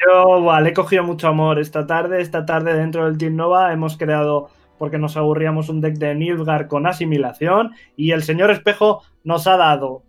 Yo, 0.07 0.43
vale, 0.43 0.71
he 0.71 0.75
cogido 0.75 1.03
mucho 1.03 1.29
amor 1.29 1.59
esta 1.59 1.87
tarde. 1.87 2.21
Esta 2.21 2.45
tarde 2.45 2.75
dentro 2.75 3.07
del 3.07 3.19
Team 3.19 3.37
Nova 3.37 3.73
hemos 3.73 3.97
creado, 3.97 4.51
porque 4.79 4.99
nos 4.99 5.17
aburríamos, 5.17 5.69
un 5.69 5.81
deck 5.81 5.97
de 5.97 6.15
Nilfgaard 6.15 6.69
con 6.69 6.87
asimilación 6.87 7.73
y 7.97 8.11
el 8.11 8.23
señor 8.23 8.51
Espejo 8.51 9.03
nos 9.23 9.47
ha 9.47 9.57
dado 9.57 10.03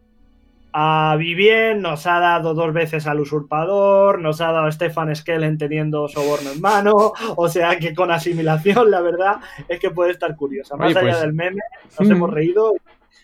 a 0.78 1.16
Vivien, 1.18 1.82
nos 1.82 2.06
ha 2.06 2.20
dado 2.20 2.54
dos 2.54 2.74
veces 2.74 3.08
al 3.08 3.22
usurpador, 3.22 4.20
nos 4.20 4.42
ha 4.42 4.52
dado 4.52 4.66
a 4.66 4.72
Stefan 4.74 5.16
Skellen 5.16 5.58
teniendo 5.58 6.10
soborno 6.10 6.52
en 6.52 6.60
mano, 6.60 7.14
o 7.38 7.48
sea 7.48 7.80
que 7.80 7.96
con 7.96 8.12
asimilación 8.12 8.92
la 8.92 9.00
verdad 9.00 9.38
es 9.70 9.80
que 9.80 9.90
puede 9.92 10.12
estar 10.12 10.36
curiosa. 10.36 10.76
Más 10.76 10.94
allá 10.94 11.12
pues, 11.12 11.22
del 11.22 11.32
meme, 11.32 11.62
nos 11.98 12.10
hemos 12.10 12.30
reído 12.30 12.74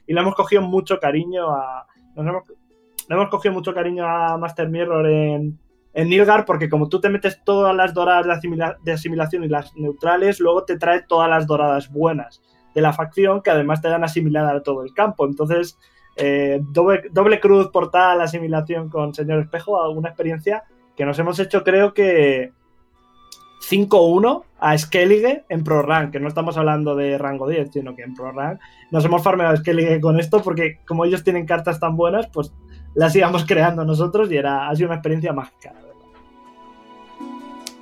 y 0.07 0.13
le 0.13 0.21
hemos 0.21 0.33
cogido 0.33 0.61
mucho 0.61 0.97
cariño 0.97 1.49
a... 1.51 1.85
Nos 2.15 2.25
hemos, 2.25 2.43
le 3.11 3.17
hemos 3.17 3.29
cogido 3.29 3.53
mucho 3.53 3.73
cariño 3.73 4.05
a 4.07 4.37
Master 4.37 4.69
Mirror 4.69 5.05
en, 5.05 5.59
en 5.93 6.09
Nilgar 6.09 6.45
porque 6.45 6.69
como 6.69 6.87
tú 6.87 7.01
te 7.01 7.09
metes 7.09 7.43
todas 7.43 7.75
las 7.75 7.93
doradas 7.93 8.41
de, 8.85 8.91
asimilación 8.93 9.43
y 9.43 9.49
las 9.49 9.75
neutrales, 9.75 10.39
luego 10.39 10.63
te 10.63 10.77
trae 10.77 11.01
todas 11.01 11.29
las 11.29 11.45
doradas 11.45 11.91
buenas 11.91 12.41
de 12.73 12.79
la 12.79 12.93
facción 12.93 13.41
que 13.41 13.51
además 13.51 13.81
te 13.81 13.89
dan 13.89 14.05
asimilada 14.05 14.53
a 14.53 14.63
todo 14.63 14.81
el 14.83 14.93
campo. 14.93 15.25
Entonces, 15.25 15.77
eh, 16.15 16.61
doble, 16.71 17.39
cruz, 17.41 17.67
portal, 17.67 18.21
asimilación 18.21 18.87
con 18.87 19.13
Señor 19.13 19.41
Espejo, 19.41 19.83
alguna 19.83 20.07
experiencia 20.07 20.63
que 20.95 21.05
nos 21.05 21.19
hemos 21.19 21.37
hecho 21.39 21.65
creo 21.65 21.93
que 21.93 22.53
5-1 23.69 24.43
a 24.57 24.77
Skellige 24.77 25.43
en 25.49 25.65
Pro 25.65 25.81
Rank, 25.81 26.11
que 26.11 26.21
no 26.21 26.29
estamos 26.29 26.55
hablando 26.55 26.95
de 26.95 27.17
rango 27.17 27.49
10, 27.49 27.71
sino 27.73 27.93
que 27.93 28.03
en 28.03 28.15
Pro 28.15 28.31
Rank 28.31 28.61
nos 28.89 29.03
hemos 29.03 29.21
farmeado 29.21 29.53
a 29.53 29.57
Skellige 29.57 29.99
con 29.99 30.17
esto 30.17 30.41
porque 30.41 30.79
como 30.87 31.03
ellos 31.03 31.25
tienen 31.25 31.45
cartas 31.45 31.77
tan 31.77 31.97
buenas, 31.97 32.27
pues 32.27 32.53
las 32.95 33.15
íbamos 33.15 33.45
creando 33.45 33.85
nosotros 33.85 34.31
y 34.31 34.37
era, 34.37 34.69
ha 34.69 34.75
sido 34.75 34.87
una 34.87 34.95
experiencia 34.95 35.33
mágica. 35.33 35.73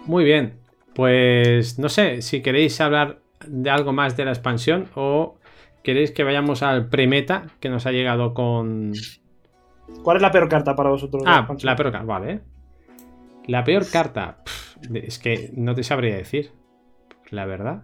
Muy 0.05 0.23
bien, 0.23 0.59
pues 0.93 1.79
no 1.79 1.89
sé 1.89 2.21
si 2.21 2.41
queréis 2.41 2.79
hablar 2.81 3.19
de 3.47 3.69
algo 3.69 3.93
más 3.93 4.17
de 4.17 4.25
la 4.25 4.31
expansión 4.31 4.87
o 4.95 5.37
queréis 5.83 6.11
que 6.11 6.23
vayamos 6.23 6.63
al 6.63 6.89
premeta 6.89 7.47
que 7.59 7.69
nos 7.69 7.85
ha 7.85 7.91
llegado 7.91 8.33
con... 8.33 8.93
¿Cuál 10.03 10.17
es 10.17 10.21
la 10.21 10.31
peor 10.31 10.49
carta 10.49 10.75
para 10.75 10.89
vosotros? 10.89 11.23
Ah, 11.25 11.47
la, 11.61 11.75
peor 11.75 11.91
carta, 11.91 12.05
vale. 12.05 12.41
La 13.47 13.63
peor 13.63 13.89
carta, 13.89 14.43
es 14.93 15.17
que 15.17 15.51
no 15.55 15.73
te 15.73 15.83
sabría 15.83 16.15
decir, 16.15 16.51
la 17.31 17.45
verdad. 17.45 17.83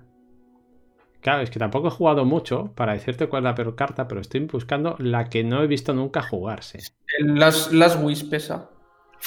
Claro, 1.25 1.41
es 1.41 1.49
que 1.49 1.57
tampoco 1.57 1.87
he 1.87 1.89
jugado 1.89 2.23
mucho 2.23 2.71
para 2.75 2.93
decirte 2.93 3.25
cuál 3.25 3.41
es 3.41 3.45
la 3.45 3.55
peor 3.55 3.75
carta, 3.75 4.07
pero 4.07 4.21
estoy 4.21 4.41
buscando 4.41 4.95
la 4.99 5.27
que 5.27 5.43
no 5.43 5.63
he 5.63 5.65
visto 5.65 5.91
nunca 5.91 6.21
jugarse. 6.21 6.77
Las, 7.17 7.73
las 7.73 7.97
pesa. 8.29 8.69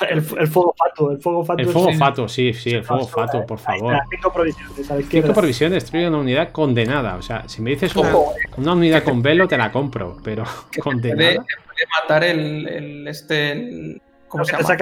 El, 0.09 0.23
fuego 0.23 0.73
fato, 0.79 1.11
el 1.11 1.19
fuego 1.19 1.45
fato. 1.45 1.61
El 1.61 1.67
fuego 1.67 1.93
fato, 1.95 2.29
sí, 2.29 2.55
sí, 2.55 2.71
el 2.71 2.85
fuego 2.85 3.05
fato, 3.05 3.45
por 3.45 3.59
favor. 3.59 3.97
cinco 4.11 4.33
provisiones, 4.33 4.91
a 4.93 5.03
Cinco 5.03 5.33
provisiones 5.33 5.83
destruye 5.83 6.07
una 6.07 6.19
unidad 6.19 6.53
condenada. 6.53 7.17
O 7.17 7.23
sea, 7.23 7.49
si 7.49 7.63
me 7.63 7.71
dices 7.71 7.97
una, 7.97 8.15
una 8.57 8.75
unidad 8.75 9.03
con 9.03 9.21
velo, 9.21 9.49
te 9.49 9.59
la 9.59 9.73
compro, 9.73 10.19
pero 10.23 10.45
condenada. 10.81 11.45
Puede, 11.45 11.89
matar 12.01 12.23
el, 12.23 12.69
el 12.69 13.09
este, 13.09 14.01
¿Cómo 14.29 14.45
se 14.45 14.53
llama? 14.53 14.77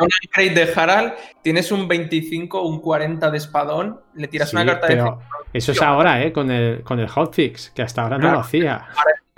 Un 0.00 0.54
de 0.54 0.72
Harald, 0.74 1.12
tienes 1.42 1.72
un 1.72 1.88
25, 1.88 2.62
un 2.62 2.80
40 2.80 3.30
de 3.30 3.38
espadón, 3.38 4.00
le 4.14 4.28
tiras 4.28 4.52
una 4.52 4.66
carta 4.66 4.86
de. 4.86 5.12
Eso 5.52 5.72
es 5.72 5.82
ahora, 5.82 6.22
¿eh? 6.22 6.32
Con 6.32 6.50
el, 6.50 6.82
con 6.82 7.00
el 7.00 7.08
hotfix, 7.08 7.70
que 7.70 7.82
hasta 7.82 8.02
ahora 8.02 8.18
no 8.18 8.30
lo 8.30 8.40
hacía. 8.40 8.86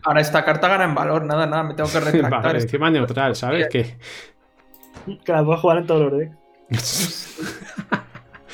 Ahora, 0.05 0.21
esta 0.21 0.45
carta 0.45 0.69
gana 0.69 0.85
en 0.85 0.95
valor, 0.95 1.25
nada, 1.25 1.47
nada, 1.47 1.63
me 1.63 1.75
tengo 1.75 1.91
que 1.91 2.01
retractar. 2.01 2.43
vale, 2.43 2.59
encima 2.59 2.91
neutral, 2.91 3.37
¿sabes? 3.37 3.69
Que. 3.69 3.97
Que 5.25 5.33
la 5.33 5.45
puedo 5.45 5.59
jugar 5.59 5.79
en 5.79 5.87
todos 5.87 6.13
los 6.13 6.19
decks. 6.19 7.29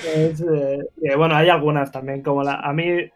Eh, 0.04 0.78
bueno, 1.16 1.34
hay 1.34 1.48
algunas 1.48 1.90
también, 1.90 2.22
como 2.22 2.44
la. 2.44 2.60
A 2.60 2.72
mí, 2.72 3.10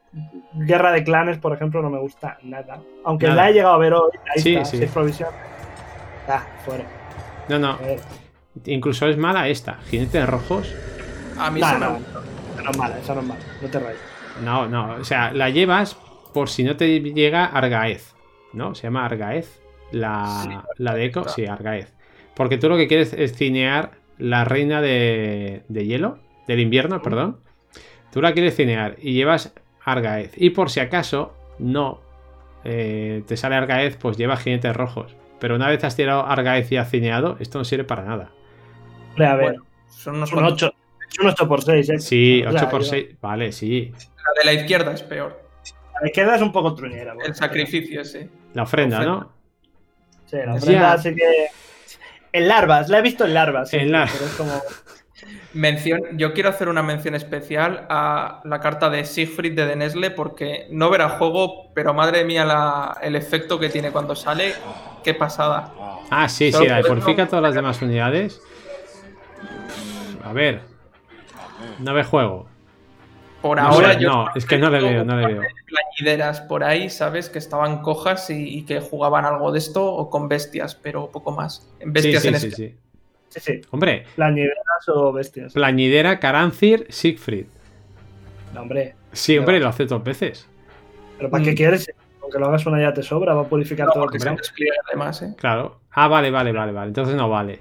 Guerra 0.52 0.90
de 0.90 1.04
Clanes, 1.04 1.38
por 1.38 1.52
ejemplo, 1.52 1.80
no 1.80 1.88
me 1.88 2.00
gusta 2.00 2.38
nada. 2.42 2.80
Aunque 3.04 3.28
la 3.28 3.48
he 3.48 3.52
llegado 3.52 3.74
a 3.74 3.78
ver 3.78 3.94
hoy, 3.94 4.10
ahí 4.34 4.42
sí, 4.42 4.56
está, 4.56 4.64
sí. 4.64 4.86
provisión. 4.86 5.30
Ah, 6.28 6.44
fuera. 6.64 6.84
No, 7.48 7.58
no. 7.58 7.78
Incluso 8.66 9.08
es 9.08 9.16
mala 9.16 9.48
esta. 9.48 9.78
Jinetes 9.90 10.28
rojos. 10.28 10.74
A 11.38 11.50
mí 11.50 11.60
no, 11.60 11.78
no 11.78 12.70
es 12.70 12.78
mala, 12.78 12.98
esa 12.98 13.14
no 13.14 13.20
es 13.20 13.26
mala, 13.26 13.40
no 13.60 13.68
te 13.68 13.78
rayes. 13.78 14.00
No, 14.44 14.68
no, 14.68 14.94
o 14.94 15.04
sea, 15.04 15.32
la 15.32 15.50
llevas 15.50 15.96
por 16.32 16.48
si 16.48 16.64
no 16.64 16.76
te 16.76 17.00
llega 17.00 17.46
Argaez, 17.46 18.14
¿no? 18.52 18.74
Se 18.74 18.84
llama 18.84 19.04
Argaez. 19.04 19.60
La, 19.90 20.64
la 20.78 20.94
de 20.94 21.04
Eco, 21.04 21.28
sí, 21.28 21.44
Argaez. 21.46 21.92
Porque 22.34 22.56
tú 22.56 22.70
lo 22.70 22.78
que 22.78 22.88
quieres 22.88 23.12
es 23.12 23.36
cinear 23.36 23.92
la 24.16 24.44
reina 24.44 24.80
de, 24.80 25.64
de 25.68 25.84
hielo, 25.84 26.18
del 26.46 26.60
invierno, 26.60 27.02
perdón. 27.02 27.40
Tú 28.10 28.22
la 28.22 28.32
quieres 28.32 28.56
cinear 28.56 28.96
y 29.00 29.12
llevas 29.12 29.52
Argaez. 29.84 30.32
Y 30.36 30.50
por 30.50 30.70
si 30.70 30.80
acaso 30.80 31.34
no 31.58 32.00
eh, 32.64 33.22
te 33.26 33.36
sale 33.36 33.56
Argaez, 33.56 33.96
pues 33.96 34.16
lleva 34.16 34.36
jinetes 34.36 34.74
rojos. 34.74 35.14
Pero 35.42 35.56
una 35.56 35.68
vez 35.68 35.82
has 35.82 35.96
tirado 35.96 36.24
Argaez 36.24 36.70
y 36.70 36.76
has 36.76 36.88
cineado, 36.88 37.36
esto 37.40 37.58
no 37.58 37.64
sirve 37.64 37.82
para 37.82 38.04
nada. 38.04 38.30
a 39.18 39.34
ver, 39.34 39.56
son 39.88 40.14
unos 40.14 40.32
un 40.32 40.44
8, 40.44 40.72
un 41.20 41.26
8 41.26 41.48
por 41.48 41.64
6, 41.64 41.88
¿eh? 41.88 41.98
Sí, 41.98 42.44
8 42.46 42.68
por 42.70 42.84
6, 42.84 43.16
vale, 43.20 43.50
sí. 43.50 43.90
La 43.90 44.40
de 44.40 44.44
la 44.44 44.52
izquierda 44.52 44.92
es 44.92 45.02
peor. 45.02 45.42
La 46.00 46.06
izquierda 46.06 46.36
es 46.36 46.42
un 46.42 46.52
poco 46.52 46.76
truñera. 46.76 47.16
El 47.26 47.34
sacrificio, 47.34 48.04
sí. 48.04 48.20
La 48.54 48.62
ofrenda, 48.62 49.04
¿no? 49.04 49.32
Sí, 50.26 50.36
la 50.46 50.54
ofrenda, 50.54 50.92
así 50.92 51.12
que. 51.12 51.48
En 52.32 52.46
larvas, 52.46 52.88
la 52.88 53.00
he 53.00 53.02
visto 53.02 53.24
en 53.24 53.34
larvas. 53.34 53.74
en 53.74 53.90
larvas. 53.90 54.12
Pero 54.12 54.26
es 54.26 54.36
como. 54.36 54.62
Mención, 55.54 56.00
yo 56.16 56.32
quiero 56.32 56.48
hacer 56.48 56.68
una 56.68 56.82
mención 56.82 57.14
especial 57.14 57.86
a 57.90 58.40
la 58.44 58.60
carta 58.60 58.88
de 58.88 59.04
Siegfried 59.04 59.54
de 59.54 59.66
Denesle 59.66 60.10
porque 60.10 60.66
no 60.70 60.88
verá 60.88 61.10
juego, 61.10 61.70
pero 61.74 61.92
madre 61.92 62.24
mía 62.24 62.44
la, 62.46 62.96
el 63.02 63.16
efecto 63.16 63.58
que 63.58 63.68
tiene 63.68 63.90
cuando 63.90 64.14
sale, 64.14 64.54
qué 65.04 65.12
pasada. 65.12 65.72
Ah, 66.10 66.28
sí, 66.28 66.52
sí, 66.52 66.66
la 66.66 66.82
purifica 66.82 67.26
todas 67.26 67.42
las 67.42 67.54
demás 67.54 67.82
unidades. 67.82 68.40
A 70.24 70.32
ver, 70.32 70.62
no 71.78 71.92
ve 71.92 72.04
juego. 72.04 72.46
Por 73.42 73.58
ahora 73.58 73.98
yo 73.98 74.08
no, 74.08 74.26
es 74.34 74.46
que 74.46 74.56
no 74.56 74.70
le 74.70 74.80
veo, 74.80 75.04
no 75.04 75.16
le 75.16 75.26
veo. 75.26 75.42
Plañideras 75.66 76.40
por 76.42 76.62
ahí, 76.62 76.88
¿sabes? 76.88 77.28
Que 77.28 77.38
estaban 77.38 77.82
cojas 77.82 78.30
y, 78.30 78.64
que 78.64 78.80
jugaban 78.80 79.24
algo 79.24 79.50
de 79.50 79.58
esto 79.58 79.84
o 79.84 80.08
con 80.08 80.28
bestias, 80.28 80.76
pero 80.76 81.10
poco 81.10 81.32
más. 81.32 81.68
En 81.80 81.92
bestias 81.92 82.22
sí, 82.22 82.28
en 82.28 82.40
sí, 82.40 82.46
este. 82.46 82.76
Sí. 83.40 83.52
Sí. 83.54 83.60
Hombre. 83.70 84.04
Plañideras 84.14 84.88
o 84.88 85.12
bestias. 85.12 85.52
Plañidera, 85.52 86.20
Carancir, 86.20 86.86
Siegfried. 86.88 87.46
No, 88.54 88.62
hombre. 88.62 88.94
Sí, 89.12 89.38
hombre, 89.38 89.60
lo 89.60 89.68
hace 89.68 89.86
dos 89.86 90.02
veces. 90.02 90.48
¿Pero 91.18 91.30
para 91.30 91.44
qué 91.44 91.52
mm. 91.52 91.54
quieres? 91.54 91.92
Aunque 92.22 92.38
lo 92.38 92.46
hagas 92.46 92.66
una 92.66 92.80
ya 92.80 92.92
te 92.92 93.02
sobra, 93.02 93.34
va 93.34 93.42
a 93.42 93.48
purificar 93.48 93.88
todo 93.92 94.06
lo 94.06 94.10
que 94.10 94.20
se 94.20 94.30
despliega 94.30 94.76
además, 94.88 95.22
¿eh? 95.22 95.34
Claro. 95.36 95.80
Ah, 95.90 96.08
vale, 96.08 96.30
vale, 96.30 96.52
vale, 96.52 96.72
vale. 96.72 96.88
Entonces 96.88 97.14
no 97.14 97.28
vale. 97.28 97.60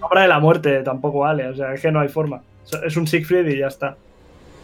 Obra 0.00 0.22
de 0.22 0.28
la 0.28 0.38
muerte 0.38 0.82
tampoco 0.82 1.20
vale, 1.20 1.46
o 1.48 1.54
sea, 1.54 1.72
es 1.72 1.80
que 1.80 1.90
no 1.90 2.00
hay 2.00 2.08
forma. 2.08 2.42
Es 2.84 2.96
un 2.96 3.06
Siegfried 3.06 3.46
y 3.46 3.58
ya 3.58 3.68
está. 3.68 3.96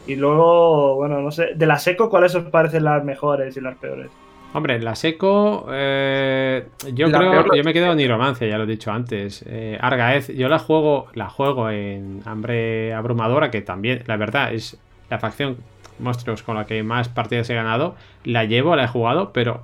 Y 0.06 0.16
luego, 0.16 0.96
bueno, 0.96 1.20
no 1.20 1.30
sé, 1.30 1.54
de 1.54 1.66
la 1.66 1.78
seco, 1.78 2.10
¿cuáles 2.10 2.34
os 2.34 2.44
parecen 2.44 2.84
las 2.84 3.04
mejores 3.04 3.56
y 3.56 3.60
las 3.60 3.76
peores? 3.76 4.10
Hombre, 4.52 4.80
la 4.80 4.96
seco, 4.96 5.68
eh, 5.70 6.66
yo 6.92 7.10
creo, 7.10 7.54
yo 7.54 7.62
me 7.62 7.72
quedo 7.72 7.92
en 7.92 7.98
Niromancia, 7.98 8.48
ya 8.48 8.58
lo 8.58 8.64
he 8.64 8.66
dicho 8.66 8.90
antes. 8.90 9.44
Eh, 9.46 9.78
Argaez, 9.80 10.28
yo 10.28 10.48
la 10.48 10.58
juego, 10.58 11.06
la 11.14 11.28
juego 11.28 11.70
en 11.70 12.20
Hambre 12.24 12.92
Abrumadora, 12.92 13.52
que 13.52 13.60
también, 13.60 14.02
la 14.06 14.16
verdad, 14.16 14.52
es 14.52 14.76
la 15.08 15.20
facción 15.20 15.58
monstruos 16.00 16.42
con 16.42 16.56
la 16.56 16.66
que 16.66 16.82
más 16.82 17.08
partidas 17.08 17.48
he 17.50 17.54
ganado. 17.54 17.94
La 18.24 18.44
llevo, 18.44 18.74
la 18.74 18.84
he 18.84 18.88
jugado, 18.88 19.32
pero 19.32 19.62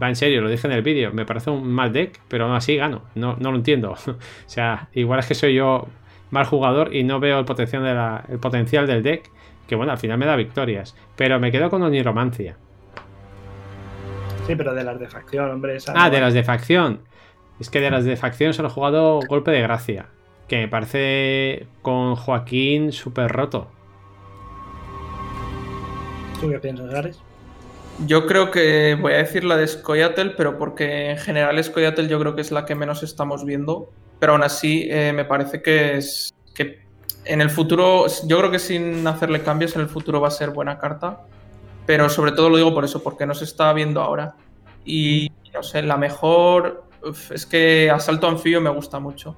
va 0.00 0.08
en 0.08 0.16
serio, 0.16 0.40
lo 0.40 0.48
dije 0.48 0.66
en 0.66 0.72
el 0.72 0.82
vídeo, 0.82 1.12
me 1.12 1.26
parece 1.26 1.50
un 1.50 1.70
mal 1.70 1.92
deck, 1.92 2.18
pero 2.28 2.44
aún 2.46 2.54
así 2.54 2.76
gano, 2.76 3.02
no, 3.14 3.36
no 3.38 3.50
lo 3.50 3.58
entiendo. 3.58 3.92
o 4.06 4.16
sea, 4.46 4.88
igual 4.94 5.20
es 5.20 5.26
que 5.26 5.34
soy 5.34 5.54
yo 5.54 5.86
mal 6.30 6.46
jugador 6.46 6.94
y 6.94 7.04
no 7.04 7.20
veo 7.20 7.38
el 7.38 7.44
potencial, 7.44 7.82
de 7.82 7.94
la, 7.94 8.24
el 8.30 8.38
potencial 8.38 8.86
del 8.86 9.02
deck, 9.02 9.30
que 9.66 9.76
bueno, 9.76 9.92
al 9.92 9.98
final 9.98 10.16
me 10.16 10.24
da 10.24 10.36
victorias, 10.36 10.96
pero 11.16 11.38
me 11.38 11.52
quedo 11.52 11.68
con 11.68 11.82
Oniromancia. 11.82 12.56
Sí, 14.46 14.56
pero 14.56 14.74
de 14.74 14.84
las 14.84 14.98
de 14.98 15.08
facción, 15.08 15.50
hombre. 15.50 15.78
ah, 15.94 16.10
de 16.10 16.20
las 16.20 16.34
de 16.34 16.42
facción. 16.42 17.00
Es 17.60 17.70
que 17.70 17.80
de 17.80 17.90
las 17.90 18.04
de 18.04 18.16
facción 18.16 18.52
solo 18.52 18.68
he 18.68 18.70
jugado 18.72 19.20
Golpe 19.28 19.52
de 19.52 19.62
Gracia, 19.62 20.06
que 20.48 20.58
me 20.58 20.68
parece 20.68 21.66
con 21.82 22.16
Joaquín 22.16 22.90
súper 22.92 23.30
roto. 23.30 23.70
¿Tú 26.40 26.50
qué 26.50 26.58
piensas, 26.58 26.90
Gares? 26.90 27.20
Yo 28.06 28.26
creo 28.26 28.50
que 28.50 28.96
voy 29.00 29.12
a 29.12 29.18
decir 29.18 29.44
la 29.44 29.56
de 29.56 29.68
Scoyatel, 29.68 30.34
pero 30.34 30.58
porque 30.58 31.10
en 31.10 31.18
general 31.18 31.62
Scoyatel 31.62 32.08
yo 32.08 32.18
creo 32.18 32.34
que 32.34 32.40
es 32.40 32.50
la 32.50 32.64
que 32.64 32.74
menos 32.74 33.02
estamos 33.02 33.44
viendo. 33.44 33.90
Pero 34.18 34.32
aún 34.32 34.42
así 34.42 34.88
eh, 34.90 35.12
me 35.12 35.24
parece 35.24 35.62
que 35.62 35.98
es 35.98 36.34
que 36.54 36.82
en 37.24 37.40
el 37.40 37.50
futuro, 37.50 38.06
yo 38.26 38.38
creo 38.38 38.50
que 38.50 38.58
sin 38.58 39.06
hacerle 39.06 39.42
cambios 39.42 39.76
en 39.76 39.82
el 39.82 39.88
futuro 39.88 40.20
va 40.20 40.28
a 40.28 40.32
ser 40.32 40.50
buena 40.50 40.78
carta. 40.78 41.20
Pero 41.86 42.08
sobre 42.08 42.32
todo 42.32 42.48
lo 42.48 42.56
digo 42.56 42.74
por 42.74 42.84
eso, 42.84 43.02
porque 43.02 43.26
no 43.26 43.34
se 43.34 43.44
está 43.44 43.72
viendo 43.72 44.00
ahora. 44.00 44.36
Y 44.84 45.30
no 45.52 45.62
sé, 45.62 45.82
la 45.82 45.96
mejor 45.96 46.84
es 47.30 47.46
que 47.46 47.90
Asalto 47.90 48.28
Anfibio 48.28 48.60
me 48.60 48.70
gusta 48.70 48.98
mucho. 48.98 49.36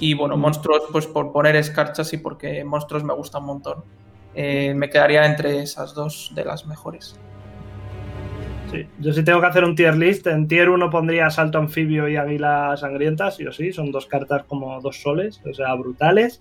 Y 0.00 0.14
bueno, 0.14 0.36
monstruos, 0.36 0.82
pues 0.90 1.06
por 1.06 1.32
poner 1.32 1.56
escarchas 1.56 2.12
y 2.12 2.18
porque 2.18 2.64
monstruos 2.64 3.04
me 3.04 3.14
gusta 3.14 3.38
un 3.38 3.46
montón. 3.46 3.84
Eh, 4.34 4.74
me 4.74 4.90
quedaría 4.90 5.24
entre 5.24 5.62
esas 5.62 5.94
dos 5.94 6.32
de 6.34 6.44
las 6.44 6.66
mejores. 6.66 7.16
Sí, 8.70 8.88
yo 8.98 9.12
sí 9.12 9.22
tengo 9.22 9.40
que 9.40 9.46
hacer 9.46 9.64
un 9.64 9.76
tier 9.76 9.96
list. 9.96 10.26
En 10.26 10.48
tier 10.48 10.68
1 10.68 10.90
pondría 10.90 11.26
Asalto 11.26 11.58
Anfibio 11.58 12.08
y 12.08 12.16
Águila 12.16 12.76
Sangrienta, 12.76 13.30
sí 13.30 13.46
o 13.46 13.52
sí. 13.52 13.72
Son 13.72 13.92
dos 13.92 14.06
cartas 14.06 14.44
como 14.44 14.80
dos 14.80 15.00
soles, 15.00 15.40
o 15.48 15.54
sea, 15.54 15.72
brutales. 15.74 16.40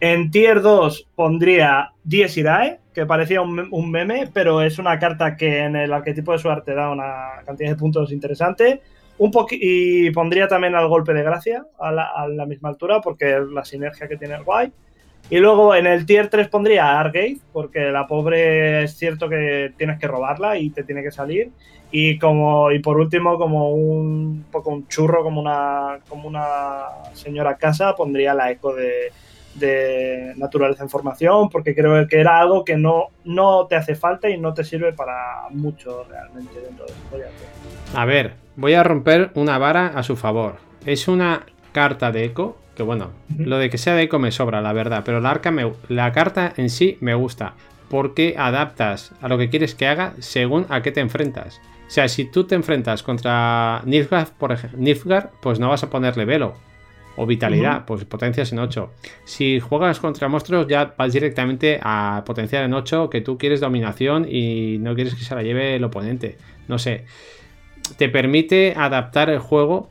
En 0.00 0.30
tier 0.30 0.62
2 0.62 1.08
pondría 1.14 1.92
Dies 2.04 2.34
Irae, 2.38 2.80
que 2.94 3.04
parecía 3.04 3.42
un, 3.42 3.90
meme, 3.90 4.30
pero 4.32 4.62
es 4.62 4.78
una 4.78 4.98
carta 4.98 5.36
que 5.36 5.60
en 5.60 5.76
el 5.76 5.92
arquetipo 5.92 6.32
de 6.32 6.38
su 6.38 6.48
arte 6.48 6.74
da 6.74 6.90
una 6.90 7.42
cantidad 7.44 7.68
de 7.68 7.76
puntos 7.76 8.10
interesante. 8.10 8.80
Un 9.18 9.30
y 9.50 10.10
pondría 10.12 10.48
también 10.48 10.74
al 10.74 10.88
golpe 10.88 11.12
de 11.12 11.22
gracia 11.22 11.66
a 11.78 11.92
la, 11.92 12.46
misma 12.46 12.70
altura, 12.70 13.02
porque 13.02 13.38
la 13.52 13.62
sinergia 13.62 14.08
que 14.08 14.16
tiene 14.16 14.36
el 14.36 14.44
guay. 14.44 14.72
Y 15.28 15.36
luego 15.36 15.74
en 15.74 15.86
el 15.86 16.06
tier 16.06 16.28
3 16.28 16.48
pondría 16.48 16.86
a 16.86 17.00
Argate, 17.00 17.36
porque 17.52 17.90
la 17.90 18.06
pobre 18.06 18.84
es 18.84 18.96
cierto 18.96 19.28
que 19.28 19.74
tienes 19.76 19.98
que 19.98 20.08
robarla 20.08 20.56
y 20.56 20.70
te 20.70 20.82
tiene 20.82 21.02
que 21.02 21.10
salir. 21.10 21.50
Y 21.92 22.18
como 22.18 22.72
y 22.72 22.78
por 22.78 22.98
último, 22.98 23.36
como 23.36 23.74
un 23.74 24.46
poco 24.50 24.70
un 24.70 24.88
churro, 24.88 25.22
como 25.22 25.42
una, 25.42 25.98
como 26.08 26.26
una 26.26 26.84
señora 27.12 27.58
casa, 27.58 27.94
pondría 27.94 28.32
la 28.32 28.50
eco 28.50 28.74
de, 28.74 29.12
de 29.54 30.32
naturaleza 30.36 30.82
en 30.82 30.88
formación, 30.88 31.48
porque 31.48 31.74
creo 31.74 32.06
que 32.06 32.20
era 32.20 32.40
algo 32.40 32.64
que 32.64 32.76
no, 32.76 33.08
no 33.24 33.66
te 33.66 33.76
hace 33.76 33.94
falta 33.94 34.28
y 34.28 34.38
no 34.38 34.54
te 34.54 34.64
sirve 34.64 34.92
para 34.92 35.48
mucho 35.50 36.04
realmente 36.08 36.60
dentro 36.60 36.86
de 36.86 36.92
este 36.92 37.96
A 37.96 38.04
ver, 38.04 38.34
voy 38.56 38.74
a 38.74 38.82
romper 38.82 39.30
una 39.34 39.58
vara 39.58 39.88
a 39.88 40.02
su 40.02 40.16
favor. 40.16 40.56
Es 40.86 41.08
una 41.08 41.46
carta 41.72 42.12
de 42.12 42.24
eco, 42.24 42.56
que 42.74 42.82
bueno, 42.82 43.10
lo 43.36 43.58
de 43.58 43.70
que 43.70 43.78
sea 43.78 43.94
de 43.94 44.02
eco 44.02 44.18
me 44.18 44.30
sobra, 44.30 44.60
la 44.60 44.72
verdad, 44.72 45.02
pero 45.04 45.20
la, 45.20 45.30
arca 45.30 45.50
me, 45.50 45.70
la 45.88 46.12
carta 46.12 46.52
en 46.56 46.70
sí 46.70 46.96
me 47.00 47.14
gusta, 47.14 47.54
porque 47.88 48.36
adaptas 48.38 49.12
a 49.20 49.28
lo 49.28 49.36
que 49.36 49.50
quieres 49.50 49.74
que 49.74 49.86
haga 49.86 50.14
según 50.20 50.66
a 50.68 50.82
qué 50.82 50.92
te 50.92 51.00
enfrentas. 51.00 51.60
O 51.86 51.90
sea, 51.90 52.06
si 52.08 52.24
tú 52.24 52.44
te 52.44 52.54
enfrentas 52.54 53.02
contra 53.02 53.82
Nilfgaard, 53.84 54.30
por 54.38 54.52
ejemplo, 54.52 54.78
Nilfgaard, 54.78 55.30
pues 55.42 55.58
no 55.58 55.68
vas 55.68 55.82
a 55.82 55.90
ponerle 55.90 56.24
velo, 56.24 56.54
o 57.16 57.26
vitalidad, 57.26 57.84
pues 57.84 58.04
potencias 58.04 58.52
en 58.52 58.58
8. 58.58 58.90
Si 59.24 59.60
juegas 59.60 60.00
contra 60.00 60.28
monstruos 60.28 60.66
ya 60.68 60.94
vas 60.96 61.12
directamente 61.12 61.78
a 61.82 62.22
potenciar 62.24 62.64
en 62.64 62.74
8 62.74 63.10
que 63.10 63.20
tú 63.20 63.38
quieres 63.38 63.60
dominación 63.60 64.26
y 64.28 64.78
no 64.78 64.94
quieres 64.94 65.14
que 65.14 65.24
se 65.24 65.34
la 65.34 65.42
lleve 65.42 65.76
el 65.76 65.84
oponente. 65.84 66.38
No 66.68 66.78
sé. 66.78 67.04
Te 67.96 68.08
permite 68.08 68.74
adaptar 68.76 69.30
el 69.30 69.38
juego 69.38 69.88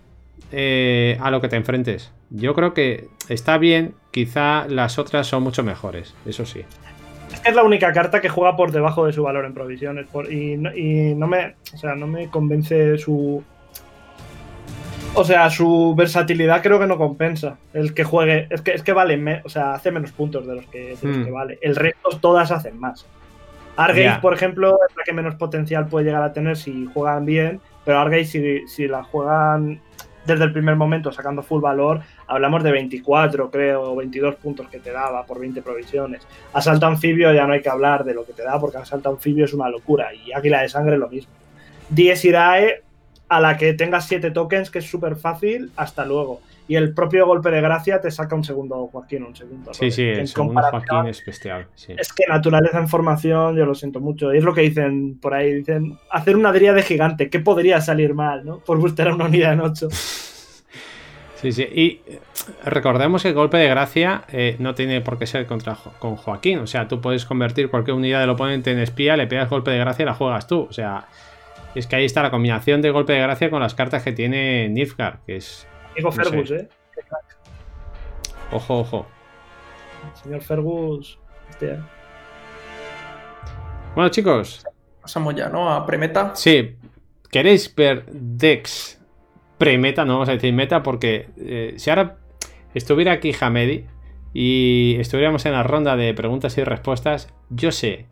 eh, 0.52 1.18
a 1.20 1.32
lo 1.32 1.42
que 1.42 1.50
te 1.50 1.56
enfrentes. 1.56 2.12
Yo 2.30 2.54
creo 2.54 2.74
que 2.74 3.08
está 3.28 3.58
bien, 3.58 3.94
quizá 4.12 4.68
las 4.68 4.98
otras 5.00 5.28
son 5.28 5.44
mucho 5.44 5.64
mejores, 5.64 6.16
eso 6.26 6.46
sí. 6.46 6.64
Es 7.32 7.40
que 7.42 7.50
es 7.50 7.56
la 7.56 7.64
única 7.64 7.94
carta 7.94 8.22
que 8.22 8.30
juega 8.30 8.56
por 8.56 8.72
debajo 8.72 9.06
de 9.06 9.14
su 9.14 9.24
valor 9.24 9.46
en 9.46 9.54
provisiones 9.54 10.08
y, 10.30 10.54
y 10.54 11.16
no, 11.16 11.28
me, 11.28 11.56
o 11.74 11.78
sea, 11.78 11.96
no 11.96 12.08
me 12.08 12.30
convence 12.30 12.98
su, 12.98 13.44
o 15.14 15.24
sea, 15.24 15.50
su 15.50 15.96
versatilidad 15.96 16.62
creo 16.62 16.80
que 16.80 16.88
no 16.88 16.98
compensa. 16.98 17.58
El 17.74 17.94
que 17.94 18.04
juegue. 18.04 18.48
Es 18.50 18.62
que, 18.62 18.72
es 18.72 18.84
que 18.84 18.94
vale, 18.94 19.42
o 19.44 19.50
sea, 19.50 19.74
hace 19.74 19.92
menos 19.92 20.12
puntos 20.12 20.46
de 20.48 20.56
los 20.56 20.66
que, 20.68 20.98
hmm. 21.02 21.32
vale. 21.32 21.60
El 21.62 21.76
resto 21.76 22.10
todas 22.22 22.52
hacen 22.52 22.80
más. 22.80 23.06
Argate, 23.76 24.20
por 24.22 24.34
ejemplo, 24.34 24.78
es 24.90 24.96
la 24.96 25.04
que 25.04 25.14
menos 25.14 25.36
potencial 25.36 25.88
puede 25.88 26.08
llegar 26.08 26.24
a 26.24 26.34
tener 26.34 26.58
si 26.58 26.86
juegan 26.94 27.26
bien. 27.26 27.62
Pero 27.86 28.00
Argate, 28.00 28.26
si, 28.26 28.68
si 28.68 28.88
la 28.88 29.04
juegan 29.04 29.82
desde 30.26 30.44
el 30.44 30.52
primer 30.52 30.76
momento 30.76 31.12
sacando 31.12 31.42
full 31.42 31.62
valor, 31.62 32.02
hablamos 32.28 32.62
de 32.64 32.72
24, 32.72 33.50
creo, 33.50 33.82
o 33.84 33.96
22 33.96 34.36
puntos 34.36 34.68
que 34.68 34.80
te 34.80 34.92
daba 34.92 35.26
por 35.26 35.40
20 35.40 35.62
provisiones. 35.62 36.28
Asalto 36.54 36.86
anfibio 36.86 37.34
ya 37.34 37.48
no 37.48 37.54
hay 37.54 37.62
que 37.62 37.70
hablar 37.70 38.04
de 38.04 38.14
lo 38.14 38.26
que 38.26 38.34
te 38.34 38.44
da, 38.44 38.60
porque 38.60 38.78
asalto 38.78 39.10
anfibio 39.10 39.46
es 39.46 39.54
una 39.54 39.70
locura. 39.70 40.14
Y 40.14 40.34
Águila 40.34 40.62
de 40.62 40.70
Sangre 40.70 40.98
lo 40.98 41.10
mismo. 41.10 41.32
10 41.90 42.26
Irae 42.26 42.84
a 43.30 43.40
la 43.40 43.58
que 43.58 43.74
tengas 43.74 44.08
7 44.08 44.32
tokens, 44.32 44.70
que 44.72 44.80
es 44.80 44.90
súper 44.90 45.16
fácil, 45.16 45.72
hasta 45.76 46.06
luego. 46.06 46.42
y 46.68 46.76
el 46.76 46.94
propio 46.94 47.26
golpe 47.26 47.50
de 47.50 47.62
gracia 47.62 48.00
te 48.00 48.12
saca 48.12 48.36
un 48.36 48.44
segundo 48.44 48.88
Joaquín, 48.88 49.24
un 49.24 49.36
segundo. 49.36 49.74
Sí, 49.74 49.90
sí, 49.90 50.04
el 50.04 50.28
segundo 50.28 50.62
Joaquín 50.62 51.08
es 51.08 51.26
bestial. 51.26 51.66
Es 51.88 52.14
que 52.14 52.26
naturaleza 52.28 52.78
en 52.78 52.88
formación, 52.88 53.56
yo 53.56 53.66
lo 53.66 53.74
siento 53.74 54.00
mucho. 54.00 54.32
Y 54.32 54.38
es 54.38 54.44
lo 54.44 54.54
que 54.54 54.62
dicen 54.62 55.18
por 55.20 55.34
ahí, 55.34 55.52
dicen, 55.54 55.98
hacer 56.12 56.36
una 56.36 56.52
de 56.52 56.84
gigante, 56.84 57.30
¿qué 57.30 57.40
podría 57.40 57.82
salir 57.82 58.14
mal, 58.14 58.46
no? 58.46 58.60
Por 58.60 58.78
buscar 58.78 59.12
una 59.12 59.26
unidad 59.26 59.54
en 59.54 59.62
8. 59.62 59.88
Sí, 61.42 61.54
sí. 61.54 61.64
Y 61.64 62.02
recordemos 62.66 63.22
que 63.22 63.30
el 63.30 63.34
golpe 63.34 63.56
de 63.56 63.70
gracia 63.70 64.24
eh, 64.28 64.58
no 64.60 64.76
tiene 64.76 65.00
por 65.00 65.18
qué 65.18 65.26
ser 65.26 65.46
contra 65.46 65.78
con 66.00 66.18
Joaquín. 66.18 66.60
O 66.60 66.68
sea, 66.68 66.90
tú 66.90 67.00
puedes 67.00 67.24
convertir 67.24 67.70
cualquier 67.70 67.96
unidad 67.96 68.20
del 68.20 68.32
oponente 68.32 68.72
en 68.72 68.80
espía, 68.80 69.16
le 69.16 69.26
pegas 69.26 69.50
golpe 69.50 69.72
de 69.72 69.78
gracia 69.78 70.04
y 70.04 70.06
la 70.06 70.14
juegas 70.14 70.48
tú. 70.48 70.68
O 70.70 70.74
sea, 70.74 71.08
es 71.76 71.88
que 71.88 71.96
ahí 71.96 72.06
está 72.06 72.24
la 72.24 72.32
combinación 72.32 72.82
de 72.82 72.92
golpe 72.92 73.14
de 73.14 73.20
gracia 73.20 73.50
con 73.50 73.62
las 73.62 73.76
cartas 73.76 74.04
que 74.04 74.12
tiene 74.12 74.70
Nilfgaard, 74.70 75.26
que 75.26 75.38
es. 75.38 75.68
Digo 75.96 76.12
Fergus, 76.12 76.52
¿eh? 76.52 76.70
Ojo, 78.52 78.80
ojo. 78.80 79.08
señor 80.24 80.42
Fergus. 80.42 81.20
Bueno, 83.96 84.10
chicos. 84.10 84.66
Pasamos 85.02 85.36
ya, 85.36 85.50
¿no? 85.50 85.72
A 85.72 85.86
premeta. 85.86 86.36
Sí. 86.36 86.76
¿Queréis 87.32 87.74
ver 87.76 88.06
Dex 88.08 89.00
pre-meta, 89.60 90.06
no 90.06 90.14
vamos 90.14 90.30
a 90.30 90.32
decir 90.32 90.54
meta, 90.54 90.82
porque 90.82 91.28
eh, 91.38 91.74
si 91.78 91.90
ahora 91.92 92.18
estuviera 92.74 93.12
aquí 93.12 93.36
Hamedi 93.40 93.86
y 94.34 94.96
estuviéramos 95.00 95.46
en 95.46 95.52
la 95.52 95.64
ronda 95.64 95.96
de 95.96 96.14
preguntas 96.14 96.58
y 96.58 96.64
respuestas, 96.64 97.32
yo 97.50 97.72
sé 97.72 98.08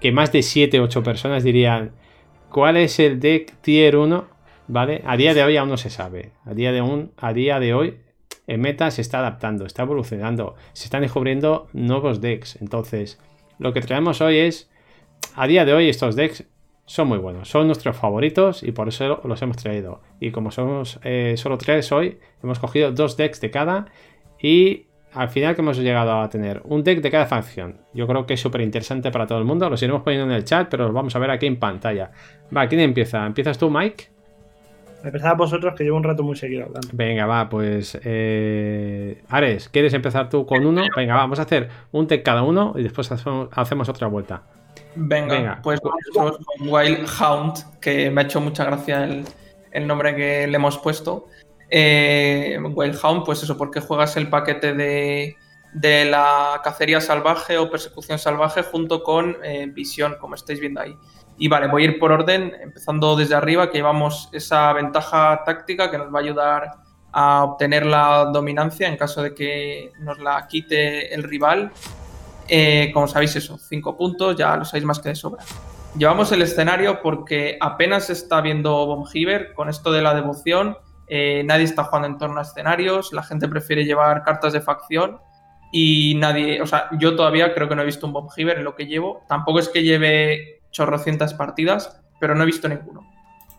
que 0.00 0.12
más 0.12 0.32
de 0.32 0.42
7 0.42 0.80
8 0.80 1.02
personas 1.02 1.44
dirían 1.44 1.92
cuál 2.50 2.76
es 2.76 2.98
el 2.98 3.20
deck 3.20 3.54
tier 3.60 3.96
1, 3.96 4.26
¿vale? 4.68 5.02
A 5.06 5.16
día 5.16 5.34
de 5.34 5.44
hoy 5.44 5.56
aún 5.56 5.68
no 5.68 5.76
se 5.76 5.90
sabe. 5.90 6.32
A 6.44 6.54
día 6.54 6.72
de, 6.72 6.82
un, 6.82 7.12
a 7.16 7.32
día 7.32 7.60
de 7.60 7.74
hoy 7.74 7.98
en 8.46 8.60
meta 8.60 8.90
se 8.90 9.02
está 9.02 9.20
adaptando, 9.20 9.66
está 9.66 9.82
evolucionando, 9.82 10.56
se 10.72 10.84
están 10.84 11.02
descubriendo 11.02 11.68
nuevos 11.72 12.20
decks. 12.20 12.56
Entonces, 12.60 13.18
lo 13.58 13.72
que 13.72 13.80
traemos 13.80 14.20
hoy 14.20 14.38
es, 14.38 14.70
a 15.34 15.46
día 15.46 15.64
de 15.64 15.74
hoy 15.74 15.88
estos 15.88 16.16
decks 16.16 16.44
son 16.86 17.08
muy 17.08 17.18
buenos, 17.18 17.50
son 17.50 17.66
nuestros 17.66 17.96
favoritos 17.96 18.62
y 18.62 18.72
por 18.72 18.88
eso 18.88 19.20
los 19.24 19.42
hemos 19.42 19.58
traído. 19.58 20.00
Y 20.18 20.30
como 20.30 20.50
somos 20.50 20.98
eh, 21.04 21.34
solo 21.36 21.58
tres 21.58 21.92
hoy, 21.92 22.18
hemos 22.42 22.58
cogido 22.58 22.92
dos 22.92 23.16
decks 23.16 23.40
de 23.42 23.50
cada 23.50 23.86
y 24.40 24.86
al 25.18 25.28
final 25.30 25.54
que 25.56 25.62
hemos 25.62 25.76
llegado 25.78 26.20
a 26.20 26.28
tener 26.30 26.62
un 26.64 26.84
deck 26.84 27.00
de 27.00 27.10
cada 27.10 27.26
facción. 27.26 27.80
Yo 27.92 28.06
creo 28.06 28.24
que 28.24 28.34
es 28.34 28.40
súper 28.40 28.60
interesante 28.60 29.10
para 29.10 29.26
todo 29.26 29.38
el 29.38 29.44
mundo, 29.44 29.68
los 29.68 29.82
iremos 29.82 30.02
poniendo 30.02 30.30
en 30.30 30.36
el 30.36 30.44
chat, 30.44 30.68
pero 30.70 30.84
los 30.84 30.94
vamos 30.94 31.14
a 31.16 31.18
ver 31.18 31.32
aquí 31.32 31.46
en 31.46 31.58
pantalla. 31.58 32.12
Va, 32.56 32.68
¿quién 32.68 32.80
empieza? 32.80 33.26
¿Empiezas 33.26 33.58
tú, 33.58 33.68
Mike? 33.68 34.04
Empezad 35.02 35.36
vosotros 35.36 35.74
que 35.76 35.82
llevo 35.82 35.96
un 35.96 36.04
rato 36.04 36.22
muy 36.22 36.36
seguido 36.36 36.66
hablando. 36.66 36.88
Venga, 36.92 37.26
va, 37.26 37.48
pues. 37.48 37.98
Eh... 38.04 39.22
Ares, 39.28 39.68
¿quieres 39.68 39.92
empezar 39.94 40.28
tú 40.28 40.46
con 40.46 40.64
uno? 40.64 40.82
Venga, 40.96 41.14
vamos 41.14 41.40
a 41.40 41.42
hacer 41.42 41.68
un 41.90 42.06
deck 42.06 42.22
cada 42.22 42.42
uno 42.42 42.74
y 42.76 42.84
después 42.84 43.10
hacemos 43.10 43.88
otra 43.88 44.06
vuelta. 44.06 44.42
Venga, 44.94 45.60
pues 45.62 45.80
vamos 46.14 46.38
con 46.38 46.68
Wild 46.68 47.08
Hound, 47.20 47.80
que 47.80 48.10
me 48.10 48.20
ha 48.20 48.24
hecho 48.24 48.40
mucha 48.40 48.64
gracia 48.64 49.04
el, 49.72 49.86
nombre 49.86 50.14
que 50.14 50.46
le 50.46 50.56
hemos 50.56 50.78
puesto. 50.78 51.26
Eh, 51.70 52.58
Wild 52.60 52.98
Hound, 53.02 53.24
pues 53.24 53.42
eso, 53.42 53.56
porque 53.56 53.80
juegas 53.80 54.16
el 54.16 54.28
paquete 54.28 54.74
de, 54.74 55.36
la 56.04 56.60
cacería 56.64 57.00
salvaje 57.00 57.58
o 57.58 57.70
persecución 57.70 58.18
salvaje 58.18 58.62
junto 58.62 59.02
con 59.02 59.36
eh, 59.42 59.66
visión, 59.72 60.16
como 60.20 60.34
estáis 60.34 60.60
viendo 60.60 60.80
ahí. 60.80 60.96
Y 61.36 61.48
vale, 61.48 61.68
voy 61.68 61.82
a 61.82 61.86
ir 61.86 61.98
por 61.98 62.10
orden, 62.10 62.52
empezando 62.60 63.14
desde 63.16 63.34
arriba, 63.34 63.70
que 63.70 63.78
llevamos 63.78 64.28
esa 64.32 64.72
ventaja 64.72 65.42
táctica 65.44 65.90
que 65.90 65.98
nos 65.98 66.12
va 66.12 66.18
a 66.18 66.22
ayudar 66.22 66.70
a 67.12 67.44
obtener 67.44 67.86
la 67.86 68.30
dominancia 68.32 68.88
en 68.88 68.96
caso 68.96 69.22
de 69.22 69.34
que 69.34 69.92
nos 70.00 70.18
la 70.18 70.46
quite 70.46 71.14
el 71.14 71.22
rival 71.22 71.72
eh, 72.48 72.90
como 72.94 73.06
sabéis 73.06 73.36
eso, 73.36 73.58
5 73.58 73.96
puntos, 73.96 74.36
ya 74.36 74.56
lo 74.56 74.64
sabéis 74.64 74.84
más 74.86 74.98
que 74.98 75.10
de 75.10 75.14
sobra. 75.14 75.44
Llevamos 75.96 76.32
el 76.32 76.42
escenario 76.42 77.00
porque 77.02 77.58
apenas 77.60 78.08
está 78.10 78.40
viendo 78.40 78.86
Bombgiver 78.86 79.52
con 79.52 79.68
esto 79.68 79.92
de 79.92 80.02
la 80.02 80.14
devoción. 80.14 80.76
Eh, 81.08 81.42
nadie 81.44 81.64
está 81.64 81.84
jugando 81.84 82.08
en 82.08 82.18
torno 82.18 82.38
a 82.38 82.42
escenarios, 82.42 83.12
la 83.12 83.22
gente 83.22 83.48
prefiere 83.48 83.84
llevar 83.84 84.22
cartas 84.22 84.52
de 84.52 84.60
facción 84.60 85.20
y 85.72 86.14
nadie, 86.14 86.62
o 86.62 86.66
sea, 86.66 86.88
yo 86.98 87.14
todavía 87.16 87.54
creo 87.54 87.68
que 87.68 87.76
no 87.76 87.82
he 87.82 87.86
visto 87.86 88.06
un 88.06 88.12
Bombgiver 88.12 88.58
en 88.58 88.64
lo 88.64 88.74
que 88.74 88.86
llevo. 88.86 89.24
Tampoco 89.28 89.58
es 89.58 89.68
que 89.68 89.82
lleve 89.82 90.62
chorrocientas 90.70 91.34
partidas, 91.34 92.00
pero 92.20 92.34
no 92.34 92.42
he 92.42 92.46
visto 92.46 92.68
ninguno, 92.68 93.06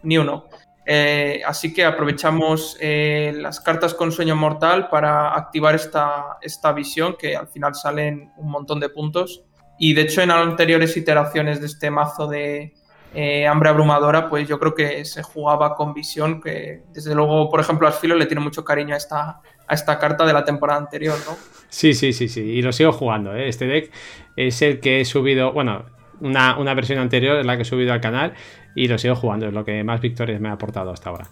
ni 0.03 0.17
uno. 0.17 0.45
Eh, 0.85 1.43
así 1.45 1.71
que 1.71 1.85
aprovechamos 1.85 2.75
eh, 2.79 3.31
las 3.35 3.59
cartas 3.59 3.93
con 3.93 4.11
sueño 4.11 4.35
mortal 4.35 4.89
para 4.89 5.35
activar 5.35 5.75
esta, 5.75 6.37
esta 6.41 6.71
visión 6.73 7.15
que 7.15 7.35
al 7.35 7.47
final 7.47 7.75
salen 7.75 8.31
un 8.37 8.49
montón 8.49 8.79
de 8.79 8.89
puntos. 8.89 9.43
Y 9.77 9.93
de 9.93 10.01
hecho 10.01 10.21
en 10.21 10.31
anteriores 10.31 10.97
iteraciones 10.97 11.61
de 11.61 11.67
este 11.67 11.91
mazo 11.91 12.27
de 12.27 12.73
eh, 13.13 13.47
hambre 13.47 13.69
abrumadora, 13.69 14.29
pues 14.29 14.47
yo 14.47 14.59
creo 14.59 14.75
que 14.75 15.03
se 15.05 15.23
jugaba 15.23 15.75
con 15.75 15.93
visión, 15.93 16.41
que 16.41 16.83
desde 16.93 17.15
luego, 17.15 17.49
por 17.49 17.59
ejemplo, 17.59 17.87
Asfilo 17.87 18.15
le 18.15 18.27
tiene 18.27 18.41
mucho 18.41 18.63
cariño 18.63 18.93
a 18.93 18.97
esta, 18.97 19.41
a 19.67 19.73
esta 19.73 19.97
carta 19.97 20.25
de 20.25 20.33
la 20.33 20.45
temporada 20.45 20.79
anterior, 20.79 21.17
¿no? 21.27 21.35
Sí, 21.69 21.93
sí, 21.93 22.13
sí, 22.13 22.27
sí. 22.27 22.41
Y 22.41 22.61
lo 22.61 22.71
sigo 22.71 22.91
jugando. 22.91 23.33
Este 23.35 23.65
deck 23.65 23.91
es 24.35 24.61
el 24.61 24.79
que 24.79 25.01
he 25.01 25.05
subido, 25.05 25.51
bueno, 25.53 25.85
una, 26.21 26.57
una 26.57 26.73
versión 26.73 26.99
anterior 26.99 27.37
es 27.37 27.45
la 27.45 27.55
que 27.55 27.63
he 27.63 27.65
subido 27.65 27.93
al 27.93 28.01
canal 28.01 28.33
y 28.75 28.87
lo 28.87 28.97
sigo 28.97 29.15
jugando, 29.15 29.47
es 29.47 29.53
lo 29.53 29.65
que 29.65 29.83
más 29.83 30.01
victorias 30.01 30.39
me 30.39 30.49
ha 30.49 30.53
aportado 30.53 30.91
hasta 30.91 31.09
ahora. 31.09 31.27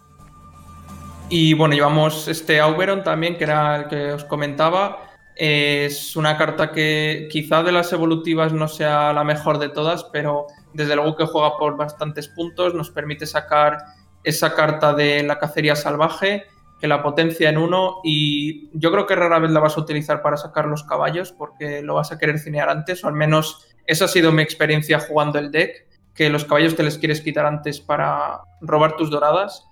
Y 1.29 1.53
bueno, 1.53 1.75
llevamos 1.75 2.27
este 2.27 2.59
Auberon 2.59 3.03
también, 3.03 3.37
que 3.37 3.43
era 3.43 3.75
el 3.75 3.87
que 3.87 4.11
os 4.13 4.23
comentaba. 4.23 5.03
Es 5.35 6.15
una 6.15 6.37
carta 6.37 6.71
que 6.71 7.27
quizá 7.29 7.63
de 7.63 7.71
las 7.71 7.91
evolutivas 7.93 8.53
no 8.53 8.67
sea 8.67 9.13
la 9.13 9.23
mejor 9.23 9.59
de 9.59 9.69
todas, 9.69 10.05
pero 10.05 10.47
desde 10.77 10.95
luego 10.95 11.15
que 11.15 11.25
juega 11.25 11.57
por 11.57 11.75
bastantes 11.75 12.27
puntos, 12.27 12.75
nos 12.75 12.91
permite 12.91 13.25
sacar 13.25 13.79
esa 14.23 14.53
carta 14.53 14.93
de 14.93 15.23
la 15.23 15.39
cacería 15.39 15.75
salvaje, 15.75 16.45
que 16.79 16.87
la 16.87 17.01
potencia 17.01 17.49
en 17.49 17.57
uno, 17.57 17.99
y 18.03 18.69
yo 18.77 18.91
creo 18.91 19.07
que 19.07 19.15
rara 19.15 19.39
vez 19.39 19.49
la 19.49 19.59
vas 19.59 19.75
a 19.75 19.81
utilizar 19.81 20.21
para 20.21 20.37
sacar 20.37 20.65
los 20.67 20.83
caballos, 20.83 21.31
porque 21.31 21.81
lo 21.81 21.95
vas 21.95 22.11
a 22.11 22.19
querer 22.19 22.37
cinear 22.37 22.69
antes, 22.69 23.03
o 23.03 23.07
al 23.07 23.15
menos 23.15 23.67
esa 23.87 24.05
ha 24.05 24.07
sido 24.07 24.31
mi 24.31 24.43
experiencia 24.43 24.99
jugando 24.99 25.39
el 25.39 25.51
deck 25.51 25.87
que 26.13 26.29
los 26.29 26.45
caballos 26.45 26.75
te 26.75 26.83
les 26.83 26.99
quieres 26.99 27.21
quitar 27.21 27.47
antes 27.47 27.79
para 27.79 28.41
robar 28.61 28.97
tus 28.97 29.09
doradas, 29.09 29.67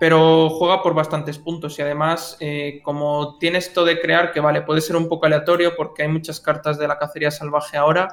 pero 0.00 0.48
juega 0.48 0.82
por 0.82 0.94
bastantes 0.94 1.38
puntos 1.38 1.78
y 1.78 1.82
además 1.82 2.36
eh, 2.40 2.80
como 2.84 3.36
tiene 3.38 3.58
esto 3.58 3.84
de 3.84 4.00
crear 4.00 4.32
que 4.32 4.40
vale, 4.40 4.62
puede 4.62 4.80
ser 4.80 4.96
un 4.96 5.08
poco 5.08 5.26
aleatorio 5.26 5.74
porque 5.76 6.02
hay 6.02 6.08
muchas 6.08 6.40
cartas 6.40 6.78
de 6.78 6.88
la 6.88 6.98
cacería 6.98 7.30
salvaje 7.30 7.76
ahora, 7.76 8.08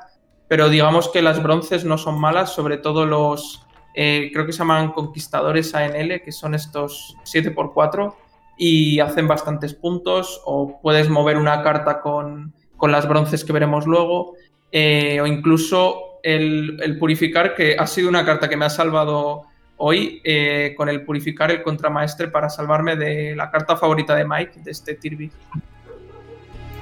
pero 0.48 0.70
digamos 0.70 1.10
que 1.10 1.22
las 1.22 1.42
bronces 1.42 1.86
no 1.86 1.98
son 1.98 2.20
malas, 2.20 2.54
sobre 2.54 2.78
todo 2.78 3.06
los, 3.06 3.66
eh, 3.94 4.30
creo 4.34 4.46
que 4.46 4.52
se 4.52 4.60
llaman 4.60 4.92
conquistadores 4.92 5.74
ANL, 5.74 6.22
que 6.22 6.32
son 6.32 6.54
estos 6.54 7.16
7x4 7.24 8.14
y 8.58 9.00
hacen 9.00 9.28
bastantes 9.28 9.74
puntos 9.74 10.42
o 10.46 10.80
puedes 10.82 11.10
mover 11.10 11.38
una 11.38 11.62
carta 11.62 12.02
con, 12.02 12.54
con 12.78 12.92
las 12.92 13.08
bronces 13.08 13.44
que 13.44 13.54
veremos 13.54 13.86
luego. 13.86 14.34
Eh, 14.72 15.22
o 15.22 15.26
incluso 15.26 16.20
el, 16.22 16.98
purificar, 17.00 17.56
que 17.56 17.78
ha 17.78 17.88
sido 17.88 18.10
una 18.10 18.26
carta 18.26 18.50
que 18.50 18.58
me 18.58 18.66
ha 18.66 18.70
salvado 18.70 19.44
hoy 19.78 20.22
eh, 20.24 20.74
con 20.76 20.90
el 20.90 21.04
purificar 21.04 21.52
el 21.52 21.62
contramaestre 21.62 22.28
para 22.30 22.50
salvarme 22.50 22.96
de 22.96 23.36
la 23.36 23.52
carta 23.52 23.78
favorita 23.78 24.16
de 24.16 24.26
Mike, 24.26 24.60
de 24.64 24.72
este 24.72 24.96
Tirby. 24.96 25.32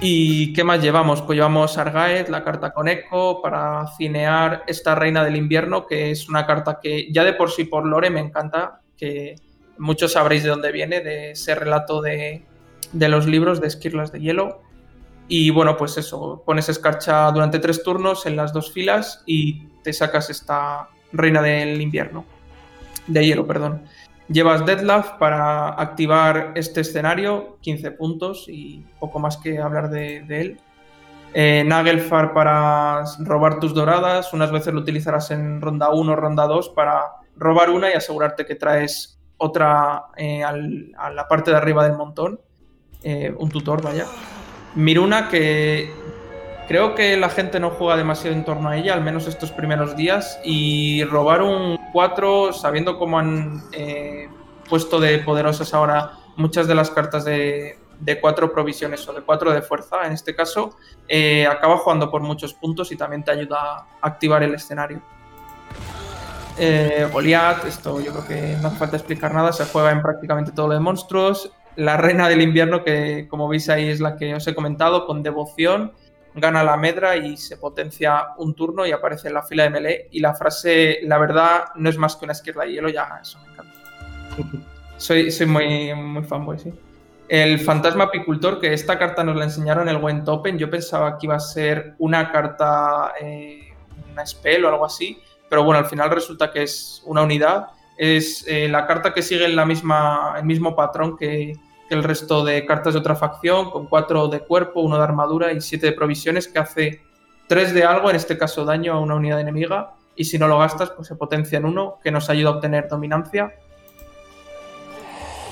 ¿Y 0.01 0.51
qué 0.53 0.63
más 0.63 0.81
llevamos? 0.81 1.21
Pues 1.21 1.37
llevamos 1.37 1.77
Argaed, 1.77 2.27
la 2.27 2.43
carta 2.43 2.73
con 2.73 2.87
Echo, 2.87 3.39
para 3.41 3.87
cinear 3.97 4.63
esta 4.67 4.95
Reina 4.95 5.23
del 5.23 5.37
Invierno, 5.37 5.85
que 5.85 6.11
es 6.11 6.27
una 6.27 6.45
carta 6.45 6.79
que 6.81 7.11
ya 7.11 7.23
de 7.23 7.33
por 7.33 7.51
sí 7.51 7.63
por 7.63 7.85
lore 7.85 8.09
me 8.09 8.19
encanta, 8.19 8.81
que 8.97 9.35
muchos 9.77 10.13
sabréis 10.13 10.43
de 10.43 10.49
dónde 10.49 10.71
viene, 10.71 11.01
de 11.01 11.31
ese 11.31 11.55
relato 11.55 12.01
de, 12.01 12.43
de 12.91 13.09
los 13.09 13.25
libros 13.25 13.61
de 13.61 13.67
Esquirlas 13.67 14.11
de 14.11 14.19
Hielo. 14.19 14.61
Y 15.27 15.49
bueno, 15.51 15.77
pues 15.77 15.97
eso, 15.97 16.43
pones 16.45 16.67
escarcha 16.67 17.31
durante 17.31 17.59
tres 17.59 17.81
turnos 17.81 18.25
en 18.25 18.35
las 18.35 18.51
dos 18.51 18.71
filas 18.73 19.23
y 19.25 19.67
te 19.83 19.93
sacas 19.93 20.29
esta 20.29 20.89
reina 21.13 21.41
del 21.41 21.81
invierno, 21.81 22.25
de 23.07 23.25
hielo, 23.25 23.47
perdón. 23.47 23.83
Llevas 24.29 24.65
Deadlaugh 24.65 25.17
para 25.17 25.69
activar 25.69 26.53
este 26.55 26.81
escenario, 26.81 27.57
15 27.61 27.91
puntos 27.91 28.45
y 28.47 28.85
poco 28.99 29.19
más 29.19 29.37
que 29.37 29.59
hablar 29.59 29.89
de, 29.89 30.25
él. 30.29 30.59
Eh, 31.33 31.63
Nagelfar 31.65 32.33
para 32.33 33.03
robar 33.19 33.59
tus 33.59 33.73
doradas, 33.73 34.33
unas 34.33 34.51
veces 34.51 34.73
lo 34.73 34.81
utilizarás 34.81 35.31
en 35.31 35.59
ronda 35.59 35.89
1 35.89 36.15
ronda 36.15 36.47
2 36.47 36.69
para 36.69 37.01
robar 37.35 37.69
una 37.69 37.89
y 37.89 37.93
asegurarte 37.93 38.45
que 38.45 38.55
traes 38.55 39.19
otra 39.37 40.05
eh, 40.15 40.43
a 40.43 41.09
la 41.09 41.27
parte 41.27 41.51
de 41.51 41.57
arriba 41.57 41.83
del 41.83 41.97
montón, 41.97 42.39
eh, 43.03 43.33
un 43.37 43.49
tutor, 43.49 43.81
vaya. 43.81 44.05
Miruna, 44.75 45.27
que 45.27 45.91
creo 46.67 46.95
que 46.95 47.17
la 47.17 47.29
gente 47.29 47.59
no 47.59 47.71
juega 47.71 47.97
demasiado 47.97 48.35
en 48.35 48.45
torno 48.45 48.69
a 48.69 48.77
ella, 48.77 48.93
al 48.93 49.01
menos 49.01 49.27
estos 49.27 49.51
primeros 49.51 49.95
días, 49.95 50.39
y 50.43 51.03
robar 51.05 51.41
un 51.41 51.77
4 51.91 52.53
sabiendo 52.53 52.97
cómo 52.97 53.19
han 53.19 53.63
eh, 53.71 54.29
puesto 54.69 54.99
de 54.99 55.19
poderosas 55.19 55.73
ahora 55.73 56.13
muchas 56.35 56.67
de 56.67 56.75
las 56.75 56.89
cartas 56.89 57.25
de, 57.25 57.77
de 57.99 58.19
cuatro 58.19 58.51
provisiones 58.51 59.07
o 59.07 59.13
de 59.13 59.21
cuatro 59.21 59.51
de 59.51 59.61
fuerza, 59.61 60.05
en 60.05 60.13
este 60.13 60.35
caso, 60.35 60.75
eh, 61.07 61.47
acaba 61.47 61.77
jugando 61.77 62.09
por 62.11 62.21
muchos 62.21 62.53
puntos 62.53 62.91
y 62.91 62.97
también 62.97 63.23
te 63.23 63.31
ayuda 63.31 63.57
a 63.59 63.87
activar 64.01 64.43
el 64.43 64.53
escenario. 64.55 65.01
Eh, 66.57 67.07
Goliath, 67.11 67.65
esto 67.65 67.99
yo 67.99 68.11
creo 68.11 68.27
que 68.27 68.57
no 68.61 68.67
hace 68.67 68.77
falta 68.77 68.97
explicar 68.97 69.33
nada, 69.33 69.51
se 69.51 69.65
juega 69.65 69.91
en 69.91 70.01
prácticamente 70.01 70.51
todo 70.51 70.67
lo 70.67 70.73
de 70.73 70.79
monstruos. 70.79 71.51
La 71.75 71.97
reina 71.97 72.29
del 72.29 72.41
invierno, 72.41 72.83
que 72.83 73.27
como 73.27 73.47
veis 73.47 73.69
ahí 73.69 73.89
es 73.89 73.99
la 73.99 74.15
que 74.17 74.35
os 74.35 74.45
he 74.47 74.53
comentado, 74.53 75.07
con 75.07 75.23
devoción, 75.23 75.93
gana 76.35 76.63
la 76.63 76.77
medra 76.77 77.15
y 77.15 77.37
se 77.37 77.57
potencia 77.57 78.29
un 78.37 78.53
turno 78.53 78.85
y 78.85 78.91
aparece 78.91 79.27
en 79.27 79.35
la 79.35 79.43
fila 79.43 79.63
de 79.63 79.69
melee. 79.69 80.07
Y 80.11 80.19
la 80.19 80.33
frase, 80.33 80.99
la 81.03 81.17
verdad, 81.17 81.65
no 81.75 81.89
es 81.89 81.97
más 81.97 82.15
que 82.15 82.25
una 82.25 82.33
izquierda 82.33 82.63
de 82.63 82.71
hielo, 82.71 82.89
ya 82.89 83.19
eso 83.21 83.39
me 83.39 83.51
encanta. 83.51 83.73
soy, 84.97 85.31
soy 85.31 85.45
muy, 85.45 85.93
muy 85.93 86.23
fanboy, 86.23 86.59
sí. 86.59 86.73
El 87.29 87.59
fantasma 87.59 88.05
apicultor, 88.05 88.59
que 88.59 88.73
esta 88.73 88.99
carta 88.99 89.23
nos 89.23 89.35
la 89.35 89.45
enseñaron 89.45 89.87
en 89.87 89.95
el 89.95 90.01
Went 90.01 90.27
Open, 90.27 90.57
yo 90.57 90.69
pensaba 90.69 91.17
que 91.17 91.25
iba 91.25 91.35
a 91.35 91.39
ser 91.39 91.95
una 91.97 92.31
carta, 92.31 93.13
eh, 93.19 93.73
una 94.11 94.25
spell 94.25 94.65
o 94.65 94.69
algo 94.69 94.85
así, 94.85 95.19
pero 95.49 95.63
bueno, 95.63 95.79
al 95.79 95.85
final 95.85 96.09
resulta 96.09 96.51
que 96.51 96.63
es 96.63 97.01
una 97.05 97.21
unidad. 97.21 97.67
Es 97.97 98.45
eh, 98.47 98.67
la 98.67 98.85
carta 98.87 99.13
que 99.13 99.21
sigue 99.21 99.47
la 99.47 99.65
misma, 99.65 100.35
el 100.37 100.45
mismo 100.45 100.75
patrón 100.75 101.15
que, 101.15 101.53
el 101.93 102.03
resto 102.03 102.43
de 102.43 102.65
cartas 102.65 102.93
de 102.93 102.99
otra 102.99 103.15
facción, 103.15 103.71
con 103.71 103.87
4 103.87 104.27
de 104.27 104.39
cuerpo, 104.41 104.81
1 104.81 104.97
de 104.97 105.03
armadura 105.03 105.51
y 105.51 105.61
7 105.61 105.87
de 105.87 105.91
provisiones, 105.93 106.47
que 106.47 106.59
hace 106.59 107.01
3 107.47 107.73
de 107.73 107.83
algo, 107.83 108.09
en 108.09 108.15
este 108.15 108.37
caso 108.37 108.65
daño 108.65 108.93
a 108.93 108.99
una 108.99 109.15
unidad 109.15 109.39
enemiga, 109.39 109.93
y 110.15 110.25
si 110.25 110.37
no 110.37 110.47
lo 110.47 110.59
gastas, 110.59 110.91
pues 110.91 111.07
se 111.07 111.15
potencia 111.15 111.57
en 111.57 111.65
1, 111.65 111.99
que 112.03 112.11
nos 112.11 112.29
ayuda 112.29 112.49
a 112.49 112.53
obtener 112.53 112.87
dominancia. 112.87 113.53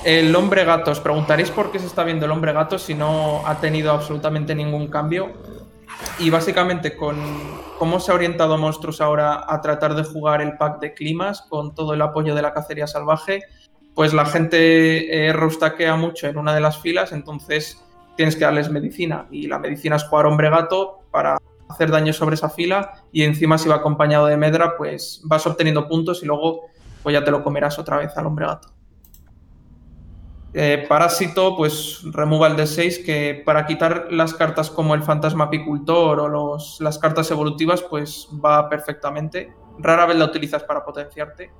El 0.04 0.34
hombre 0.34 0.64
gato, 0.64 0.90
os 0.90 1.00
preguntaréis 1.00 1.50
por 1.50 1.70
qué 1.70 1.78
se 1.78 1.86
está 1.86 2.02
viendo 2.02 2.26
el 2.26 2.32
hombre 2.32 2.52
gato 2.52 2.76
si 2.76 2.92
no 2.92 3.46
ha 3.46 3.60
tenido 3.60 3.92
absolutamente 3.92 4.54
ningún 4.54 4.88
cambio. 4.88 5.30
Y 6.18 6.30
básicamente 6.30 6.96
con 6.96 7.16
cómo 7.78 8.00
se 8.00 8.10
ha 8.10 8.14
orientado 8.14 8.58
Monstruos 8.58 9.00
ahora 9.00 9.44
a 9.46 9.60
tratar 9.60 9.94
de 9.94 10.02
jugar 10.02 10.40
el 10.40 10.56
pack 10.56 10.80
de 10.80 10.94
climas 10.94 11.42
con 11.42 11.74
todo 11.74 11.94
el 11.94 12.02
apoyo 12.02 12.34
de 12.34 12.42
la 12.42 12.52
cacería 12.52 12.88
salvaje, 12.88 13.42
pues 13.94 14.14
la 14.14 14.26
gente 14.26 15.26
eh, 15.26 15.32
rostaquea 15.32 15.96
mucho 15.96 16.26
en 16.26 16.38
una 16.38 16.54
de 16.54 16.60
las 16.60 16.80
filas, 16.80 17.12
entonces 17.12 17.82
tienes 18.16 18.36
que 18.36 18.44
darles 18.44 18.70
medicina. 18.70 19.26
Y 19.30 19.46
la 19.46 19.58
medicina 19.58 19.96
es 19.96 20.04
jugar 20.04 20.26
hombre 20.26 20.50
gato 20.50 21.00
para 21.10 21.38
hacer 21.68 21.90
daño 21.90 22.12
sobre 22.12 22.34
esa 22.34 22.50
fila 22.50 22.92
y 23.12 23.22
encima 23.22 23.58
si 23.58 23.68
va 23.68 23.76
acompañado 23.76 24.26
de 24.26 24.36
medra, 24.36 24.76
pues 24.76 25.20
vas 25.24 25.46
obteniendo 25.46 25.88
puntos 25.88 26.22
y 26.22 26.26
luego 26.26 26.66
pues 27.02 27.14
ya 27.14 27.24
te 27.24 27.30
lo 27.30 27.42
comerás 27.42 27.78
otra 27.78 27.98
vez 27.98 28.16
al 28.16 28.26
hombre 28.26 28.46
gato. 28.46 28.68
Eh, 30.54 30.84
Parásito, 30.86 31.56
pues 31.56 32.00
remueva 32.04 32.46
el 32.46 32.56
D6, 32.56 33.04
que 33.04 33.42
para 33.44 33.64
quitar 33.66 34.08
las 34.10 34.34
cartas 34.34 34.70
como 34.70 34.94
el 34.94 35.02
fantasma 35.02 35.44
apicultor 35.44 36.20
o 36.20 36.28
los, 36.28 36.78
las 36.80 36.98
cartas 36.98 37.30
evolutivas, 37.30 37.82
pues 37.82 38.28
va 38.44 38.68
perfectamente. 38.68 39.54
Rara 39.78 40.04
vez 40.04 40.18
la 40.18 40.26
utilizas 40.26 40.62
para 40.64 40.84
potenciarte. 40.84 41.50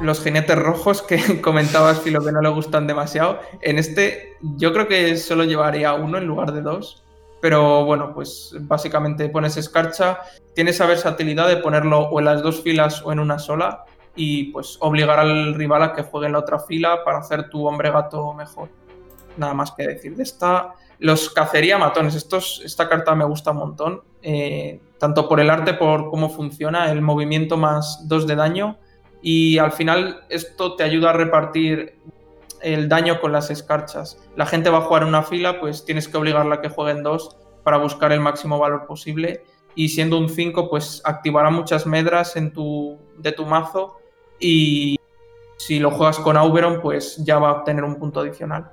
Los 0.00 0.22
jinetes 0.22 0.58
rojos 0.58 1.02
que 1.02 1.40
comentabas, 1.42 2.00
Filo, 2.00 2.24
que 2.24 2.32
no 2.32 2.40
le 2.40 2.48
gustan 2.48 2.86
demasiado. 2.86 3.40
En 3.60 3.78
este, 3.78 4.36
yo 4.56 4.72
creo 4.72 4.88
que 4.88 5.16
solo 5.16 5.44
llevaría 5.44 5.92
uno 5.94 6.18
en 6.18 6.26
lugar 6.26 6.52
de 6.52 6.62
dos. 6.62 7.04
Pero 7.40 7.84
bueno, 7.84 8.12
pues 8.14 8.54
básicamente 8.60 9.28
pones 9.28 9.56
escarcha. 9.56 10.20
Tienes 10.54 10.76
esa 10.76 10.86
versatilidad 10.86 11.48
de 11.48 11.56
ponerlo 11.58 12.00
o 12.00 12.18
en 12.18 12.26
las 12.26 12.42
dos 12.42 12.62
filas 12.62 13.02
o 13.04 13.12
en 13.12 13.20
una 13.20 13.38
sola 13.38 13.84
y 14.14 14.44
pues 14.52 14.76
obligar 14.80 15.18
al 15.18 15.54
rival 15.54 15.82
a 15.82 15.92
que 15.92 16.02
juegue 16.02 16.26
en 16.26 16.32
la 16.32 16.40
otra 16.40 16.58
fila 16.58 17.04
para 17.04 17.18
hacer 17.18 17.48
tu 17.48 17.66
hombre 17.66 17.90
gato 17.90 18.34
mejor. 18.34 18.68
Nada 19.36 19.54
más 19.54 19.72
que 19.72 19.86
decir 19.86 20.16
de 20.16 20.22
esta. 20.22 20.74
Los 20.98 21.30
cacería 21.30 21.78
matones, 21.78 22.14
esta 22.62 22.88
carta 22.88 23.14
me 23.14 23.24
gusta 23.24 23.52
un 23.52 23.56
montón, 23.56 24.02
eh, 24.20 24.80
tanto 24.98 25.26
por 25.26 25.40
el 25.40 25.48
arte, 25.48 25.72
por 25.72 26.10
cómo 26.10 26.28
funciona, 26.28 26.90
el 26.90 27.00
movimiento 27.00 27.56
más 27.56 28.06
2 28.06 28.26
de 28.26 28.36
daño 28.36 28.78
y 29.22 29.58
al 29.58 29.72
final 29.72 30.24
esto 30.28 30.76
te 30.76 30.82
ayuda 30.82 31.10
a 31.10 31.12
repartir 31.12 31.98
el 32.62 32.88
daño 32.88 33.20
con 33.20 33.32
las 33.32 33.50
escarchas. 33.50 34.18
La 34.36 34.46
gente 34.46 34.70
va 34.70 34.78
a 34.78 34.82
jugar 34.82 35.04
una 35.04 35.22
fila, 35.22 35.60
pues 35.60 35.84
tienes 35.84 36.08
que 36.08 36.16
obligarla 36.16 36.56
a 36.56 36.60
que 36.60 36.68
juegue 36.68 36.92
en 36.92 37.02
dos 37.02 37.36
para 37.62 37.78
buscar 37.78 38.12
el 38.12 38.20
máximo 38.20 38.58
valor 38.58 38.86
posible 38.86 39.44
y 39.74 39.90
siendo 39.90 40.18
un 40.18 40.28
5 40.28 40.68
pues 40.68 41.02
activará 41.04 41.50
muchas 41.50 41.86
medras 41.86 42.36
en 42.36 42.52
tu, 42.52 42.98
de 43.18 43.32
tu 43.32 43.46
mazo 43.46 43.98
y 44.38 44.98
si 45.56 45.78
lo 45.78 45.90
juegas 45.90 46.18
con 46.18 46.36
Auberon, 46.36 46.80
pues 46.80 47.22
ya 47.24 47.38
va 47.38 47.50
a 47.50 47.52
obtener 47.52 47.84
un 47.84 47.96
punto 47.96 48.20
adicional. 48.20 48.70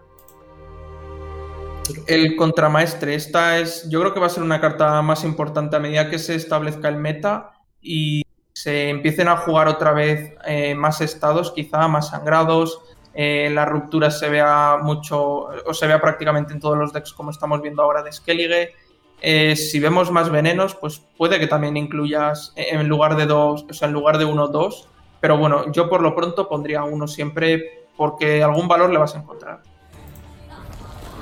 El 2.05 2.35
contramaestre, 2.35 3.15
esta 3.15 3.59
es, 3.59 3.89
yo 3.89 3.99
creo 3.99 4.13
que 4.13 4.19
va 4.19 4.27
a 4.27 4.29
ser 4.29 4.43
una 4.43 4.59
carta 4.59 5.01
más 5.01 5.23
importante 5.23 5.75
a 5.75 5.79
medida 5.79 6.09
que 6.09 6.19
se 6.19 6.35
establezca 6.35 6.87
el 6.89 6.97
meta 6.97 7.51
y 7.81 8.23
se 8.57 8.89
empiecen 8.89 9.27
a 9.27 9.37
jugar 9.37 9.67
otra 9.67 9.93
vez 9.93 10.33
eh, 10.47 10.73
más 10.73 10.99
estados, 11.01 11.51
quizá 11.51 11.87
más 11.87 12.07
sangrados, 12.07 12.81
eh, 13.13 13.51
las 13.53 13.69
rupturas 13.69 14.17
se 14.17 14.29
vea 14.29 14.79
mucho, 14.81 15.49
o 15.63 15.73
se 15.75 15.85
vea 15.85 16.01
prácticamente 16.01 16.53
en 16.53 16.59
todos 16.59 16.75
los 16.75 16.91
decks 16.91 17.13
como 17.13 17.29
estamos 17.29 17.61
viendo 17.61 17.83
ahora 17.83 18.01
de 18.01 18.11
Skellige. 18.11 18.73
Eh, 19.21 19.55
si 19.55 19.79
vemos 19.79 20.09
más 20.09 20.31
venenos, 20.31 20.73
pues 20.73 21.03
puede 21.17 21.39
que 21.39 21.45
también 21.45 21.77
incluyas 21.77 22.51
en 22.55 22.87
lugar 22.87 23.15
de 23.15 23.27
dos, 23.27 23.63
o 23.69 23.73
sea, 23.73 23.89
en 23.89 23.93
lugar 23.93 24.17
de 24.17 24.25
uno, 24.25 24.47
dos, 24.47 24.89
pero 25.19 25.37
bueno, 25.37 25.71
yo 25.71 25.87
por 25.87 26.01
lo 26.01 26.15
pronto 26.15 26.49
pondría 26.49 26.83
uno 26.83 27.07
siempre 27.07 27.85
porque 27.95 28.41
algún 28.41 28.67
valor 28.67 28.89
le 28.89 28.97
vas 28.97 29.13
a 29.13 29.19
encontrar. 29.19 29.59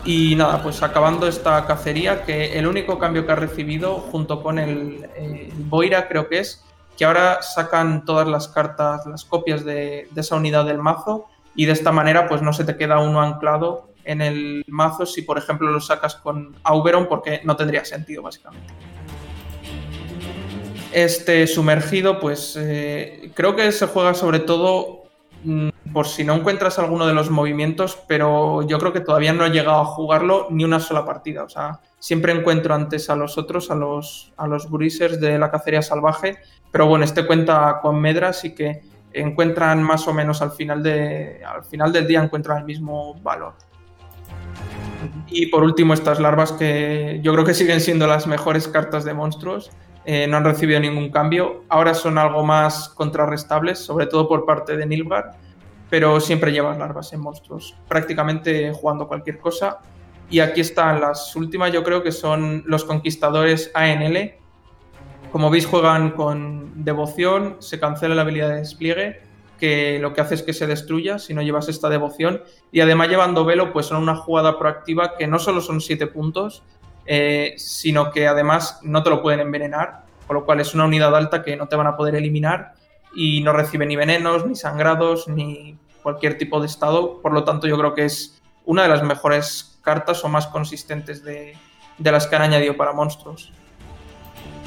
Y 0.05 0.35
nada, 0.35 0.63
pues 0.63 0.81
acabando 0.83 1.27
esta 1.27 1.65
cacería, 1.65 2.23
que 2.23 2.57
el 2.57 2.65
único 2.65 2.97
cambio 2.97 3.25
que 3.25 3.33
ha 3.33 3.35
recibido 3.35 3.95
junto 3.97 4.41
con 4.41 4.57
el, 4.57 5.09
Boira 5.57 6.07
creo 6.07 6.29
que 6.29 6.39
es 6.39 6.65
que 6.97 7.05
ahora 7.05 7.41
sacan 7.41 8.05
todas 8.05 8.27
las 8.27 8.47
cartas, 8.47 9.05
las 9.05 9.25
copias 9.25 9.65
de, 9.65 10.07
esa 10.15 10.35
unidad 10.35 10.65
del 10.65 10.77
mazo 10.77 11.27
y 11.55 11.65
de 11.65 11.73
esta 11.73 11.91
manera 11.91 12.27
pues 12.27 12.41
no 12.41 12.53
se 12.53 12.63
te 12.63 12.77
queda 12.77 12.99
uno 12.99 13.21
anclado 13.21 13.89
en 14.03 14.21
el 14.21 14.63
mazo 14.67 15.05
si 15.05 15.21
por 15.21 15.37
ejemplo 15.37 15.69
lo 15.69 15.81
sacas 15.81 16.15
con 16.15 16.55
Auberon 16.63 17.07
porque 17.07 17.41
no 17.43 17.55
tendría 17.55 17.83
sentido 17.85 18.21
básicamente. 18.21 18.73
Este 20.91 21.45
sumergido, 21.47 22.19
pues 22.19 22.55
eh, 22.57 23.31
creo 23.33 23.55
que 23.55 23.69
se 23.73 23.87
juega 23.87 24.13
sobre 24.13 24.39
todo 24.39 25.03
mm, 25.43 25.69
por 25.91 26.07
si 26.07 26.23
no 26.23 26.35
encuentras 26.35 26.79
alguno 26.79 27.05
de 27.05 27.13
los 27.13 27.29
movimientos, 27.29 27.97
pero 28.07 28.65
yo 28.65 28.79
creo 28.79 28.93
que 28.93 29.01
todavía 29.01 29.33
no 29.33 29.45
he 29.45 29.49
llegado 29.49 29.81
a 29.81 29.85
jugarlo 29.85 30.47
ni 30.51 30.63
una 30.63 30.79
sola 30.79 31.05
partida. 31.05 31.43
O 31.43 31.49
sea, 31.49 31.81
siempre 32.05 32.31
encuentro 32.31 32.75
antes 32.75 33.09
a 33.09 33.15
los 33.15 33.35
otros, 33.35 33.71
a 33.71 33.75
los, 33.75 34.31
a 34.37 34.45
los 34.45 34.69
de 34.69 35.39
la 35.39 35.49
cacería 35.49 35.81
salvaje, 35.81 36.37
pero 36.71 36.85
bueno, 36.85 37.03
este 37.03 37.25
cuenta 37.25 37.79
con 37.81 37.99
medras 37.99 38.45
y 38.45 38.53
que 38.53 38.83
encuentran 39.11 39.81
más 39.81 40.07
o 40.07 40.13
menos 40.13 40.39
al 40.43 40.51
final, 40.51 40.83
de, 40.83 41.41
al 41.43 41.63
final 41.63 41.91
del 41.91 42.05
día 42.05 42.21
encuentran 42.21 42.59
el 42.59 42.65
mismo 42.65 43.15
valor. 43.23 43.55
Y 45.25 45.47
por 45.47 45.63
último, 45.63 45.95
estas 45.95 46.19
larvas 46.19 46.51
que 46.51 47.21
yo 47.23 47.33
creo 47.33 47.43
que 47.43 47.55
siguen 47.55 47.81
siendo 47.81 48.05
las 48.05 48.27
mejores 48.27 48.67
cartas 48.67 49.03
de 49.03 49.15
monstruos. 49.15 49.71
Eh, 50.05 50.27
no 50.27 50.37
han 50.37 50.45
recibido 50.45 50.79
ningún 50.79 51.09
cambio. 51.09 51.63
Ahora 51.69 51.95
son 51.95 52.19
algo 52.19 52.43
más 52.43 52.87
contrarrestables, 52.89 53.79
sobre 53.79 54.05
todo 54.05 54.27
por 54.27 54.45
parte 54.45 54.77
de 54.77 54.85
Nilgar, 54.85 55.31
pero 55.89 56.19
siempre 56.19 56.51
llevan 56.51 56.77
larvas 56.77 57.11
en 57.13 57.21
monstruos, 57.21 57.75
prácticamente 57.87 58.71
jugando 58.73 59.07
cualquier 59.07 59.39
cosa. 59.39 59.79
Y 60.29 60.39
aquí 60.39 60.61
están 60.61 61.01
las 61.01 61.35
últimas, 61.35 61.71
yo 61.71 61.83
creo 61.83 62.01
que 62.01 62.11
son 62.11 62.63
los 62.65 62.83
conquistadores 62.83 63.71
ANL. 63.73 64.33
Como 65.31 65.49
veis, 65.49 65.65
juegan 65.65 66.11
con 66.11 66.83
devoción, 66.83 67.57
se 67.59 67.79
cancela 67.79 68.15
la 68.15 68.21
habilidad 68.21 68.49
de 68.49 68.55
despliegue, 68.57 69.21
que 69.59 69.99
lo 69.99 70.13
que 70.13 70.21
hace 70.21 70.35
es 70.35 70.43
que 70.43 70.53
se 70.53 70.67
destruya 70.67 71.19
si 71.19 71.33
no 71.33 71.41
llevas 71.41 71.69
esta 71.69 71.89
devoción. 71.89 72.41
Y 72.71 72.79
además 72.81 73.09
llevando 73.09 73.45
velo, 73.45 73.71
pues 73.71 73.85
son 73.87 74.01
una 74.01 74.15
jugada 74.15 74.57
proactiva 74.57 75.15
que 75.17 75.27
no 75.27 75.39
solo 75.39 75.61
son 75.61 75.81
7 75.81 76.07
puntos, 76.07 76.63
eh, 77.05 77.53
sino 77.57 78.11
que 78.11 78.27
además 78.27 78.79
no 78.81 79.03
te 79.03 79.11
lo 79.11 79.21
pueden 79.21 79.41
envenenar, 79.41 80.05
con 80.25 80.35
lo 80.35 80.45
cual 80.45 80.59
es 80.59 80.73
una 80.73 80.85
unidad 80.85 81.15
alta 81.15 81.43
que 81.43 81.55
no 81.55 81.67
te 81.67 81.75
van 81.75 81.87
a 81.87 81.95
poder 81.95 82.15
eliminar 82.15 82.73
y 83.15 83.41
no 83.41 83.53
recibe 83.53 83.85
ni 83.85 83.95
venenos, 83.95 84.45
ni 84.45 84.55
sangrados, 84.55 85.27
ni 85.27 85.77
cualquier 86.01 86.37
tipo 86.37 86.59
de 86.59 86.65
estado. 86.65 87.21
Por 87.21 87.33
lo 87.33 87.43
tanto, 87.43 87.67
yo 87.67 87.77
creo 87.77 87.93
que 87.93 88.05
es 88.05 88.41
una 88.65 88.83
de 88.83 88.89
las 88.89 89.03
mejores 89.03 89.74
cartas 89.85 90.25
o 90.25 90.27
más 90.27 90.47
consistentes 90.47 91.23
de, 91.23 91.55
las 91.99 92.27
que 92.27 92.35
han 92.35 92.41
añadido 92.41 92.75
para 92.75 92.91
monstruos. 92.91 93.53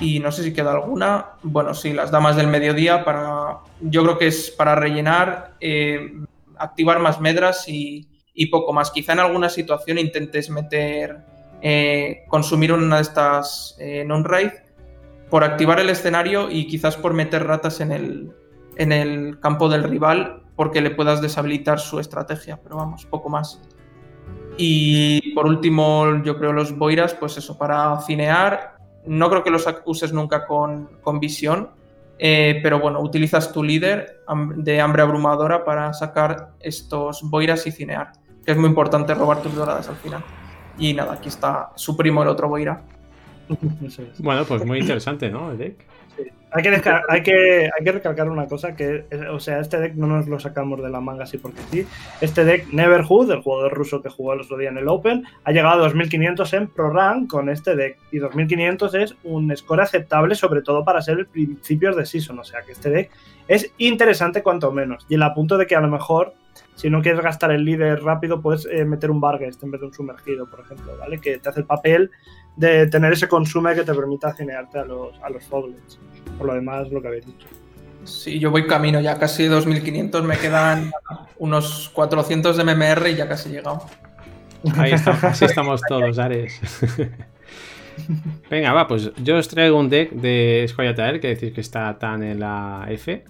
Y 0.01 0.20
no 0.20 0.32
sé 0.32 0.45
si 0.45 0.55
queda 0.55 0.73
alguna. 0.73 1.32
Bueno, 1.43 1.74
sí, 1.74 1.93
las 1.93 2.11
damas 2.11 2.36
del 2.36 2.47
mediodía 2.47 3.05
para. 3.05 3.59
Yo 3.81 4.03
creo 4.05 4.16
que 4.16 4.28
es 4.28 4.51
para 4.51 4.74
rellenar, 4.77 5.55
eh, 5.61 6.12
activar 6.57 7.01
más 7.01 7.20
medras 7.20 7.65
y, 7.69 8.09
poco 8.51 8.73
más. 8.73 8.90
Quizá 8.93 9.12
en 9.12 9.20
alguna 9.20 9.49
situación 9.49 9.99
intentes 9.99 10.49
meter 10.49 11.19
eh, 11.61 12.24
consumir 12.28 12.73
una 12.73 12.97
de 12.97 13.03
estas 13.03 13.77
eh, 13.81 14.05
non-raid 14.07 14.53
por 15.28 15.43
activar 15.43 15.81
el 15.81 15.90
escenario 15.90 16.49
y 16.49 16.69
quizás 16.69 16.97
por 16.97 17.12
meter 17.12 17.45
ratas 17.45 17.81
en 17.81 17.93
el 18.93 19.40
campo 19.40 19.69
del 19.69 19.82
rival 19.82 20.45
porque 20.59 20.81
le 20.81 20.90
puedas 20.90 21.23
deshabilitar 21.23 21.78
su 21.78 22.01
estrategia, 22.01 22.59
pero 22.61 22.74
vamos, 22.74 23.07
poco 23.07 23.28
más. 23.28 23.61
Y 24.59 25.32
por 25.35 25.47
último, 25.47 26.20
yo 26.24 26.36
creo 26.36 26.52
los 26.52 26.76
boiras, 26.76 27.14
pues 27.14 27.36
eso, 27.39 27.56
para 27.56 28.01
cinear. 28.01 28.76
No 29.06 29.30
creo 29.30 29.44
que 29.44 29.51
los 29.51 29.64
uses 29.86 30.12
nunca 30.12 30.47
con, 30.47 30.89
visión, 31.20 31.70
eh, 32.18 32.59
pero 32.62 32.80
bueno, 32.80 33.01
utilizas 33.01 33.52
tu 33.52 33.62
líder 33.62 34.22
de 34.56 34.80
hambre 34.80 35.02
abrumadora 35.02 35.64
para 35.64 35.94
sacar 35.94 36.51
estos 36.60 37.22
boiras 37.22 37.66
y 37.68 37.72
cinear, 37.72 38.12
que 38.44 38.51
es 38.51 38.59
muy 38.59 38.68
importante 38.68 39.14
robar 39.14 39.40
tus 39.40 39.55
doradas 39.55 39.89
al 39.89 39.97
final. 39.97 40.24
Y 40.76 40.93
nada, 40.93 41.14
aquí 41.14 41.28
está 41.28 41.70
su 41.76 41.97
primo, 41.97 42.22
el 42.22 42.28
otro 42.28 42.48
boira. 42.48 42.82
Bueno, 44.18 44.44
pues 44.44 44.64
muy 44.64 44.80
interesante, 44.80 45.30
¿no? 45.30 45.52
El 45.52 45.59
deck. 45.59 45.86
Hay 46.51 46.62
que, 46.62 46.70
hay, 47.09 47.23
que, 47.23 47.70
hay 47.78 47.85
que 47.85 47.93
recalcar 47.93 48.31
una 48.31 48.47
cosa, 48.47 48.74
que 48.74 49.05
o 49.31 49.39
sea, 49.39 49.61
este 49.61 49.78
deck 49.78 49.95
no 49.97 50.07
nos 50.07 50.28
lo 50.28 50.40
sacamos 50.40 50.82
de 50.82 50.89
la 50.89 50.99
manga 50.99 51.24
así 51.24 51.36
porque 51.36 51.61
sí. 51.70 51.86
Este 52.23 52.43
deck 52.43 52.73
Neverhood, 52.73 53.31
el 53.31 53.43
jugador 53.43 53.74
ruso 53.74 54.01
que 54.01 54.09
jugó 54.09 54.32
el 54.32 54.40
otro 54.40 54.57
día 54.57 54.70
en 54.70 54.78
el 54.78 54.89
Open, 54.89 55.24
ha 55.45 55.53
llegado 55.53 55.74
a 55.74 55.85
2500 55.85 56.53
en 56.55 56.69
Pro 56.69 56.90
Rank 56.90 57.28
con 57.28 57.51
este 57.51 57.77
deck. 57.77 57.99
Y 58.12 58.19
2500 58.19 58.95
es 58.95 59.15
un 59.24 59.55
score 59.55 59.82
aceptable, 59.82 60.35
sobre 60.35 60.62
todo 60.62 60.85
para 60.85 61.03
ser 61.03 61.19
el 61.19 61.27
principios 61.27 61.97
de 61.97 62.07
season. 62.07 62.39
O 62.39 62.45
sea 62.45 62.62
que 62.62 62.73
este 62.73 62.89
deck 62.89 63.11
es 63.47 63.70
interesante 63.77 64.43
cuanto 64.43 64.73
menos. 64.73 65.05
Y 65.11 65.16
el 65.16 65.23
apunto 65.23 65.59
de 65.59 65.66
que 65.66 65.77
a 65.77 65.81
lo 65.81 65.89
mejor, 65.89 66.32
si 66.78 66.88
no 66.88 67.02
quieres 67.02 67.20
gastar 67.20 67.50
el 67.50 67.64
líder 67.64 68.05
rápido, 68.05 68.40
puedes 68.40 68.64
eh, 68.66 68.84
meter 68.84 69.10
un 69.10 69.20
Barguest 69.20 69.60
en 69.64 69.72
vez 69.72 69.80
de 69.80 69.88
un 69.88 69.92
sumergido, 69.92 70.46
por 70.46 70.60
ejemplo, 70.60 70.96
¿vale? 70.96 71.18
Que 71.18 71.38
te 71.38 71.48
hace 71.48 71.59
el 71.59 71.66
papel 71.66 72.09
de 72.55 72.86
tener 72.86 73.12
ese 73.12 73.26
consume 73.26 73.74
que 73.74 73.82
te 73.82 73.92
permita 73.92 74.32
cinearte 74.32 74.78
a 74.78 74.84
los, 74.84 75.20
a 75.20 75.28
los 75.28 75.44
Foglets. 75.44 75.98
Por 76.38 76.46
lo 76.46 76.55
demás, 76.55 76.88
lo 76.92 77.02
que 77.02 77.09
habéis 77.09 77.26
dicho. 77.26 77.48
Sí, 78.05 78.38
yo 78.38 78.52
voy 78.52 78.68
camino, 78.68 79.00
ya 79.00 79.18
casi 79.18 79.46
2500, 79.46 80.22
me 80.22 80.38
quedan 80.38 80.92
unos 81.38 81.90
400 81.94 82.56
de 82.56 82.62
MMR 82.62 83.09
y 83.09 83.16
ya 83.16 83.28
casi 83.28 83.48
he 83.48 83.52
llegado. 83.55 83.84
Ahí 84.76 84.92
estamos, 84.92 85.24
así 85.24 85.46
estamos 85.46 85.80
todos, 85.88 86.16
Ares. 86.20 86.60
Venga, 88.50 88.72
va, 88.72 88.86
pues 88.86 89.10
yo 89.16 89.36
os 89.36 89.48
traigo 89.48 89.76
un 89.76 89.88
deck 89.88 90.12
de 90.12 90.64
Scoyatael 90.68 91.18
que 91.18 91.26
decís 91.26 91.52
que 91.52 91.60
está 91.60 91.98
tan 91.98 92.22
en 92.22 92.38
la 92.38 92.86
F. 92.88 93.24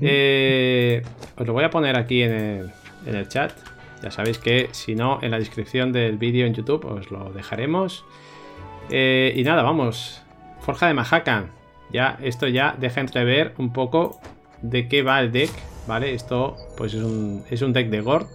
Eh, 0.00 1.02
os 1.36 1.46
lo 1.46 1.52
voy 1.52 1.64
a 1.64 1.70
poner 1.70 1.98
aquí 1.98 2.22
en 2.22 2.32
el, 2.32 2.70
en 3.06 3.14
el 3.14 3.28
chat. 3.28 3.52
Ya 4.02 4.10
sabéis 4.10 4.38
que 4.38 4.68
si 4.72 4.94
no, 4.94 5.18
en 5.22 5.30
la 5.30 5.38
descripción 5.38 5.92
del 5.92 6.18
vídeo 6.18 6.46
en 6.46 6.54
YouTube 6.54 6.84
os 6.84 7.10
lo 7.10 7.32
dejaremos. 7.32 8.04
Eh, 8.90 9.32
y 9.36 9.42
nada, 9.42 9.62
vamos. 9.62 10.22
Forja 10.60 10.86
de 10.86 10.94
Mahakan. 10.94 11.50
Ya, 11.90 12.18
esto 12.22 12.46
ya 12.46 12.76
deja 12.78 13.00
entrever 13.00 13.54
un 13.58 13.72
poco 13.72 14.20
de 14.62 14.88
qué 14.88 15.02
va 15.02 15.20
el 15.20 15.32
deck. 15.32 15.50
¿Vale? 15.86 16.12
Esto 16.12 16.56
pues 16.76 16.92
es 16.92 17.02
un, 17.02 17.44
es 17.50 17.62
un 17.62 17.72
deck 17.72 17.88
de 17.88 18.02
Gord. 18.02 18.26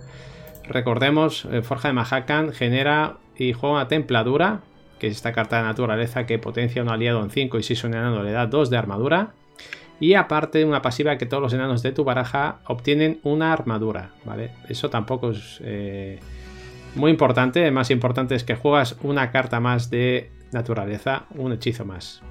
Recordemos, 0.68 1.46
eh, 1.52 1.62
Forja 1.62 1.90
de 1.90 1.94
Mahakan 1.94 2.52
genera 2.52 3.18
y 3.38 3.54
juega 3.54 3.76
una 3.76 3.88
templadura, 3.88 4.62
que 4.98 5.08
es 5.08 5.16
esta 5.16 5.34
carta 5.34 5.58
de 5.58 5.64
naturaleza 5.64 6.26
que 6.26 6.40
potencia 6.40 6.82
a 6.82 6.86
un 6.86 6.90
aliado 6.90 7.22
en 7.22 7.30
5 7.30 7.60
y 7.60 7.64
si 7.64 7.74
es 7.74 7.84
un 7.84 7.94
enano 7.94 8.24
le 8.24 8.32
da 8.32 8.48
2 8.48 8.70
de 8.70 8.78
armadura. 8.78 9.34
Y 10.00 10.16
aparte 10.16 10.66
una 10.66 10.82
pasiva 10.82 11.18
que 11.18 11.26
todos 11.26 11.42
los 11.42 11.54
enanos 11.54 11.82
de 11.82 11.92
tu 11.92 12.04
baraja 12.04 12.60
obtienen 12.68 13.20
una 13.24 13.54
armadura, 13.54 14.12
¿vale? 14.26 14.52
Eso 14.68 14.90
tampoco 14.90 15.32
es 15.32 15.62
eh, 15.64 16.20
muy 16.96 17.12
importante. 17.12 17.70
Más 17.72 17.90
importante 17.92 18.36
es 18.36 18.44
que 18.44 18.56
juegas 18.56 18.98
una 19.02 19.32
carta 19.32 19.60
más 19.60 19.90
de 19.90 20.32
naturaleza, 20.52 21.26
un 21.36 21.54
hechizo 21.54 21.86
más. 21.86 22.22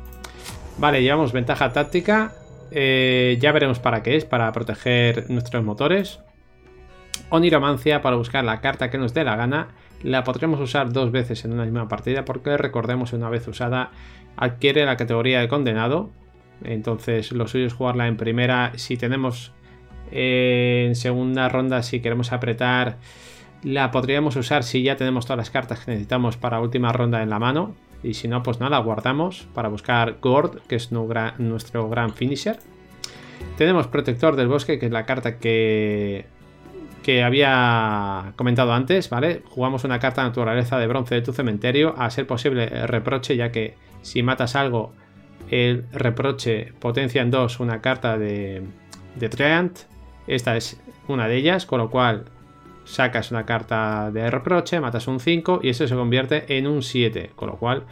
Vale, 0.78 1.02
llevamos 1.02 1.32
ventaja 1.32 1.72
táctica. 1.72 2.32
Eh, 2.70 3.38
ya 3.40 3.52
veremos 3.52 3.78
para 3.78 4.02
qué 4.02 4.16
es, 4.16 4.24
para 4.24 4.50
proteger 4.52 5.30
nuestros 5.30 5.62
motores. 5.62 6.20
Oniromancia 7.28 8.02
para 8.02 8.16
buscar 8.16 8.44
la 8.44 8.60
carta 8.60 8.90
que 8.90 8.98
nos 8.98 9.14
dé 9.14 9.24
la 9.24 9.36
gana. 9.36 9.68
La 10.02 10.24
podremos 10.24 10.60
usar 10.60 10.92
dos 10.92 11.12
veces 11.12 11.44
en 11.44 11.52
una 11.52 11.64
misma 11.64 11.88
partida 11.88 12.24
porque 12.24 12.56
recordemos 12.56 13.12
una 13.12 13.28
vez 13.28 13.46
usada 13.46 13.90
adquiere 14.36 14.84
la 14.84 14.96
categoría 14.96 15.40
de 15.40 15.48
condenado. 15.48 16.10
Entonces 16.64 17.32
lo 17.32 17.48
suyo 17.48 17.66
es 17.66 17.74
jugarla 17.74 18.06
en 18.06 18.16
primera. 18.16 18.72
Si 18.76 18.96
tenemos 18.96 19.52
eh, 20.10 20.84
en 20.88 20.94
segunda 20.94 21.48
ronda, 21.48 21.82
si 21.82 22.00
queremos 22.00 22.32
apretar, 22.32 22.98
la 23.62 23.90
podríamos 23.90 24.36
usar 24.36 24.64
si 24.64 24.82
ya 24.82 24.96
tenemos 24.96 25.26
todas 25.26 25.38
las 25.38 25.50
cartas 25.50 25.80
que 25.80 25.92
necesitamos 25.92 26.36
para 26.36 26.60
última 26.60 26.92
ronda 26.92 27.22
en 27.22 27.30
la 27.30 27.38
mano. 27.38 27.74
Y 28.02 28.14
si 28.14 28.26
no, 28.28 28.42
pues 28.42 28.58
nada, 28.58 28.78
guardamos 28.78 29.46
para 29.54 29.68
buscar 29.68 30.16
Gord, 30.20 30.62
que 30.66 30.76
es 30.76 30.90
nuestro 30.92 31.88
gran 31.88 32.12
finisher. 32.12 32.58
Tenemos 33.56 33.86
Protector 33.86 34.34
del 34.36 34.48
Bosque, 34.48 34.78
que 34.78 34.86
es 34.86 34.92
la 34.92 35.06
carta 35.06 35.38
que, 35.38 36.26
que 37.02 37.22
había 37.22 38.32
comentado 38.36 38.72
antes, 38.72 39.08
¿vale? 39.08 39.42
Jugamos 39.48 39.84
una 39.84 39.98
carta 39.98 40.22
naturaleza 40.22 40.78
de 40.78 40.86
bronce 40.86 41.14
de 41.14 41.22
tu 41.22 41.32
cementerio, 41.32 41.94
a 41.96 42.10
ser 42.10 42.26
posible 42.26 42.66
reproche, 42.86 43.36
ya 43.36 43.52
que 43.52 43.76
si 44.02 44.22
matas 44.22 44.56
algo, 44.56 44.92
el 45.50 45.84
reproche 45.92 46.72
potencia 46.78 47.22
en 47.22 47.30
dos 47.30 47.60
una 47.60 47.80
carta 47.80 48.18
de, 48.18 48.62
de 49.16 49.28
Treant. 49.28 49.78
Esta 50.26 50.56
es 50.56 50.80
una 51.08 51.28
de 51.28 51.36
ellas, 51.36 51.66
con 51.66 51.78
lo 51.78 51.90
cual 51.90 52.24
sacas 52.84 53.30
una 53.30 53.44
carta 53.44 54.10
de 54.10 54.30
reproche, 54.30 54.80
matas 54.80 55.06
un 55.06 55.20
5 55.20 55.60
y 55.62 55.68
eso 55.70 55.86
se 55.86 55.94
convierte 55.94 56.56
en 56.56 56.66
un 56.66 56.82
7, 56.82 57.30
con 57.36 57.48
lo 57.48 57.56
cual 57.56 57.84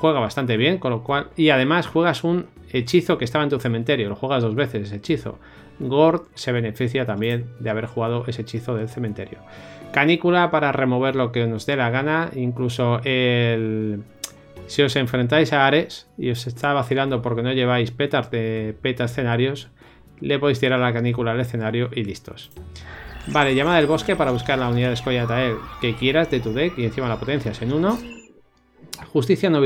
juega 0.00 0.20
bastante 0.20 0.56
bien, 0.56 0.78
con 0.78 0.90
lo 0.90 1.02
cual 1.02 1.28
y 1.36 1.50
además 1.50 1.86
juegas 1.86 2.24
un 2.24 2.46
hechizo 2.72 3.18
que 3.18 3.24
estaba 3.24 3.44
en 3.44 3.50
tu 3.50 3.58
cementerio, 3.58 4.08
lo 4.08 4.16
juegas 4.16 4.42
dos 4.42 4.54
veces 4.54 4.86
ese 4.86 4.96
hechizo. 4.96 5.38
Gord 5.80 6.26
se 6.34 6.52
beneficia 6.52 7.06
también 7.06 7.46
de 7.60 7.70
haber 7.70 7.86
jugado 7.86 8.24
ese 8.26 8.42
hechizo 8.42 8.74
del 8.74 8.88
cementerio. 8.88 9.38
Canícula 9.92 10.50
para 10.50 10.72
remover 10.72 11.14
lo 11.16 11.32
que 11.32 11.46
nos 11.46 11.66
dé 11.66 11.76
la 11.76 11.90
gana, 11.90 12.30
incluso 12.34 13.00
el 13.04 14.02
si 14.68 14.82
os 14.82 14.94
enfrentáis 14.96 15.52
a 15.52 15.66
Ares 15.66 16.08
y 16.16 16.30
os 16.30 16.46
está 16.46 16.72
vacilando 16.72 17.20
porque 17.20 17.42
no 17.42 17.52
lleváis 17.52 17.90
petas 17.90 18.30
de 18.30 18.76
peta 18.80 19.04
escenarios, 19.04 19.68
le 20.20 20.38
podéis 20.38 20.60
tirar 20.60 20.78
la 20.78 20.92
canícula 20.92 21.32
al 21.32 21.40
escenario 21.40 21.90
y 21.92 22.04
listos. 22.04 22.50
Vale, 23.28 23.54
llama 23.54 23.76
del 23.76 23.86
bosque 23.86 24.16
para 24.16 24.30
buscar 24.30 24.58
la 24.58 24.68
unidad 24.68 24.90
de 24.90 24.96
Skoyatael 24.96 25.56
que 25.80 25.94
quieras 25.94 26.30
de 26.30 26.40
tu 26.40 26.52
deck 26.52 26.78
y 26.78 26.84
encima 26.84 27.08
la 27.08 27.18
potencia 27.18 27.50
es 27.50 27.60
en 27.60 27.72
uno. 27.72 27.98
Justicia 29.12 29.48
no 29.48 29.62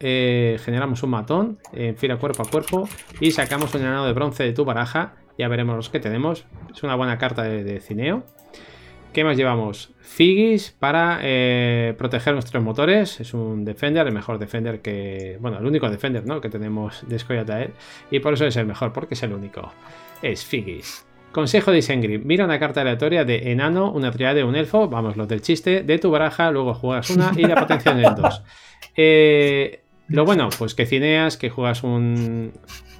eh, 0.00 0.58
generamos 0.64 1.02
un 1.02 1.10
matón, 1.10 1.58
en 1.72 1.96
fila 1.96 2.16
cuerpo 2.16 2.42
a 2.42 2.50
cuerpo 2.50 2.88
y 3.20 3.30
sacamos 3.30 3.74
un 3.74 3.82
enano 3.82 4.06
de 4.06 4.12
bronce 4.12 4.42
de 4.42 4.52
tu 4.52 4.64
baraja. 4.64 5.14
Ya 5.38 5.48
veremos 5.48 5.76
los 5.76 5.88
que 5.90 6.00
tenemos. 6.00 6.46
Es 6.74 6.82
una 6.82 6.94
buena 6.96 7.18
carta 7.18 7.42
de, 7.42 7.80
cineo. 7.80 8.24
¿Qué 9.12 9.24
más 9.24 9.36
llevamos? 9.36 9.90
Figis 10.00 10.74
para 10.78 11.20
eh, 11.22 11.94
proteger 11.96 12.34
nuestros 12.34 12.62
motores. 12.62 13.20
Es 13.20 13.34
un 13.34 13.64
Defender, 13.64 14.06
el 14.06 14.12
mejor 14.12 14.38
Defender 14.38 14.80
que... 14.80 15.38
Bueno, 15.40 15.58
el 15.58 15.66
único 15.66 15.88
Defender 15.88 16.26
¿no? 16.26 16.40
que 16.40 16.48
tenemos 16.48 17.02
de 17.08 17.18
Skoyatael. 17.18 17.72
Y 18.10 18.20
por 18.20 18.34
eso 18.34 18.46
es 18.46 18.56
el 18.56 18.66
mejor, 18.66 18.92
porque 18.92 19.14
es 19.14 19.22
el 19.22 19.32
único. 19.32 19.72
Es 20.22 20.44
Figis. 20.44 21.06
Consejo 21.32 21.72
de 21.72 21.78
Isengrim. 21.78 22.22
Mira 22.24 22.44
una 22.44 22.58
carta 22.58 22.80
aleatoria 22.80 23.24
de 23.24 23.50
enano, 23.52 23.92
una 23.92 24.10
triada 24.10 24.34
de 24.34 24.44
un 24.44 24.56
elfo, 24.56 24.88
vamos, 24.88 25.16
los 25.16 25.28
del 25.28 25.42
chiste, 25.42 25.82
de 25.82 25.98
tu 25.98 26.10
baraja, 26.10 26.50
luego 26.50 26.74
juegas 26.74 27.10
una 27.10 27.32
y 27.36 27.42
la 27.42 27.56
potencia 27.56 27.92
en 27.92 28.14
2. 28.14 28.42
Eh, 29.00 29.82
lo 30.08 30.24
bueno, 30.24 30.48
pues 30.58 30.74
que 30.74 30.84
cineas, 30.84 31.36
que 31.36 31.50
juegas 31.50 31.84
un, 31.84 32.52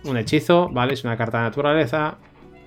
un 0.05 0.17
hechizo, 0.17 0.69
¿vale? 0.69 0.95
Es 0.95 1.03
una 1.03 1.17
carta 1.17 1.39
de 1.39 1.45
naturaleza, 1.45 2.19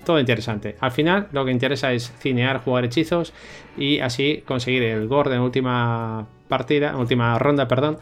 todo 0.05 0.19
interesante. 0.19 0.75
Al 0.79 0.91
final 0.91 1.27
lo 1.31 1.45
que 1.45 1.51
interesa 1.51 1.93
es 1.93 2.11
cinear, 2.19 2.59
jugar 2.63 2.85
hechizos 2.85 3.33
y 3.77 3.99
así 3.99 4.43
conseguir 4.45 4.83
el 4.83 5.07
gore 5.07 5.35
en 5.35 5.41
última 5.41 6.27
partida, 6.47 6.97
última 6.97 7.37
ronda, 7.39 7.67
perdón, 7.67 7.97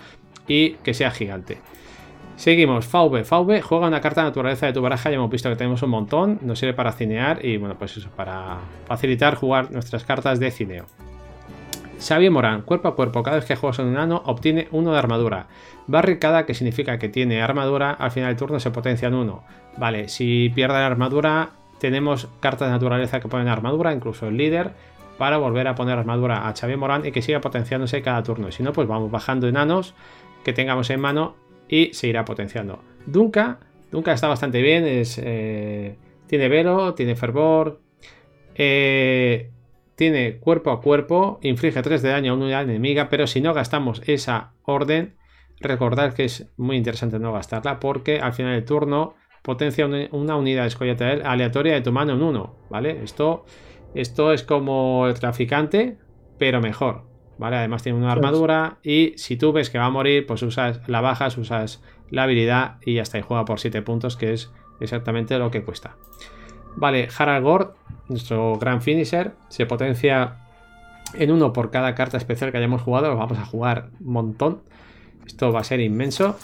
y 0.48 0.72
que 0.84 0.94
sea 0.94 1.12
gigante. 1.12 1.60
Seguimos, 2.36 2.88
VV. 2.88 3.24
VV 3.24 3.62
juega 3.62 3.88
una 3.88 4.00
carta 4.00 4.22
de 4.22 4.30
naturaleza 4.30 4.66
de 4.66 4.72
tu 4.72 4.82
baraja. 4.82 5.10
Ya 5.10 5.18
hemos 5.18 5.30
visto 5.30 5.50
que 5.50 5.58
tenemos 5.58 5.84
un 5.84 5.90
montón. 5.90 6.40
Nos 6.42 6.58
sirve 6.58 6.74
para 6.74 6.94
cinear 6.94 7.44
y, 7.46 7.58
bueno, 7.58 7.76
pues 7.78 7.98
eso, 7.98 8.10
para 8.16 8.60
facilitar 8.86 9.36
jugar 9.36 9.72
nuestras 9.72 10.06
cartas 10.06 10.40
de 10.40 10.50
cineo. 10.50 10.86
Xavier 12.00 12.32
Morán, 12.32 12.62
cuerpo 12.62 12.88
a 12.88 12.96
cuerpo, 12.96 13.24
cada 13.24 13.36
vez 13.36 13.46
que 13.46 13.58
juegas 13.58 13.80
un 13.80 13.90
enano 13.90 14.22
obtiene 14.26 14.70
uno 14.72 14.94
de 14.94 15.00
armadura. 15.00 15.48
Barricada, 15.88 16.46
que 16.46 16.54
significa 16.54 16.98
que 16.98 17.10
tiene 17.10 17.42
armadura, 17.42 17.92
al 17.92 18.12
final 18.12 18.30
del 18.30 18.38
turno 18.38 18.60
se 18.62 18.72
potencia 18.72 19.10
en 19.10 19.16
uno. 19.16 19.44
Vale, 19.78 20.08
si 20.08 20.50
pierde 20.56 20.76
la 20.76 20.86
armadura, 20.86 21.50
tenemos 21.80 22.28
cartas 22.40 22.68
de 22.68 22.74
naturaleza 22.74 23.20
que 23.20 23.28
ponen 23.28 23.48
armadura, 23.48 23.94
incluso 23.94 24.28
el 24.28 24.38
líder, 24.38 24.72
para 25.18 25.38
volver 25.38 25.68
a 25.68 25.76
poner 25.76 25.98
armadura 25.98 26.48
a 26.48 26.56
Xavier 26.56 26.78
Morán 26.78 27.06
y 27.06 27.12
que 27.12 27.22
siga 27.22 27.42
potenciándose 27.42 28.02
cada 28.02 28.24
turno. 28.24 28.52
Si 28.52 28.64
no, 28.64 28.74
pues 28.74 28.88
vamos 28.88 29.12
bajando 29.12 29.48
enanos 29.48 29.94
que 30.44 30.54
tengamos 30.54 30.90
en 30.90 31.02
mano 31.02 31.36
y 31.68 31.94
se 31.94 32.08
irá 32.08 32.26
potenciando. 32.26 32.82
Dunka, 33.06 33.60
Dunka 33.92 34.14
está 34.14 34.28
bastante 34.28 34.62
bien, 34.62 34.86
es, 34.86 35.20
eh, 35.22 35.98
tiene 36.28 36.48
velo, 36.48 36.94
tiene 36.94 37.16
fervor, 37.16 37.82
eh, 38.56 39.52
tiene 39.96 40.38
cuerpo 40.38 40.72
a 40.72 40.82
cuerpo, 40.82 41.40
inflige 41.42 41.82
3 41.82 42.02
de 42.02 42.10
daño 42.10 42.32
a 42.32 42.36
una 42.36 42.46
unidad 42.46 42.64
enemiga, 42.64 43.10
pero 43.10 43.28
si 43.28 43.42
no 43.42 43.54
gastamos 43.54 44.02
esa 44.06 44.54
orden, 44.64 45.16
recordad 45.60 46.14
que 46.14 46.26
es 46.26 46.50
muy 46.56 46.78
interesante 46.78 47.20
no 47.20 47.34
gastarla 47.34 47.80
porque 47.80 48.20
al 48.20 48.34
final 48.34 48.54
del 48.54 48.64
turno 48.64 49.16
potencia 49.42 49.88
una 50.12 50.36
unidad 50.36 50.66
escolleta 50.66 51.10
aleatoria 51.24 51.74
de 51.74 51.82
tu 51.82 51.92
mano 51.92 52.14
en 52.14 52.22
uno, 52.22 52.56
¿vale? 52.70 53.04
Esto, 53.04 53.46
esto 53.96 54.34
es 54.34 54.44
como 54.44 55.08
el 55.08 55.20
traficante, 55.20 55.98
pero 56.38 56.62
mejor, 56.62 57.04
¿vale? 57.38 57.58
Además 57.58 57.84
tiene 57.84 57.98
una 57.98 58.12
armadura 58.12 58.78
y 58.84 59.14
si 59.18 59.38
tú 59.38 59.52
ves 59.52 59.70
que 59.70 59.78
va 59.78 59.86
a 59.86 59.90
morir, 59.90 60.26
pues 60.26 60.42
usas 60.44 60.82
la 60.88 61.02
bajas, 61.02 61.38
usas 61.38 61.82
la 62.10 62.24
habilidad 62.24 62.78
y 62.86 62.96
ya 62.96 63.04
está, 63.04 63.20
y 63.20 63.22
juega 63.22 63.46
por 63.46 63.60
7 63.60 63.82
puntos, 63.82 64.18
que 64.18 64.34
es 64.34 64.52
exactamente 64.80 65.38
lo 65.38 65.52
que 65.52 65.64
cuesta. 65.64 65.96
Vale, 66.76 67.08
Harald 67.18 67.44
Gord, 67.44 67.74
nuestro 68.08 68.56
gran 68.58 68.82
finisher, 68.82 69.34
se 69.50 69.66
potencia 69.66 70.38
en 71.14 71.32
uno 71.32 71.54
por 71.54 71.72
cada 71.72 71.96
carta 71.96 72.18
especial 72.18 72.52
que 72.52 72.58
hayamos 72.58 72.82
jugado, 72.82 73.10
lo 73.10 73.18
vamos 73.18 73.38
a 73.38 73.46
jugar 73.46 73.90
un 74.00 74.14
montón. 74.14 74.62
Esto 75.26 75.52
va 75.52 75.62
a 75.62 75.64
ser 75.64 75.80
inmenso. 75.80 76.38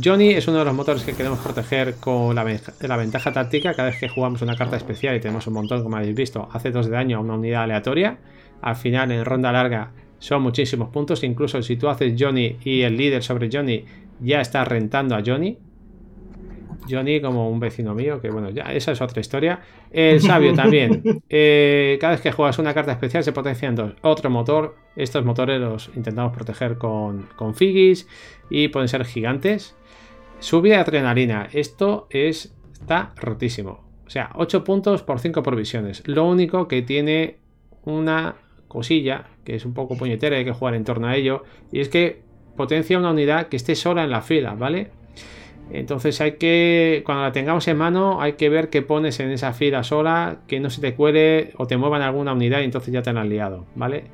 Johnny 0.00 0.30
es 0.30 0.48
uno 0.48 0.58
de 0.58 0.64
los 0.64 0.74
motores 0.74 1.02
que 1.02 1.12
queremos 1.12 1.38
proteger 1.40 1.96
con 1.96 2.34
la, 2.34 2.44
ventaja 2.44 3.32
táctica. 3.32 3.74
Cada 3.74 3.90
vez 3.90 4.00
que 4.00 4.08
jugamos 4.08 4.40
una 4.40 4.56
carta 4.56 4.76
especial 4.76 5.16
y 5.16 5.20
tenemos 5.20 5.46
un 5.46 5.52
montón, 5.52 5.82
como 5.82 5.96
habéis 5.96 6.14
visto, 6.14 6.48
hace 6.50 6.70
2 6.70 6.86
de 6.86 6.92
daño 6.92 7.18
a 7.18 7.20
una 7.20 7.34
unidad 7.34 7.64
aleatoria. 7.64 8.18
Al 8.62 8.76
final, 8.76 9.12
en 9.12 9.22
ronda 9.22 9.52
larga, 9.52 9.90
son 10.18 10.42
muchísimos 10.42 10.88
puntos. 10.88 11.22
Incluso 11.24 11.60
si 11.60 11.76
tú 11.76 11.90
haces 11.90 12.14
Johnny 12.18 12.56
y 12.64 12.82
el 12.82 12.96
líder 12.96 13.22
sobre 13.22 13.50
Johnny, 13.52 13.84
ya 14.20 14.40
está 14.40 14.64
rentando 14.64 15.14
a 15.14 15.22
Johnny. 15.24 15.58
Johnny 16.88 17.20
como 17.20 17.50
un 17.50 17.60
vecino 17.60 17.94
mío, 17.94 18.20
que 18.20 18.30
bueno, 18.30 18.48
ya 18.48 18.72
esa 18.72 18.92
es 18.92 19.00
otra 19.02 19.20
historia. 19.20 19.60
El 19.90 20.22
sabio 20.22 20.54
también. 20.56 21.02
Eh, 21.28 21.98
cada 22.00 22.14
vez 22.14 22.22
que 22.22 22.32
juegas 22.32 22.58
una 22.58 22.72
carta 22.72 22.92
especial 22.92 23.24
se 23.24 23.32
potencian 23.32 23.74
dos. 23.74 23.92
Otro 24.00 24.30
motor. 24.30 24.74
Estos 24.96 25.22
motores 25.24 25.60
los 25.60 25.90
intentamos 25.94 26.32
proteger 26.32 26.78
con, 26.78 27.28
con 27.36 27.54
Figis 27.54 28.08
y 28.48 28.68
pueden 28.68 28.88
ser 28.88 29.04
gigantes. 29.04 29.76
Subida 30.42 30.74
de 30.74 30.80
adrenalina. 30.80 31.48
Esto 31.52 32.08
es, 32.10 32.52
está 32.72 33.12
rotísimo. 33.16 33.84
O 34.04 34.10
sea, 34.10 34.30
8 34.34 34.64
puntos 34.64 35.04
por 35.04 35.20
5 35.20 35.40
provisiones. 35.42 36.02
Lo 36.06 36.28
único 36.28 36.66
que 36.66 36.82
tiene 36.82 37.38
una 37.84 38.34
cosilla 38.66 39.26
que 39.44 39.54
es 39.54 39.64
un 39.64 39.72
poco 39.72 39.96
puñetera, 39.96 40.36
hay 40.36 40.44
que 40.44 40.52
jugar 40.52 40.74
en 40.74 40.82
torno 40.82 41.06
a 41.06 41.16
ello. 41.16 41.44
Y 41.70 41.78
es 41.78 41.88
que 41.88 42.22
potencia 42.56 42.98
una 42.98 43.12
unidad 43.12 43.46
que 43.46 43.56
esté 43.56 43.76
sola 43.76 44.02
en 44.02 44.10
la 44.10 44.20
fila, 44.20 44.54
¿vale? 44.54 44.90
Entonces 45.70 46.20
hay 46.20 46.32
que, 46.32 47.02
cuando 47.06 47.22
la 47.22 47.30
tengamos 47.30 47.66
en 47.68 47.76
mano, 47.78 48.20
hay 48.20 48.32
que 48.32 48.48
ver 48.48 48.68
qué 48.68 48.82
pones 48.82 49.20
en 49.20 49.30
esa 49.30 49.52
fila 49.52 49.84
sola, 49.84 50.38
que 50.48 50.58
no 50.58 50.70
se 50.70 50.80
te 50.80 50.94
cuele 50.94 51.52
o 51.56 51.68
te 51.68 51.76
muevan 51.76 52.02
alguna 52.02 52.32
unidad 52.32 52.62
y 52.62 52.64
entonces 52.64 52.92
ya 52.92 53.02
te 53.02 53.10
han 53.10 53.28
liado, 53.28 53.64
¿vale? 53.76 54.04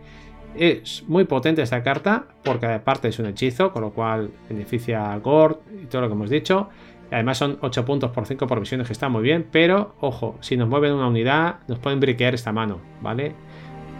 Es 0.56 1.04
muy 1.06 1.24
potente 1.24 1.62
esta 1.62 1.82
carta, 1.82 2.26
porque 2.42 2.66
aparte 2.66 3.08
es 3.08 3.18
un 3.18 3.26
hechizo, 3.26 3.72
con 3.72 3.82
lo 3.82 3.90
cual 3.90 4.30
beneficia 4.48 5.12
a 5.12 5.18
Gord 5.18 5.58
y 5.82 5.86
todo 5.86 6.02
lo 6.02 6.08
que 6.08 6.14
hemos 6.14 6.30
dicho. 6.30 6.68
Además 7.10 7.38
son 7.38 7.58
8 7.60 7.84
puntos 7.84 8.10
por 8.10 8.26
5 8.26 8.46
provisiones 8.46 8.86
que 8.86 8.92
está 8.92 9.08
muy 9.08 9.22
bien, 9.22 9.46
pero 9.50 9.94
ojo, 10.00 10.36
si 10.40 10.56
nos 10.56 10.68
mueven 10.68 10.92
una 10.92 11.08
unidad, 11.08 11.60
nos 11.68 11.78
pueden 11.78 12.00
briquear 12.00 12.34
esta 12.34 12.52
mano, 12.52 12.80
¿vale? 13.00 13.34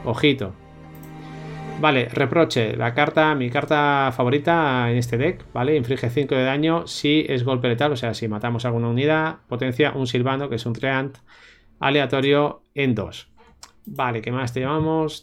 Ojito, 0.04 0.52
Vale, 1.80 2.08
reproche. 2.08 2.76
La 2.76 2.92
carta, 2.92 3.36
mi 3.36 3.50
carta 3.50 4.10
favorita 4.12 4.90
en 4.90 4.96
este 4.96 5.16
deck, 5.16 5.44
¿vale? 5.52 5.76
Inflige 5.76 6.10
5 6.10 6.34
de 6.34 6.42
daño 6.42 6.88
si 6.88 7.24
es 7.28 7.44
golpe 7.44 7.68
letal, 7.68 7.92
o 7.92 7.96
sea, 7.96 8.14
si 8.14 8.26
matamos 8.26 8.64
alguna 8.64 8.88
unidad, 8.88 9.36
potencia 9.46 9.92
un 9.92 10.08
silvano, 10.08 10.48
que 10.48 10.56
es 10.56 10.66
un 10.66 10.72
treant, 10.72 11.18
aleatorio 11.78 12.62
en 12.74 12.96
2. 12.96 13.28
Vale, 13.90 14.20
¿qué 14.20 14.31
más 14.31 14.52
te? 14.52 14.66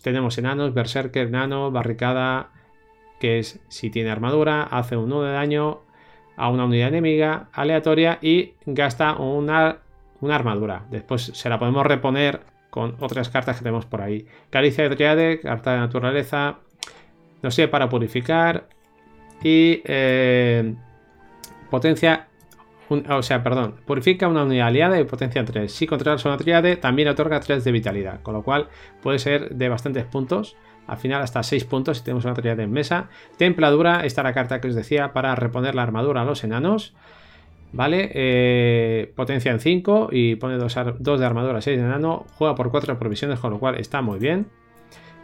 Tenemos 0.02 0.38
enanos, 0.40 0.74
berserker, 0.74 1.30
nano, 1.30 1.70
barricada, 1.70 2.50
que 3.20 3.38
es 3.40 3.60
si 3.68 3.92
tiene 3.92 4.10
armadura, 4.10 4.64
hace 4.64 4.98
un 4.98 5.12
1 5.12 5.22
de 5.22 5.34
daño 5.34 5.82
a 6.36 6.50
una 6.50 6.66
unidad 6.66 6.88
enemiga 6.90 7.50
aleatoria 7.54 8.18
y 8.22 8.54
gasta 8.66 9.14
una, 9.18 9.78
una 10.20 10.36
armadura. 10.36 10.86
Después 10.90 11.32
se 11.34 11.48
la 11.50 11.60
podemos 11.60 11.86
reponer 11.86 12.42
con 12.72 12.96
otras 13.02 13.30
cartas 13.30 13.58
que 13.58 13.64
tenemos 13.64 13.86
por 13.86 14.02
ahí. 14.02 14.26
Caricia 14.50 14.90
de 14.90 14.96
Triade, 14.96 15.40
carta 15.42 15.74
de 15.74 15.80
naturaleza, 15.80 16.58
no 17.44 17.52
sé, 17.52 17.68
para 17.68 17.88
purificar 17.88 18.68
y 19.44 19.82
eh, 19.86 20.74
potencia, 21.70 22.30
o 22.90 23.22
sea, 23.24 23.44
perdón, 23.44 23.76
purifica 23.86 24.28
una 24.28 24.44
unidad 24.44 24.68
aliada 24.68 25.00
y 25.00 25.04
potencia 25.06 25.44
3. 25.44 25.72
Si 25.72 25.88
controlas 25.88 26.26
una 26.26 26.38
triade, 26.38 26.76
también 26.78 27.08
otorga 27.08 27.40
3 27.40 27.64
de 27.64 27.72
vitalidad, 27.72 28.22
con 28.22 28.34
lo 28.34 28.44
cual 28.44 28.68
puede 29.02 29.20
ser 29.20 29.56
de 29.56 29.70
bastantes 29.70 30.06
puntos. 30.06 30.56
Al 30.88 30.98
final 30.98 31.22
hasta 31.22 31.42
6 31.42 31.66
puntos 31.66 31.98
si 31.98 32.04
tenemos 32.04 32.26
una 32.26 32.36
triade 32.36 32.64
en 32.64 32.72
mesa. 32.72 33.10
Templadura, 33.38 34.06
esta 34.06 34.22
es 34.22 34.26
la 34.26 34.34
carta 34.34 34.62
que 34.62 34.68
os 34.68 34.76
decía 34.76 35.14
para 35.14 35.34
reponer 35.36 35.74
la 35.74 35.84
armadura 35.84 36.22
a 36.22 36.26
los 36.26 36.44
enanos. 36.44 36.94
¿Vale? 37.74 38.10
Eh, 38.14 39.12
potencia 39.16 39.52
en 39.52 39.60
5 39.60 40.10
y 40.12 40.36
pone 40.36 40.58
2 40.58 41.00
de 41.00 41.26
armadura, 41.26 41.62
6 41.62 41.78
de 41.78 41.84
enano. 41.84 42.26
Juega 42.36 42.56
por 42.56 42.72
4 42.72 42.98
provisiones, 43.00 43.40
con 43.40 43.52
lo 43.52 43.60
cual 43.60 43.76
está 43.76 44.02
muy 44.02 44.20
bien. 44.20 44.48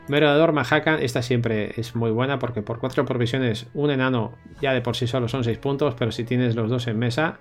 Merodador 0.08 0.52
Mahakan, 0.52 1.02
esta 1.02 1.22
siempre 1.22 1.74
es 1.78 1.96
muy 1.96 2.12
buena 2.12 2.40
porque 2.40 2.62
por 2.62 2.80
4 2.80 3.06
provisiones 3.06 3.68
un 3.74 3.92
enano 3.92 4.34
ya 4.60 4.74
de 4.74 4.82
por 4.82 4.96
sí 4.96 5.08
solo 5.08 5.28
son 5.28 5.44
6 5.44 5.58
puntos, 5.60 5.96
pero 5.98 6.12
si 6.12 6.24
tienes 6.24 6.56
los 6.56 6.70
dos 6.70 6.88
en 6.88 7.00
mesa, 7.00 7.40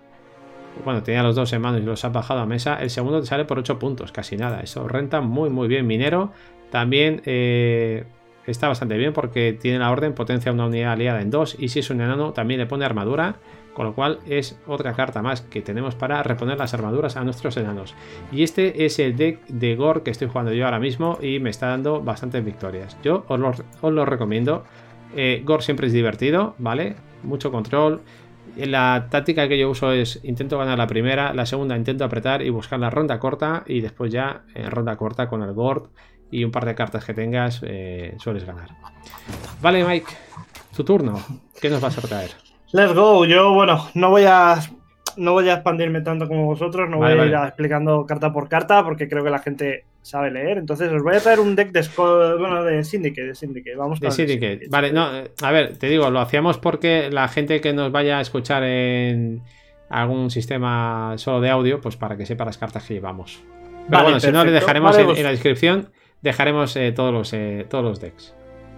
bueno, 0.85 1.03
tenía 1.03 1.23
los 1.23 1.37
dos 1.37 1.53
en 1.53 1.63
mano 1.63 1.79
y 1.79 1.83
los 1.83 2.05
has 2.05 2.13
bajado 2.13 2.41
a 2.41 2.47
mesa, 2.47 2.81
el 2.81 2.91
segundo 2.91 3.21
te 3.21 3.27
sale 3.27 3.45
por 3.45 3.59
8 3.59 3.79
puntos, 3.79 4.13
casi 4.13 4.37
nada. 4.37 4.61
Eso 4.61 4.89
renta 4.89 5.21
muy 5.21 5.51
muy 5.51 5.69
bien. 5.69 5.87
Minero 5.87 6.33
también 6.71 7.23
eh, 7.27 8.05
está 8.47 8.69
bastante 8.69 8.97
bien 8.97 9.13
porque 9.13 9.53
tiene 9.53 9.79
la 9.79 9.91
orden, 9.91 10.15
potencia 10.15 10.53
una 10.53 10.67
unidad 10.67 10.93
aliada 10.93 11.21
en 11.21 11.31
2 11.31 11.57
y 11.59 11.69
si 11.69 11.81
es 11.81 11.91
un 11.91 12.01
enano 12.01 12.33
también 12.33 12.61
le 12.61 12.67
pone 12.67 12.85
armadura 12.85 13.37
con 13.75 13.87
lo 13.87 13.95
cual 13.95 14.19
es 14.27 14.59
otra 14.67 14.95
carta 14.95 15.23
más 15.23 15.41
que 15.43 15.63
tenemos 15.63 15.95
para 15.95 16.23
reponer 16.23 16.59
las 16.59 16.75
armaduras 16.75 17.17
a 17.17 17.25
nuestros 17.25 17.57
enanos. 17.57 17.95
Y 18.33 18.43
este 18.43 18.85
es 18.85 18.99
el 18.99 19.17
deck 19.17 19.47
de 19.47 19.77
Gore 19.77 20.03
que 20.03 20.11
estoy 20.11 20.29
jugando 20.29 20.53
yo 20.53 20.65
ahora 20.65 20.81
mismo 20.81 21.19
y 21.23 21.39
me 21.39 21.51
está 21.51 21.69
dando 21.69 22.01
bastantes 22.01 22.45
victorias. 22.45 22.97
Yo 23.03 23.25
os 23.29 23.63
lo, 23.95 24.05
recomiendo. 24.05 24.65
Eh, 25.17 25.43
Gore 25.45 25.63
siempre 25.63 25.87
es 25.87 25.93
divertido, 25.93 26.55
¿vale? 26.59 26.97
Mucho 27.23 27.51
control. 27.51 28.01
La 28.57 29.07
táctica 29.11 29.49
que 29.49 29.59
yo 29.59 29.71
uso 29.71 29.93
es 29.93 30.21
intento 30.23 30.59
ganar 30.59 30.79
la 30.79 30.87
primera, 30.87 31.33
la 31.35 31.47
segunda 31.47 31.77
intento 31.77 32.05
apretar 32.05 32.43
y 32.43 32.51
buscar 32.51 32.79
la 32.79 32.91
ronda 32.91 33.19
corta 33.19 33.63
y 33.67 33.81
después 33.81 34.13
ya 34.13 34.43
en 34.55 34.71
ronda 34.71 34.97
corta 34.97 35.29
con 35.29 35.43
el 35.43 35.53
Gord 35.53 35.91
y 36.31 36.45
un 36.45 36.51
par 36.51 36.65
de 36.65 36.75
cartas 36.75 37.05
que 37.05 37.15
tengas 37.15 37.61
eh, 37.65 38.15
sueles 38.19 38.45
ganar. 38.45 38.69
Vale 39.61 39.85
Mike, 39.85 40.13
tu 40.77 40.85
turno. 40.85 41.21
¿Qué 41.61 41.71
nos 41.71 41.81
vas 41.81 41.99
a 41.99 42.01
traer? 42.01 42.31
Let's 42.73 42.95
go. 42.95 43.25
Yo, 43.25 43.53
bueno, 43.53 43.89
no 43.95 44.11
voy 44.11 44.25
a 44.27 44.59
no 45.17 45.33
voy 45.33 45.49
a 45.49 45.55
expandirme 45.55 46.03
tanto 46.03 46.29
como 46.29 46.47
vosotros, 46.47 46.89
no 46.89 46.99
voy 46.99 47.13
a 47.13 47.27
ir 47.27 47.35
explicando 47.35 48.07
carta 48.07 48.33
por 48.33 48.49
carta 48.49 48.85
porque 48.85 49.09
creo 49.09 49.25
que 49.25 49.31
la 49.31 49.41
gente 49.41 49.85
sabe 50.03 50.31
leer. 50.31 50.59
Entonces 50.59 50.91
os 50.93 51.03
voy 51.03 51.17
a 51.17 51.21
traer 51.21 51.41
un 51.41 51.55
deck 51.55 51.73
de, 51.73 51.87
bueno, 51.97 52.65
de 52.65 52.85
Syndicate, 52.85 53.29
de 53.29 53.35
Syndicate. 53.35 53.77
Vamos 53.77 54.01
de 54.01 54.11
Syndicate. 54.11 54.67
Vale, 54.69 54.93
no, 54.93 55.09
a 55.43 55.53
ver, 55.53 55.77
te 55.77 55.89
digo, 55.89 56.11
lo 56.11 56.21
hacíamos 56.21 56.59
porque 56.59 57.11
la 57.11 57.29
gente 57.29 57.61
que 57.61 57.73
nos 57.73 57.93
vaya 57.93 58.19
a 58.19 58.21
escuchar 58.21 58.63
en 58.65 59.43
algún 59.89 60.31
sistema 60.31 61.15
solo 61.17 61.41
de 61.41 61.51
audio, 61.51 61.81
pues 61.81 61.97
para 61.97 62.17
que 62.17 62.25
sepa 62.25 62.45
las 62.45 62.59
cartas 62.59 62.85
que 62.87 62.95
llevamos. 62.95 63.43
Pero 63.89 64.03
bueno, 64.05 64.21
si 64.21 64.31
no, 64.31 64.45
le 64.45 64.53
dejaremos 64.53 64.97
en, 64.97 65.07
pues 65.07 65.23
la 65.23 65.31
descripción, 65.31 65.91
dejaremos 66.23 66.77
eh, 66.77 66.93
todos, 66.93 67.13
los, 67.13 67.33
eh, 67.33 67.67
todos 67.69 67.85
los 67.85 68.01
decks. 68.01 68.35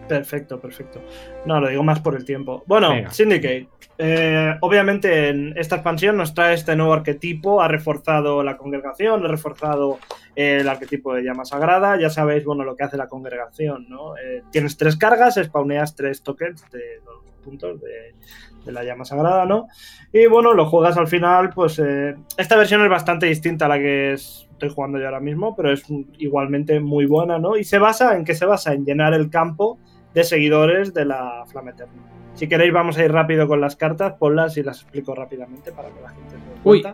Perfecto, 0.08 0.60
perfecto. 0.60 1.00
No, 1.46 1.60
lo 1.60 1.68
digo 1.68 1.82
más 1.82 2.00
por 2.00 2.16
el 2.16 2.24
tiempo. 2.24 2.62
Bueno, 2.66 3.10
Syndicate. 3.10 3.68
Eh, 3.98 4.56
obviamente 4.60 5.28
en 5.28 5.54
esta 5.56 5.76
expansión 5.76 6.16
nos 6.16 6.34
trae 6.34 6.54
este 6.54 6.74
nuevo 6.74 6.92
arquetipo, 6.92 7.62
ha 7.62 7.68
reforzado 7.68 8.42
la 8.42 8.56
congregación, 8.56 9.24
ha 9.24 9.28
reforzado 9.28 9.98
el 10.34 10.68
arquetipo 10.68 11.14
de 11.14 11.22
llama 11.22 11.44
sagrada, 11.44 11.98
ya 12.00 12.10
sabéis, 12.10 12.44
bueno, 12.44 12.64
lo 12.64 12.74
que 12.74 12.84
hace 12.84 12.96
la 12.96 13.06
congregación, 13.06 13.86
¿no? 13.88 14.16
Eh, 14.16 14.42
tienes 14.50 14.76
tres 14.76 14.96
cargas, 14.96 15.38
spawneas 15.40 15.94
tres 15.94 16.22
tokens 16.22 16.68
de 16.70 17.00
los 17.04 17.22
puntos 17.44 17.80
de, 17.80 18.72
la 18.72 18.82
llama 18.82 19.04
sagrada, 19.04 19.44
¿no? 19.44 19.68
Y 20.12 20.26
bueno, 20.26 20.54
lo 20.54 20.66
juegas 20.66 20.96
al 20.96 21.08
final, 21.08 21.50
pues 21.50 21.78
eh, 21.78 22.14
esta 22.36 22.56
versión 22.56 22.82
es 22.82 22.88
bastante 22.88 23.26
distinta 23.26 23.66
a 23.66 23.68
la 23.68 23.78
que 23.78 24.12
estoy 24.14 24.68
jugando 24.68 24.98
yo 24.98 25.06
ahora 25.06 25.20
mismo, 25.20 25.54
pero 25.54 25.72
es 25.72 25.84
igualmente 26.18 26.80
muy 26.80 27.06
buena, 27.06 27.38
¿no? 27.38 27.56
Y 27.56 27.64
se 27.64 27.78
basa 27.78 28.16
en 28.16 28.24
qué 28.24 28.34
se 28.34 28.46
basa 28.46 28.72
en 28.72 28.84
llenar 28.84 29.14
el 29.14 29.30
campo 29.30 29.78
de 30.14 30.24
seguidores 30.24 30.94
de 30.94 31.04
la 31.04 31.44
Flama 31.46 31.70
Eterna. 31.70 31.94
Si 32.34 32.48
queréis, 32.48 32.72
vamos 32.72 32.96
a 32.98 33.04
ir 33.04 33.12
rápido 33.12 33.46
con 33.46 33.60
las 33.60 33.76
cartas, 33.76 34.14
ponlas 34.18 34.56
y 34.56 34.62
las 34.62 34.80
explico 34.80 35.14
rápidamente 35.14 35.72
para 35.72 35.88
que 35.90 36.00
la 36.00 36.08
gente 36.08 36.30
se 36.30 36.68
Uy, 36.68 36.86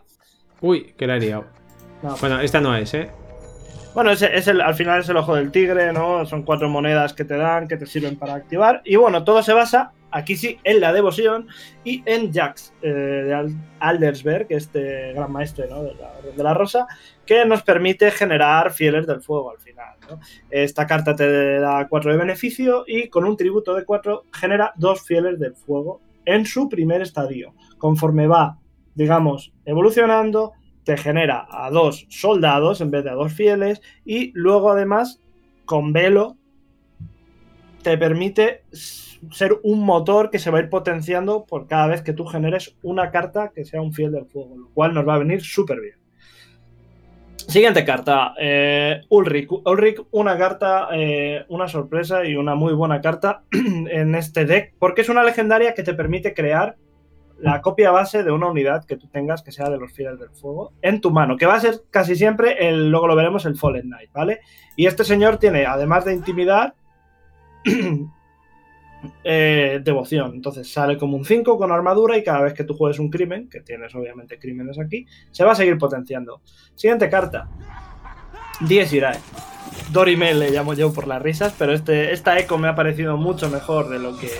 uy, 0.60 0.94
que 0.96 1.06
la 1.06 1.16
he 1.16 1.20
liado. 1.20 1.44
Bueno, 2.20 2.40
esta 2.40 2.60
no 2.60 2.74
es, 2.76 2.94
¿eh? 2.94 3.10
Bueno, 3.94 4.10
es, 4.10 4.22
es 4.22 4.46
el, 4.48 4.60
al 4.60 4.74
final 4.74 5.00
es 5.00 5.08
el 5.08 5.16
ojo 5.16 5.34
del 5.34 5.50
tigre, 5.50 5.92
¿no? 5.92 6.24
Son 6.26 6.42
cuatro 6.42 6.68
monedas 6.68 7.12
que 7.12 7.24
te 7.24 7.36
dan, 7.36 7.66
que 7.66 7.76
te 7.76 7.86
sirven 7.86 8.16
para 8.16 8.34
activar. 8.34 8.82
Y 8.84 8.96
bueno, 8.96 9.24
todo 9.24 9.42
se 9.42 9.52
basa, 9.52 9.92
aquí 10.10 10.36
sí, 10.36 10.58
en 10.64 10.80
la 10.80 10.92
devoción 10.92 11.48
y 11.84 12.02
en 12.06 12.32
Jax 12.32 12.72
eh, 12.82 12.88
de 12.88 13.56
Aldersberg, 13.80 14.46
este 14.50 15.12
gran 15.12 15.32
maestre 15.32 15.66
¿no? 15.68 15.82
de, 15.82 15.94
la, 15.94 16.12
de 16.36 16.42
la 16.42 16.54
Rosa, 16.54 16.86
que 17.26 17.44
nos 17.44 17.62
permite 17.62 18.10
generar 18.10 18.72
fieles 18.72 19.06
del 19.06 19.20
fuego 19.20 19.50
al 19.50 19.58
final. 19.58 19.96
Esta 20.50 20.86
carta 20.86 21.14
te 21.14 21.60
da 21.60 21.86
4 21.88 22.12
de 22.12 22.18
beneficio 22.18 22.84
y 22.86 23.08
con 23.08 23.24
un 23.24 23.36
tributo 23.36 23.74
de 23.74 23.84
4 23.84 24.24
genera 24.32 24.72
dos 24.76 25.02
fieles 25.02 25.38
del 25.38 25.54
fuego 25.54 26.00
en 26.24 26.46
su 26.46 26.68
primer 26.68 27.02
estadio. 27.02 27.54
Conforme 27.78 28.26
va, 28.26 28.58
digamos, 28.94 29.52
evolucionando, 29.64 30.52
te 30.84 30.96
genera 30.96 31.46
a 31.50 31.70
dos 31.70 32.06
soldados 32.08 32.80
en 32.80 32.90
vez 32.90 33.04
de 33.04 33.10
a 33.10 33.14
dos 33.14 33.32
fieles 33.32 33.82
y 34.04 34.32
luego 34.34 34.70
además 34.70 35.20
con 35.66 35.92
velo 35.92 36.38
te 37.82 37.98
permite 37.98 38.64
ser 39.30 39.58
un 39.62 39.84
motor 39.84 40.30
que 40.30 40.38
se 40.38 40.50
va 40.50 40.58
a 40.58 40.62
ir 40.62 40.68
potenciando 40.68 41.44
por 41.44 41.66
cada 41.66 41.86
vez 41.86 42.02
que 42.02 42.12
tú 42.12 42.24
generes 42.24 42.76
una 42.82 43.10
carta 43.10 43.52
que 43.54 43.64
sea 43.64 43.80
un 43.80 43.92
fiel 43.92 44.12
del 44.12 44.26
fuego, 44.26 44.56
lo 44.56 44.68
cual 44.70 44.94
nos 44.94 45.06
va 45.06 45.14
a 45.14 45.18
venir 45.18 45.42
súper 45.42 45.80
bien. 45.80 45.96
Siguiente 47.48 47.82
carta, 47.84 48.34
eh, 48.38 49.00
Ulrich. 49.08 49.48
Ulrich, 49.64 50.02
una 50.10 50.36
carta, 50.36 50.88
eh, 50.92 51.46
una 51.48 51.66
sorpresa 51.66 52.26
y 52.26 52.36
una 52.36 52.54
muy 52.54 52.74
buena 52.74 53.00
carta 53.00 53.42
en 53.52 54.14
este 54.14 54.44
deck, 54.44 54.74
porque 54.78 55.00
es 55.00 55.08
una 55.08 55.24
legendaria 55.24 55.72
que 55.72 55.82
te 55.82 55.94
permite 55.94 56.34
crear 56.34 56.76
la 57.38 57.62
copia 57.62 57.90
base 57.90 58.22
de 58.22 58.32
una 58.32 58.48
unidad 58.48 58.84
que 58.84 58.96
tú 58.96 59.08
tengas 59.08 59.42
que 59.42 59.52
sea 59.52 59.70
de 59.70 59.78
los 59.78 59.92
fieles 59.92 60.18
del 60.18 60.30
fuego 60.30 60.72
en 60.82 61.00
tu 61.00 61.10
mano, 61.10 61.36
que 61.36 61.46
va 61.46 61.54
a 61.54 61.60
ser 61.60 61.80
casi 61.90 62.16
siempre, 62.16 62.68
el, 62.68 62.90
luego 62.90 63.06
lo 63.06 63.16
veremos, 63.16 63.46
el 63.46 63.56
Fallen 63.56 63.86
Knight, 63.86 64.12
¿vale? 64.12 64.40
Y 64.76 64.86
este 64.86 65.04
señor 65.04 65.38
tiene, 65.38 65.64
además 65.64 66.04
de 66.04 66.14
intimidad, 66.14 66.74
eh, 69.24 69.80
devoción. 69.82 70.34
Entonces 70.34 70.72
sale 70.72 70.98
como 70.98 71.16
un 71.16 71.24
5 71.24 71.58
con 71.58 71.72
armadura 71.72 72.16
y 72.16 72.24
cada 72.24 72.42
vez 72.42 72.54
que 72.54 72.64
tú 72.64 72.74
juegues 72.74 72.98
un 72.98 73.10
crimen, 73.10 73.48
que 73.48 73.60
tienes 73.60 73.94
obviamente 73.94 74.38
crímenes 74.38 74.78
aquí, 74.78 75.06
se 75.30 75.44
va 75.44 75.52
a 75.52 75.54
seguir 75.54 75.78
potenciando. 75.78 76.40
Siguiente 76.74 77.08
carta. 77.08 77.48
10 78.60 78.92
Irae. 78.92 79.18
Dorime 79.92 80.34
le 80.34 80.50
llamo 80.50 80.74
yo 80.74 80.92
por 80.92 81.06
las 81.06 81.22
risas, 81.22 81.54
pero 81.58 81.72
este, 81.72 82.12
esta 82.12 82.38
eco 82.38 82.58
me 82.58 82.68
ha 82.68 82.74
parecido 82.74 83.16
mucho 83.16 83.48
mejor 83.48 83.88
de 83.88 83.98
lo 83.98 84.16
que 84.16 84.30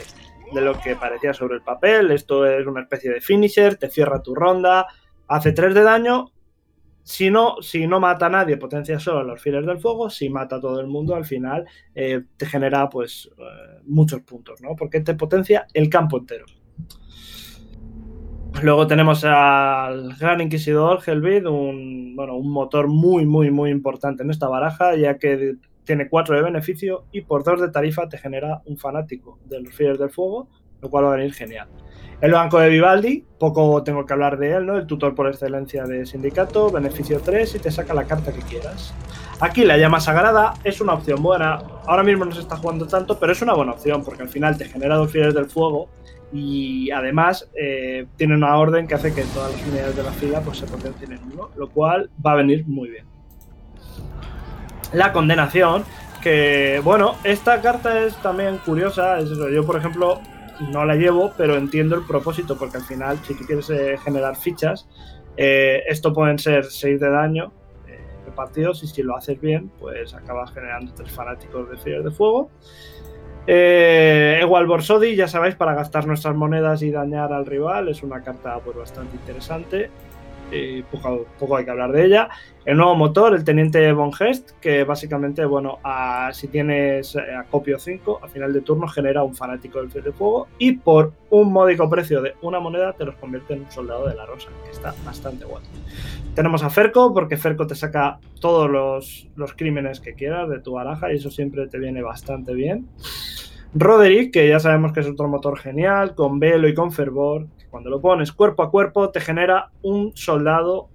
de 0.52 0.62
lo 0.62 0.80
que 0.80 0.96
parecía 0.96 1.34
sobre 1.34 1.56
el 1.56 1.62
papel. 1.62 2.10
Esto 2.10 2.46
es 2.46 2.66
una 2.66 2.80
especie 2.80 3.10
de 3.10 3.20
finisher, 3.20 3.76
te 3.76 3.90
cierra 3.90 4.22
tu 4.22 4.34
ronda, 4.34 4.86
hace 5.26 5.52
3 5.52 5.74
de 5.74 5.82
daño 5.82 6.32
si 7.08 7.30
no, 7.30 7.56
si 7.62 7.86
no 7.86 8.00
mata 8.00 8.26
a 8.26 8.28
nadie, 8.28 8.58
potencia 8.58 9.00
solo 9.00 9.20
a 9.20 9.24
los 9.24 9.40
fieles 9.40 9.64
del 9.64 9.78
fuego. 9.78 10.10
Si 10.10 10.28
mata 10.28 10.56
a 10.56 10.60
todo 10.60 10.78
el 10.78 10.88
mundo, 10.88 11.14
al 11.14 11.24
final 11.24 11.64
eh, 11.94 12.20
te 12.36 12.44
genera 12.44 12.90
pues 12.90 13.30
eh, 13.38 13.80
muchos 13.86 14.20
puntos, 14.20 14.60
¿no? 14.60 14.76
Porque 14.76 15.00
te 15.00 15.14
potencia 15.14 15.66
el 15.72 15.88
campo 15.88 16.18
entero. 16.18 16.44
Luego 18.62 18.86
tenemos 18.86 19.24
al 19.24 20.16
Gran 20.18 20.42
Inquisidor 20.42 21.00
Helvid, 21.04 21.46
un, 21.46 22.14
bueno, 22.14 22.36
un 22.36 22.50
motor 22.50 22.88
muy, 22.88 23.24
muy, 23.24 23.50
muy 23.50 23.70
importante 23.70 24.22
en 24.22 24.30
esta 24.30 24.46
baraja, 24.46 24.94
ya 24.94 25.16
que 25.16 25.54
tiene 25.84 26.10
4 26.10 26.36
de 26.36 26.42
beneficio 26.42 27.06
y 27.10 27.22
por 27.22 27.42
2 27.42 27.62
de 27.62 27.70
tarifa 27.70 28.06
te 28.10 28.18
genera 28.18 28.60
un 28.66 28.76
fanático 28.76 29.38
de 29.46 29.62
los 29.62 29.74
fieles 29.74 29.98
del 29.98 30.10
fuego, 30.10 30.50
lo 30.82 30.90
cual 30.90 31.06
va 31.06 31.14
a 31.14 31.16
venir 31.16 31.32
genial. 31.32 31.68
El 32.20 32.32
banco 32.32 32.58
de 32.58 32.68
Vivaldi, 32.68 33.24
poco 33.38 33.84
tengo 33.84 34.04
que 34.04 34.12
hablar 34.12 34.38
de 34.38 34.52
él, 34.56 34.66
¿no? 34.66 34.76
El 34.76 34.86
tutor 34.88 35.14
por 35.14 35.28
excelencia 35.28 35.84
de 35.84 36.04
sindicato, 36.04 36.68
beneficio 36.68 37.20
3 37.20 37.54
y 37.54 37.58
te 37.60 37.70
saca 37.70 37.94
la 37.94 38.04
carta 38.04 38.32
que 38.32 38.40
quieras. 38.40 38.92
Aquí 39.38 39.64
la 39.64 39.76
llama 39.76 40.00
sagrada 40.00 40.54
es 40.64 40.80
una 40.80 40.94
opción 40.94 41.22
buena. 41.22 41.62
Ahora 41.86 42.02
mismo 42.02 42.24
no 42.24 42.32
se 42.32 42.40
está 42.40 42.56
jugando 42.56 42.88
tanto, 42.88 43.20
pero 43.20 43.32
es 43.32 43.40
una 43.40 43.54
buena 43.54 43.72
opción 43.72 44.02
porque 44.02 44.22
al 44.22 44.28
final 44.28 44.58
te 44.58 44.64
genera 44.64 44.96
dos 44.96 45.12
fieles 45.12 45.32
del 45.32 45.46
fuego 45.46 45.88
y 46.32 46.90
además 46.90 47.48
eh, 47.54 48.06
tiene 48.16 48.34
una 48.34 48.56
orden 48.58 48.88
que 48.88 48.96
hace 48.96 49.14
que 49.14 49.22
todas 49.22 49.52
las 49.52 49.66
unidades 49.68 49.96
de 49.96 50.02
la 50.02 50.10
fila 50.10 50.40
pues, 50.40 50.58
se 50.58 50.66
potencien 50.66 51.12
en 51.12 51.20
uno, 51.32 51.50
lo 51.56 51.68
cual 51.70 52.10
va 52.24 52.32
a 52.32 52.36
venir 52.36 52.66
muy 52.66 52.88
bien. 52.88 53.04
La 54.92 55.12
condenación, 55.12 55.84
que 56.20 56.80
bueno, 56.82 57.14
esta 57.22 57.60
carta 57.60 58.02
es 58.02 58.16
también 58.16 58.58
curiosa. 58.58 59.20
Es. 59.20 59.28
Yo, 59.28 59.64
por 59.64 59.76
ejemplo, 59.76 60.20
no 60.60 60.84
la 60.84 60.94
llevo, 60.94 61.32
pero 61.36 61.56
entiendo 61.56 61.96
el 61.96 62.04
propósito, 62.04 62.56
porque 62.58 62.78
al 62.78 62.82
final, 62.84 63.18
si 63.24 63.34
tú 63.34 63.44
quieres 63.44 63.70
eh, 63.70 63.96
generar 64.02 64.36
fichas, 64.36 64.88
eh, 65.36 65.82
esto 65.88 66.12
pueden 66.12 66.38
ser 66.38 66.64
6 66.64 67.00
de 67.00 67.10
daño 67.10 67.52
eh, 67.86 67.98
repartidos, 68.26 68.82
y 68.82 68.86
si 68.86 69.02
lo 69.02 69.16
haces 69.16 69.40
bien, 69.40 69.70
pues 69.78 70.14
acabas 70.14 70.52
generando 70.52 70.92
tres 70.94 71.10
fanáticos 71.10 71.70
de 71.70 71.76
Fieres 71.76 72.04
de 72.04 72.10
Fuego. 72.10 72.50
igual 73.46 74.66
Borsodi, 74.66 75.14
ya 75.14 75.28
sabéis, 75.28 75.54
para 75.54 75.74
gastar 75.74 76.06
nuestras 76.06 76.34
monedas 76.34 76.82
y 76.82 76.90
dañar 76.90 77.32
al 77.32 77.46
rival, 77.46 77.88
es 77.88 78.02
una 78.02 78.22
carta 78.22 78.58
pues, 78.64 78.76
bastante 78.76 79.16
interesante 79.16 79.90
poco, 81.38 81.56
hay 81.56 81.64
que 81.64 81.70
hablar 81.70 81.92
de 81.92 82.04
ella. 82.04 82.28
El 82.64 82.76
nuevo 82.76 82.94
motor, 82.94 83.34
el 83.34 83.44
Teniente 83.44 83.92
Von 83.92 84.10
Hest, 84.18 84.50
que 84.60 84.84
básicamente, 84.84 85.44
bueno, 85.44 85.78
si 86.32 86.48
tienes 86.48 87.14
eh, 87.14 87.34
acopio 87.34 87.78
5, 87.78 88.20
a 88.22 88.28
final 88.28 88.52
de 88.52 88.60
turno 88.60 88.86
genera 88.88 89.22
un 89.22 89.34
fanático 89.34 89.80
del 89.80 89.90
de 89.90 90.12
fuego 90.12 90.48
y 90.58 90.72
por 90.72 91.12
un 91.30 91.52
módico 91.52 91.88
precio 91.88 92.20
de 92.20 92.34
una 92.42 92.60
moneda 92.60 92.92
te 92.92 93.04
los 93.04 93.14
convierte 93.16 93.54
en 93.54 93.62
un 93.62 93.70
soldado 93.70 94.06
de 94.06 94.14
la 94.14 94.26
rosa, 94.26 94.48
que 94.64 94.70
está 94.70 94.94
bastante 95.04 95.44
guay. 95.44 95.64
Tenemos 96.34 96.62
a 96.62 96.70
Ferco, 96.70 97.12
porque 97.14 97.36
Ferco 97.36 97.66
te 97.66 97.74
saca 97.74 98.18
todos 98.40 98.70
los, 98.70 99.28
los 99.36 99.54
crímenes 99.54 100.00
que 100.00 100.14
quieras 100.14 100.48
de 100.48 100.60
tu 100.60 100.72
baraja 100.72 101.12
y 101.12 101.16
eso 101.16 101.30
siempre 101.30 101.66
te 101.68 101.78
viene 101.78 102.02
bastante 102.02 102.54
bien. 102.54 102.86
Roderick, 103.74 104.32
que 104.32 104.48
ya 104.48 104.60
sabemos 104.60 104.92
que 104.92 105.00
es 105.00 105.06
otro 105.06 105.28
motor 105.28 105.58
genial, 105.58 106.14
con 106.14 106.38
velo 106.38 106.68
y 106.68 106.74
con 106.74 106.92
fervor, 106.92 107.46
cuando 107.70 107.90
lo 107.90 108.00
pones 108.00 108.32
cuerpo 108.32 108.62
a 108.62 108.70
cuerpo, 108.70 109.10
te 109.10 109.20
genera 109.20 109.70
un 109.82 110.16
soldado 110.16 110.88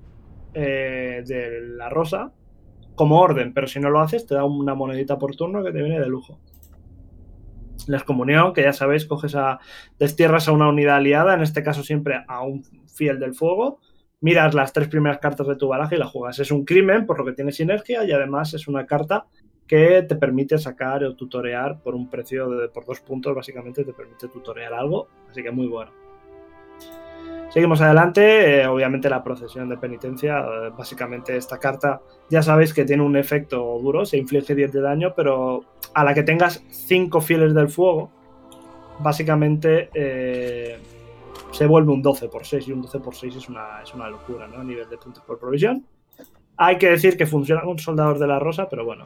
eh, 0.53 1.23
de 1.25 1.61
la 1.61 1.89
rosa 1.89 2.31
como 2.95 3.19
orden, 3.19 3.53
pero 3.53 3.67
si 3.67 3.79
no 3.79 3.89
lo 3.89 3.99
haces, 3.99 4.25
te 4.25 4.35
da 4.35 4.43
una 4.43 4.75
monedita 4.75 5.17
por 5.17 5.35
turno 5.35 5.63
que 5.63 5.71
te 5.71 5.81
viene 5.81 5.99
de 5.99 6.07
lujo. 6.07 6.39
La 7.87 7.97
excomunión, 7.97 8.53
que 8.53 8.61
ya 8.61 8.73
sabéis, 8.73 9.05
coges 9.05 9.35
a. 9.35 9.59
destierras 9.99 10.47
a 10.47 10.51
una 10.51 10.69
unidad 10.69 10.97
aliada, 10.97 11.33
en 11.33 11.41
este 11.41 11.63
caso 11.63 11.83
siempre 11.83 12.23
a 12.27 12.43
un 12.43 12.63
fiel 12.87 13.19
del 13.19 13.33
fuego. 13.33 13.79
Miras 14.21 14.53
las 14.53 14.71
tres 14.71 14.87
primeras 14.87 15.17
cartas 15.17 15.47
de 15.47 15.55
tu 15.57 15.67
baraja 15.67 15.95
y 15.95 15.97
la 15.97 16.05
juegas. 16.05 16.39
Es 16.39 16.51
un 16.51 16.63
crimen, 16.63 17.05
por 17.05 17.17
lo 17.17 17.25
que 17.25 17.33
tiene 17.33 17.51
sinergia, 17.51 18.05
y 18.05 18.11
además 18.11 18.53
es 18.53 18.67
una 18.67 18.85
carta 18.85 19.25
que 19.67 20.03
te 20.03 20.15
permite 20.15 20.57
sacar 20.57 21.03
o 21.03 21.15
tutorear 21.15 21.81
por 21.81 21.95
un 21.95 22.09
precio 22.09 22.49
de 22.49 22.69
por 22.69 22.85
dos 22.85 22.99
puntos, 23.01 23.35
básicamente 23.35 23.83
te 23.83 23.93
permite 23.93 24.27
tutorear 24.27 24.73
algo, 24.73 25.07
así 25.29 25.41
que 25.41 25.51
muy 25.51 25.67
bueno. 25.67 26.02
Seguimos 27.53 27.81
adelante, 27.81 28.61
eh, 28.61 28.67
obviamente 28.67 29.11
la 29.11 29.23
procesión 29.23 29.69
de 29.69 29.77
penitencia, 29.77 30.39
eh, 30.39 30.71
básicamente 30.75 31.37
esta 31.37 31.59
carta 31.59 32.01
ya 32.27 32.41
sabéis 32.41 32.73
que 32.73 32.83
tiene 32.83 33.03
un 33.03 33.15
efecto 33.15 33.77
duro, 33.79 34.07
se 34.07 34.17
inflige 34.17 34.55
10 34.55 34.71
de 34.71 34.81
daño, 34.81 35.13
pero 35.15 35.63
a 35.93 36.03
la 36.03 36.15
que 36.15 36.23
tengas 36.23 36.63
5 36.71 37.21
fieles 37.21 37.53
del 37.53 37.69
fuego, 37.69 38.09
básicamente 38.97 39.91
eh, 39.93 40.79
se 41.51 41.67
vuelve 41.67 41.91
un 41.91 42.01
12 42.01 42.27
por 42.27 42.43
6 42.43 42.69
y 42.69 42.71
un 42.71 42.81
12 42.81 42.99
por 42.99 43.13
6 43.13 43.35
es 43.35 43.47
una, 43.47 43.83
es 43.83 43.93
una 43.93 44.09
locura 44.09 44.47
¿no? 44.47 44.61
a 44.61 44.63
nivel 44.63 44.89
de 44.89 44.97
puntos 44.97 45.23
por 45.23 45.37
provisión. 45.37 45.85
Hay 46.57 46.79
que 46.79 46.89
decir 46.89 47.15
que 47.17 47.27
funciona 47.27 47.61
con 47.61 47.77
soldados 47.77 48.19
de 48.19 48.25
la 48.25 48.39
rosa, 48.39 48.67
pero 48.67 48.83
bueno, 48.83 49.05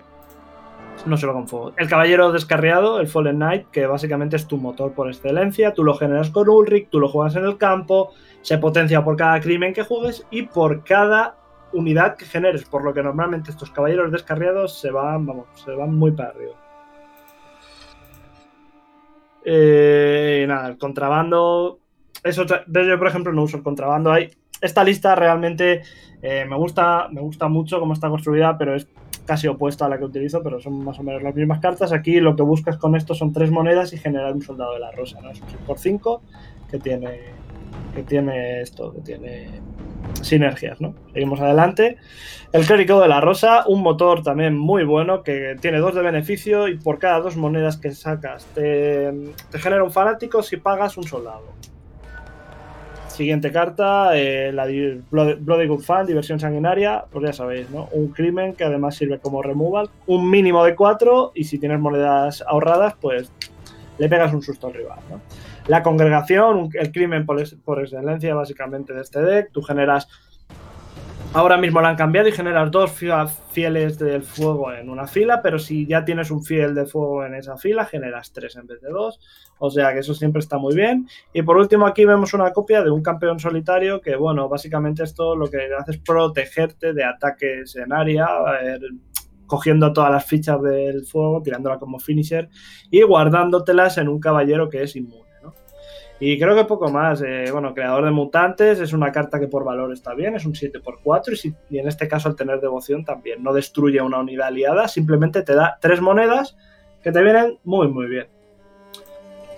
no 1.05 1.17
solo 1.17 1.33
con 1.33 1.47
fuego. 1.47 1.73
El 1.77 1.87
caballero 1.87 2.31
descarriado, 2.31 2.99
el 2.99 3.07
Fallen 3.07 3.37
Knight, 3.37 3.69
que 3.69 3.85
básicamente 3.85 4.35
es 4.35 4.47
tu 4.47 4.57
motor 4.57 4.93
por 4.93 5.07
excelencia. 5.07 5.73
Tú 5.73 5.83
lo 5.83 5.93
generas 5.95 6.29
con 6.29 6.49
Ulrich, 6.49 6.89
tú 6.89 6.99
lo 6.99 7.09
juegas 7.09 7.35
en 7.35 7.45
el 7.45 7.57
campo, 7.57 8.13
se 8.41 8.57
potencia 8.57 9.03
por 9.03 9.15
cada 9.15 9.39
crimen 9.39 9.73
que 9.73 9.83
juegues 9.83 10.25
y 10.31 10.43
por 10.43 10.83
cada 10.83 11.37
unidad 11.73 12.15
que 12.15 12.25
generes. 12.25 12.65
Por 12.65 12.83
lo 12.83 12.93
que 12.93 13.03
normalmente 13.03 13.51
estos 13.51 13.71
caballeros 13.71 14.11
descarriados 14.11 14.79
se 14.79 14.91
van, 14.91 15.25
vamos, 15.25 15.47
se 15.63 15.71
van 15.71 15.95
muy 15.95 16.11
para 16.11 16.29
arriba. 16.29 16.53
Eh, 19.45 20.45
nada, 20.47 20.67
el 20.67 20.77
contrabando. 20.77 21.79
Eso, 22.23 22.45
yo, 22.45 22.97
por 22.97 23.07
ejemplo, 23.07 23.31
no 23.31 23.43
uso 23.43 23.57
el 23.57 23.63
contrabando. 23.63 24.11
Hay, 24.11 24.31
esta 24.59 24.83
lista 24.83 25.15
realmente 25.15 25.83
eh, 26.21 26.45
me, 26.49 26.55
gusta, 26.55 27.07
me 27.11 27.21
gusta 27.21 27.47
mucho 27.47 27.79
cómo 27.79 27.93
está 27.93 28.09
construida, 28.09 28.57
pero 28.57 28.75
es 28.75 28.87
casi 29.27 29.47
opuesta 29.47 29.85
a 29.85 29.89
la 29.89 29.99
que 29.99 30.05
utilizo, 30.05 30.41
pero 30.41 30.59
son 30.59 30.83
más 30.83 30.97
o 30.99 31.03
menos 31.03 31.21
las 31.21 31.35
mismas 31.35 31.59
cartas. 31.59 31.91
Aquí 31.91 32.19
lo 32.19 32.35
que 32.35 32.41
buscas 32.41 32.77
con 32.77 32.95
esto 32.95 33.13
son 33.13 33.33
tres 33.33 33.51
monedas 33.51 33.93
y 33.93 33.97
generar 33.97 34.33
un 34.33 34.41
soldado 34.41 34.73
de 34.73 34.79
la 34.79 34.91
rosa, 34.91 35.21
¿no? 35.21 35.29
Es 35.29 35.41
un 35.41 35.47
6x5 35.47 36.21
que 36.71 36.79
tiene, 36.79 37.19
que 37.93 38.03
tiene 38.03 38.61
esto, 38.61 38.93
que 38.93 39.01
tiene 39.01 39.61
sinergias, 40.21 40.81
¿no? 40.81 40.95
Seguimos 41.13 41.41
adelante. 41.41 41.97
El 42.53 42.65
clérigo 42.65 43.01
de 43.01 43.09
la 43.09 43.21
rosa, 43.21 43.65
un 43.67 43.81
motor 43.81 44.23
también 44.23 44.57
muy 44.57 44.85
bueno 44.85 45.21
que 45.21 45.55
tiene 45.59 45.79
dos 45.79 45.93
de 45.93 46.01
beneficio 46.01 46.69
y 46.69 46.77
por 46.77 46.97
cada 46.97 47.19
dos 47.19 47.35
monedas 47.35 47.77
que 47.77 47.91
sacas 47.91 48.45
te 48.55 49.11
genera 49.51 49.83
un 49.83 49.91
fanático 49.91 50.41
si 50.41 50.57
pagas 50.57 50.97
un 50.97 51.03
soldado. 51.03 51.57
Siguiente 53.17 53.51
carta, 53.51 54.15
eh, 54.15 54.51
la 54.53 54.67
Bloody 55.09 55.65
Good 55.65 55.81
Fan, 55.81 56.05
diversión 56.05 56.39
sanguinaria, 56.39 57.05
pues 57.11 57.25
ya 57.25 57.33
sabéis, 57.33 57.67
¿no? 57.71 57.89
Un 57.91 58.09
crimen 58.09 58.53
que 58.53 58.63
además 58.63 58.93
sirve 58.93 59.17
como 59.17 59.41
removal, 59.41 59.89
un 60.05 60.29
mínimo 60.29 60.63
de 60.63 60.75
4 60.75 61.31
y 61.33 61.45
si 61.45 61.57
tienes 61.57 61.79
monedas 61.79 62.43
ahorradas, 62.47 62.93
pues 63.01 63.31
le 63.97 64.07
pegas 64.07 64.31
un 64.35 64.43
susto 64.43 64.67
al 64.67 64.75
rival, 64.75 64.99
¿no? 65.09 65.19
La 65.67 65.81
congregación, 65.81 66.69
el 66.73 66.91
crimen 66.91 67.25
por, 67.25 67.41
excelencia 67.41 68.35
básicamente 68.35 68.93
de 68.93 69.01
este 69.01 69.19
deck, 69.19 69.51
tú 69.51 69.63
generas 69.63 70.07
Ahora 71.37 71.59
mismo 71.59 71.81
la 71.81 71.89
han 71.89 71.95
cambiado 71.95 72.27
y 72.27 72.31
generas 72.31 72.71
dos 72.71 72.91
fieles 73.51 73.99
del 73.99 74.23
fuego 74.23 74.73
en 74.73 74.89
una 74.89 75.05
fila, 75.05 75.39
pero 75.43 75.59
si 75.59 75.85
ya 75.85 76.03
tienes 76.03 76.31
un 76.31 76.43
fiel 76.43 76.73
de 76.73 76.87
fuego 76.87 77.23
en 77.23 77.35
esa 77.35 77.57
fila, 77.57 77.85
generas 77.85 78.33
tres 78.33 78.55
en 78.55 78.65
vez 78.65 78.81
de 78.81 78.89
dos. 78.89 79.19
O 79.59 79.69
sea 79.69 79.93
que 79.93 79.99
eso 79.99 80.15
siempre 80.15 80.39
está 80.39 80.57
muy 80.57 80.73
bien. 80.73 81.07
Y 81.33 81.43
por 81.43 81.57
último 81.57 81.85
aquí 81.85 82.05
vemos 82.05 82.33
una 82.33 82.51
copia 82.51 82.81
de 82.81 82.89
un 82.89 83.03
campeón 83.03 83.39
solitario 83.39 84.01
que, 84.01 84.15
bueno, 84.15 84.49
básicamente 84.49 85.03
esto 85.03 85.35
lo 85.35 85.47
que 85.47 85.59
hace 85.77 85.91
es 85.91 85.99
protegerte 85.99 86.93
de 86.93 87.03
ataques 87.03 87.75
en 87.75 87.93
área, 87.93 88.27
cogiendo 89.45 89.93
todas 89.93 90.09
las 90.09 90.25
fichas 90.25 90.59
del 90.63 91.05
fuego, 91.05 91.43
tirándola 91.43 91.77
como 91.77 91.99
finisher 91.99 92.49
y 92.89 93.03
guardándotelas 93.03 93.99
en 93.99 94.07
un 94.07 94.19
caballero 94.19 94.69
que 94.69 94.81
es 94.81 94.95
inmune. 94.95 95.26
Y 96.19 96.39
creo 96.39 96.55
que 96.55 96.65
poco 96.65 96.89
más. 96.89 97.21
Eh, 97.21 97.45
bueno, 97.51 97.73
creador 97.73 98.05
de 98.05 98.11
mutantes 98.11 98.79
es 98.79 98.93
una 98.93 99.11
carta 99.11 99.39
que 99.39 99.47
por 99.47 99.63
valor 99.63 99.93
está 99.93 100.13
bien, 100.13 100.35
es 100.35 100.45
un 100.45 100.53
7x4 100.53 101.45
y, 101.69 101.75
y 101.75 101.79
en 101.79 101.87
este 101.87 102.07
caso 102.07 102.29
al 102.29 102.35
tener 102.35 102.59
devoción 102.59 103.05
también 103.05 103.43
no 103.43 103.53
destruye 103.53 104.01
una 104.01 104.19
unidad 104.19 104.47
aliada, 104.47 104.87
simplemente 104.87 105.43
te 105.43 105.53
da 105.53 105.77
tres 105.79 106.01
monedas 106.01 106.57
que 107.03 107.11
te 107.11 107.21
vienen 107.21 107.57
muy 107.63 107.87
muy 107.87 108.07
bien. 108.07 108.27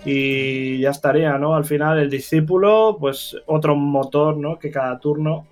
Y 0.04 0.78
ya 0.80 0.90
estaría, 0.90 1.36
¿no? 1.38 1.54
Al 1.54 1.64
final 1.64 1.98
el 1.98 2.08
discípulo, 2.08 2.96
pues 2.98 3.36
otro 3.46 3.76
motor, 3.76 4.36
¿no? 4.36 4.58
Que 4.58 4.70
cada 4.70 4.98
turno, 4.98 5.46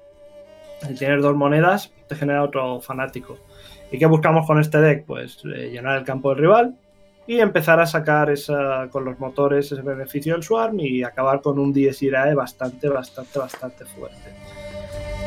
al 0.83 0.99
tener 0.99 1.21
dos 1.21 1.37
monedas, 1.37 1.93
te 2.07 2.15
genera 2.15 2.43
otro 2.43 2.81
fanático. 2.81 3.39
¿Y 3.91 3.99
qué 3.99 4.07
buscamos 4.07 4.47
con 4.47 4.59
este 4.59 4.79
deck? 4.81 5.05
Pues 5.05 5.43
eh, 5.45 5.71
llenar 5.71 5.99
el 5.99 6.05
campo 6.05 6.31
del 6.31 6.39
rival, 6.39 6.77
y 7.29 7.41
empezar 7.41 7.79
a 7.79 7.87
sacar 7.87 8.31
esa, 8.31 8.89
con 8.91 9.05
los 9.05 9.21
motores 9.21 9.71
ese 9.71 9.83
beneficio 9.83 10.33
del 10.33 10.43
Swarm 10.43 10.81
y 10.81 11.03
acabar 11.03 11.43
con 11.43 11.59
un 11.59 11.75
Dies 11.75 12.03
Irae 12.03 12.35
bastante, 12.35 12.89
bastante, 12.89 13.39
bastante 13.39 13.85
fuerte. 13.85 14.31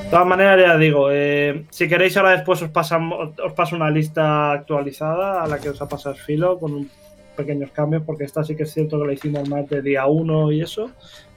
De 0.03 0.09
todas 0.09 0.25
maneras, 0.25 0.59
ya 0.59 0.77
digo, 0.77 1.09
eh, 1.11 1.67
si 1.69 1.87
queréis 1.87 2.17
ahora 2.17 2.31
después 2.31 2.59
os, 2.63 2.69
pasamos, 2.69 3.39
os 3.39 3.53
paso 3.53 3.75
una 3.75 3.91
lista 3.91 4.51
actualizada 4.51 5.43
a 5.43 5.47
la 5.47 5.59
que 5.59 5.69
os 5.69 5.79
ha 5.79 5.87
pasado 5.87 6.15
Filo 6.15 6.57
con 6.57 6.89
pequeños 7.37 7.69
cambios, 7.69 8.01
porque 8.03 8.23
esta 8.23 8.43
sí 8.43 8.55
que 8.55 8.63
es 8.63 8.73
cierto 8.73 8.99
que 8.99 9.05
la 9.05 9.13
hicimos 9.13 9.47
más 9.47 9.69
de 9.69 9.83
día 9.83 10.07
1 10.07 10.53
y 10.53 10.61
eso. 10.61 10.89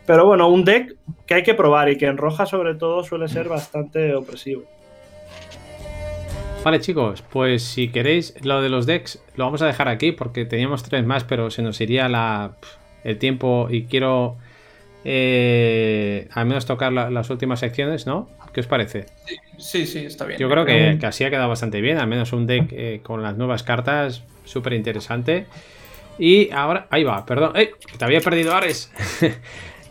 Pero 0.06 0.24
bueno, 0.24 0.48
un 0.48 0.64
deck 0.64 0.96
que 1.26 1.34
hay 1.34 1.42
que 1.42 1.52
probar 1.52 1.90
y 1.90 1.98
que 1.98 2.06
en 2.06 2.16
roja 2.16 2.46
sobre 2.46 2.74
todo 2.74 3.04
suele 3.04 3.28
ser 3.28 3.50
bastante 3.50 4.14
opresivo. 4.14 4.62
Vale 6.64 6.80
chicos, 6.80 7.22
pues 7.30 7.62
si 7.62 7.88
queréis 7.88 8.34
lo 8.42 8.62
de 8.62 8.70
los 8.70 8.86
decks 8.86 9.22
lo 9.36 9.44
vamos 9.44 9.60
a 9.60 9.66
dejar 9.66 9.88
aquí 9.88 10.12
porque 10.12 10.46
teníamos 10.46 10.82
tres 10.82 11.04
más 11.04 11.22
pero 11.22 11.50
se 11.50 11.60
nos 11.60 11.78
iría 11.82 12.08
la, 12.08 12.52
el 13.04 13.18
tiempo 13.18 13.68
y 13.70 13.84
quiero 13.84 14.38
eh, 15.04 16.26
al 16.32 16.46
menos 16.46 16.64
tocar 16.64 16.90
las 16.90 17.28
últimas 17.28 17.60
secciones, 17.60 18.06
¿no? 18.06 18.30
¿Qué 18.54 18.60
os 18.60 18.66
parece? 18.66 19.06
Sí, 19.58 19.86
sí, 19.86 20.06
está 20.06 20.24
bien. 20.24 20.38
Yo 20.38 20.48
creo 20.48 20.64
que, 20.64 20.98
así 21.06 21.24
ha 21.24 21.30
quedado 21.30 21.50
bastante 21.50 21.82
bien, 21.82 21.98
al 21.98 22.06
menos 22.06 22.32
un 22.32 22.46
deck 22.46 22.72
eh, 22.72 23.00
con 23.02 23.22
las 23.22 23.36
nuevas 23.36 23.62
cartas, 23.62 24.22
súper 24.44 24.72
interesante. 24.72 25.46
Y 26.18 26.50
ahora, 26.50 26.86
ahí 26.88 27.04
va, 27.04 27.26
perdón, 27.26 27.52
¡Eh! 27.56 27.72
te 27.98 28.04
había 28.04 28.20
perdido 28.20 28.54
Ares. 28.54 28.90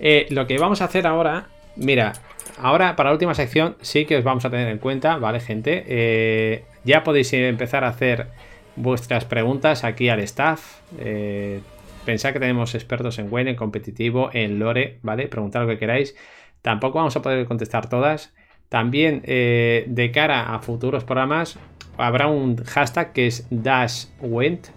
Eh, 0.06 0.26
lo 0.32 0.48
que 0.48 0.58
vamos 0.58 0.82
a 0.82 0.86
hacer 0.86 1.08
ahora, 1.08 1.48
mira, 1.78 2.12
ahora 2.58 2.96
para 2.96 3.10
la 3.10 3.14
última 3.14 3.34
sección 3.34 3.76
sí 3.82 4.06
que 4.06 4.18
os 4.18 4.24
vamos 4.24 4.46
a 4.46 4.50
tener 4.50 4.68
en 4.68 4.78
cuenta, 4.78 5.18
¿vale, 5.18 5.40
gente? 5.40 5.84
Eh, 5.88 6.66
ya 6.84 7.04
podéis 7.04 7.32
empezar 7.34 7.84
a 7.84 7.90
hacer 7.90 8.28
vuestras 8.76 9.26
preguntas 9.26 9.84
aquí 9.84 10.10
al 10.10 10.20
staff. 10.20 10.82
Eh, 11.00 11.62
pensad 12.06 12.34
que 12.34 12.40
tenemos 12.40 12.76
expertos 12.76 13.20
en 13.20 13.32
Wayne, 13.32 13.52
en 13.52 13.56
competitivo, 13.56 14.30
en 14.34 14.60
Lore, 14.60 15.00
¿vale? 15.02 15.28
Preguntad 15.28 15.62
lo 15.62 15.68
que 15.68 15.78
queráis. 15.78 16.16
Tampoco 16.62 17.00
vamos 17.00 17.16
a 17.16 17.22
poder 17.22 17.46
contestar 17.46 17.90
todas. 17.90 18.34
También 18.70 19.22
eh, 19.26 19.86
de 19.88 20.12
cara 20.12 20.54
a 20.54 20.60
futuros 20.60 21.04
programas 21.04 21.60
habrá 21.98 22.28
un 22.28 22.58
hashtag 22.64 23.14
que 23.14 23.28
es 23.28 23.48
DashWent. 23.50 24.68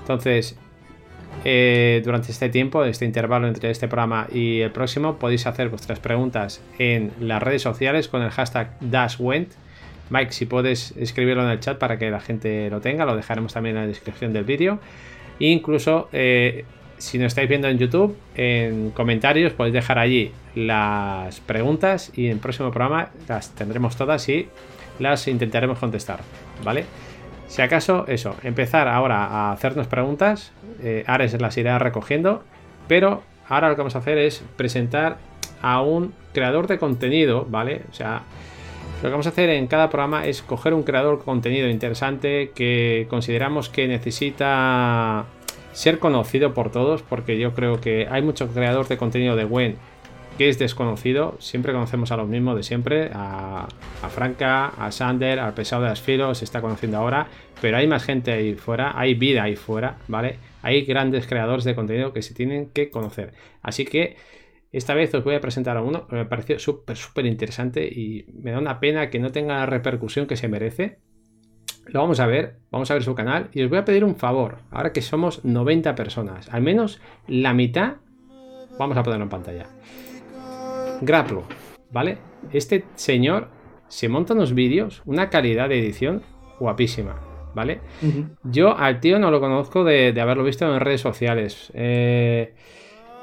Entonces, 0.00 0.58
eh, 1.44 2.02
durante 2.04 2.32
este 2.32 2.48
tiempo, 2.48 2.84
este 2.84 3.04
intervalo 3.04 3.46
entre 3.46 3.70
este 3.70 3.88
programa 3.88 4.26
y 4.32 4.60
el 4.60 4.70
próximo, 4.70 5.18
podéis 5.18 5.46
hacer 5.46 5.68
vuestras 5.68 6.00
preguntas 6.00 6.62
en 6.78 7.12
las 7.20 7.42
redes 7.42 7.62
sociales 7.62 8.08
con 8.08 8.22
el 8.22 8.30
hashtag 8.30 8.76
DashWent. 8.80 9.52
Mike, 10.10 10.32
si 10.32 10.46
puedes 10.46 10.96
escribirlo 10.96 11.44
en 11.44 11.50
el 11.50 11.60
chat 11.60 11.78
para 11.78 11.98
que 11.98 12.10
la 12.10 12.20
gente 12.20 12.70
lo 12.70 12.80
tenga, 12.80 13.04
lo 13.04 13.14
dejaremos 13.14 13.52
también 13.52 13.76
en 13.76 13.82
la 13.82 13.88
descripción 13.88 14.32
del 14.32 14.44
vídeo. 14.44 14.80
incluso, 15.38 16.08
eh, 16.12 16.64
si 16.96 17.18
nos 17.18 17.28
estáis 17.28 17.48
viendo 17.48 17.68
en 17.68 17.78
YouTube, 17.78 18.16
en 18.34 18.90
comentarios 18.90 19.52
podéis 19.52 19.74
dejar 19.74 20.00
allí 20.00 20.32
las 20.56 21.38
preguntas 21.40 22.10
y 22.14 22.26
en 22.26 22.32
el 22.32 22.38
próximo 22.38 22.72
programa 22.72 23.10
las 23.28 23.54
tendremos 23.54 23.96
todas 23.96 24.28
y 24.28 24.48
las 24.98 25.28
intentaremos 25.28 25.78
contestar, 25.78 26.20
¿vale? 26.64 26.84
Si 27.48 27.62
acaso, 27.62 28.04
eso, 28.08 28.36
empezar 28.42 28.88
ahora 28.88 29.24
a 29.24 29.52
hacernos 29.52 29.86
preguntas, 29.86 30.52
eh, 30.82 31.04
Ares 31.06 31.38
las 31.40 31.56
irá 31.56 31.78
recogiendo, 31.78 32.42
pero 32.86 33.22
ahora 33.48 33.68
lo 33.68 33.74
que 33.74 33.80
vamos 33.80 33.96
a 33.96 33.98
hacer 33.98 34.18
es 34.18 34.42
presentar 34.56 35.18
a 35.62 35.80
un 35.80 36.12
creador 36.32 36.66
de 36.66 36.78
contenido, 36.78 37.46
¿vale? 37.48 37.82
O 37.90 37.94
sea, 37.94 38.22
lo 39.02 39.08
que 39.08 39.10
vamos 39.10 39.26
a 39.26 39.30
hacer 39.30 39.50
en 39.50 39.66
cada 39.66 39.90
programa 39.90 40.26
es 40.26 40.42
coger 40.42 40.74
un 40.74 40.82
creador 40.82 41.18
de 41.18 41.24
contenido 41.24 41.68
interesante 41.68 42.52
que 42.54 43.06
consideramos 43.08 43.68
que 43.68 43.86
necesita 43.86 45.26
ser 45.72 45.98
conocido 45.98 46.54
por 46.54 46.72
todos, 46.72 47.02
porque 47.02 47.38
yo 47.38 47.54
creo 47.54 47.80
que 47.80 48.08
hay 48.10 48.22
muchos 48.22 48.50
creadores 48.50 48.88
de 48.88 48.96
contenido 48.96 49.36
de 49.36 49.44
Gwen 49.44 49.76
que 50.38 50.48
es 50.48 50.58
desconocido. 50.58 51.36
Siempre 51.40 51.72
conocemos 51.72 52.12
a 52.12 52.16
los 52.16 52.28
mismos 52.28 52.56
de 52.56 52.62
siempre, 52.62 53.10
a, 53.12 53.66
Franca, 54.08 54.68
a 54.78 54.90
Sander, 54.92 55.40
al 55.40 55.52
pesado 55.52 55.82
de 55.82 55.88
las 55.88 56.00
filos, 56.00 56.38
se 56.38 56.44
está 56.44 56.60
conociendo 56.60 56.96
ahora, 56.96 57.26
pero 57.60 57.76
hay 57.76 57.88
más 57.88 58.04
gente 58.04 58.32
ahí 58.32 58.54
fuera, 58.54 58.98
hay 58.98 59.14
vida 59.14 59.42
ahí 59.42 59.56
fuera, 59.56 59.96
¿vale? 60.06 60.38
Hay 60.62 60.82
grandes 60.82 61.26
creadores 61.26 61.64
de 61.64 61.74
contenido 61.74 62.12
que 62.12 62.22
se 62.22 62.34
tienen 62.34 62.70
que 62.70 62.90
conocer. 62.90 63.34
Así 63.62 63.84
que 63.84 64.16
esta 64.70 64.94
vez 64.94 65.14
os 65.14 65.24
voy 65.24 65.34
a 65.34 65.40
presentar 65.40 65.76
a 65.76 65.82
uno 65.82 66.06
que 66.06 66.16
me 66.16 66.26
pareció 66.26 66.58
súper, 66.58 66.96
súper 66.96 67.26
interesante 67.26 67.86
y 67.86 68.26
me 68.34 68.50
da 68.50 68.58
una 68.58 68.80
pena 68.80 69.08
que 69.08 69.18
no 69.18 69.30
tenga 69.30 69.56
la 69.56 69.66
repercusión 69.66 70.26
que 70.26 70.36
se 70.36 70.48
merece. 70.48 70.98
Lo 71.86 72.00
vamos 72.00 72.20
a 72.20 72.26
ver, 72.26 72.58
vamos 72.70 72.90
a 72.90 72.94
ver 72.94 73.02
su 73.02 73.14
canal 73.14 73.48
y 73.52 73.62
os 73.62 73.70
voy 73.70 73.78
a 73.78 73.84
pedir 73.84 74.04
un 74.04 74.16
favor, 74.16 74.58
ahora 74.70 74.92
que 74.92 75.00
somos 75.00 75.42
90 75.42 75.94
personas, 75.94 76.52
al 76.52 76.60
menos 76.60 77.00
la 77.26 77.54
mitad 77.54 77.96
vamos 78.78 78.98
a 78.98 79.02
ponerlo 79.02 79.24
en 79.24 79.30
pantalla. 79.30 79.66
Graplo, 81.00 81.44
¿vale? 81.90 82.18
Este 82.52 82.84
señor 82.94 83.48
se 83.88 84.10
monta 84.10 84.34
unos 84.34 84.52
vídeos, 84.52 85.00
una 85.06 85.30
calidad 85.30 85.70
de 85.70 85.78
edición 85.78 86.22
guapísima, 86.60 87.27
¿vale? 87.54 87.80
Yo 88.44 88.76
al 88.76 89.00
tío 89.00 89.18
no 89.18 89.30
lo 89.30 89.40
conozco 89.40 89.84
de, 89.84 90.18
haberlo 90.20 90.44
visto 90.44 90.72
en 90.72 90.80
redes 90.80 91.00
sociales, 91.00 91.70
eh, 91.74 92.54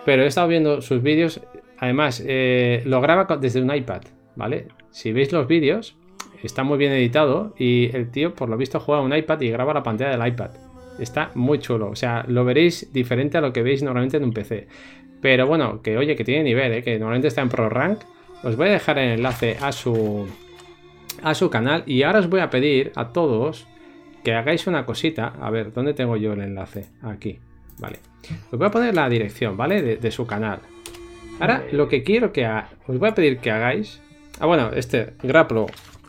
pero 0.06 0.24
he 0.24 0.28
estado 0.28 0.48
viendo 0.48 0.82
sus 0.82 1.02
vídeos, 1.02 1.42
además 1.78 2.24
eh, 2.26 2.82
lo 2.86 3.02
graba 3.02 3.26
desde 3.38 3.62
un 3.62 3.74
iPad, 3.74 4.02
¿vale? 4.36 4.68
Si 4.92 5.12
veis 5.12 5.32
los 5.32 5.48
vídeos, 5.48 5.98
está 6.44 6.64
muy 6.64 6.78
bien 6.78 6.92
editado 6.92 7.54
y 7.58 7.96
el 7.96 8.12
tío 8.12 8.34
por 8.34 8.50
lo 8.50 8.58
visto 8.58 8.80
juega 8.80 9.02
un 9.02 9.16
iPad 9.16 9.42
y 9.42 9.50
graba 9.50 9.74
la 9.74 9.84
pantalla 9.84 10.18
del 10.18 10.28
iPad. 10.28 10.52
Está 11.00 11.32
muy 11.36 11.60
chulo, 11.60 11.90
o 11.90 11.96
sea, 11.96 12.24
lo 12.28 12.46
veréis 12.46 12.94
diferente 12.94 13.38
a 13.38 13.42
lo 13.42 13.52
que 13.52 13.64
veis 13.64 13.84
normalmente 13.84 14.18
en 14.18 14.24
un 14.24 14.32
PC. 14.32 14.68
Pero 15.22 15.48
bueno, 15.48 15.82
que 15.82 15.98
oye, 15.98 16.16
que 16.16 16.24
tiene 16.24 16.44
nivel, 16.44 16.72
¿eh? 16.72 16.84
que 16.84 16.98
normalmente 17.00 17.28
está 17.28 17.42
en 17.42 17.50
Pro 17.50 17.68
Rank. 17.68 18.00
Os 18.44 18.56
voy 18.56 18.68
a 18.68 18.72
dejar 18.72 19.00
el 19.00 19.14
enlace 19.14 19.58
a 19.60 19.72
su, 19.72 20.28
a 21.24 21.34
su 21.34 21.50
canal. 21.50 21.84
Y 21.86 22.04
ahora 22.04 22.20
os 22.20 22.30
voy 22.30 22.42
a 22.42 22.50
pedir 22.50 22.92
a 22.96 23.10
todos 23.10 23.68
que 24.26 24.34
hagáis 24.34 24.68
una 24.68 24.86
cosita. 24.86 25.34
A 25.40 25.50
ver, 25.50 25.72
¿dónde 25.72 25.94
tengo 25.94 26.18
yo 26.18 26.34
el 26.34 26.42
enlace? 26.42 26.88
Aquí, 27.04 27.40
vale. 27.80 28.00
Os 28.52 28.58
voy 28.58 28.68
a 28.68 28.72
poner 28.72 28.94
la 28.94 29.08
dirección, 29.08 29.56
¿vale? 29.56 29.82
De, 29.82 30.12
su 30.12 30.26
canal. 30.26 30.60
Ahora, 31.40 31.64
lo 31.72 31.88
que 31.88 32.04
quiero 32.04 32.34
que 32.34 32.46
os 32.88 33.00
voy 33.00 33.10
a 33.10 33.16
pedir 33.16 33.38
que 33.38 33.52
hagáis. 33.52 34.02
Ah, 34.40 34.48
bueno, 34.48 34.72
este, 34.74 35.14
Graplo, 35.22 35.68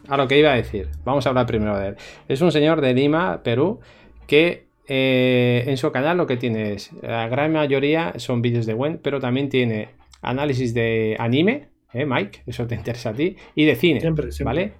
a 0.08 0.16
lo 0.16 0.26
que 0.26 0.38
iba 0.38 0.50
a 0.50 0.56
decir. 0.56 0.88
Vamos 1.04 1.26
a 1.26 1.28
hablar 1.28 1.46
primero 1.46 1.78
de 1.78 1.88
él. 1.88 1.96
Es 2.26 2.40
un 2.40 2.50
señor 2.50 2.80
de 2.80 2.94
Lima, 2.94 3.42
Perú, 3.42 3.80
que 4.26 4.66
eh, 4.88 5.64
en 5.66 5.76
su 5.76 5.92
canal 5.92 6.16
lo 6.16 6.26
que 6.26 6.36
tiene 6.36 6.72
es, 6.72 6.90
la 7.02 7.28
gran 7.28 7.52
mayoría 7.52 8.14
son 8.16 8.40
vídeos 8.40 8.66
de 8.66 8.72
Gwen, 8.72 8.98
pero 9.02 9.20
también 9.20 9.48
tiene 9.50 9.90
análisis 10.22 10.72
de 10.72 11.16
anime, 11.18 11.68
¿eh, 11.92 12.06
Mike? 12.06 12.42
Eso 12.46 12.66
te 12.66 12.76
interesa 12.76 13.10
a 13.10 13.14
ti, 13.14 13.36
y 13.54 13.64
de 13.66 13.76
cine, 13.76 14.00
¿vale? 14.42 14.72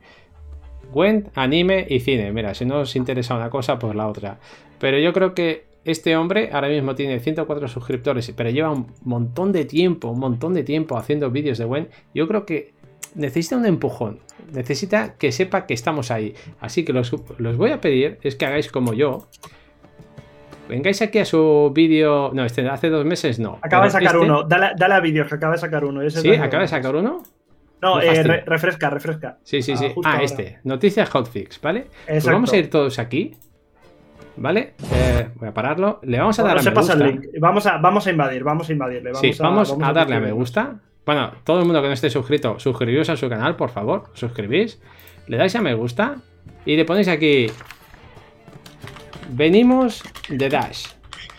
Gwen, 0.93 1.29
anime 1.35 1.87
y 1.89 2.01
cine. 2.01 2.33
Mira, 2.33 2.55
si 2.55 2.65
no 2.65 2.81
os 2.81 2.97
interesa 2.97 3.35
una 3.35 3.51
cosa, 3.51 3.79
pues 3.79 3.95
la 3.95 4.09
otra. 4.09 4.39
Pero 4.79 4.99
yo 4.99 5.13
creo 5.13 5.35
que 5.35 5.67
este 5.85 6.17
hombre 6.17 6.51
ahora 6.53 6.69
mismo 6.69 6.95
tiene 6.95 7.21
104 7.21 7.69
suscriptores, 7.69 8.33
pero 8.37 8.51
lleva 8.51 8.71
un 8.71 8.87
montón 9.03 9.53
de 9.53 9.65
tiempo, 9.65 10.09
un 10.09 10.19
montón 10.19 10.53
de 10.55 10.65
tiempo 10.65 10.97
haciendo 10.97 11.31
vídeos 11.31 11.59
de 11.59 11.65
Gwen. 11.65 11.89
Yo 12.15 12.27
creo 12.27 12.45
que 12.45 12.75
necesita 13.15 13.57
un 13.57 13.67
empujón, 13.67 14.19
necesita 14.53 15.15
que 15.15 15.33
sepa 15.33 15.67
que 15.67 15.75
estamos 15.75 16.11
ahí. 16.11 16.35
Así 16.61 16.85
que 16.85 16.93
los, 16.93 17.15
los 17.39 17.57
voy 17.57 17.71
a 17.71 17.81
pedir 17.81 18.19
es 18.23 18.35
que 18.35 18.47
hagáis 18.47 18.71
como 18.71 18.95
yo, 18.95 19.29
vengáis 20.69 21.01
aquí 21.03 21.19
a 21.19 21.25
su 21.25 21.71
vídeo. 21.75 22.31
No, 22.35 22.45
este 22.45 22.69
hace 22.69 22.89
dos 22.91 23.05
meses 23.05 23.39
no. 23.39 23.59
Acaba 23.63 23.85
de 23.85 23.91
sacar 23.91 24.15
este- 24.17 24.19
uno. 24.19 24.43
Dale, 24.43 24.95
a 24.95 25.01
vídeos 25.01 25.29
que 25.29 25.35
acaba 25.37 25.53
de 25.55 25.59
sacar 25.61 25.85
uno. 25.85 26.09
¿Sí? 26.11 26.31
¿Acaba 26.35 26.63
de 26.63 26.69
sacar 26.69 26.97
uno? 26.97 27.23
No, 27.82 28.01
eh, 28.01 28.23
refresca, 28.47 28.90
refresca. 28.90 29.39
Sí, 29.43 29.62
sí, 29.62 29.77
sí. 29.77 29.93
Ah, 30.05 30.23
este. 30.23 30.61
Noticias 30.65 31.09
hotfix, 31.11 31.61
¿vale? 31.61 31.86
Pues 32.07 32.24
vamos 32.24 32.53
a 32.53 32.57
ir 32.57 32.70
todos 32.70 32.98
aquí. 32.98 33.36
¿Vale? 34.39 34.74
Eh, 34.93 35.28
voy 35.35 35.48
a 35.48 35.55
pararlo. 35.55 36.01
Le 36.03 36.19
vamos 36.19 36.39
a 36.39 36.43
dar 36.43 36.59
a 36.59 36.62
me 36.62 36.70
gusta. 36.70 36.97
Vamos 37.40 37.66
a, 37.66 37.78
vamos 37.78 38.07
a 38.07 38.11
invadir, 38.11 38.44
vamos 38.44 38.69
a 38.69 38.73
invadirle. 38.73 39.12
Vamos 39.12 39.20
sí, 39.20 39.43
vamos, 39.43 39.77
a, 39.82 39.93
darle 39.93 40.16
a 40.16 40.20
me 40.20 40.32
gusta. 40.32 40.78
Bueno, 41.07 41.32
todo 41.44 41.61
el 41.61 41.65
mundo 41.65 41.81
que 41.81 41.89
no 41.89 41.94
esté 41.94 42.11
suscrito, 42.11 42.59
suscribíos 42.59 43.09
a 43.09 43.16
su 43.16 43.28
canal, 43.28 43.57
por 43.57 43.70
favor. 43.70 44.11
Suscribís. 44.12 44.81
Le 45.27 45.36
dais 45.36 45.55
a 45.57 45.62
me 45.62 45.74
gusta. 45.74 46.16
Y 46.65 46.77
le 46.77 46.85
ponéis 46.85 47.09
aquí. 47.09 47.47
Venimos 49.31 50.03
de 50.28 50.48
Dash. 50.48 50.86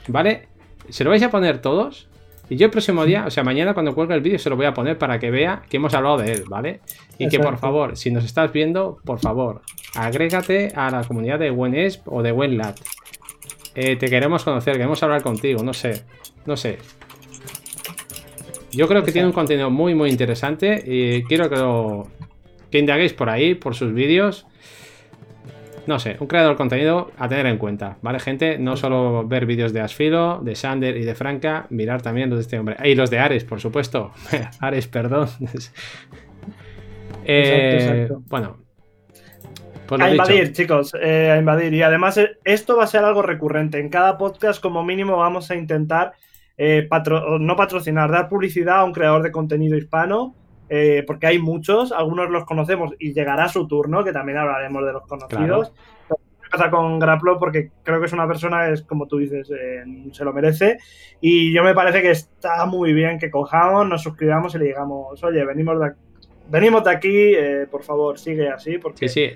¿Vale? 0.08 0.48
Se 0.90 1.04
lo 1.04 1.10
vais 1.10 1.24
a 1.24 1.30
poner 1.30 1.60
todos. 1.60 2.10
Y 2.50 2.56
yo 2.56 2.66
el 2.66 2.72
próximo 2.72 3.06
día, 3.06 3.26
o 3.28 3.30
sea, 3.30 3.44
mañana 3.44 3.74
cuando 3.74 3.94
cuelgue 3.94 4.16
el 4.16 4.22
vídeo 4.22 4.40
se 4.40 4.50
lo 4.50 4.56
voy 4.56 4.66
a 4.66 4.74
poner 4.74 4.98
para 4.98 5.20
que 5.20 5.32
vea 5.32 5.64
que 5.70 5.78
hemos 5.78 5.94
hablado 5.94 6.18
de 6.18 6.32
él, 6.32 6.44
¿vale? 6.48 6.80
Y 7.18 7.28
que 7.28 7.40
por 7.40 7.58
favor, 7.58 7.98
si 7.98 8.10
nos 8.12 8.24
estás 8.24 8.54
viendo, 8.54 9.00
por 9.04 9.20
favor, 9.20 9.62
agrégate 9.96 10.72
a 10.76 10.90
la 10.90 11.04
comunidad 11.04 11.40
de 11.40 11.52
WenEsp 11.52 12.08
o 12.08 12.24
de 12.24 12.32
WenLat. 12.32 12.80
Eh, 13.76 13.96
te 13.98 14.08
queremos 14.08 14.44
conocer, 14.44 14.74
queremos 14.74 15.04
hablar 15.04 15.22
contigo, 15.22 15.62
no 15.62 15.74
sé, 15.74 16.04
no 16.46 16.56
sé. 16.56 16.78
Yo 18.72 18.88
creo 18.88 19.04
que 19.04 19.12
tiene 19.12 19.28
un 19.28 19.34
contenido 19.34 19.70
muy, 19.70 19.94
muy 19.94 20.10
interesante 20.10 20.84
y 20.86 21.24
quiero 21.24 21.50
que 21.50 21.58
lo 21.58 22.08
que 22.72 22.80
indaguéis 22.80 23.14
por 23.14 23.30
ahí, 23.30 23.56
por 23.56 23.76
sus 23.76 23.94
vídeos 23.94 24.46
no 25.88 26.00
sé, 26.00 26.18
un 26.20 26.28
creador 26.28 26.52
de 26.52 26.58
contenido 26.58 27.12
a 27.18 27.30
tener 27.30 27.46
en 27.46 27.58
cuenta, 27.58 27.98
¿vale, 28.02 28.20
gente? 28.20 28.60
No 28.60 28.76
solo 28.76 29.26
ver 29.26 29.46
vídeos 29.46 29.72
de 29.72 29.80
Asfilo, 29.80 30.40
de 30.44 30.54
Sander 30.54 30.98
y 30.98 31.06
de 31.06 31.16
Franca, 31.16 31.66
mirar 31.70 32.02
también 32.02 32.30
los 32.30 32.40
de 32.40 32.42
este 32.44 32.60
hombre. 32.60 32.76
Y 32.84 32.94
los 32.94 33.10
de 33.10 33.20
Ares, 33.20 33.46
por 33.46 33.62
supuesto. 33.62 34.12
Ares, 34.60 34.88
perdón. 34.88 35.30
Eh, 37.30 38.08
bueno. 38.30 38.56
Pues 39.86 40.00
a 40.00 40.10
invadir, 40.10 40.54
chicos, 40.54 40.96
eh, 41.02 41.30
a 41.30 41.38
invadir. 41.38 41.74
Y 41.74 41.82
además 41.82 42.18
eh, 42.18 42.38
esto 42.46 42.78
va 42.78 42.86
a 42.86 42.88
ser 42.88 43.04
algo 43.04 43.22
recurrente. 43.22 43.82
En 43.82 43.90
cada 43.90 44.18
podcast, 44.18 44.62
como 44.62 44.82
mínimo, 44.82 45.18
vamos 45.18 45.52
a 45.52 45.56
intentar 45.56 46.14
no 46.58 47.56
patrocinar, 47.58 48.10
dar 48.12 48.30
publicidad 48.30 48.80
a 48.80 48.86
un 48.86 48.94
creador 48.94 49.24
de 49.24 49.32
contenido 49.34 49.78
hispano 49.78 50.36
eh, 50.70 51.04
porque 51.06 51.28
hay 51.28 51.40
muchos, 51.40 51.92
algunos 51.92 52.30
los 52.30 52.46
conocemos 52.46 52.94
y 53.00 53.14
llegará 53.14 53.48
su 53.48 53.68
turno, 53.68 54.04
que 54.04 54.14
también 54.14 54.38
hablaremos 54.38 54.86
de 54.86 54.94
los 54.94 55.04
conocidos. 55.08 55.72
Claro. 56.08 56.22
Empezar 56.46 56.70
con 56.70 56.98
Graplo 56.98 57.38
porque 57.40 57.72
creo 57.84 58.00
que 58.00 58.06
es 58.06 58.14
una 58.14 58.26
persona, 58.26 58.70
es 58.70 58.82
como 58.84 59.06
tú 59.06 59.18
dices, 59.18 59.52
eh, 59.52 59.84
se 60.12 60.24
lo 60.24 60.32
merece. 60.32 60.78
Y 61.20 61.54
yo 61.54 61.64
me 61.64 61.74
parece 61.74 62.02
que 62.02 62.12
está 62.12 62.66
muy 62.66 62.94
bien 62.94 63.20
que 63.20 63.30
cojamos, 63.30 63.88
nos 63.88 64.02
suscribamos 64.04 64.56
y 64.56 64.60
le 64.60 64.66
digamos, 64.66 65.22
oye, 65.24 65.44
venimos 65.44 65.78
de, 65.80 65.92
venimos 66.50 66.84
de 66.86 66.92
aquí, 66.92 67.34
eh, 67.36 67.68
por 67.70 67.84
favor, 67.84 68.18
sigue 68.18 68.48
así. 68.50 68.78
Porque... 68.78 69.10
Sí, 69.10 69.30
sí. 69.30 69.36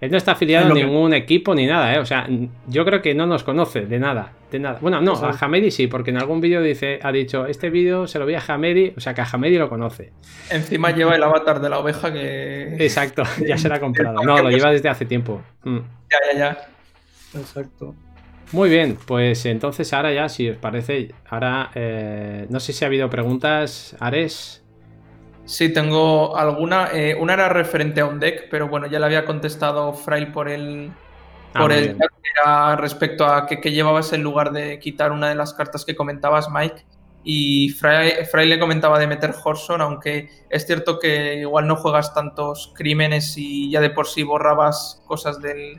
Él 0.00 0.10
no 0.10 0.16
está 0.16 0.32
afiliado 0.32 0.70
a 0.70 0.74
ningún 0.74 1.12
equipo 1.12 1.54
ni 1.54 1.66
nada, 1.66 1.94
¿eh? 1.94 1.98
O 1.98 2.06
sea, 2.06 2.28
yo 2.68 2.84
creo 2.84 3.02
que 3.02 3.14
no 3.14 3.26
nos 3.26 3.42
conoce 3.42 3.86
de 3.86 3.98
nada. 3.98 4.32
De 4.50 4.58
nada. 4.58 4.78
Bueno, 4.80 5.00
no, 5.00 5.14
a 5.14 5.36
Hamedi 5.40 5.70
sí, 5.70 5.88
porque 5.88 6.10
en 6.10 6.18
algún 6.18 6.40
vídeo 6.40 6.62
dice, 6.62 7.00
ha 7.02 7.10
dicho, 7.10 7.46
este 7.46 7.68
vídeo 7.68 8.06
se 8.06 8.18
lo 8.18 8.26
vi 8.26 8.34
a 8.34 8.42
Hamedi, 8.46 8.94
o 8.96 9.00
sea 9.00 9.12
que 9.12 9.20
a 9.20 9.26
Hamedi 9.30 9.58
lo 9.58 9.68
conoce. 9.68 10.12
Encima 10.50 10.92
lleva 10.92 11.16
el 11.16 11.22
avatar 11.22 11.60
de 11.60 11.68
la 11.68 11.78
oveja 11.80 12.12
que. 12.12 12.76
Exacto, 12.78 13.24
ya 13.46 13.58
se 13.58 13.68
lo 13.68 13.74
ha 13.74 13.80
comprado. 13.80 14.22
No, 14.22 14.38
lo 14.40 14.50
lleva 14.50 14.70
desde 14.70 14.88
hace 14.88 15.04
tiempo. 15.04 15.42
Mm. 15.64 15.78
Ya, 16.10 16.18
ya, 16.32 16.38
ya. 16.38 16.68
Exacto. 17.38 17.94
Muy 18.52 18.70
bien, 18.70 18.96
pues 19.06 19.44
entonces 19.44 19.92
ahora 19.92 20.12
ya, 20.12 20.28
si 20.28 20.48
os 20.48 20.56
parece, 20.56 21.12
ahora 21.28 21.70
eh, 21.74 22.46
no 22.48 22.60
sé 22.60 22.72
si 22.72 22.84
ha 22.84 22.88
habido 22.88 23.10
preguntas, 23.10 23.94
Ares. 24.00 24.64
Sí, 25.48 25.72
tengo 25.72 26.36
alguna. 26.36 26.90
Eh, 26.92 27.16
una 27.18 27.32
era 27.32 27.48
referente 27.48 28.02
a 28.02 28.04
un 28.04 28.20
deck, 28.20 28.48
pero 28.50 28.68
bueno, 28.68 28.86
ya 28.86 28.98
le 28.98 29.06
había 29.06 29.24
contestado 29.24 29.94
Frail 29.94 30.30
por 30.30 30.46
el. 30.46 30.92
Ah, 31.54 31.60
por 31.60 31.72
el 31.72 31.96
era 32.36 32.76
respecto 32.76 33.24
a 33.24 33.46
que, 33.46 33.56
llevabas 33.70 34.12
en 34.12 34.22
lugar 34.22 34.52
de 34.52 34.78
quitar 34.78 35.10
una 35.10 35.30
de 35.30 35.34
las 35.34 35.54
cartas 35.54 35.86
que 35.86 35.96
comentabas, 35.96 36.50
Mike. 36.50 36.84
Y 37.24 37.70
Frail, 37.70 38.50
le 38.50 38.58
comentaba 38.58 38.98
de 38.98 39.06
meter 39.06 39.34
Horson, 39.42 39.80
aunque 39.80 40.28
es 40.50 40.66
cierto 40.66 40.98
que 40.98 41.36
igual 41.36 41.66
no 41.66 41.76
juegas 41.76 42.12
tantos 42.12 42.74
crímenes 42.76 43.34
y 43.38 43.70
ya 43.70 43.80
de 43.80 43.88
por 43.88 44.06
sí 44.06 44.24
borrabas 44.24 45.02
cosas 45.06 45.40
del, 45.40 45.78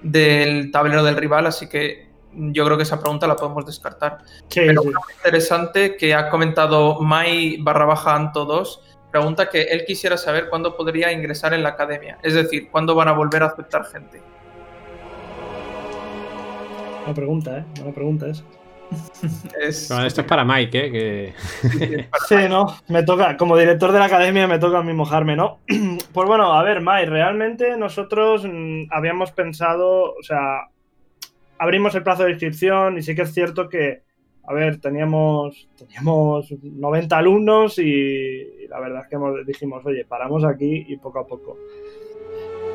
del 0.00 0.70
tablero 0.70 1.02
del 1.02 1.16
rival, 1.16 1.46
así 1.46 1.68
que 1.68 2.08
yo 2.32 2.64
creo 2.64 2.76
que 2.76 2.84
esa 2.84 3.00
pregunta 3.00 3.26
la 3.26 3.34
podemos 3.34 3.66
descartar. 3.66 4.18
Pero 4.54 4.82
sí. 4.82 4.90
interesante 5.16 5.96
que 5.96 6.14
ha 6.14 6.30
comentado 6.30 7.00
Mai 7.00 7.56
barra 7.60 7.84
baja 7.84 8.14
Anto 8.14 8.44
2 8.44 8.84
pregunta 9.10 9.48
que 9.48 9.62
él 9.62 9.84
quisiera 9.86 10.16
saber 10.16 10.48
cuándo 10.48 10.76
podría 10.76 11.12
ingresar 11.12 11.54
en 11.54 11.62
la 11.62 11.70
academia, 11.70 12.18
es 12.22 12.34
decir, 12.34 12.70
cuándo 12.70 12.94
van 12.94 13.08
a 13.08 13.12
volver 13.12 13.42
a 13.42 13.46
aceptar 13.46 13.84
gente. 13.86 14.20
Una 17.04 17.14
pregunta, 17.14 17.58
¿eh? 17.58 17.64
Una 17.82 17.92
pregunta 17.92 18.26
esa. 18.26 18.44
esto 19.60 20.04
es 20.04 20.26
para 20.26 20.44
Mike, 20.44 20.78
¿eh? 20.78 20.90
Que... 20.90 22.08
sí, 22.28 22.36
no, 22.48 22.74
me 22.88 23.02
toca, 23.02 23.36
como 23.36 23.56
director 23.56 23.92
de 23.92 23.98
la 23.98 24.06
academia 24.06 24.46
me 24.46 24.58
toca 24.58 24.78
a 24.78 24.82
mí 24.82 24.92
mojarme, 24.92 25.36
¿no? 25.36 25.58
pues 26.12 26.28
bueno, 26.28 26.52
a 26.52 26.62
ver, 26.62 26.80
Mike, 26.80 27.06
realmente 27.06 27.76
nosotros 27.76 28.46
mm, 28.46 28.84
habíamos 28.90 29.32
pensado, 29.32 30.14
o 30.14 30.22
sea, 30.22 30.68
abrimos 31.58 31.94
el 31.94 32.02
plazo 32.02 32.24
de 32.24 32.30
inscripción 32.30 32.98
y 32.98 33.02
sí 33.02 33.14
que 33.14 33.22
es 33.22 33.34
cierto 33.34 33.68
que 33.68 34.02
a 34.48 34.54
ver, 34.54 34.80
teníamos, 34.80 35.68
teníamos 35.76 36.50
90 36.62 37.18
alumnos 37.18 37.78
y, 37.78 38.66
la 38.68 38.80
verdad 38.80 39.02
es 39.02 39.08
que 39.08 39.18
dijimos, 39.44 39.84
oye, 39.84 40.06
paramos 40.06 40.42
aquí 40.42 40.86
y 40.88 40.96
poco 40.96 41.18
a 41.18 41.26
poco. 41.26 41.58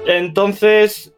Entonces, 0.06 1.16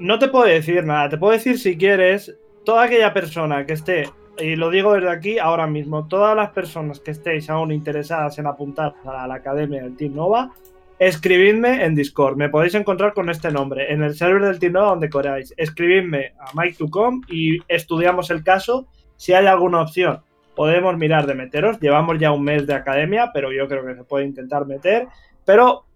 no 0.00 0.18
te 0.18 0.26
puedo 0.26 0.46
decir 0.46 0.84
nada, 0.84 1.10
te 1.10 1.16
puedo 1.16 1.32
decir 1.32 1.60
si 1.60 1.78
quieres, 1.78 2.36
toda 2.64 2.84
aquella 2.84 3.14
persona 3.14 3.64
que 3.66 3.74
esté, 3.74 4.10
y 4.36 4.56
lo 4.56 4.70
digo 4.70 4.94
desde 4.94 5.10
aquí 5.10 5.38
ahora 5.38 5.68
mismo, 5.68 6.08
todas 6.08 6.34
las 6.34 6.50
personas 6.50 6.98
que 6.98 7.12
estéis 7.12 7.48
aún 7.48 7.70
interesadas 7.70 8.36
en 8.40 8.48
apuntar 8.48 8.94
a 9.04 9.28
la 9.28 9.34
academia 9.36 9.84
del 9.84 9.96
Team 9.96 10.16
Nova, 10.16 10.50
escribidme 10.98 11.84
en 11.84 11.94
Discord. 11.94 12.36
Me 12.36 12.48
podéis 12.48 12.74
encontrar 12.74 13.14
con 13.14 13.30
este 13.30 13.52
nombre, 13.52 13.92
en 13.92 14.02
el 14.02 14.16
server 14.16 14.42
del 14.42 14.58
Team 14.58 14.72
Nova 14.72 14.88
donde 14.88 15.08
queráis. 15.08 15.54
Escribidme 15.56 16.32
a 16.40 16.46
Mike2Com 16.46 17.22
y 17.28 17.58
estudiamos 17.68 18.32
el 18.32 18.42
caso 18.42 18.88
si 19.24 19.32
hay 19.32 19.46
alguna 19.46 19.80
opción, 19.80 20.20
podemos 20.54 20.98
mirar 20.98 21.26
de 21.26 21.32
meteros. 21.32 21.80
Llevamos 21.80 22.18
ya 22.18 22.30
un 22.30 22.44
mes 22.44 22.66
de 22.66 22.74
academia, 22.74 23.30
pero 23.32 23.50
yo 23.54 23.66
creo 23.66 23.86
que 23.86 23.94
se 23.94 24.04
puede 24.04 24.26
intentar 24.26 24.66
meter. 24.66 25.08
Pero 25.46 25.86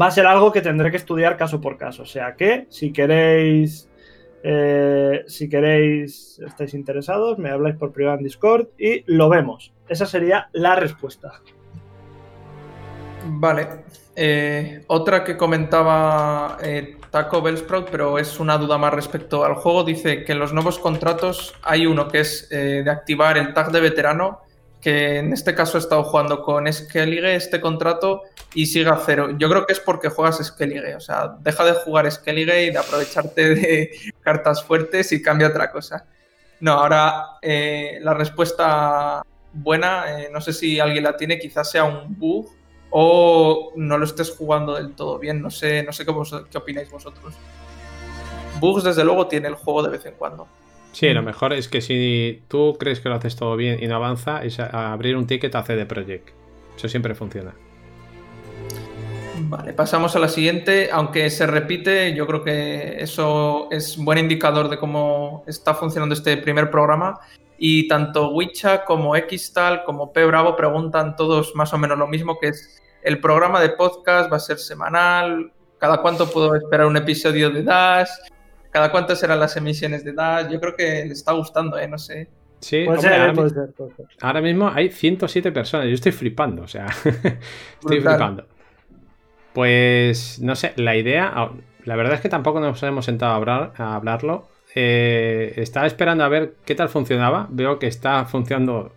va 0.00 0.06
a 0.06 0.10
ser 0.10 0.24
algo 0.24 0.50
que 0.50 0.62
tendré 0.62 0.90
que 0.90 0.96
estudiar 0.96 1.36
caso 1.36 1.60
por 1.60 1.76
caso. 1.76 2.04
O 2.04 2.06
sea 2.06 2.34
que 2.34 2.68
si 2.70 2.90
queréis. 2.90 3.86
Eh, 4.44 5.24
si 5.26 5.50
queréis, 5.50 6.40
estáis 6.40 6.72
interesados, 6.72 7.38
me 7.38 7.50
habláis 7.50 7.76
por 7.76 7.92
privado 7.92 8.16
en 8.16 8.24
Discord 8.24 8.68
y 8.78 9.04
lo 9.12 9.28
vemos. 9.28 9.74
Esa 9.86 10.06
sería 10.06 10.48
la 10.52 10.74
respuesta. 10.74 11.42
Vale. 13.26 13.68
Eh, 14.16 14.84
otra 14.86 15.22
que 15.22 15.36
comentaba 15.36 16.56
eh, 16.62 16.96
Taco 17.12 17.42
Bellsprout, 17.42 17.90
pero 17.90 18.18
es 18.18 18.40
una 18.40 18.56
duda 18.56 18.78
más 18.78 18.92
respecto 18.94 19.44
al 19.44 19.54
juego. 19.54 19.84
Dice 19.84 20.24
que 20.24 20.32
en 20.32 20.38
los 20.38 20.54
nuevos 20.54 20.78
contratos 20.78 21.54
hay 21.62 21.84
uno 21.86 22.08
que 22.08 22.20
es 22.20 22.48
eh, 22.50 22.80
de 22.82 22.90
activar 22.90 23.36
el 23.36 23.52
tag 23.52 23.70
de 23.70 23.80
veterano, 23.80 24.40
que 24.80 25.18
en 25.18 25.30
este 25.34 25.54
caso 25.54 25.76
he 25.76 25.80
estado 25.80 26.04
jugando 26.04 26.42
con 26.42 26.72
Skellige 26.72 27.36
este 27.36 27.60
contrato 27.60 28.22
y 28.54 28.64
sigue 28.64 28.88
a 28.88 28.96
cero. 28.96 29.36
Yo 29.36 29.50
creo 29.50 29.66
que 29.66 29.74
es 29.74 29.80
porque 29.80 30.08
juegas 30.08 30.38
Skellige, 30.42 30.96
o 30.96 31.00
sea, 31.00 31.36
deja 31.38 31.64
de 31.66 31.74
jugar 31.74 32.10
Skellige 32.10 32.64
y 32.64 32.70
de 32.70 32.78
aprovecharte 32.78 33.54
de 33.56 33.90
cartas 34.22 34.64
fuertes 34.64 35.12
y 35.12 35.20
cambia 35.20 35.48
otra 35.48 35.70
cosa. 35.70 36.06
No, 36.60 36.72
ahora 36.72 37.26
la 37.42 38.14
respuesta 38.14 39.22
buena, 39.52 40.06
no 40.32 40.40
sé 40.40 40.54
si 40.54 40.80
alguien 40.80 41.04
la 41.04 41.16
tiene, 41.16 41.38
quizás 41.38 41.70
sea 41.70 41.84
un 41.84 42.18
bug 42.18 42.48
o 42.92 43.72
no 43.74 43.98
lo 43.98 44.04
estés 44.04 44.30
jugando 44.30 44.74
del 44.74 44.94
todo 44.94 45.18
bien. 45.18 45.42
No 45.42 45.50
sé, 45.50 45.82
no 45.82 45.92
sé 45.92 46.06
qué, 46.06 46.14
qué 46.50 46.58
opináis 46.58 46.90
vosotros. 46.90 47.34
Bugs, 48.60 48.84
desde 48.84 49.04
luego, 49.04 49.26
tiene 49.26 49.48
el 49.48 49.54
juego 49.54 49.82
de 49.82 49.88
vez 49.88 50.06
en 50.06 50.14
cuando. 50.14 50.46
Sí, 50.92 51.08
lo 51.08 51.22
mejor 51.22 51.54
es 51.54 51.68
que 51.68 51.80
si 51.80 52.42
tú 52.48 52.76
crees 52.78 53.00
que 53.00 53.08
lo 53.08 53.14
haces 53.14 53.34
todo 53.34 53.56
bien 53.56 53.82
y 53.82 53.86
no 53.86 53.96
avanza, 53.96 54.44
es 54.44 54.60
abrir 54.60 55.16
un 55.16 55.26
ticket 55.26 55.54
a 55.54 55.64
CD 55.64 55.86
Projekt. 55.86 56.30
Eso 56.76 56.88
siempre 56.88 57.14
funciona. 57.14 57.54
Vale, 59.38 59.72
pasamos 59.72 60.14
a 60.14 60.18
la 60.18 60.28
siguiente. 60.28 60.90
Aunque 60.92 61.30
se 61.30 61.46
repite, 61.46 62.14
yo 62.14 62.26
creo 62.26 62.44
que 62.44 63.02
eso 63.02 63.68
es 63.70 63.96
buen 63.96 64.18
indicador 64.18 64.68
de 64.68 64.78
cómo 64.78 65.44
está 65.46 65.74
funcionando 65.74 66.14
este 66.14 66.36
primer 66.36 66.70
programa. 66.70 67.18
Y 67.64 67.86
tanto 67.86 68.30
Wicha 68.30 68.84
como 68.84 69.14
Xtal 69.14 69.84
como 69.84 70.12
P 70.12 70.24
Bravo 70.24 70.56
preguntan 70.56 71.14
todos 71.14 71.54
más 71.54 71.72
o 71.72 71.78
menos 71.78 71.96
lo 71.96 72.08
mismo, 72.08 72.40
que 72.40 72.48
es 72.48 72.82
el 73.04 73.20
programa 73.20 73.60
de 73.60 73.68
podcast 73.68 74.32
va 74.32 74.38
a 74.38 74.40
ser 74.40 74.58
semanal, 74.58 75.52
cada 75.78 76.02
cuánto 76.02 76.28
puedo 76.28 76.56
esperar 76.56 76.88
un 76.88 76.96
episodio 76.96 77.50
de 77.50 77.62
Dash, 77.62 78.08
cada 78.72 78.90
cuánto 78.90 79.14
serán 79.14 79.38
las 79.38 79.56
emisiones 79.56 80.04
de 80.04 80.12
Dash. 80.12 80.50
Yo 80.50 80.58
creo 80.58 80.74
que 80.74 81.04
le 81.04 81.12
está 81.12 81.30
gustando, 81.34 81.78
¿eh? 81.78 81.86
No 81.86 81.98
sé. 81.98 82.26
Sí, 82.58 82.84
ahora, 84.20 84.40
mismo 84.40 84.68
hay 84.68 84.90
107 84.90 85.52
personas. 85.52 85.86
Yo 85.86 85.94
estoy 85.94 86.10
flipando, 86.10 86.62
o 86.62 86.68
sea, 86.68 86.86
estoy 87.80 88.00
flipando. 88.00 88.44
Pues 89.52 90.40
no 90.40 90.56
sé, 90.56 90.72
la 90.74 90.96
idea, 90.96 91.32
la 91.84 91.94
verdad 91.94 92.14
es 92.14 92.20
que 92.22 92.28
tampoco 92.28 92.58
nos 92.58 92.82
hemos 92.82 93.04
sentado 93.04 93.34
a, 93.34 93.36
hablar, 93.36 93.72
a 93.76 93.94
hablarlo. 93.94 94.48
Eh, 94.74 95.54
estaba 95.56 95.86
esperando 95.86 96.24
a 96.24 96.28
ver 96.28 96.54
qué 96.64 96.74
tal 96.74 96.88
funcionaba. 96.88 97.46
Veo 97.50 97.78
que 97.78 97.86
está 97.86 98.24
funcionando 98.24 98.92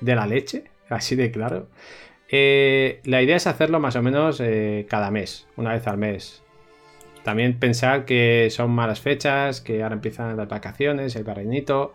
de 0.00 0.14
la 0.14 0.26
leche, 0.26 0.64
así 0.88 1.16
de 1.16 1.30
claro. 1.30 1.68
Eh, 2.28 3.00
la 3.04 3.22
idea 3.22 3.36
es 3.36 3.46
hacerlo 3.46 3.78
más 3.78 3.94
o 3.96 4.02
menos 4.02 4.40
eh, 4.40 4.86
cada 4.88 5.10
mes, 5.10 5.46
una 5.56 5.72
vez 5.72 5.86
al 5.86 5.98
mes. 5.98 6.42
También 7.22 7.58
pensar 7.58 8.04
que 8.04 8.48
son 8.50 8.70
malas 8.70 9.00
fechas, 9.00 9.60
que 9.60 9.82
ahora 9.82 9.94
empiezan 9.94 10.36
las 10.36 10.48
vacaciones, 10.48 11.16
el 11.16 11.24
barrenito, 11.24 11.92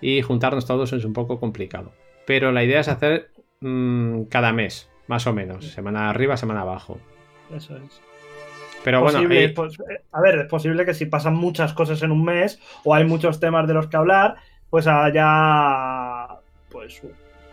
y 0.00 0.22
juntarnos 0.22 0.66
todos 0.66 0.92
es 0.92 1.04
un 1.04 1.12
poco 1.12 1.38
complicado. 1.38 1.92
Pero 2.26 2.52
la 2.52 2.64
idea 2.64 2.80
es 2.80 2.88
hacer 2.88 3.30
mm, 3.60 4.24
cada 4.24 4.52
mes, 4.52 4.88
más 5.08 5.26
o 5.26 5.32
menos, 5.32 5.66
semana 5.72 6.08
arriba, 6.08 6.36
semana 6.36 6.62
abajo. 6.62 6.98
Eso 7.54 7.76
es. 7.76 8.11
Pero 8.84 9.02
bueno, 9.02 9.20
pues, 9.54 9.78
eh, 9.80 10.02
a 10.10 10.20
ver, 10.20 10.40
es 10.40 10.46
posible 10.46 10.84
que 10.84 10.94
si 10.94 11.06
pasan 11.06 11.34
muchas 11.34 11.72
cosas 11.72 12.02
en 12.02 12.10
un 12.10 12.24
mes 12.24 12.60
o 12.84 12.94
hay 12.94 13.04
muchos 13.04 13.38
temas 13.38 13.66
de 13.66 13.74
los 13.74 13.86
que 13.86 13.96
hablar, 13.96 14.36
pues 14.70 14.86
haya 14.86 16.26
pues 16.68 17.02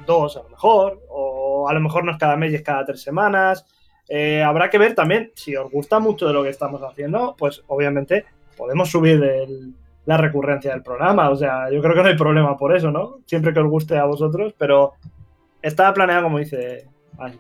dos 0.06 0.38
a 0.38 0.43
lo 0.43 0.49
mejor, 0.49 1.01
o 1.10 1.68
a 1.69 1.73
lo 1.73 1.80
mejor 1.81 2.03
no 2.03 2.11
es 2.11 2.18
cada 2.18 2.35
mes 2.35 2.51
y 2.51 2.56
es 2.56 2.64
cada 2.64 2.85
tres 2.85 3.01
semanas. 3.01 3.65
Eh, 4.07 4.41
habrá 4.41 4.69
que 4.69 4.80
ver 4.80 4.95
también, 4.95 5.31
si 5.35 5.56
os 5.56 5.69
gusta 5.69 5.99
mucho 5.99 6.27
de 6.27 6.34
lo 6.34 6.43
que 6.43 6.49
estamos 6.49 6.81
haciendo, 6.81 7.35
pues 7.38 7.64
obviamente 7.68 8.26
podemos 8.57 8.89
subir 8.89 9.22
la 10.06 10.18
recurrencia 10.18 10.72
del 10.72 10.81
programa. 10.81 11.30
O 11.30 11.35
sea, 11.35 11.69
yo 11.72 11.81
creo 11.81 11.93
que 11.93 12.01
no 12.01 12.07
hay 12.07 12.18
problema 12.18 12.57
por 12.57 12.76
eso, 12.76 12.89
¿no? 12.89 13.19
Siempre 13.26 13.53
que 13.53 13.60
os 13.60 13.68
guste 13.68 13.97
a 13.97 14.06
vosotros, 14.06 14.56
pero 14.57 14.93
está 15.61 15.93
planeado 15.93 16.23
como 16.23 16.39
dice 16.39 16.88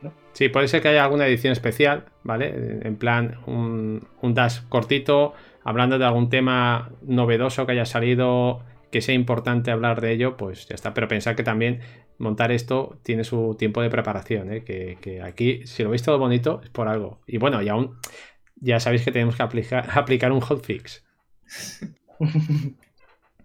¿no? 0.01 0.11
Sí, 0.33 0.49
puede 0.49 0.67
ser 0.67 0.81
que 0.81 0.89
haya 0.89 1.03
alguna 1.03 1.27
edición 1.27 1.51
especial, 1.51 2.05
¿vale? 2.23 2.79
En 2.83 2.95
plan, 2.97 3.39
un, 3.45 4.07
dash 4.33 4.61
cortito, 4.69 5.33
hablando 5.63 5.97
de 5.97 6.05
algún 6.05 6.29
tema 6.29 6.91
novedoso 7.01 7.65
que 7.65 7.73
haya 7.73 7.85
salido, 7.85 8.63
que 8.91 9.01
sea 9.01 9.15
importante 9.15 9.71
hablar 9.71 10.01
de 10.01 10.13
ello, 10.13 10.37
pues 10.37 10.67
ya 10.67 10.75
está. 10.75 10.93
Pero 10.93 11.07
pensar 11.07 11.35
que 11.35 11.43
también 11.43 11.81
montar 12.17 12.51
esto 12.51 12.99
tiene 13.03 13.23
su 13.23 13.55
tiempo 13.57 13.81
de 13.81 13.89
preparación, 13.89 14.53
¿eh? 14.53 14.63
que, 14.63 15.21
aquí, 15.23 15.65
si 15.65 15.83
lo 15.83 15.89
veis 15.89 16.03
todo 16.03 16.19
bonito, 16.19 16.61
es 16.63 16.69
por 16.69 16.87
algo. 16.87 17.21
Y 17.27 17.37
bueno, 17.37 17.61
y 17.61 17.69
aún 17.69 17.97
ya 18.55 18.79
sabéis 18.79 19.03
que 19.03 19.11
tenemos 19.11 19.35
que 19.35 19.43
aplicar, 19.43 19.89
aplicar 19.93 20.31
un 20.31 20.41
hotfix. 20.41 21.05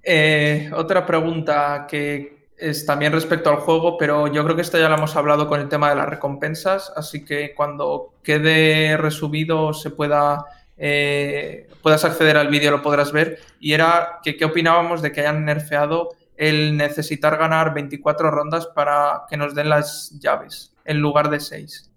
eh, 0.02 0.70
otra 0.73 1.06
pregunta 1.06 1.86
que 1.89 2.44
es 2.56 2.86
también 2.86 3.12
respecto 3.12 3.51
al 3.51 3.56
juego, 3.56 3.97
pero 3.98 4.28
yo 4.28 4.44
creo 4.44 4.56
que 4.56 4.62
esto 4.62 4.78
ya 4.78 4.89
lo 4.89 4.97
hemos 4.97 5.16
hablado 5.16 5.48
con 5.48 5.60
el 5.60 5.68
tema 5.68 5.90
de 5.90 5.97
las 5.97 6.09
recompensas, 6.09 6.93
así 6.97 7.24
que 7.24 7.55
cuando 7.55 8.14
quede 8.22 8.97
resubido 8.97 9.72
se 9.72 9.90
pueda 9.90 10.44
eh, 10.76 11.68
puedas 11.82 12.05
acceder 12.05 12.36
al 12.36 12.48
vídeo 12.48 12.72
lo 12.72 12.82
podrás 12.82 13.12
ver 13.12 13.39
y 13.60 13.74
era 13.74 14.18
que 14.24 14.36
qué 14.36 14.44
opinábamos 14.44 15.02
de 15.02 15.12
que 15.12 15.20
hayan 15.20 15.44
nerfeado 15.44 16.10
el 16.36 16.76
necesitar 16.76 17.36
ganar 17.36 17.74
24 17.74 18.31
rondas 18.31 18.66
para 18.66 19.22
que 19.28 19.36
nos 19.36 19.55
den 19.55 19.68
las 19.68 20.18
llaves 20.20 20.74
en 20.85 20.98
lugar 20.98 21.31
de 21.31 21.39
6. 21.39 21.93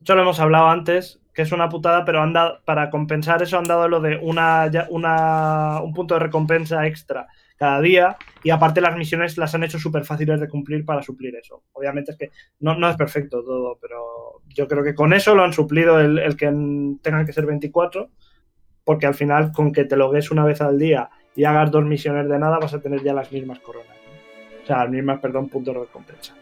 Ya 0.00 0.14
lo 0.14 0.22
hemos 0.22 0.40
hablado 0.40 0.68
antes, 0.68 1.20
que 1.32 1.42
es 1.42 1.52
una 1.52 1.68
putada, 1.68 2.04
pero 2.04 2.22
han 2.22 2.34
para 2.64 2.90
compensar 2.90 3.42
eso 3.42 3.58
han 3.58 3.64
dado 3.64 3.88
lo 3.88 4.00
de 4.00 4.16
una, 4.16 4.68
una, 4.88 5.80
un 5.80 5.94
punto 5.94 6.14
de 6.14 6.20
recompensa 6.20 6.86
extra 6.86 7.28
cada 7.58 7.80
día 7.80 8.16
y 8.42 8.50
aparte 8.50 8.80
las 8.80 8.96
misiones 8.96 9.36
las 9.36 9.54
han 9.54 9.64
hecho 9.64 9.78
súper 9.78 10.04
fáciles 10.04 10.40
de 10.40 10.48
cumplir 10.48 10.84
para 10.84 11.02
suplir 11.02 11.34
eso. 11.34 11.64
Obviamente 11.72 12.12
es 12.12 12.16
que 12.16 12.30
no, 12.60 12.76
no, 12.76 12.88
es 12.88 12.96
perfecto 12.96 13.42
todo, 13.42 13.76
pero 13.80 14.42
yo 14.46 14.68
creo 14.68 14.84
que 14.84 14.94
con 14.94 15.12
eso 15.12 15.34
lo 15.34 15.42
han 15.42 15.52
suplido 15.52 15.98
el, 16.00 16.18
el 16.18 16.36
que 16.36 16.46
tengan 17.02 17.26
que 17.26 17.32
ser 17.32 17.46
24, 17.46 18.08
porque 18.84 19.06
al 19.06 19.14
final 19.14 19.50
con 19.52 19.72
que 19.72 19.84
te 19.84 19.96
logues 19.96 20.30
una 20.30 20.44
vez 20.44 20.60
al 20.60 20.78
día 20.78 21.10
y 21.34 21.44
hagas 21.44 21.70
dos 21.70 21.84
misiones 21.84 22.28
de 22.28 22.38
nada 22.38 22.58
vas 22.58 22.74
a 22.74 22.80
tener 22.80 23.02
ya 23.02 23.12
las 23.12 23.30
mismas 23.32 23.58
coronas. 23.58 23.96
O 24.62 24.66
sea, 24.66 24.78
las 24.78 24.90
mismas, 24.90 25.18
perdón, 25.20 25.48
puntos 25.48 25.74
de 25.74 25.80
recompensa. 25.80 26.34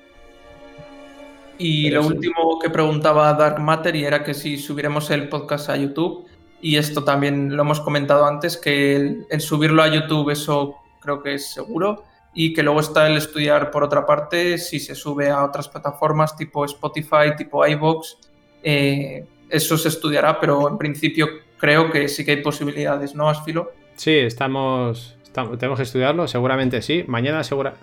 Y 1.59 1.91
lo 1.91 2.07
último 2.07 2.59
que 2.61 2.69
preguntaba 2.69 3.33
Dark 3.33 3.59
Matter 3.59 3.97
y 3.97 4.05
era 4.05 4.23
que 4.23 4.35
si 4.35 4.59
subiéramos 4.59 5.11
el 5.11 5.31
podcast 5.31 5.71
a 5.71 5.77
YouTube, 5.77 6.27
y 6.61 6.77
esto 6.77 7.05
también 7.05 7.57
lo 7.57 7.63
hemos 7.63 7.81
comentado 7.81 8.27
antes, 8.27 8.59
que 8.59 9.25
el 9.31 9.41
subirlo 9.41 9.83
a 9.83 9.89
YouTube 9.89 10.31
eso 10.31 10.77
creo 11.07 11.23
que 11.23 11.35
es 11.35 11.53
seguro. 11.53 12.05
Y 12.35 12.53
que 12.53 12.63
luego 12.63 12.81
está 12.81 13.07
el 13.07 13.17
estudiar 13.17 13.71
por 13.71 13.83
otra 13.83 14.05
parte 14.05 14.59
si 14.59 14.79
se 14.79 14.95
sube 14.95 15.31
a 15.31 15.43
otras 15.43 15.69
plataformas 15.69 16.37
tipo 16.37 16.67
Spotify, 16.67 17.35
tipo 17.35 17.67
iBox. 17.67 18.19
Eh, 18.63 19.25
eso 19.49 19.79
se 19.79 19.89
estudiará, 19.89 20.39
pero 20.39 20.69
en 20.69 20.77
principio 20.77 21.29
creo 21.57 21.91
que 21.91 22.09
sí 22.09 22.25
que 22.25 22.33
hay 22.33 22.43
posibilidades, 22.43 23.15
¿no, 23.15 23.31
Asfilo? 23.31 23.71
Sí, 23.95 24.13
estamos, 24.13 25.17
tenemos 25.59 25.79
que 25.79 25.85
estudiarlo, 25.85 26.29
seguramente 26.29 26.83
sí. 26.83 27.05
Mañana 27.07 27.43
segura. 27.43 27.75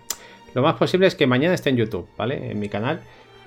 Lo 0.53 0.61
más 0.61 0.75
posible 0.75 1.07
es 1.07 1.15
que 1.15 1.25
mañana 1.25 1.55
esté 1.55 1.71
en 1.71 1.77
YouTube, 1.77 2.07
¿vale? 2.15 2.51
En 2.51 2.59
mi 2.59 2.69
canal. 2.69 3.01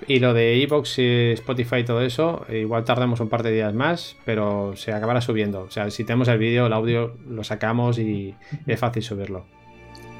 Y 0.07 0.19
lo 0.19 0.33
de 0.33 0.61
Evox, 0.61 0.99
Spotify 0.99 1.77
y 1.77 1.83
todo 1.85 2.01
eso, 2.01 2.45
igual 2.49 2.83
tardamos 2.83 3.19
un 3.19 3.29
par 3.29 3.43
de 3.43 3.51
días 3.51 3.73
más, 3.73 4.15
pero 4.25 4.75
se 4.75 4.91
acabará 4.91 5.21
subiendo. 5.21 5.61
O 5.61 5.71
sea, 5.71 5.89
si 5.89 6.03
tenemos 6.03 6.27
el 6.27 6.37
vídeo, 6.37 6.67
el 6.67 6.73
audio, 6.73 7.15
lo 7.27 7.43
sacamos 7.43 7.97
y 7.97 8.35
es 8.67 8.79
fácil 8.79 9.01
subirlo. 9.01 9.45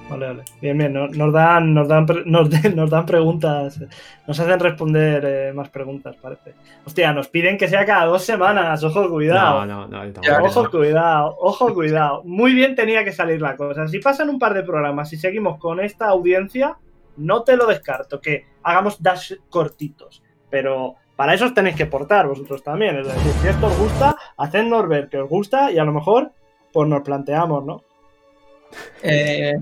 Vale, 0.10 0.28
vale. 0.28 0.44
Bien, 0.62 0.78
bien. 0.78 0.94
Nos, 0.94 1.34
dan, 1.34 1.74
nos, 1.74 1.88
dan, 1.88 2.06
nos, 2.26 2.90
dan 2.90 3.06
preguntas. 3.06 3.80
Nos 4.26 4.40
hacen 4.40 4.60
responder 4.60 5.24
eh, 5.26 5.54
más 5.54 5.70
preguntas, 5.70 6.16
parece. 6.22 6.56
Hostia, 6.86 7.14
nos 7.14 7.28
piden 7.28 7.58
que 7.58 7.68
sea 7.68 7.86
cada 7.86 8.06
dos 8.06 8.24
semanas. 8.24 8.84
Ojo, 8.84 9.10
cuidado. 9.10 9.66
No, 9.66 9.88
no, 9.88 10.06
no. 10.06 10.46
ojo, 10.46 10.70
cuidado. 10.70 11.36
Ojo, 11.40 11.74
cuidado. 11.74 12.24
Muy 12.24 12.54
bien 12.54 12.76
tenía 12.76 13.04
que 13.04 13.12
salir 13.12 13.42
la 13.42 13.56
cosa. 13.56 13.88
Si 13.88 14.00
pasan 14.00 14.30
un 14.30 14.40
par 14.40 14.54
de 14.54 14.64
programas 14.64 15.12
y 15.14 15.18
seguimos 15.18 15.58
con 15.58 15.80
esta 15.80 16.08
audiencia, 16.08 16.78
no 17.18 17.44
te 17.44 17.58
lo 17.58 17.66
descarto. 17.66 18.22
Que 18.22 18.46
hagamos 18.64 19.02
dash 19.02 19.34
cortitos. 19.50 20.24
Pero 20.50 20.96
para 21.18 21.34
eso 21.34 21.46
os 21.46 21.54
tenéis 21.54 21.76
que 21.76 21.86
portar 21.86 22.28
vosotros 22.28 22.64
también. 22.64 22.98
Es 22.98 23.08
decir, 23.08 23.32
si 23.42 23.48
esto 23.50 23.68
os 23.68 23.78
gusta, 23.78 24.16
hacednos 24.38 24.88
ver 24.88 25.10
que 25.10 25.18
os 25.18 25.30
gusta 25.30 25.72
y 25.72 25.80
a 25.80 25.84
lo 25.84 25.92
mejor 25.92 26.32
pues 26.72 26.88
nos 26.88 27.02
planteamos, 27.02 27.66
¿no? 27.66 27.82
Eh, 29.04 29.54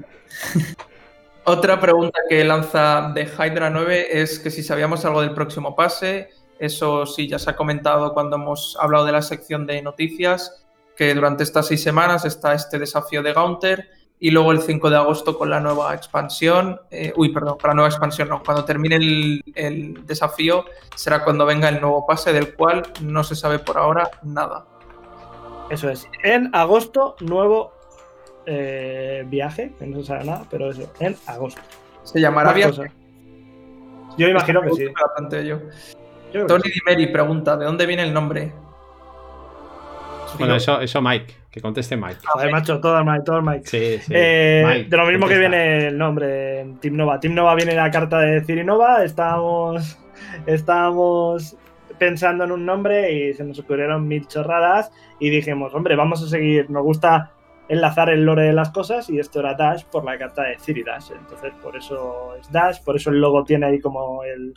otra 1.46 1.80
pregunta 1.80 2.20
que 2.30 2.44
lanza 2.44 3.12
de 3.14 3.24
Hydra 3.24 3.70
9 3.70 4.22
es 4.22 4.40
que 4.40 4.50
si 4.50 4.64
sabíamos 4.64 5.06
algo 5.06 5.22
del 5.22 5.34
próximo 5.34 5.76
pase. 5.76 6.30
Eso 6.58 7.06
sí, 7.06 7.28
ya 7.28 7.38
se 7.38 7.50
ha 7.50 7.56
comentado 7.56 8.14
cuando 8.14 8.38
hemos 8.38 8.78
hablado 8.80 9.06
de 9.06 9.12
la 9.12 9.22
sección 9.22 9.68
de 9.68 9.82
noticias, 9.82 10.66
que 10.96 11.14
durante 11.14 11.44
estas 11.44 11.68
seis 11.68 11.84
semanas 11.84 12.24
está 12.24 12.54
este 12.54 12.80
desafío 12.80 13.22
de 13.22 13.34
Gaunter 13.34 13.90
y 14.20 14.32
luego 14.32 14.54
el 14.54 14.62
5 14.62 14.90
de 14.90 14.96
agosto 14.96 15.38
con 15.38 15.50
la 15.50 15.60
nueva 15.60 15.94
expansión. 15.94 16.80
Eh, 16.90 17.14
uy, 17.18 17.34
perdón, 17.34 17.58
con 17.60 17.70
la 17.70 17.74
nueva 17.74 17.90
expansión 17.90 18.30
no. 18.30 18.42
Cuando 18.42 18.64
termine 18.64 18.96
el, 18.96 19.44
el 19.54 20.06
desafío 20.06 20.66
será 20.96 21.24
cuando 21.24 21.46
venga 21.46 21.68
el 21.68 21.82
nuevo 21.82 22.06
pase, 22.06 22.32
del 22.32 22.56
cual 22.56 22.84
no 23.02 23.24
se 23.24 23.36
sabe 23.36 23.60
por 23.60 23.78
ahora 23.78 24.10
nada. 24.24 24.66
Eso 25.70 25.90
es. 25.90 26.08
En 26.24 26.54
agosto, 26.56 27.16
nuevo 27.20 27.74
eh, 28.46 29.24
viaje, 29.28 29.74
que 29.78 29.86
no 29.86 30.00
se 30.00 30.06
sabe 30.06 30.26
nada, 30.26 30.46
pero 30.50 30.70
eso, 30.72 30.92
en 31.00 31.16
agosto. 31.28 31.62
¿Se 32.04 32.20
llamará 32.20 32.54
viaje? 32.54 32.92
Yo 34.18 34.28
imagino 34.28 34.62
que 34.62 34.72
sí. 34.72 34.86
Tony 36.48 36.64
Dimeri 36.74 37.08
pregunta, 37.08 37.58
¿de 37.58 37.66
dónde 37.66 37.86
viene 37.86 38.04
el 38.04 38.14
nombre? 38.14 38.52
Bueno, 40.38 40.56
eso, 40.56 40.82
eso 40.82 41.02
Mike, 41.02 41.34
que 41.50 41.62
conteste 41.62 41.96
Mike. 41.96 42.20
Joder, 42.26 42.52
macho, 42.52 42.80
todo 42.80 43.04
Mike, 43.04 43.24
todo 43.26 43.42
Mike. 43.42 43.66
Sí, 43.66 43.98
sí. 44.00 44.14
Eh, 44.14 44.86
de 44.90 44.98
lo 44.98 45.06
mismo 45.06 45.28
que 45.28 45.38
viene 45.38 45.88
el 45.88 45.98
nombre 45.98 46.66
Team 46.82 46.98
Nova. 46.98 47.20
Team 47.20 47.36
Nova 47.36 47.56
viene 47.56 47.74
la 47.74 47.90
carta 47.90 48.20
de 48.20 48.44
Cirinova, 48.44 49.04
estábamos, 49.04 49.98
estábamos 50.46 51.56
pensando 51.98 52.44
en 52.44 52.52
un 52.52 52.66
nombre 52.66 53.14
y 53.14 53.34
se 53.34 53.44
nos 53.44 53.60
ocurrieron 53.60 54.08
mil 54.08 54.28
chorradas 54.28 54.92
y 55.20 55.30
dijimos, 55.30 55.74
hombre, 55.74 55.96
vamos 55.96 56.22
a 56.22 56.28
seguir, 56.28 56.70
nos 56.70 56.84
gusta 56.84 57.32
enlazar 57.70 58.10
el 58.10 58.24
lore 58.26 58.44
de 58.44 58.54
las 58.54 58.70
cosas 58.70 59.10
y 59.10 59.20
esto 59.20 59.40
era 59.40 59.54
Dash 59.56 59.84
por 59.86 60.06
la 60.06 60.18
carta 60.18 60.44
de 60.44 60.58
Ciri 60.60 60.84
Dash. 60.84 61.12
Entonces, 61.12 61.54
por 61.62 61.76
eso 61.76 62.36
es 62.40 62.52
Dash, 62.52 62.82
por 62.84 62.96
eso 62.96 63.10
el 63.10 63.20
logo 63.20 63.44
tiene 63.44 63.68
ahí 63.68 63.80
como 63.80 64.24
el 64.24 64.54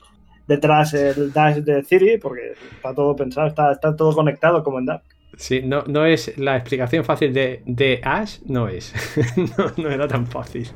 detrás 0.46 0.94
el 0.94 1.32
Dash 1.32 1.58
de 1.58 1.82
Ciri, 1.82 2.18
porque 2.18 2.54
está 2.72 2.94
todo 2.94 3.14
pensado, 3.14 3.46
está, 3.48 3.72
está 3.72 3.94
todo 3.94 4.14
conectado 4.14 4.62
como 4.62 4.78
en 4.78 4.86
Dash. 4.86 5.02
Sí, 5.36 5.62
no, 5.62 5.84
no 5.86 6.04
es 6.04 6.36
la 6.38 6.56
explicación 6.56 7.04
fácil 7.04 7.32
de, 7.32 7.62
de 7.64 8.00
Ash, 8.02 8.38
no 8.46 8.66
es. 8.66 8.92
no, 9.76 9.88
era 9.88 10.08
tan 10.08 10.26
fácil. 10.26 10.68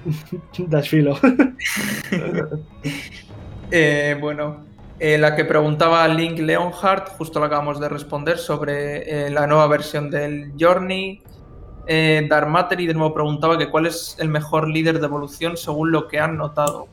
Dash 0.58 0.88
filo. 0.88 1.18
Eh, 3.72 4.16
bueno, 4.20 4.64
eh, 5.00 5.18
la 5.18 5.34
que 5.34 5.44
preguntaba 5.44 6.06
Link 6.06 6.38
Leonhardt, 6.38 7.08
justo 7.18 7.40
lo 7.40 7.46
acabamos 7.46 7.80
de 7.80 7.88
responder 7.88 8.38
sobre 8.38 9.26
eh, 9.26 9.30
la 9.30 9.48
nueva 9.48 9.66
versión 9.66 10.08
del 10.08 10.52
Journey, 10.56 11.20
eh, 11.86 12.26
Darmateri 12.28 12.86
de 12.86 12.94
nuevo 12.94 13.14
preguntaba 13.14 13.58
que 13.58 13.70
cuál 13.70 13.86
es 13.86 14.16
el 14.18 14.28
mejor 14.28 14.68
líder 14.68 14.98
de 14.98 15.06
evolución 15.06 15.56
según 15.56 15.92
lo 15.92 16.08
que 16.08 16.18
han 16.18 16.36
notado. 16.36 16.88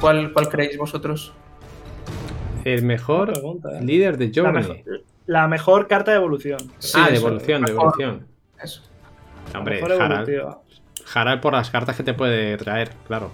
¿Cuál, 0.00 0.32
cuál 0.32 0.48
creéis 0.48 0.76
vosotros? 0.78 1.32
el 2.74 2.82
mejor 2.82 3.32
pregunta, 3.32 3.78
¿eh? 3.78 3.84
líder 3.84 4.18
de 4.18 4.26
La 4.26 4.32
Journey. 4.34 4.62
mejor, 4.62 5.02
la 5.26 5.48
mejor 5.48 5.86
carta 5.86 6.10
de 6.10 6.16
evolución. 6.16 6.58
Sí, 6.78 6.98
ah, 7.00 7.08
de 7.10 7.16
evolución, 7.16 7.62
de 7.62 7.72
evolución. 7.72 8.26
Eso. 8.60 8.82
Hombre, 9.56 9.76
mejor 9.76 10.02
Harald. 10.02 10.56
Harald 11.14 11.40
por 11.40 11.52
las 11.52 11.70
cartas 11.70 11.96
que 11.96 12.02
te 12.02 12.12
puede 12.12 12.56
traer, 12.56 12.90
claro. 13.06 13.30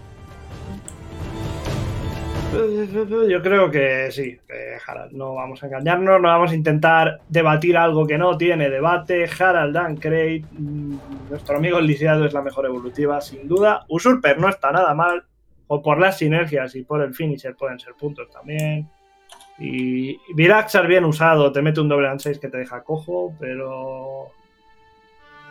Yo 2.52 3.42
creo 3.42 3.70
que 3.70 4.10
sí, 4.12 4.38
Harald. 4.86 5.12
No 5.12 5.34
vamos 5.34 5.62
a 5.62 5.66
engañarnos, 5.66 6.20
no 6.20 6.28
vamos 6.28 6.50
a 6.50 6.54
intentar 6.54 7.20
debatir 7.28 7.76
algo 7.76 8.06
que 8.06 8.18
no 8.18 8.36
tiene 8.36 8.68
debate. 8.68 9.28
Harald 9.38 9.74
Dancrate, 9.74 10.44
mm, 10.52 10.96
nuestro 11.30 11.56
amigo 11.56 11.78
el 11.78 11.86
lisiado 11.86 12.26
es 12.26 12.34
la 12.34 12.42
mejor 12.42 12.66
evolutiva, 12.66 13.20
sin 13.20 13.48
duda. 13.48 13.84
Usurper 13.88 14.38
no 14.38 14.48
está 14.48 14.70
nada 14.70 14.94
mal, 14.94 15.24
o 15.66 15.82
por 15.82 15.98
las 15.98 16.18
sinergias 16.18 16.74
y 16.74 16.82
por 16.82 17.00
el 17.02 17.14
finisher 17.14 17.56
pueden 17.56 17.78
ser 17.78 17.94
puntos 17.94 18.28
también. 18.30 18.88
Y 19.58 20.18
Viraxar 20.34 20.86
bien 20.86 21.04
usado, 21.04 21.52
te 21.52 21.62
mete 21.62 21.80
un 21.80 21.88
doble 21.88 22.08
and 22.08 22.20
6 22.20 22.38
que 22.38 22.48
te 22.48 22.58
deja 22.58 22.82
cojo, 22.82 23.34
pero. 23.40 24.26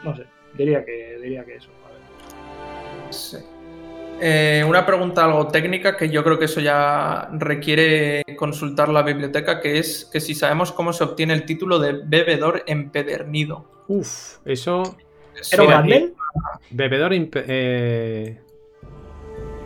No 0.03 0.15
sé, 0.15 0.25
diría 0.53 0.85
que, 0.85 1.17
diría 1.21 1.43
que 1.45 1.55
eso. 1.55 1.71
a 1.85 1.91
ver. 1.91 3.13
Sí. 3.13 3.37
Eh, 4.23 4.63
una 4.67 4.85
pregunta 4.85 5.25
algo 5.25 5.47
técnica 5.47 5.97
que 5.97 6.09
yo 6.09 6.23
creo 6.23 6.37
que 6.37 6.45
eso 6.45 6.61
ya 6.61 7.27
requiere 7.33 8.21
consultar 8.37 8.89
la 8.89 9.01
biblioteca, 9.01 9.59
que 9.59 9.79
es 9.79 10.07
que 10.13 10.19
si 10.19 10.35
sabemos 10.35 10.71
cómo 10.71 10.93
se 10.93 11.03
obtiene 11.03 11.33
el 11.33 11.43
título 11.43 11.79
de 11.79 11.93
bebedor 12.05 12.63
empedernido. 12.67 13.83
Uf, 13.87 14.37
eso. 14.45 14.95
¿Era 15.51 15.63
un 15.63 15.67
Mira, 15.67 15.79
bundle? 15.79 16.13
Bebedor 16.69 17.13
eh, 17.13 18.39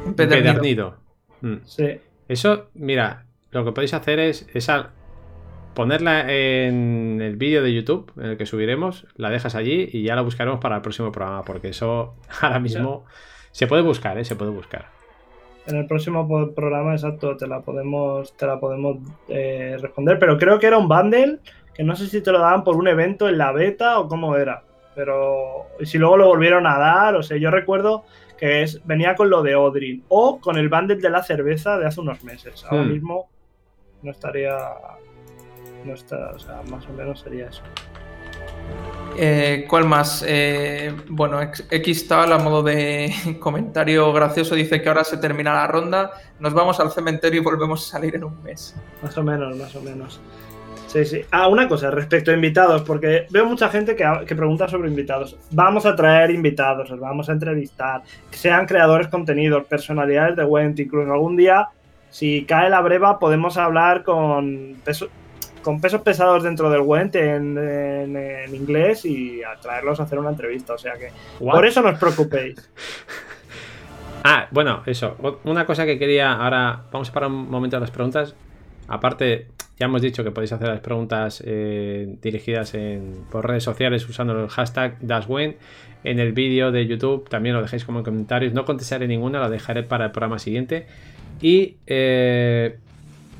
Empedernido. 0.05 0.95
Mm. 1.41 1.55
Sí. 1.65 1.99
Eso, 2.29 2.69
mira, 2.75 3.25
lo 3.51 3.65
que 3.65 3.73
podéis 3.73 3.93
hacer 3.93 4.19
es 4.19 4.47
esa, 4.53 4.91
ponerla 5.73 6.31
en 6.31 7.19
el 7.21 7.35
vídeo 7.35 7.61
de 7.61 7.73
YouTube, 7.73 8.09
en 8.15 8.27
el 8.27 8.37
que 8.37 8.45
subiremos, 8.45 9.05
la 9.17 9.29
dejas 9.29 9.55
allí 9.55 9.89
y 9.91 10.03
ya 10.03 10.15
la 10.15 10.21
buscaremos 10.21 10.61
para 10.61 10.77
el 10.77 10.81
próximo 10.81 11.11
programa, 11.11 11.43
porque 11.43 11.67
eso 11.69 12.15
ahora 12.41 12.59
mismo 12.59 13.05
se 13.55 13.67
puede 13.67 13.83
buscar, 13.83 14.17
¿eh? 14.17 14.25
Se 14.25 14.35
puede 14.35 14.51
buscar. 14.51 14.87
En 15.65 15.77
el 15.77 15.87
próximo 15.87 16.27
programa, 16.53 16.91
exacto, 16.91 17.37
te 17.37 17.47
la 17.47 17.61
podemos, 17.61 18.35
te 18.35 18.45
la 18.45 18.59
podemos 18.59 18.97
eh, 19.29 19.77
responder. 19.79 20.19
Pero 20.19 20.37
creo 20.37 20.59
que 20.59 20.67
era 20.67 20.77
un 20.77 20.89
bundle, 20.89 21.39
que 21.73 21.83
no 21.85 21.95
sé 21.95 22.07
si 22.07 22.21
te 22.21 22.33
lo 22.33 22.39
daban 22.39 22.65
por 22.65 22.75
un 22.75 22.89
evento 22.89 23.29
en 23.29 23.37
la 23.37 23.53
beta 23.53 23.97
o 23.99 24.09
cómo 24.09 24.35
era. 24.35 24.61
Pero 24.93 25.67
y 25.79 25.85
si 25.85 25.97
luego 25.97 26.17
lo 26.17 26.27
volvieron 26.27 26.67
a 26.67 26.77
dar, 26.77 27.15
o 27.15 27.23
sea, 27.23 27.37
yo 27.37 27.49
recuerdo 27.49 28.03
que 28.37 28.61
es, 28.63 28.85
venía 28.85 29.15
con 29.15 29.29
lo 29.29 29.41
de 29.41 29.55
Odrin 29.55 30.03
o 30.09 30.41
con 30.41 30.57
el 30.57 30.67
bundle 30.67 30.97
de 30.97 31.09
la 31.09 31.23
cerveza 31.23 31.77
de 31.77 31.85
hace 31.87 32.01
unos 32.01 32.25
meses. 32.25 32.65
Ahora 32.69 32.83
Hmm. 32.83 32.91
mismo 32.91 33.29
no 34.01 34.11
estaría. 34.11 34.53
No 35.85 35.93
está, 35.93 36.31
o 36.35 36.39
sea, 36.39 36.61
más 36.69 36.85
o 36.87 36.91
menos 36.93 37.21
sería 37.21 37.47
eso. 37.47 37.63
Eh, 39.17 39.65
¿Cuál 39.69 39.85
más? 39.85 40.25
Eh, 40.27 40.93
bueno, 41.07 41.41
X- 41.41 42.07
tal 42.07 42.33
a 42.33 42.37
modo 42.37 42.63
de 42.63 43.13
comentario 43.39 44.11
gracioso 44.11 44.55
dice 44.55 44.81
que 44.81 44.89
ahora 44.89 45.03
se 45.03 45.17
termina 45.17 45.53
la 45.53 45.67
ronda, 45.67 46.11
nos 46.39 46.53
vamos 46.53 46.79
al 46.79 46.91
cementerio 46.91 47.41
y 47.41 47.43
volvemos 47.43 47.87
a 47.87 47.91
salir 47.91 48.15
en 48.15 48.25
un 48.25 48.43
mes. 48.43 48.75
Más 49.01 49.17
o 49.17 49.23
menos, 49.23 49.55
más 49.55 49.73
o 49.75 49.81
menos. 49.81 50.19
Sí, 50.87 51.03
sí. 51.05 51.21
Ah, 51.31 51.47
una 51.47 51.67
cosa 51.67 51.91
respecto 51.91 52.31
a 52.31 52.33
invitados, 52.33 52.81
porque 52.83 53.27
veo 53.29 53.45
mucha 53.45 53.69
gente 53.69 53.95
que, 53.95 54.35
pregunta 54.35 54.67
sobre 54.67 54.89
invitados. 54.89 55.37
Vamos 55.51 55.85
a 55.85 55.95
traer 55.95 56.31
invitados, 56.31 56.89
los 56.89 56.99
vamos 56.99 57.27
a 57.29 57.33
entrevistar, 57.33 58.01
sean 58.31 58.65
creadores 58.65 59.07
contenidos, 59.07 59.65
personalidades 59.65 60.35
de 60.35 60.45
Went, 60.45 60.79
incluso 60.79 61.11
algún 61.11 61.35
día, 61.35 61.67
si 62.09 62.45
cae 62.45 62.69
la 62.69 62.81
breva, 62.81 63.19
podemos 63.19 63.57
hablar 63.57 64.03
con, 64.03 64.75
con 65.65 65.81
pesos 65.81 65.99
pesados 66.01 66.43
dentro 66.43 66.69
del 66.69 66.81
Went 66.81 67.15
en, 67.15 67.57
en- 67.57 68.15
en 68.15 68.55
inglés 68.55 69.03
y 69.03 69.43
a 69.43 69.55
traerlos 69.59 69.99
a 69.99 70.03
hacer 70.03 70.17
una 70.19 70.29
entrevista. 70.29 70.73
O 70.73 70.77
sea 70.77 70.93
que 70.93 71.09
What? 71.41 71.55
por 71.55 71.65
eso 71.65 71.81
no 71.81 71.89
os 71.89 71.99
preocupéis. 71.99 72.55
Ah, 74.27 74.47
bueno, 74.49 74.81
eso. 74.87 75.17
Una 75.43 75.67
cosa 75.67 75.85
que 75.85 75.99
quería 75.99 76.31
ahora. 76.33 76.81
Vamos 76.91 77.09
a 77.09 77.13
parar 77.13 77.29
un 77.29 77.47
momento 77.47 77.77
a 77.77 77.79
las 77.79 77.91
preguntas. 77.91 78.33
Aparte, 78.87 79.47
ya 79.79 79.85
hemos 79.85 80.01
dicho 80.01 80.23
que 80.23 80.31
podéis 80.31 80.51
hacer 80.51 80.67
las 80.67 80.79
preguntas 80.79 81.43
eh, 81.45 82.15
dirigidas 82.23 82.73
en, 82.73 83.13
por 83.29 83.47
redes 83.47 83.63
sociales 83.63 84.07
usando 84.09 84.41
el 84.41 84.49
hashtag 84.49 84.97
DashWin. 85.01 85.55
En 86.03 86.19
el 86.19 86.33
vídeo 86.33 86.71
de 86.71 86.87
YouTube 86.87 87.29
también 87.29 87.53
lo 87.55 87.61
dejáis 87.61 87.85
como 87.85 87.99
en 87.99 88.05
comentarios. 88.05 88.51
No 88.53 88.65
contestaré 88.65 89.07
ninguna, 89.07 89.39
lo 89.39 89.49
dejaré 89.49 89.83
para 89.83 90.05
el 90.05 90.11
programa 90.11 90.39
siguiente. 90.39 90.87
Y, 91.39 91.75
eh, 91.85 92.77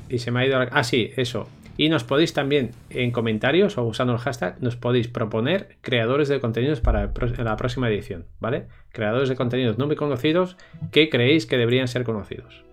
y 0.08 0.18
se 0.20 0.30
me 0.30 0.38
ha 0.40 0.46
ido. 0.46 0.58
la- 0.60 0.68
Ah, 0.70 0.84
sí, 0.84 1.10
eso. 1.16 1.48
Y 1.76 1.88
nos 1.88 2.04
podéis 2.04 2.32
también 2.32 2.70
en 2.90 3.10
comentarios 3.10 3.76
o 3.78 3.84
usando 3.84 4.14
el 4.14 4.18
hashtag, 4.18 4.62
nos 4.62 4.76
podéis 4.76 5.08
proponer 5.08 5.76
creadores 5.80 6.28
de 6.28 6.40
contenidos 6.40 6.80
para 6.80 7.12
la 7.38 7.56
próxima 7.56 7.88
edición, 7.88 8.26
¿vale? 8.40 8.66
Creadores 8.92 9.28
de 9.28 9.36
contenidos 9.36 9.78
no 9.78 9.86
muy 9.86 9.96
conocidos 9.96 10.56
que 10.90 11.10
creéis 11.10 11.46
que 11.46 11.58
deberían 11.58 11.88
ser 11.88 12.04
conocidos. 12.04 12.64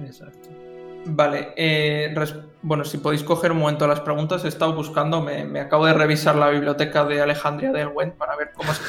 Exacto. 0.00 0.48
Vale, 1.04 1.48
eh, 1.56 2.14
bueno, 2.62 2.84
si 2.84 2.98
podéis 2.98 3.22
coger 3.22 3.52
un 3.52 3.58
momento 3.58 3.86
las 3.86 4.00
preguntas, 4.00 4.44
he 4.44 4.48
estado 4.48 4.74
buscando, 4.74 5.22
me, 5.22 5.44
me 5.44 5.60
acabo 5.60 5.86
de 5.86 5.94
revisar 5.94 6.36
la 6.36 6.50
biblioteca 6.50 7.04
de 7.04 7.20
Alejandría 7.20 7.72
del 7.72 7.88
Went 7.88 8.14
para 8.14 8.36
ver 8.36 8.50
cómo 8.54 8.72
se 8.74 8.82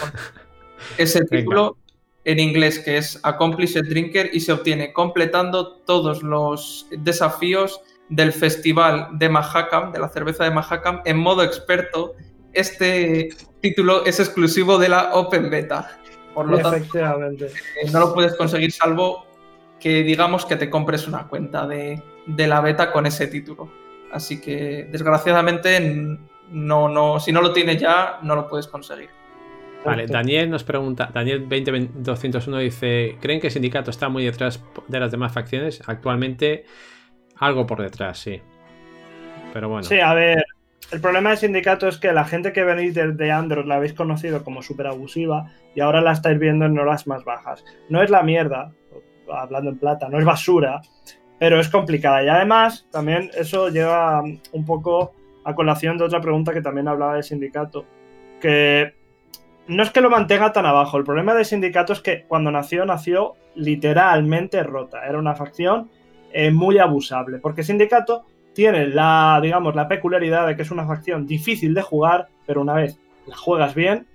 ese 0.98 1.24
título 1.26 1.78
en 2.26 2.40
inglés 2.40 2.80
que 2.80 2.98
es 2.98 3.20
Accomplished 3.24 3.88
Drinker 3.88 4.30
y 4.34 4.42
se 4.42 4.52
obtiene 4.52 4.92
completando 4.92 5.78
todos 5.78 6.22
los 6.22 6.88
desafíos 6.92 7.82
del 8.10 8.34
festival 8.34 9.10
de 9.14 9.30
Mahakam, 9.30 9.92
de 9.92 10.00
la 10.00 10.10
cerveza 10.10 10.44
de 10.44 10.52
Mahakam, 10.52 11.02
en 11.06 11.18
modo 11.18 11.44
experto. 11.44 12.16
Este 12.54 13.30
título 13.62 14.06
es 14.06 14.20
exclusivo 14.20 14.78
de 14.78 14.90
la 14.90 15.14
Open 15.14 15.50
Beta. 15.50 16.00
Por 16.34 16.48
lo 16.48 16.60
tanto, 16.60 16.98
eh, 16.98 17.92
no 17.92 18.00
lo 18.00 18.14
puedes 18.14 18.36
conseguir 18.36 18.72
salvo 18.72 19.26
que 19.80 20.04
digamos 20.04 20.46
que 20.46 20.56
te 20.56 20.70
compres 20.70 21.08
una 21.08 21.28
cuenta 21.28 21.66
de, 21.66 22.02
de 22.26 22.48
la 22.48 22.62
beta 22.62 22.92
con 22.92 23.06
ese 23.06 23.28
título. 23.28 23.72
Así 24.12 24.42
que 24.42 24.88
desgraciadamente 24.92 26.18
no, 26.52 26.90
no, 26.90 27.20
si 27.20 27.32
no 27.32 27.42
lo 27.42 27.54
tienes 27.54 27.80
ya, 27.80 28.20
no 28.24 28.36
lo 28.36 28.48
puedes 28.48 28.68
conseguir. 28.68 29.10
Vale. 29.86 30.08
Daniel 30.08 30.50
nos 30.50 30.64
pregunta, 30.64 31.10
Daniel 31.14 31.48
20201 31.48 32.58
dice, 32.58 33.18
¿creen 33.22 33.40
que 33.40 33.48
el 33.48 33.54
sindicato 33.54 33.92
está 33.92 34.10
muy 34.10 34.26
detrás 34.26 34.62
de 34.88 35.00
las 35.00 35.12
demás 35.12 35.32
facciones? 35.32 35.82
Actualmente, 35.88 36.66
algo 37.40 37.66
por 37.66 37.82
detrás, 37.82 38.20
sí. 38.20 38.42
Pero 39.54 39.70
bueno. 39.70 39.84
Sí, 39.84 40.00
a 40.00 40.14
ver, 40.14 40.44
el 40.92 41.02
problema 41.02 41.30
del 41.30 41.40
sindicato 41.40 41.88
es 41.88 41.98
que 41.98 42.12
la 42.12 42.26
gente 42.26 42.52
que 42.54 42.64
venís 42.64 42.94
desde 42.94 43.32
Android 43.32 43.66
la 43.66 43.76
habéis 43.76 43.94
conocido 43.94 44.44
como 44.44 44.62
súper 44.62 44.88
abusiva 44.88 45.52
y 45.76 45.82
ahora 45.82 46.02
la 46.02 46.12
estáis 46.12 46.40
viendo 46.40 46.66
en 46.66 46.78
horas 46.78 47.08
más 47.08 47.24
bajas. 47.24 47.64
No 47.90 48.02
es 48.02 48.10
la 48.10 48.24
mierda, 48.24 48.72
hablando 49.32 49.72
en 49.72 49.78
plata, 49.78 50.10
no 50.10 50.20
es 50.20 50.26
basura, 50.26 50.82
pero 51.40 51.60
es 51.60 51.70
complicada. 51.70 52.24
Y 52.24 52.28
además, 52.28 52.88
también 52.92 53.30
eso 53.36 53.70
lleva 53.70 54.22
un 54.22 54.66
poco 54.66 55.14
a 55.46 55.56
colación 55.56 55.98
de 55.98 56.04
otra 56.04 56.22
pregunta 56.22 56.54
que 56.54 56.62
también 56.62 56.88
hablaba 56.88 57.16
del 57.16 57.24
sindicato, 57.24 57.86
que 58.42 58.94
no 59.68 59.84
es 59.84 59.92
que 59.92 60.02
lo 60.02 60.10
mantenga 60.10 60.52
tan 60.52 60.66
abajo, 60.66 60.98
el 60.98 61.04
problema 61.04 61.36
del 61.36 61.46
sindicato 61.46 61.94
es 61.94 62.02
que 62.02 62.24
cuando 62.24 62.52
nació, 62.52 62.86
nació 62.86 63.36
literalmente 63.56 64.64
rota. 64.64 65.06
Era 65.06 65.20
una 65.20 65.36
facción 65.36 65.90
eh, 66.34 66.52
muy 66.52 66.78
abusable, 66.78 67.40
porque 67.40 67.64
sindicato 67.64 68.26
tiene 68.54 68.88
la, 68.88 69.40
digamos, 69.42 69.76
la 69.76 69.88
peculiaridad 69.88 70.48
de 70.48 70.56
que 70.56 70.64
es 70.64 70.72
una 70.72 70.86
facción 70.86 71.26
difícil 71.26 71.74
de 71.74 71.82
jugar, 71.82 72.30
pero 72.46 72.62
una 72.62 72.74
vez 72.74 73.00
la 73.26 73.38
juegas 73.38 73.76
bien, 73.76 74.08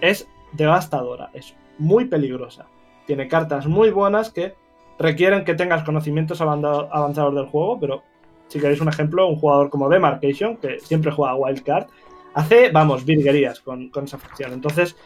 es 0.00 0.28
devastadora, 0.52 1.30
es 1.32 1.54
muy 1.78 2.06
peligrosa. 2.06 2.66
Tiene 3.06 3.28
cartas 3.28 3.66
muy 3.66 3.90
buenas 3.90 4.30
que 4.30 4.54
requieren 4.98 5.44
que 5.44 5.54
tengas 5.54 5.84
conocimientos 5.84 6.40
avanzados 6.40 7.34
del 7.34 7.46
juego, 7.46 7.78
pero 7.78 8.02
si 8.48 8.58
queréis 8.60 8.80
un 8.80 8.88
ejemplo, 8.88 9.28
un 9.28 9.36
jugador 9.36 9.70
como 9.70 9.88
Demarcation, 9.88 10.56
que 10.56 10.80
siempre 10.80 11.12
juega 11.12 11.34
Wildcard, 11.34 11.86
hace, 12.34 12.70
vamos, 12.70 13.04
virguerías 13.04 13.60
con, 13.60 13.90
con 13.90 14.04
esa 14.04 14.18
facción. 14.18 14.52
Entonces, 14.52 14.96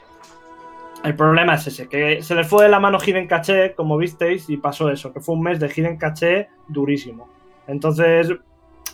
el 1.05 1.15
problema 1.17 1.55
es 1.55 1.67
ese, 1.67 1.89
que 1.89 2.23
se 2.23 2.35
les 2.35 2.47
fue 2.47 2.65
de 2.65 2.71
la 2.71 2.81
mano 2.81 2.99
Hidden 3.05 3.27
Caché, 3.27 3.75
como 3.75 3.97
visteis, 3.97 4.49
y 4.51 4.57
pasó 4.57 4.91
eso, 4.91 5.13
que 5.13 5.21
fue 5.21 5.35
un 5.35 5.43
mes 5.43 5.59
de 5.61 5.69
Hidden 5.75 5.97
Caché 5.97 6.49
durísimo. 6.69 7.29
Entonces, 7.67 8.33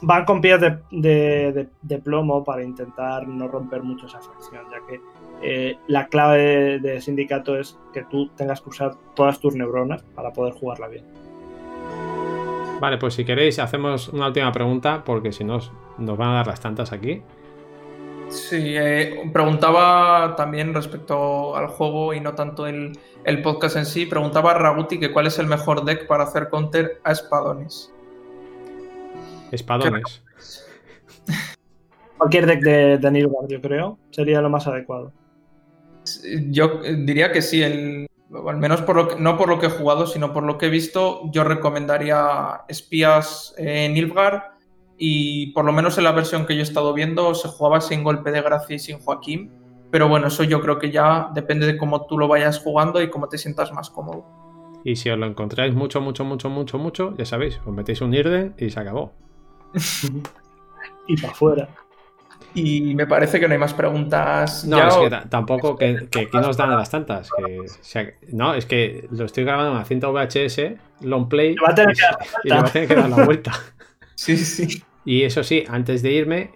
van 0.03 0.24
con 0.24 0.41
pies 0.41 0.61
de, 0.61 0.78
de- 0.91 1.69
de- 1.83 1.99
plomo 1.99 2.45
para 2.45 2.62
intentar 2.62 3.27
no 3.27 3.49
romper 3.49 3.83
mucho 3.83 4.07
esa 4.07 4.20
facción, 4.20 4.62
ya 4.70 4.78
que 4.87 5.01
eh, 5.43 5.78
la 5.89 6.07
clave 6.07 6.78
de 6.78 7.01
sindicato 7.01 7.59
es 7.59 7.78
que 7.93 8.03
tú 8.05 8.28
tengas 8.37 8.61
que 8.61 8.69
usar 8.70 8.95
todas 9.15 9.41
tus 9.41 9.55
neuronas 9.55 10.03
para 10.15 10.33
poder 10.33 10.53
jugarla 10.55 10.89
bien. 10.89 11.05
Vale, 12.81 12.99
pues 12.99 13.15
si 13.15 13.24
queréis 13.24 13.59
hacemos 13.59 14.09
una 14.11 14.27
última 14.27 14.53
pregunta, 14.53 15.03
porque 15.05 15.33
si 15.33 15.45
no 15.45 15.59
nos 15.99 16.19
van 16.19 16.28
a 16.31 16.35
dar 16.35 16.47
las 16.47 16.61
tantas 16.61 16.93
aquí. 16.93 17.23
Sí, 18.28 18.74
eh, 18.77 19.31
preguntaba 19.32 20.35
también 20.36 20.74
respecto 20.74 21.57
al 21.57 21.69
juego 21.69 22.12
y 22.12 22.20
no 22.20 22.35
tanto 22.35 22.66
el, 22.66 22.98
el 23.24 23.43
podcast 23.43 23.77
en 23.77 23.86
sí, 23.86 24.07
preguntaba 24.07 24.51
a 24.51 24.55
Raguti 24.55 24.98
que 24.98 25.12
cuál 25.12 25.27
es 25.27 25.39
el 25.39 25.47
mejor 25.47 25.85
deck 25.85 26.07
para 26.07 26.24
hacer 26.24 26.48
counter 26.48 27.01
a 27.05 27.12
espadones. 27.12 27.93
Espadones. 29.53 30.24
Cualquier 32.19 32.47
deck 32.47 32.61
de, 32.61 32.98
de 32.98 33.11
Nilgard, 33.11 33.48
yo 33.48 33.61
creo, 33.61 33.98
sería 34.11 34.40
lo 34.40 34.51
más 34.51 34.66
adecuado. 34.66 35.12
Yo 36.51 36.81
diría 36.82 37.31
que 37.31 37.43
sí, 37.43 37.62
el, 37.62 38.07
al 38.47 38.57
menos 38.57 38.82
por 38.82 38.97
lo 38.97 39.09
que, 39.09 39.16
no 39.16 39.36
por 39.36 39.48
lo 39.48 39.59
que 39.59 39.66
he 39.66 39.70
jugado, 39.70 40.07
sino 40.07 40.32
por 40.32 40.43
lo 40.43 40.59
que 40.59 40.66
he 40.66 40.70
visto, 40.70 41.31
yo 41.31 41.44
recomendaría 41.44 42.62
espías 42.69 43.55
en 43.57 43.94
Nilfgaard 43.94 44.56
y 44.98 45.52
por 45.52 45.64
lo 45.64 45.73
menos 45.73 45.98
en 45.98 46.05
la 46.05 46.12
versión 46.12 46.47
que 46.47 46.55
yo 46.55 46.60
he 46.60 46.62
estado 46.62 46.94
viendo 46.94 47.35
se 47.35 47.48
jugaba 47.48 47.81
sin 47.81 48.02
golpe 48.02 48.31
de 48.31 48.40
gracia 48.40 48.77
y 48.77 48.78
sin 48.78 48.98
Joaquín, 48.98 49.52
pero 49.90 50.09
bueno, 50.09 50.28
eso 50.28 50.43
yo 50.43 50.60
creo 50.60 50.78
que 50.78 50.90
ya 50.90 51.31
depende 51.35 51.66
de 51.66 51.77
cómo 51.77 52.06
tú 52.06 52.18
lo 52.18 52.28
vayas 52.28 52.59
jugando 52.59 53.02
y 53.02 53.10
cómo 53.10 53.28
te 53.28 53.39
sientas 53.39 53.73
más 53.73 53.90
cómodo. 53.90 54.24
Y 54.85 54.97
si 54.97 55.10
os 55.10 55.18
lo 55.18 55.27
encontráis 55.27 55.74
mucho, 55.74 56.01
mucho, 56.01 56.24
mucho, 56.24 56.48
mucho, 56.48 56.78
mucho, 56.78 57.14
ya 57.16 57.24
sabéis, 57.24 57.60
os 57.66 57.74
metéis 57.74 58.01
un 58.01 58.14
Irden 58.14 58.55
y 58.59 58.70
se 58.70 58.81
acabó. 58.81 59.12
y 61.06 61.20
para 61.20 61.32
afuera. 61.32 61.68
Y 62.55 62.94
me 62.94 63.06
parece 63.06 63.39
que 63.39 63.48
no 63.48 63.52
hay 63.52 63.59
más 63.59 63.74
preguntas. 63.74 64.64
No, 64.64 64.78
es 64.78 64.97
que 64.97 65.10
tampoco, 65.28 65.77
que, 65.77 66.09
que, 66.10 66.28
nos 66.32 66.56
dan 66.56 66.70
las 66.70 66.90
tantas. 66.90 67.31
Que, 67.31 68.14
no, 68.32 68.55
es 68.55 68.64
que 68.64 69.06
lo 69.10 69.27
estoy 69.27 69.44
grabando 69.44 69.73
en 69.73 69.78
la 69.78 69.85
cinta 69.85 70.09
VHS, 70.09 71.02
long 71.02 71.28
play, 71.28 71.51
y, 71.51 71.52
y 71.52 72.48
le 72.48 72.55
va 72.55 72.60
a 72.62 72.73
tener 72.73 72.89
que 72.89 72.94
dar 72.94 73.10
la 73.10 73.24
vuelta. 73.24 73.52
sí, 74.17 74.37
sí. 74.37 74.83
Y 75.05 75.23
eso 75.23 75.45
sí, 75.45 75.65
antes 75.69 76.03
de 76.03 76.13
irme, 76.13 76.51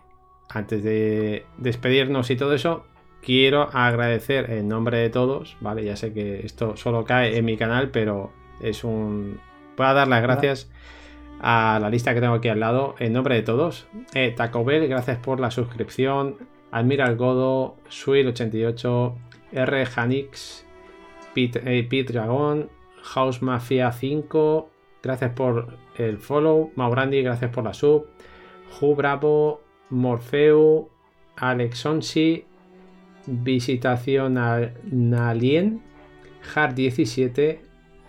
antes 0.48 0.82
de 0.82 1.46
despedirnos 1.56 2.30
y 2.30 2.36
todo 2.36 2.52
eso, 2.52 2.84
quiero 3.22 3.70
agradecer 3.72 4.50
en 4.50 4.68
nombre 4.68 4.98
de 4.98 5.08
todos, 5.08 5.56
¿vale? 5.60 5.84
Ya 5.84 5.96
sé 5.96 6.12
que 6.12 6.44
esto 6.44 6.76
solo 6.76 7.04
cae 7.04 7.38
en 7.38 7.44
mi 7.44 7.56
canal, 7.56 7.90
pero 7.90 8.32
es 8.60 8.82
un... 8.82 9.40
Voy 9.76 9.86
a 9.86 9.92
dar 9.92 10.08
las 10.08 10.22
gracias 10.22 10.70
a 11.40 11.78
la 11.80 11.88
lista 11.88 12.12
que 12.12 12.20
tengo 12.20 12.34
aquí 12.34 12.48
al 12.48 12.60
lado, 12.60 12.96
en 12.98 13.12
nombre 13.12 13.36
de 13.36 13.42
todos. 13.42 13.86
Eh, 14.14 14.34
Taco 14.36 14.64
Bell, 14.64 14.88
gracias 14.88 15.18
por 15.18 15.40
la 15.40 15.50
suscripción. 15.50 16.36
Admiral 16.72 17.16
Godo, 17.16 17.76
Swill88, 17.88 19.14
R. 19.52 19.86
Hanix, 19.96 20.66
Pete, 21.34 21.62
eh, 21.64 22.04
Dragon, 22.04 22.68
House 23.02 23.42
Mafia 23.42 23.90
5, 23.92 24.70
gracias 25.02 25.32
por 25.32 25.76
el 26.00 26.18
follow. 26.18 26.72
Maurandi, 26.76 27.22
gracias 27.22 27.50
por 27.50 27.64
la 27.64 27.74
sub. 27.74 28.06
Ju 28.78 28.94
Bravo, 28.94 29.62
Morfeu, 29.90 30.88
Alexonsi, 31.36 32.44
Visitación 33.26 34.38
a 34.38 34.72
Nalien, 34.84 35.82
Hard 36.54 36.74
17, 36.74 37.60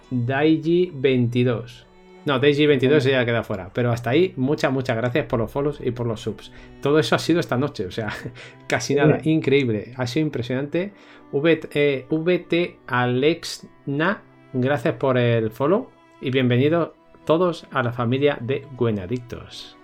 Daiji 0.09 0.91
22. 0.93 1.87
No, 2.23 2.37
Daisy 2.39 2.67
22 2.67 3.03
ya 3.05 3.25
queda 3.25 3.43
fuera. 3.43 3.71
Pero 3.73 3.91
hasta 3.91 4.11
ahí, 4.11 4.33
muchas, 4.37 4.71
muchas 4.71 4.95
gracias 4.95 5.25
por 5.25 5.39
los 5.39 5.51
follows 5.51 5.79
y 5.83 5.91
por 5.91 6.05
los 6.05 6.21
subs. 6.21 6.51
Todo 6.81 6.99
eso 6.99 7.15
ha 7.15 7.19
sido 7.19 7.39
esta 7.39 7.57
noche, 7.57 7.85
o 7.85 7.91
sea, 7.91 8.09
casi 8.67 8.93
nada. 8.93 9.19
Increíble. 9.23 9.93
Ha 9.97 10.05
sido 10.05 10.27
impresionante. 10.27 10.93
VT, 11.31 11.69
eh, 11.73 12.05
VT 12.09 12.79
Alexna, 12.87 14.21
gracias 14.53 14.95
por 14.95 15.17
el 15.17 15.49
follow. 15.49 15.89
Y 16.21 16.29
bienvenidos 16.29 16.91
todos 17.25 17.65
a 17.71 17.83
la 17.83 17.91
familia 17.91 18.37
de 18.41 18.67
Buenadictos. 18.71 19.77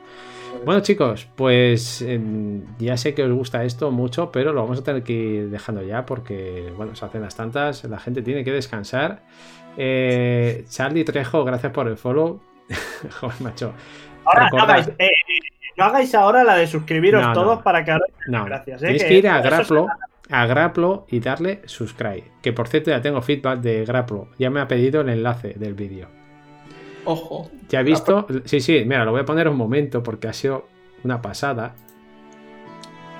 Bueno 0.66 0.82
chicos, 0.82 1.28
pues 1.36 2.02
em, 2.02 2.64
ya 2.80 2.98
sé 2.98 3.14
que 3.14 3.24
os 3.24 3.32
gusta 3.32 3.64
esto 3.64 3.92
mucho, 3.92 4.32
pero 4.32 4.54
lo 4.54 4.62
vamos 4.62 4.80
a 4.80 4.84
tener 4.84 5.04
que 5.04 5.14
ir 5.14 5.50
dejando 5.50 5.84
ya 5.84 6.06
porque, 6.06 6.74
bueno, 6.76 6.96
se 6.96 7.06
hacen 7.06 7.22
las 7.22 7.36
tantas, 7.36 7.84
la 7.84 8.00
gente 8.00 8.22
tiene 8.22 8.44
que 8.44 8.52
descansar. 8.52 9.24
Eh, 9.78 10.66
Charlie 10.68 11.04
Trejo, 11.04 11.44
gracias 11.44 11.72
por 11.72 11.88
el 11.88 11.98
follow. 11.98 12.42
Joder, 13.20 13.42
macho. 13.42 13.74
Ahora, 14.26 14.50
no 14.52 14.64
hagáis, 14.64 14.90
eh, 14.98 15.10
no 15.78 15.86
hagáis, 15.86 16.16
ahora 16.16 16.44
la 16.44 16.56
de 16.56 16.68
suscribiros 16.68 17.34
todos 17.34 17.62
para 17.62 17.86
que 17.86 17.92
ahora. 17.92 18.06
No, 18.28 18.44
gracias. 18.46 18.82
Eh, 18.82 18.88
Tenéis 18.88 19.04
que, 19.04 19.14
ir 19.14 19.28
a 19.28 19.42
Graplo, 19.42 19.88
a 20.30 20.46
Graplo 20.48 21.06
y 21.10 21.20
darle 21.20 21.62
subscribe. 21.66 22.26
Que 22.42 22.52
por 22.52 22.68
cierto, 22.68 22.90
ya 22.90 23.02
tengo 23.02 23.22
feedback 23.22 23.60
de 23.60 23.86
Graplo. 23.86 24.30
Ya 24.38 24.50
me 24.50 24.60
ha 24.60 24.68
pedido 24.68 25.02
el 25.02 25.10
enlace 25.10 25.54
del 25.56 25.76
vídeo. 25.76 26.10
Ojo. 27.08 27.50
Ya 27.70 27.80
he 27.80 27.84
visto. 27.84 28.28
Sí, 28.44 28.60
sí, 28.60 28.84
mira, 28.86 29.06
lo 29.06 29.12
voy 29.12 29.22
a 29.22 29.26
poner 29.26 29.48
un 29.48 29.56
momento 29.56 30.04
porque 30.04 30.28
ha 30.28 30.34
sido 30.34 30.68
una 31.04 31.22
pasada. 31.22 31.74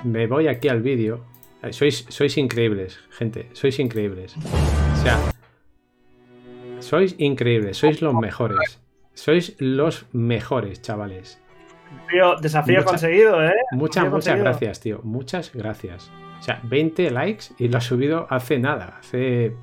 Me 0.04 0.26
voy 0.26 0.46
aquí 0.46 0.68
al 0.68 0.82
vídeo. 0.82 1.24
Sois, 1.70 2.04
sois 2.08 2.36
increíbles, 2.36 3.00
gente. 3.10 3.48
Sois 3.52 3.78
increíbles. 3.78 4.36
O 4.36 4.96
sea, 5.02 5.18
sois 6.80 7.14
increíbles, 7.18 7.78
sois 7.78 8.02
los 8.02 8.14
mejores. 8.14 8.80
Sois 9.14 9.56
los 9.58 10.06
mejores, 10.12 10.82
chavales. 10.82 11.40
desafío 12.40 12.84
conseguido, 12.84 13.42
¿eh? 13.44 13.54
Muchas, 13.72 14.10
muchas 14.10 14.38
gracias, 14.38 14.80
tío. 14.80 15.00
Muchas 15.02 15.52
gracias. 15.54 16.10
O 16.38 16.42
sea, 16.42 16.60
20 16.62 17.10
likes 17.10 17.46
y 17.58 17.68
lo 17.68 17.78
ha 17.78 17.80
subido 17.80 18.26
hace 18.30 18.58
nada. 18.58 18.98
Hace. 19.00 19.54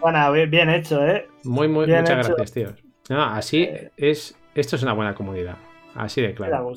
Bueno, 0.00 0.32
bien 0.32 0.68
hecho, 0.68 1.02
¿eh? 1.04 1.28
Muy, 1.44 1.68
muy, 1.68 1.86
muchas 1.86 2.28
gracias, 2.28 2.52
tío. 2.52 2.81
Así 3.20 3.62
eh. 3.62 3.90
es. 3.96 4.36
Esto 4.54 4.76
es 4.76 4.82
una 4.82 4.92
buena 4.92 5.14
comunidad. 5.14 5.56
Así 5.94 6.20
de 6.20 6.34
claro. 6.34 6.72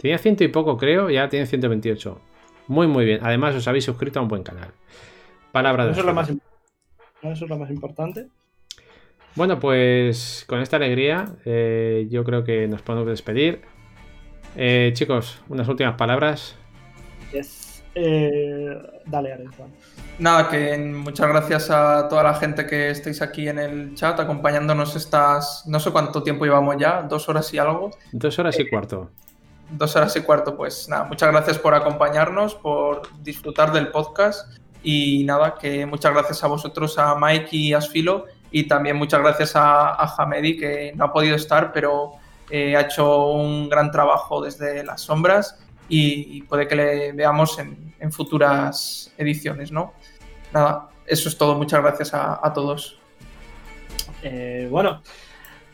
Tenía 0.00 0.18
ciento 0.18 0.44
y 0.44 0.48
poco, 0.48 0.76
creo, 0.76 1.10
ya 1.10 1.28
tiene 1.28 1.46
128. 1.46 2.20
Muy, 2.68 2.86
muy 2.86 3.04
bien. 3.04 3.20
Además, 3.22 3.54
os 3.56 3.66
habéis 3.66 3.84
suscrito 3.84 4.20
a 4.20 4.22
un 4.22 4.28
buen 4.28 4.42
canal. 4.42 4.70
Palabra 5.50 5.86
de. 5.86 5.92
Eso 5.92 6.00
es 6.00 6.06
lo 6.06 6.14
más. 6.14 6.30
Eso 6.30 7.44
es 7.44 7.50
lo 7.50 7.58
más 7.58 7.70
importante. 7.70 8.28
Bueno, 9.34 9.58
pues 9.58 10.44
con 10.46 10.60
esta 10.60 10.76
alegría 10.76 11.36
eh, 11.44 12.06
yo 12.10 12.22
creo 12.22 12.44
que 12.44 12.68
nos 12.68 12.82
podemos 12.82 13.08
despedir. 13.08 13.62
Eh, 14.56 14.90
chicos, 14.94 15.42
unas 15.48 15.66
últimas 15.68 15.96
palabras. 15.96 16.56
Eh, 17.94 18.78
dale, 19.06 19.32
Arenzo. 19.32 19.68
Nada, 20.18 20.48
que 20.48 20.76
muchas 20.78 21.28
gracias 21.28 21.70
a 21.70 22.06
toda 22.08 22.22
la 22.22 22.34
gente 22.34 22.66
que 22.66 22.90
estáis 22.90 23.22
aquí 23.22 23.48
en 23.48 23.58
el 23.58 23.94
chat 23.94 24.20
acompañándonos 24.20 24.94
estas, 24.94 25.64
no 25.66 25.80
sé 25.80 25.90
cuánto 25.90 26.22
tiempo 26.22 26.44
llevamos 26.44 26.76
ya, 26.78 27.02
dos 27.02 27.28
horas 27.28 27.52
y 27.54 27.58
algo. 27.58 27.90
Dos 28.12 28.38
horas 28.38 28.58
y 28.58 28.68
cuarto. 28.68 29.10
Dos 29.70 29.96
horas 29.96 30.14
y 30.16 30.20
cuarto, 30.20 30.56
pues 30.56 30.88
nada, 30.88 31.04
muchas 31.04 31.30
gracias 31.30 31.58
por 31.58 31.74
acompañarnos, 31.74 32.54
por 32.54 33.02
disfrutar 33.22 33.72
del 33.72 33.88
podcast 33.88 34.58
y 34.82 35.24
nada, 35.24 35.54
que 35.54 35.86
muchas 35.86 36.12
gracias 36.12 36.44
a 36.44 36.46
vosotros, 36.46 36.98
a 36.98 37.16
Mike 37.18 37.48
y 37.56 37.72
a 37.72 37.78
Asfilo, 37.78 38.26
y 38.50 38.64
también 38.64 38.96
muchas 38.96 39.20
gracias 39.20 39.56
a, 39.56 39.94
a 39.94 40.14
Hamedi, 40.18 40.58
que 40.58 40.92
no 40.94 41.06
ha 41.06 41.12
podido 41.12 41.36
estar, 41.36 41.72
pero 41.72 42.12
eh, 42.50 42.76
ha 42.76 42.82
hecho 42.82 43.28
un 43.28 43.68
gran 43.70 43.90
trabajo 43.90 44.42
desde 44.42 44.84
las 44.84 45.00
sombras 45.00 45.58
y, 45.88 46.42
puede 46.42 46.66
que 46.66 46.76
le 46.76 47.12
veamos 47.12 47.58
en, 47.58 48.12
futuras 48.12 49.14
ediciones, 49.16 49.70
¿no? 49.70 49.92
Nada, 50.52 50.88
eso 51.06 51.28
es 51.28 51.38
todo. 51.38 51.54
Muchas 51.56 51.80
gracias 51.80 52.12
a, 52.14 52.52
todos. 52.52 52.98
Eh, 54.24 54.66
bueno, 54.70 55.02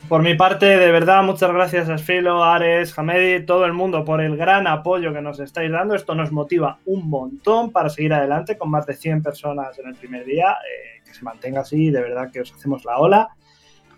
por 0.09 0.22
mi 0.22 0.35
parte, 0.35 0.66
de 0.66 0.93
verdad, 0.93 1.22
muchas 1.22 1.51
gracias 1.51 1.89
a 1.89 1.97
Sfilo, 1.97 2.44
Ares, 2.44 2.98
Hamedi, 2.98 3.47
todo 3.47 3.64
el 3.64 3.72
mundo 3.72 4.05
por 4.05 4.20
el 4.20 4.36
gran 4.36 4.66
apoyo 4.66 5.12
que 5.14 5.22
nos 5.22 5.40
estáis 5.40 5.72
dando. 5.72 5.94
Esto 5.94 6.14
nos 6.14 6.30
motiva 6.32 6.78
un 6.85 7.09
montón 7.09 7.72
para 7.72 7.89
seguir 7.89 8.12
adelante 8.12 8.59
con 8.59 8.70
más 8.70 8.86
de 8.86 8.94
100 8.94 9.22
personas 9.22 9.78
en 9.78 9.89
el 9.89 9.94
primer 9.94 10.26
día. 10.26 10.52
Eh, 10.52 10.98
que 11.09 11.14
se 11.14 11.24
mantenga 11.24 11.62
así, 11.62 11.90
de 11.90 12.01
verdad 12.01 12.30
que 12.30 12.43
os 12.43 12.52
hacemos 12.52 12.85
la 12.85 12.98
ola. 12.98 13.28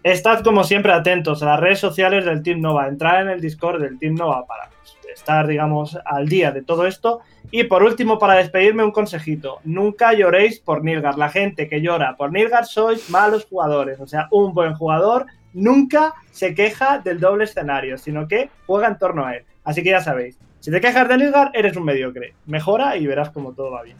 Estad 0.02 0.42
como 0.42 0.64
siempre 0.64 0.92
atentos 0.92 1.42
a 1.42 1.46
las 1.46 1.60
redes 1.60 1.78
sociales 1.78 2.24
del 2.24 2.42
Team 2.42 2.60
Nova, 2.60 2.88
entrar 2.88 3.22
en 3.22 3.28
el 3.28 3.40
Discord 3.40 3.82
del 3.82 3.98
Team 3.98 4.14
Nova 4.14 4.46
para 4.46 4.70
estar, 5.12 5.46
digamos, 5.46 5.98
al 6.04 6.28
día 6.28 6.52
de 6.52 6.62
todo 6.62 6.86
esto. 6.86 7.20
Y 7.50 7.64
por 7.64 7.82
último, 7.82 8.18
para 8.18 8.34
despedirme, 8.34 8.84
un 8.84 8.92
consejito. 8.92 9.58
Nunca 9.64 10.12
lloréis 10.12 10.60
por 10.60 10.84
Nilgar. 10.84 11.18
La 11.18 11.28
gente 11.28 11.68
que 11.68 11.80
llora 11.80 12.16
por 12.16 12.32
Nilgar 12.32 12.66
sois 12.66 13.10
malos 13.10 13.46
jugadores. 13.46 14.00
O 14.00 14.06
sea, 14.06 14.28
un 14.30 14.54
buen 14.54 14.74
jugador 14.74 15.26
nunca 15.52 16.14
se 16.30 16.54
queja 16.54 16.98
del 16.98 17.20
doble 17.20 17.44
escenario, 17.44 17.98
sino 17.98 18.28
que 18.28 18.50
juega 18.66 18.88
en 18.88 18.98
torno 18.98 19.26
a 19.26 19.36
él. 19.36 19.44
Así 19.64 19.82
que 19.82 19.90
ya 19.90 20.00
sabéis, 20.00 20.38
si 20.60 20.70
te 20.70 20.80
quejas 20.80 21.08
de 21.08 21.18
Nilgar, 21.18 21.50
eres 21.54 21.76
un 21.76 21.84
mediocre. 21.84 22.34
Mejora 22.46 22.96
y 22.96 23.06
verás 23.06 23.30
cómo 23.30 23.52
todo 23.52 23.70
va 23.70 23.82
bien. 23.82 23.96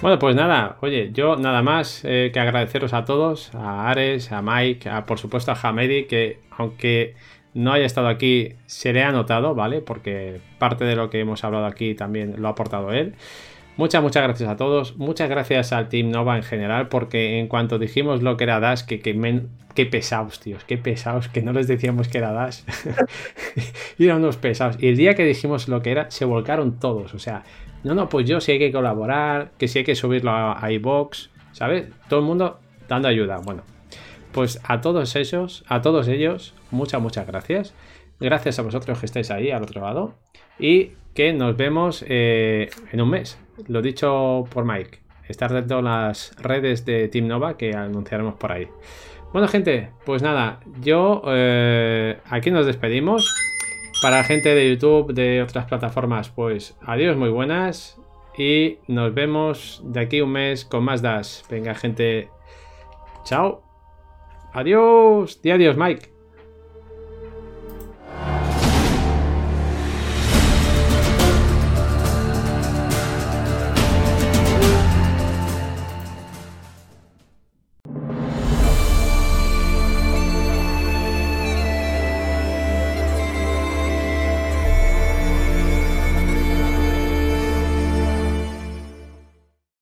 Bueno, 0.00 0.18
pues 0.18 0.34
nada, 0.34 0.78
oye, 0.80 1.10
yo 1.12 1.36
nada 1.36 1.60
más 1.60 2.00
eh, 2.04 2.30
que 2.32 2.40
agradeceros 2.40 2.94
a 2.94 3.04
todos, 3.04 3.54
a 3.54 3.90
Ares, 3.90 4.32
a 4.32 4.40
Mike, 4.40 4.88
a, 4.88 5.04
por 5.04 5.18
supuesto 5.18 5.52
a 5.52 5.58
Hamedi, 5.62 6.06
que 6.06 6.40
aunque 6.56 7.16
no 7.54 7.72
haya 7.72 7.86
estado 7.86 8.08
aquí, 8.08 8.54
se 8.66 8.92
le 8.92 9.02
ha 9.02 9.12
notado, 9.12 9.54
¿vale? 9.54 9.80
Porque 9.80 10.40
parte 10.58 10.84
de 10.84 10.96
lo 10.96 11.10
que 11.10 11.20
hemos 11.20 11.44
hablado 11.44 11.66
aquí 11.66 11.94
también 11.94 12.34
lo 12.38 12.48
ha 12.48 12.52
aportado 12.52 12.92
él. 12.92 13.14
Muchas, 13.76 14.02
muchas 14.02 14.22
gracias 14.24 14.48
a 14.48 14.56
todos. 14.56 14.96
Muchas 14.98 15.28
gracias 15.28 15.72
al 15.72 15.88
Team 15.88 16.10
Nova 16.10 16.36
en 16.36 16.42
general, 16.42 16.88
porque 16.88 17.38
en 17.38 17.48
cuanto 17.48 17.78
dijimos 17.78 18.22
lo 18.22 18.36
que 18.36 18.44
era 18.44 18.60
Dash, 18.60 18.82
que, 18.82 19.00
que 19.00 19.86
pesados, 19.86 20.40
tíos, 20.40 20.64
qué 20.64 20.76
pesados, 20.76 21.28
que 21.28 21.40
no 21.40 21.52
les 21.52 21.66
decíamos 21.66 22.08
que 22.08 22.18
era 22.18 22.32
Dash. 22.32 22.60
y 23.98 24.04
eran 24.04 24.18
unos 24.18 24.36
pesados. 24.36 24.76
Y 24.80 24.88
el 24.88 24.96
día 24.96 25.14
que 25.14 25.24
dijimos 25.24 25.68
lo 25.68 25.80
que 25.82 25.92
era, 25.92 26.10
se 26.10 26.24
volcaron 26.24 26.78
todos. 26.78 27.14
O 27.14 27.18
sea, 27.18 27.44
no, 27.82 27.94
no, 27.94 28.08
pues 28.08 28.28
yo 28.28 28.40
sí 28.40 28.52
hay 28.52 28.58
que 28.58 28.70
colaborar, 28.70 29.52
que 29.56 29.66
sí 29.66 29.78
hay 29.78 29.84
que 29.84 29.94
subirlo 29.94 30.30
a 30.30 30.70
iBox, 30.72 31.30
¿sabes? 31.52 31.86
Todo 32.08 32.20
el 32.20 32.26
mundo 32.26 32.60
dando 32.86 33.08
ayuda. 33.08 33.38
Bueno, 33.38 33.62
pues 34.32 34.60
a 34.64 34.80
todos 34.80 35.16
ellos, 35.16 35.64
a 35.68 35.82
todos 35.82 36.08
ellos, 36.08 36.54
muchas, 36.70 37.00
muchas 37.00 37.26
gracias. 37.26 37.74
Gracias 38.20 38.58
a 38.58 38.62
vosotros 38.62 38.98
que 38.98 39.06
estáis 39.06 39.30
ahí 39.30 39.50
al 39.50 39.62
otro 39.62 39.80
lado. 39.80 40.14
Y 40.58 40.92
que 41.14 41.32
nos 41.32 41.56
vemos 41.56 42.04
eh, 42.06 42.70
en 42.92 43.00
un 43.00 43.10
mes. 43.10 43.38
Lo 43.66 43.82
dicho 43.82 44.44
por 44.52 44.64
Mike. 44.64 44.98
Estar 45.28 45.52
dentro 45.52 45.78
de 45.78 45.82
las 45.84 46.36
redes 46.36 46.84
de 46.84 47.08
Team 47.08 47.26
Nova 47.26 47.56
que 47.56 47.74
anunciaremos 47.74 48.34
por 48.34 48.52
ahí. 48.52 48.68
Bueno, 49.32 49.46
gente, 49.46 49.90
pues 50.04 50.22
nada, 50.22 50.60
yo 50.80 51.22
eh, 51.26 52.18
aquí 52.28 52.50
nos 52.50 52.66
despedimos. 52.66 53.32
Para 54.02 54.18
la 54.18 54.24
gente 54.24 54.54
de 54.54 54.70
YouTube, 54.70 55.12
de 55.12 55.42
otras 55.42 55.66
plataformas, 55.66 56.30
pues 56.30 56.76
adiós, 56.82 57.16
muy 57.16 57.28
buenas. 57.28 58.00
Y 58.36 58.78
nos 58.88 59.12
vemos 59.12 59.82
de 59.84 60.00
aquí 60.00 60.20
un 60.20 60.32
mes 60.32 60.64
con 60.64 60.84
más 60.84 61.02
DAS. 61.02 61.44
Venga, 61.50 61.74
gente. 61.74 62.28
Chao. 63.24 63.69
Adiós. 64.52 65.38
Di 65.42 65.50
adiós, 65.50 65.76
Mike. 65.76 66.19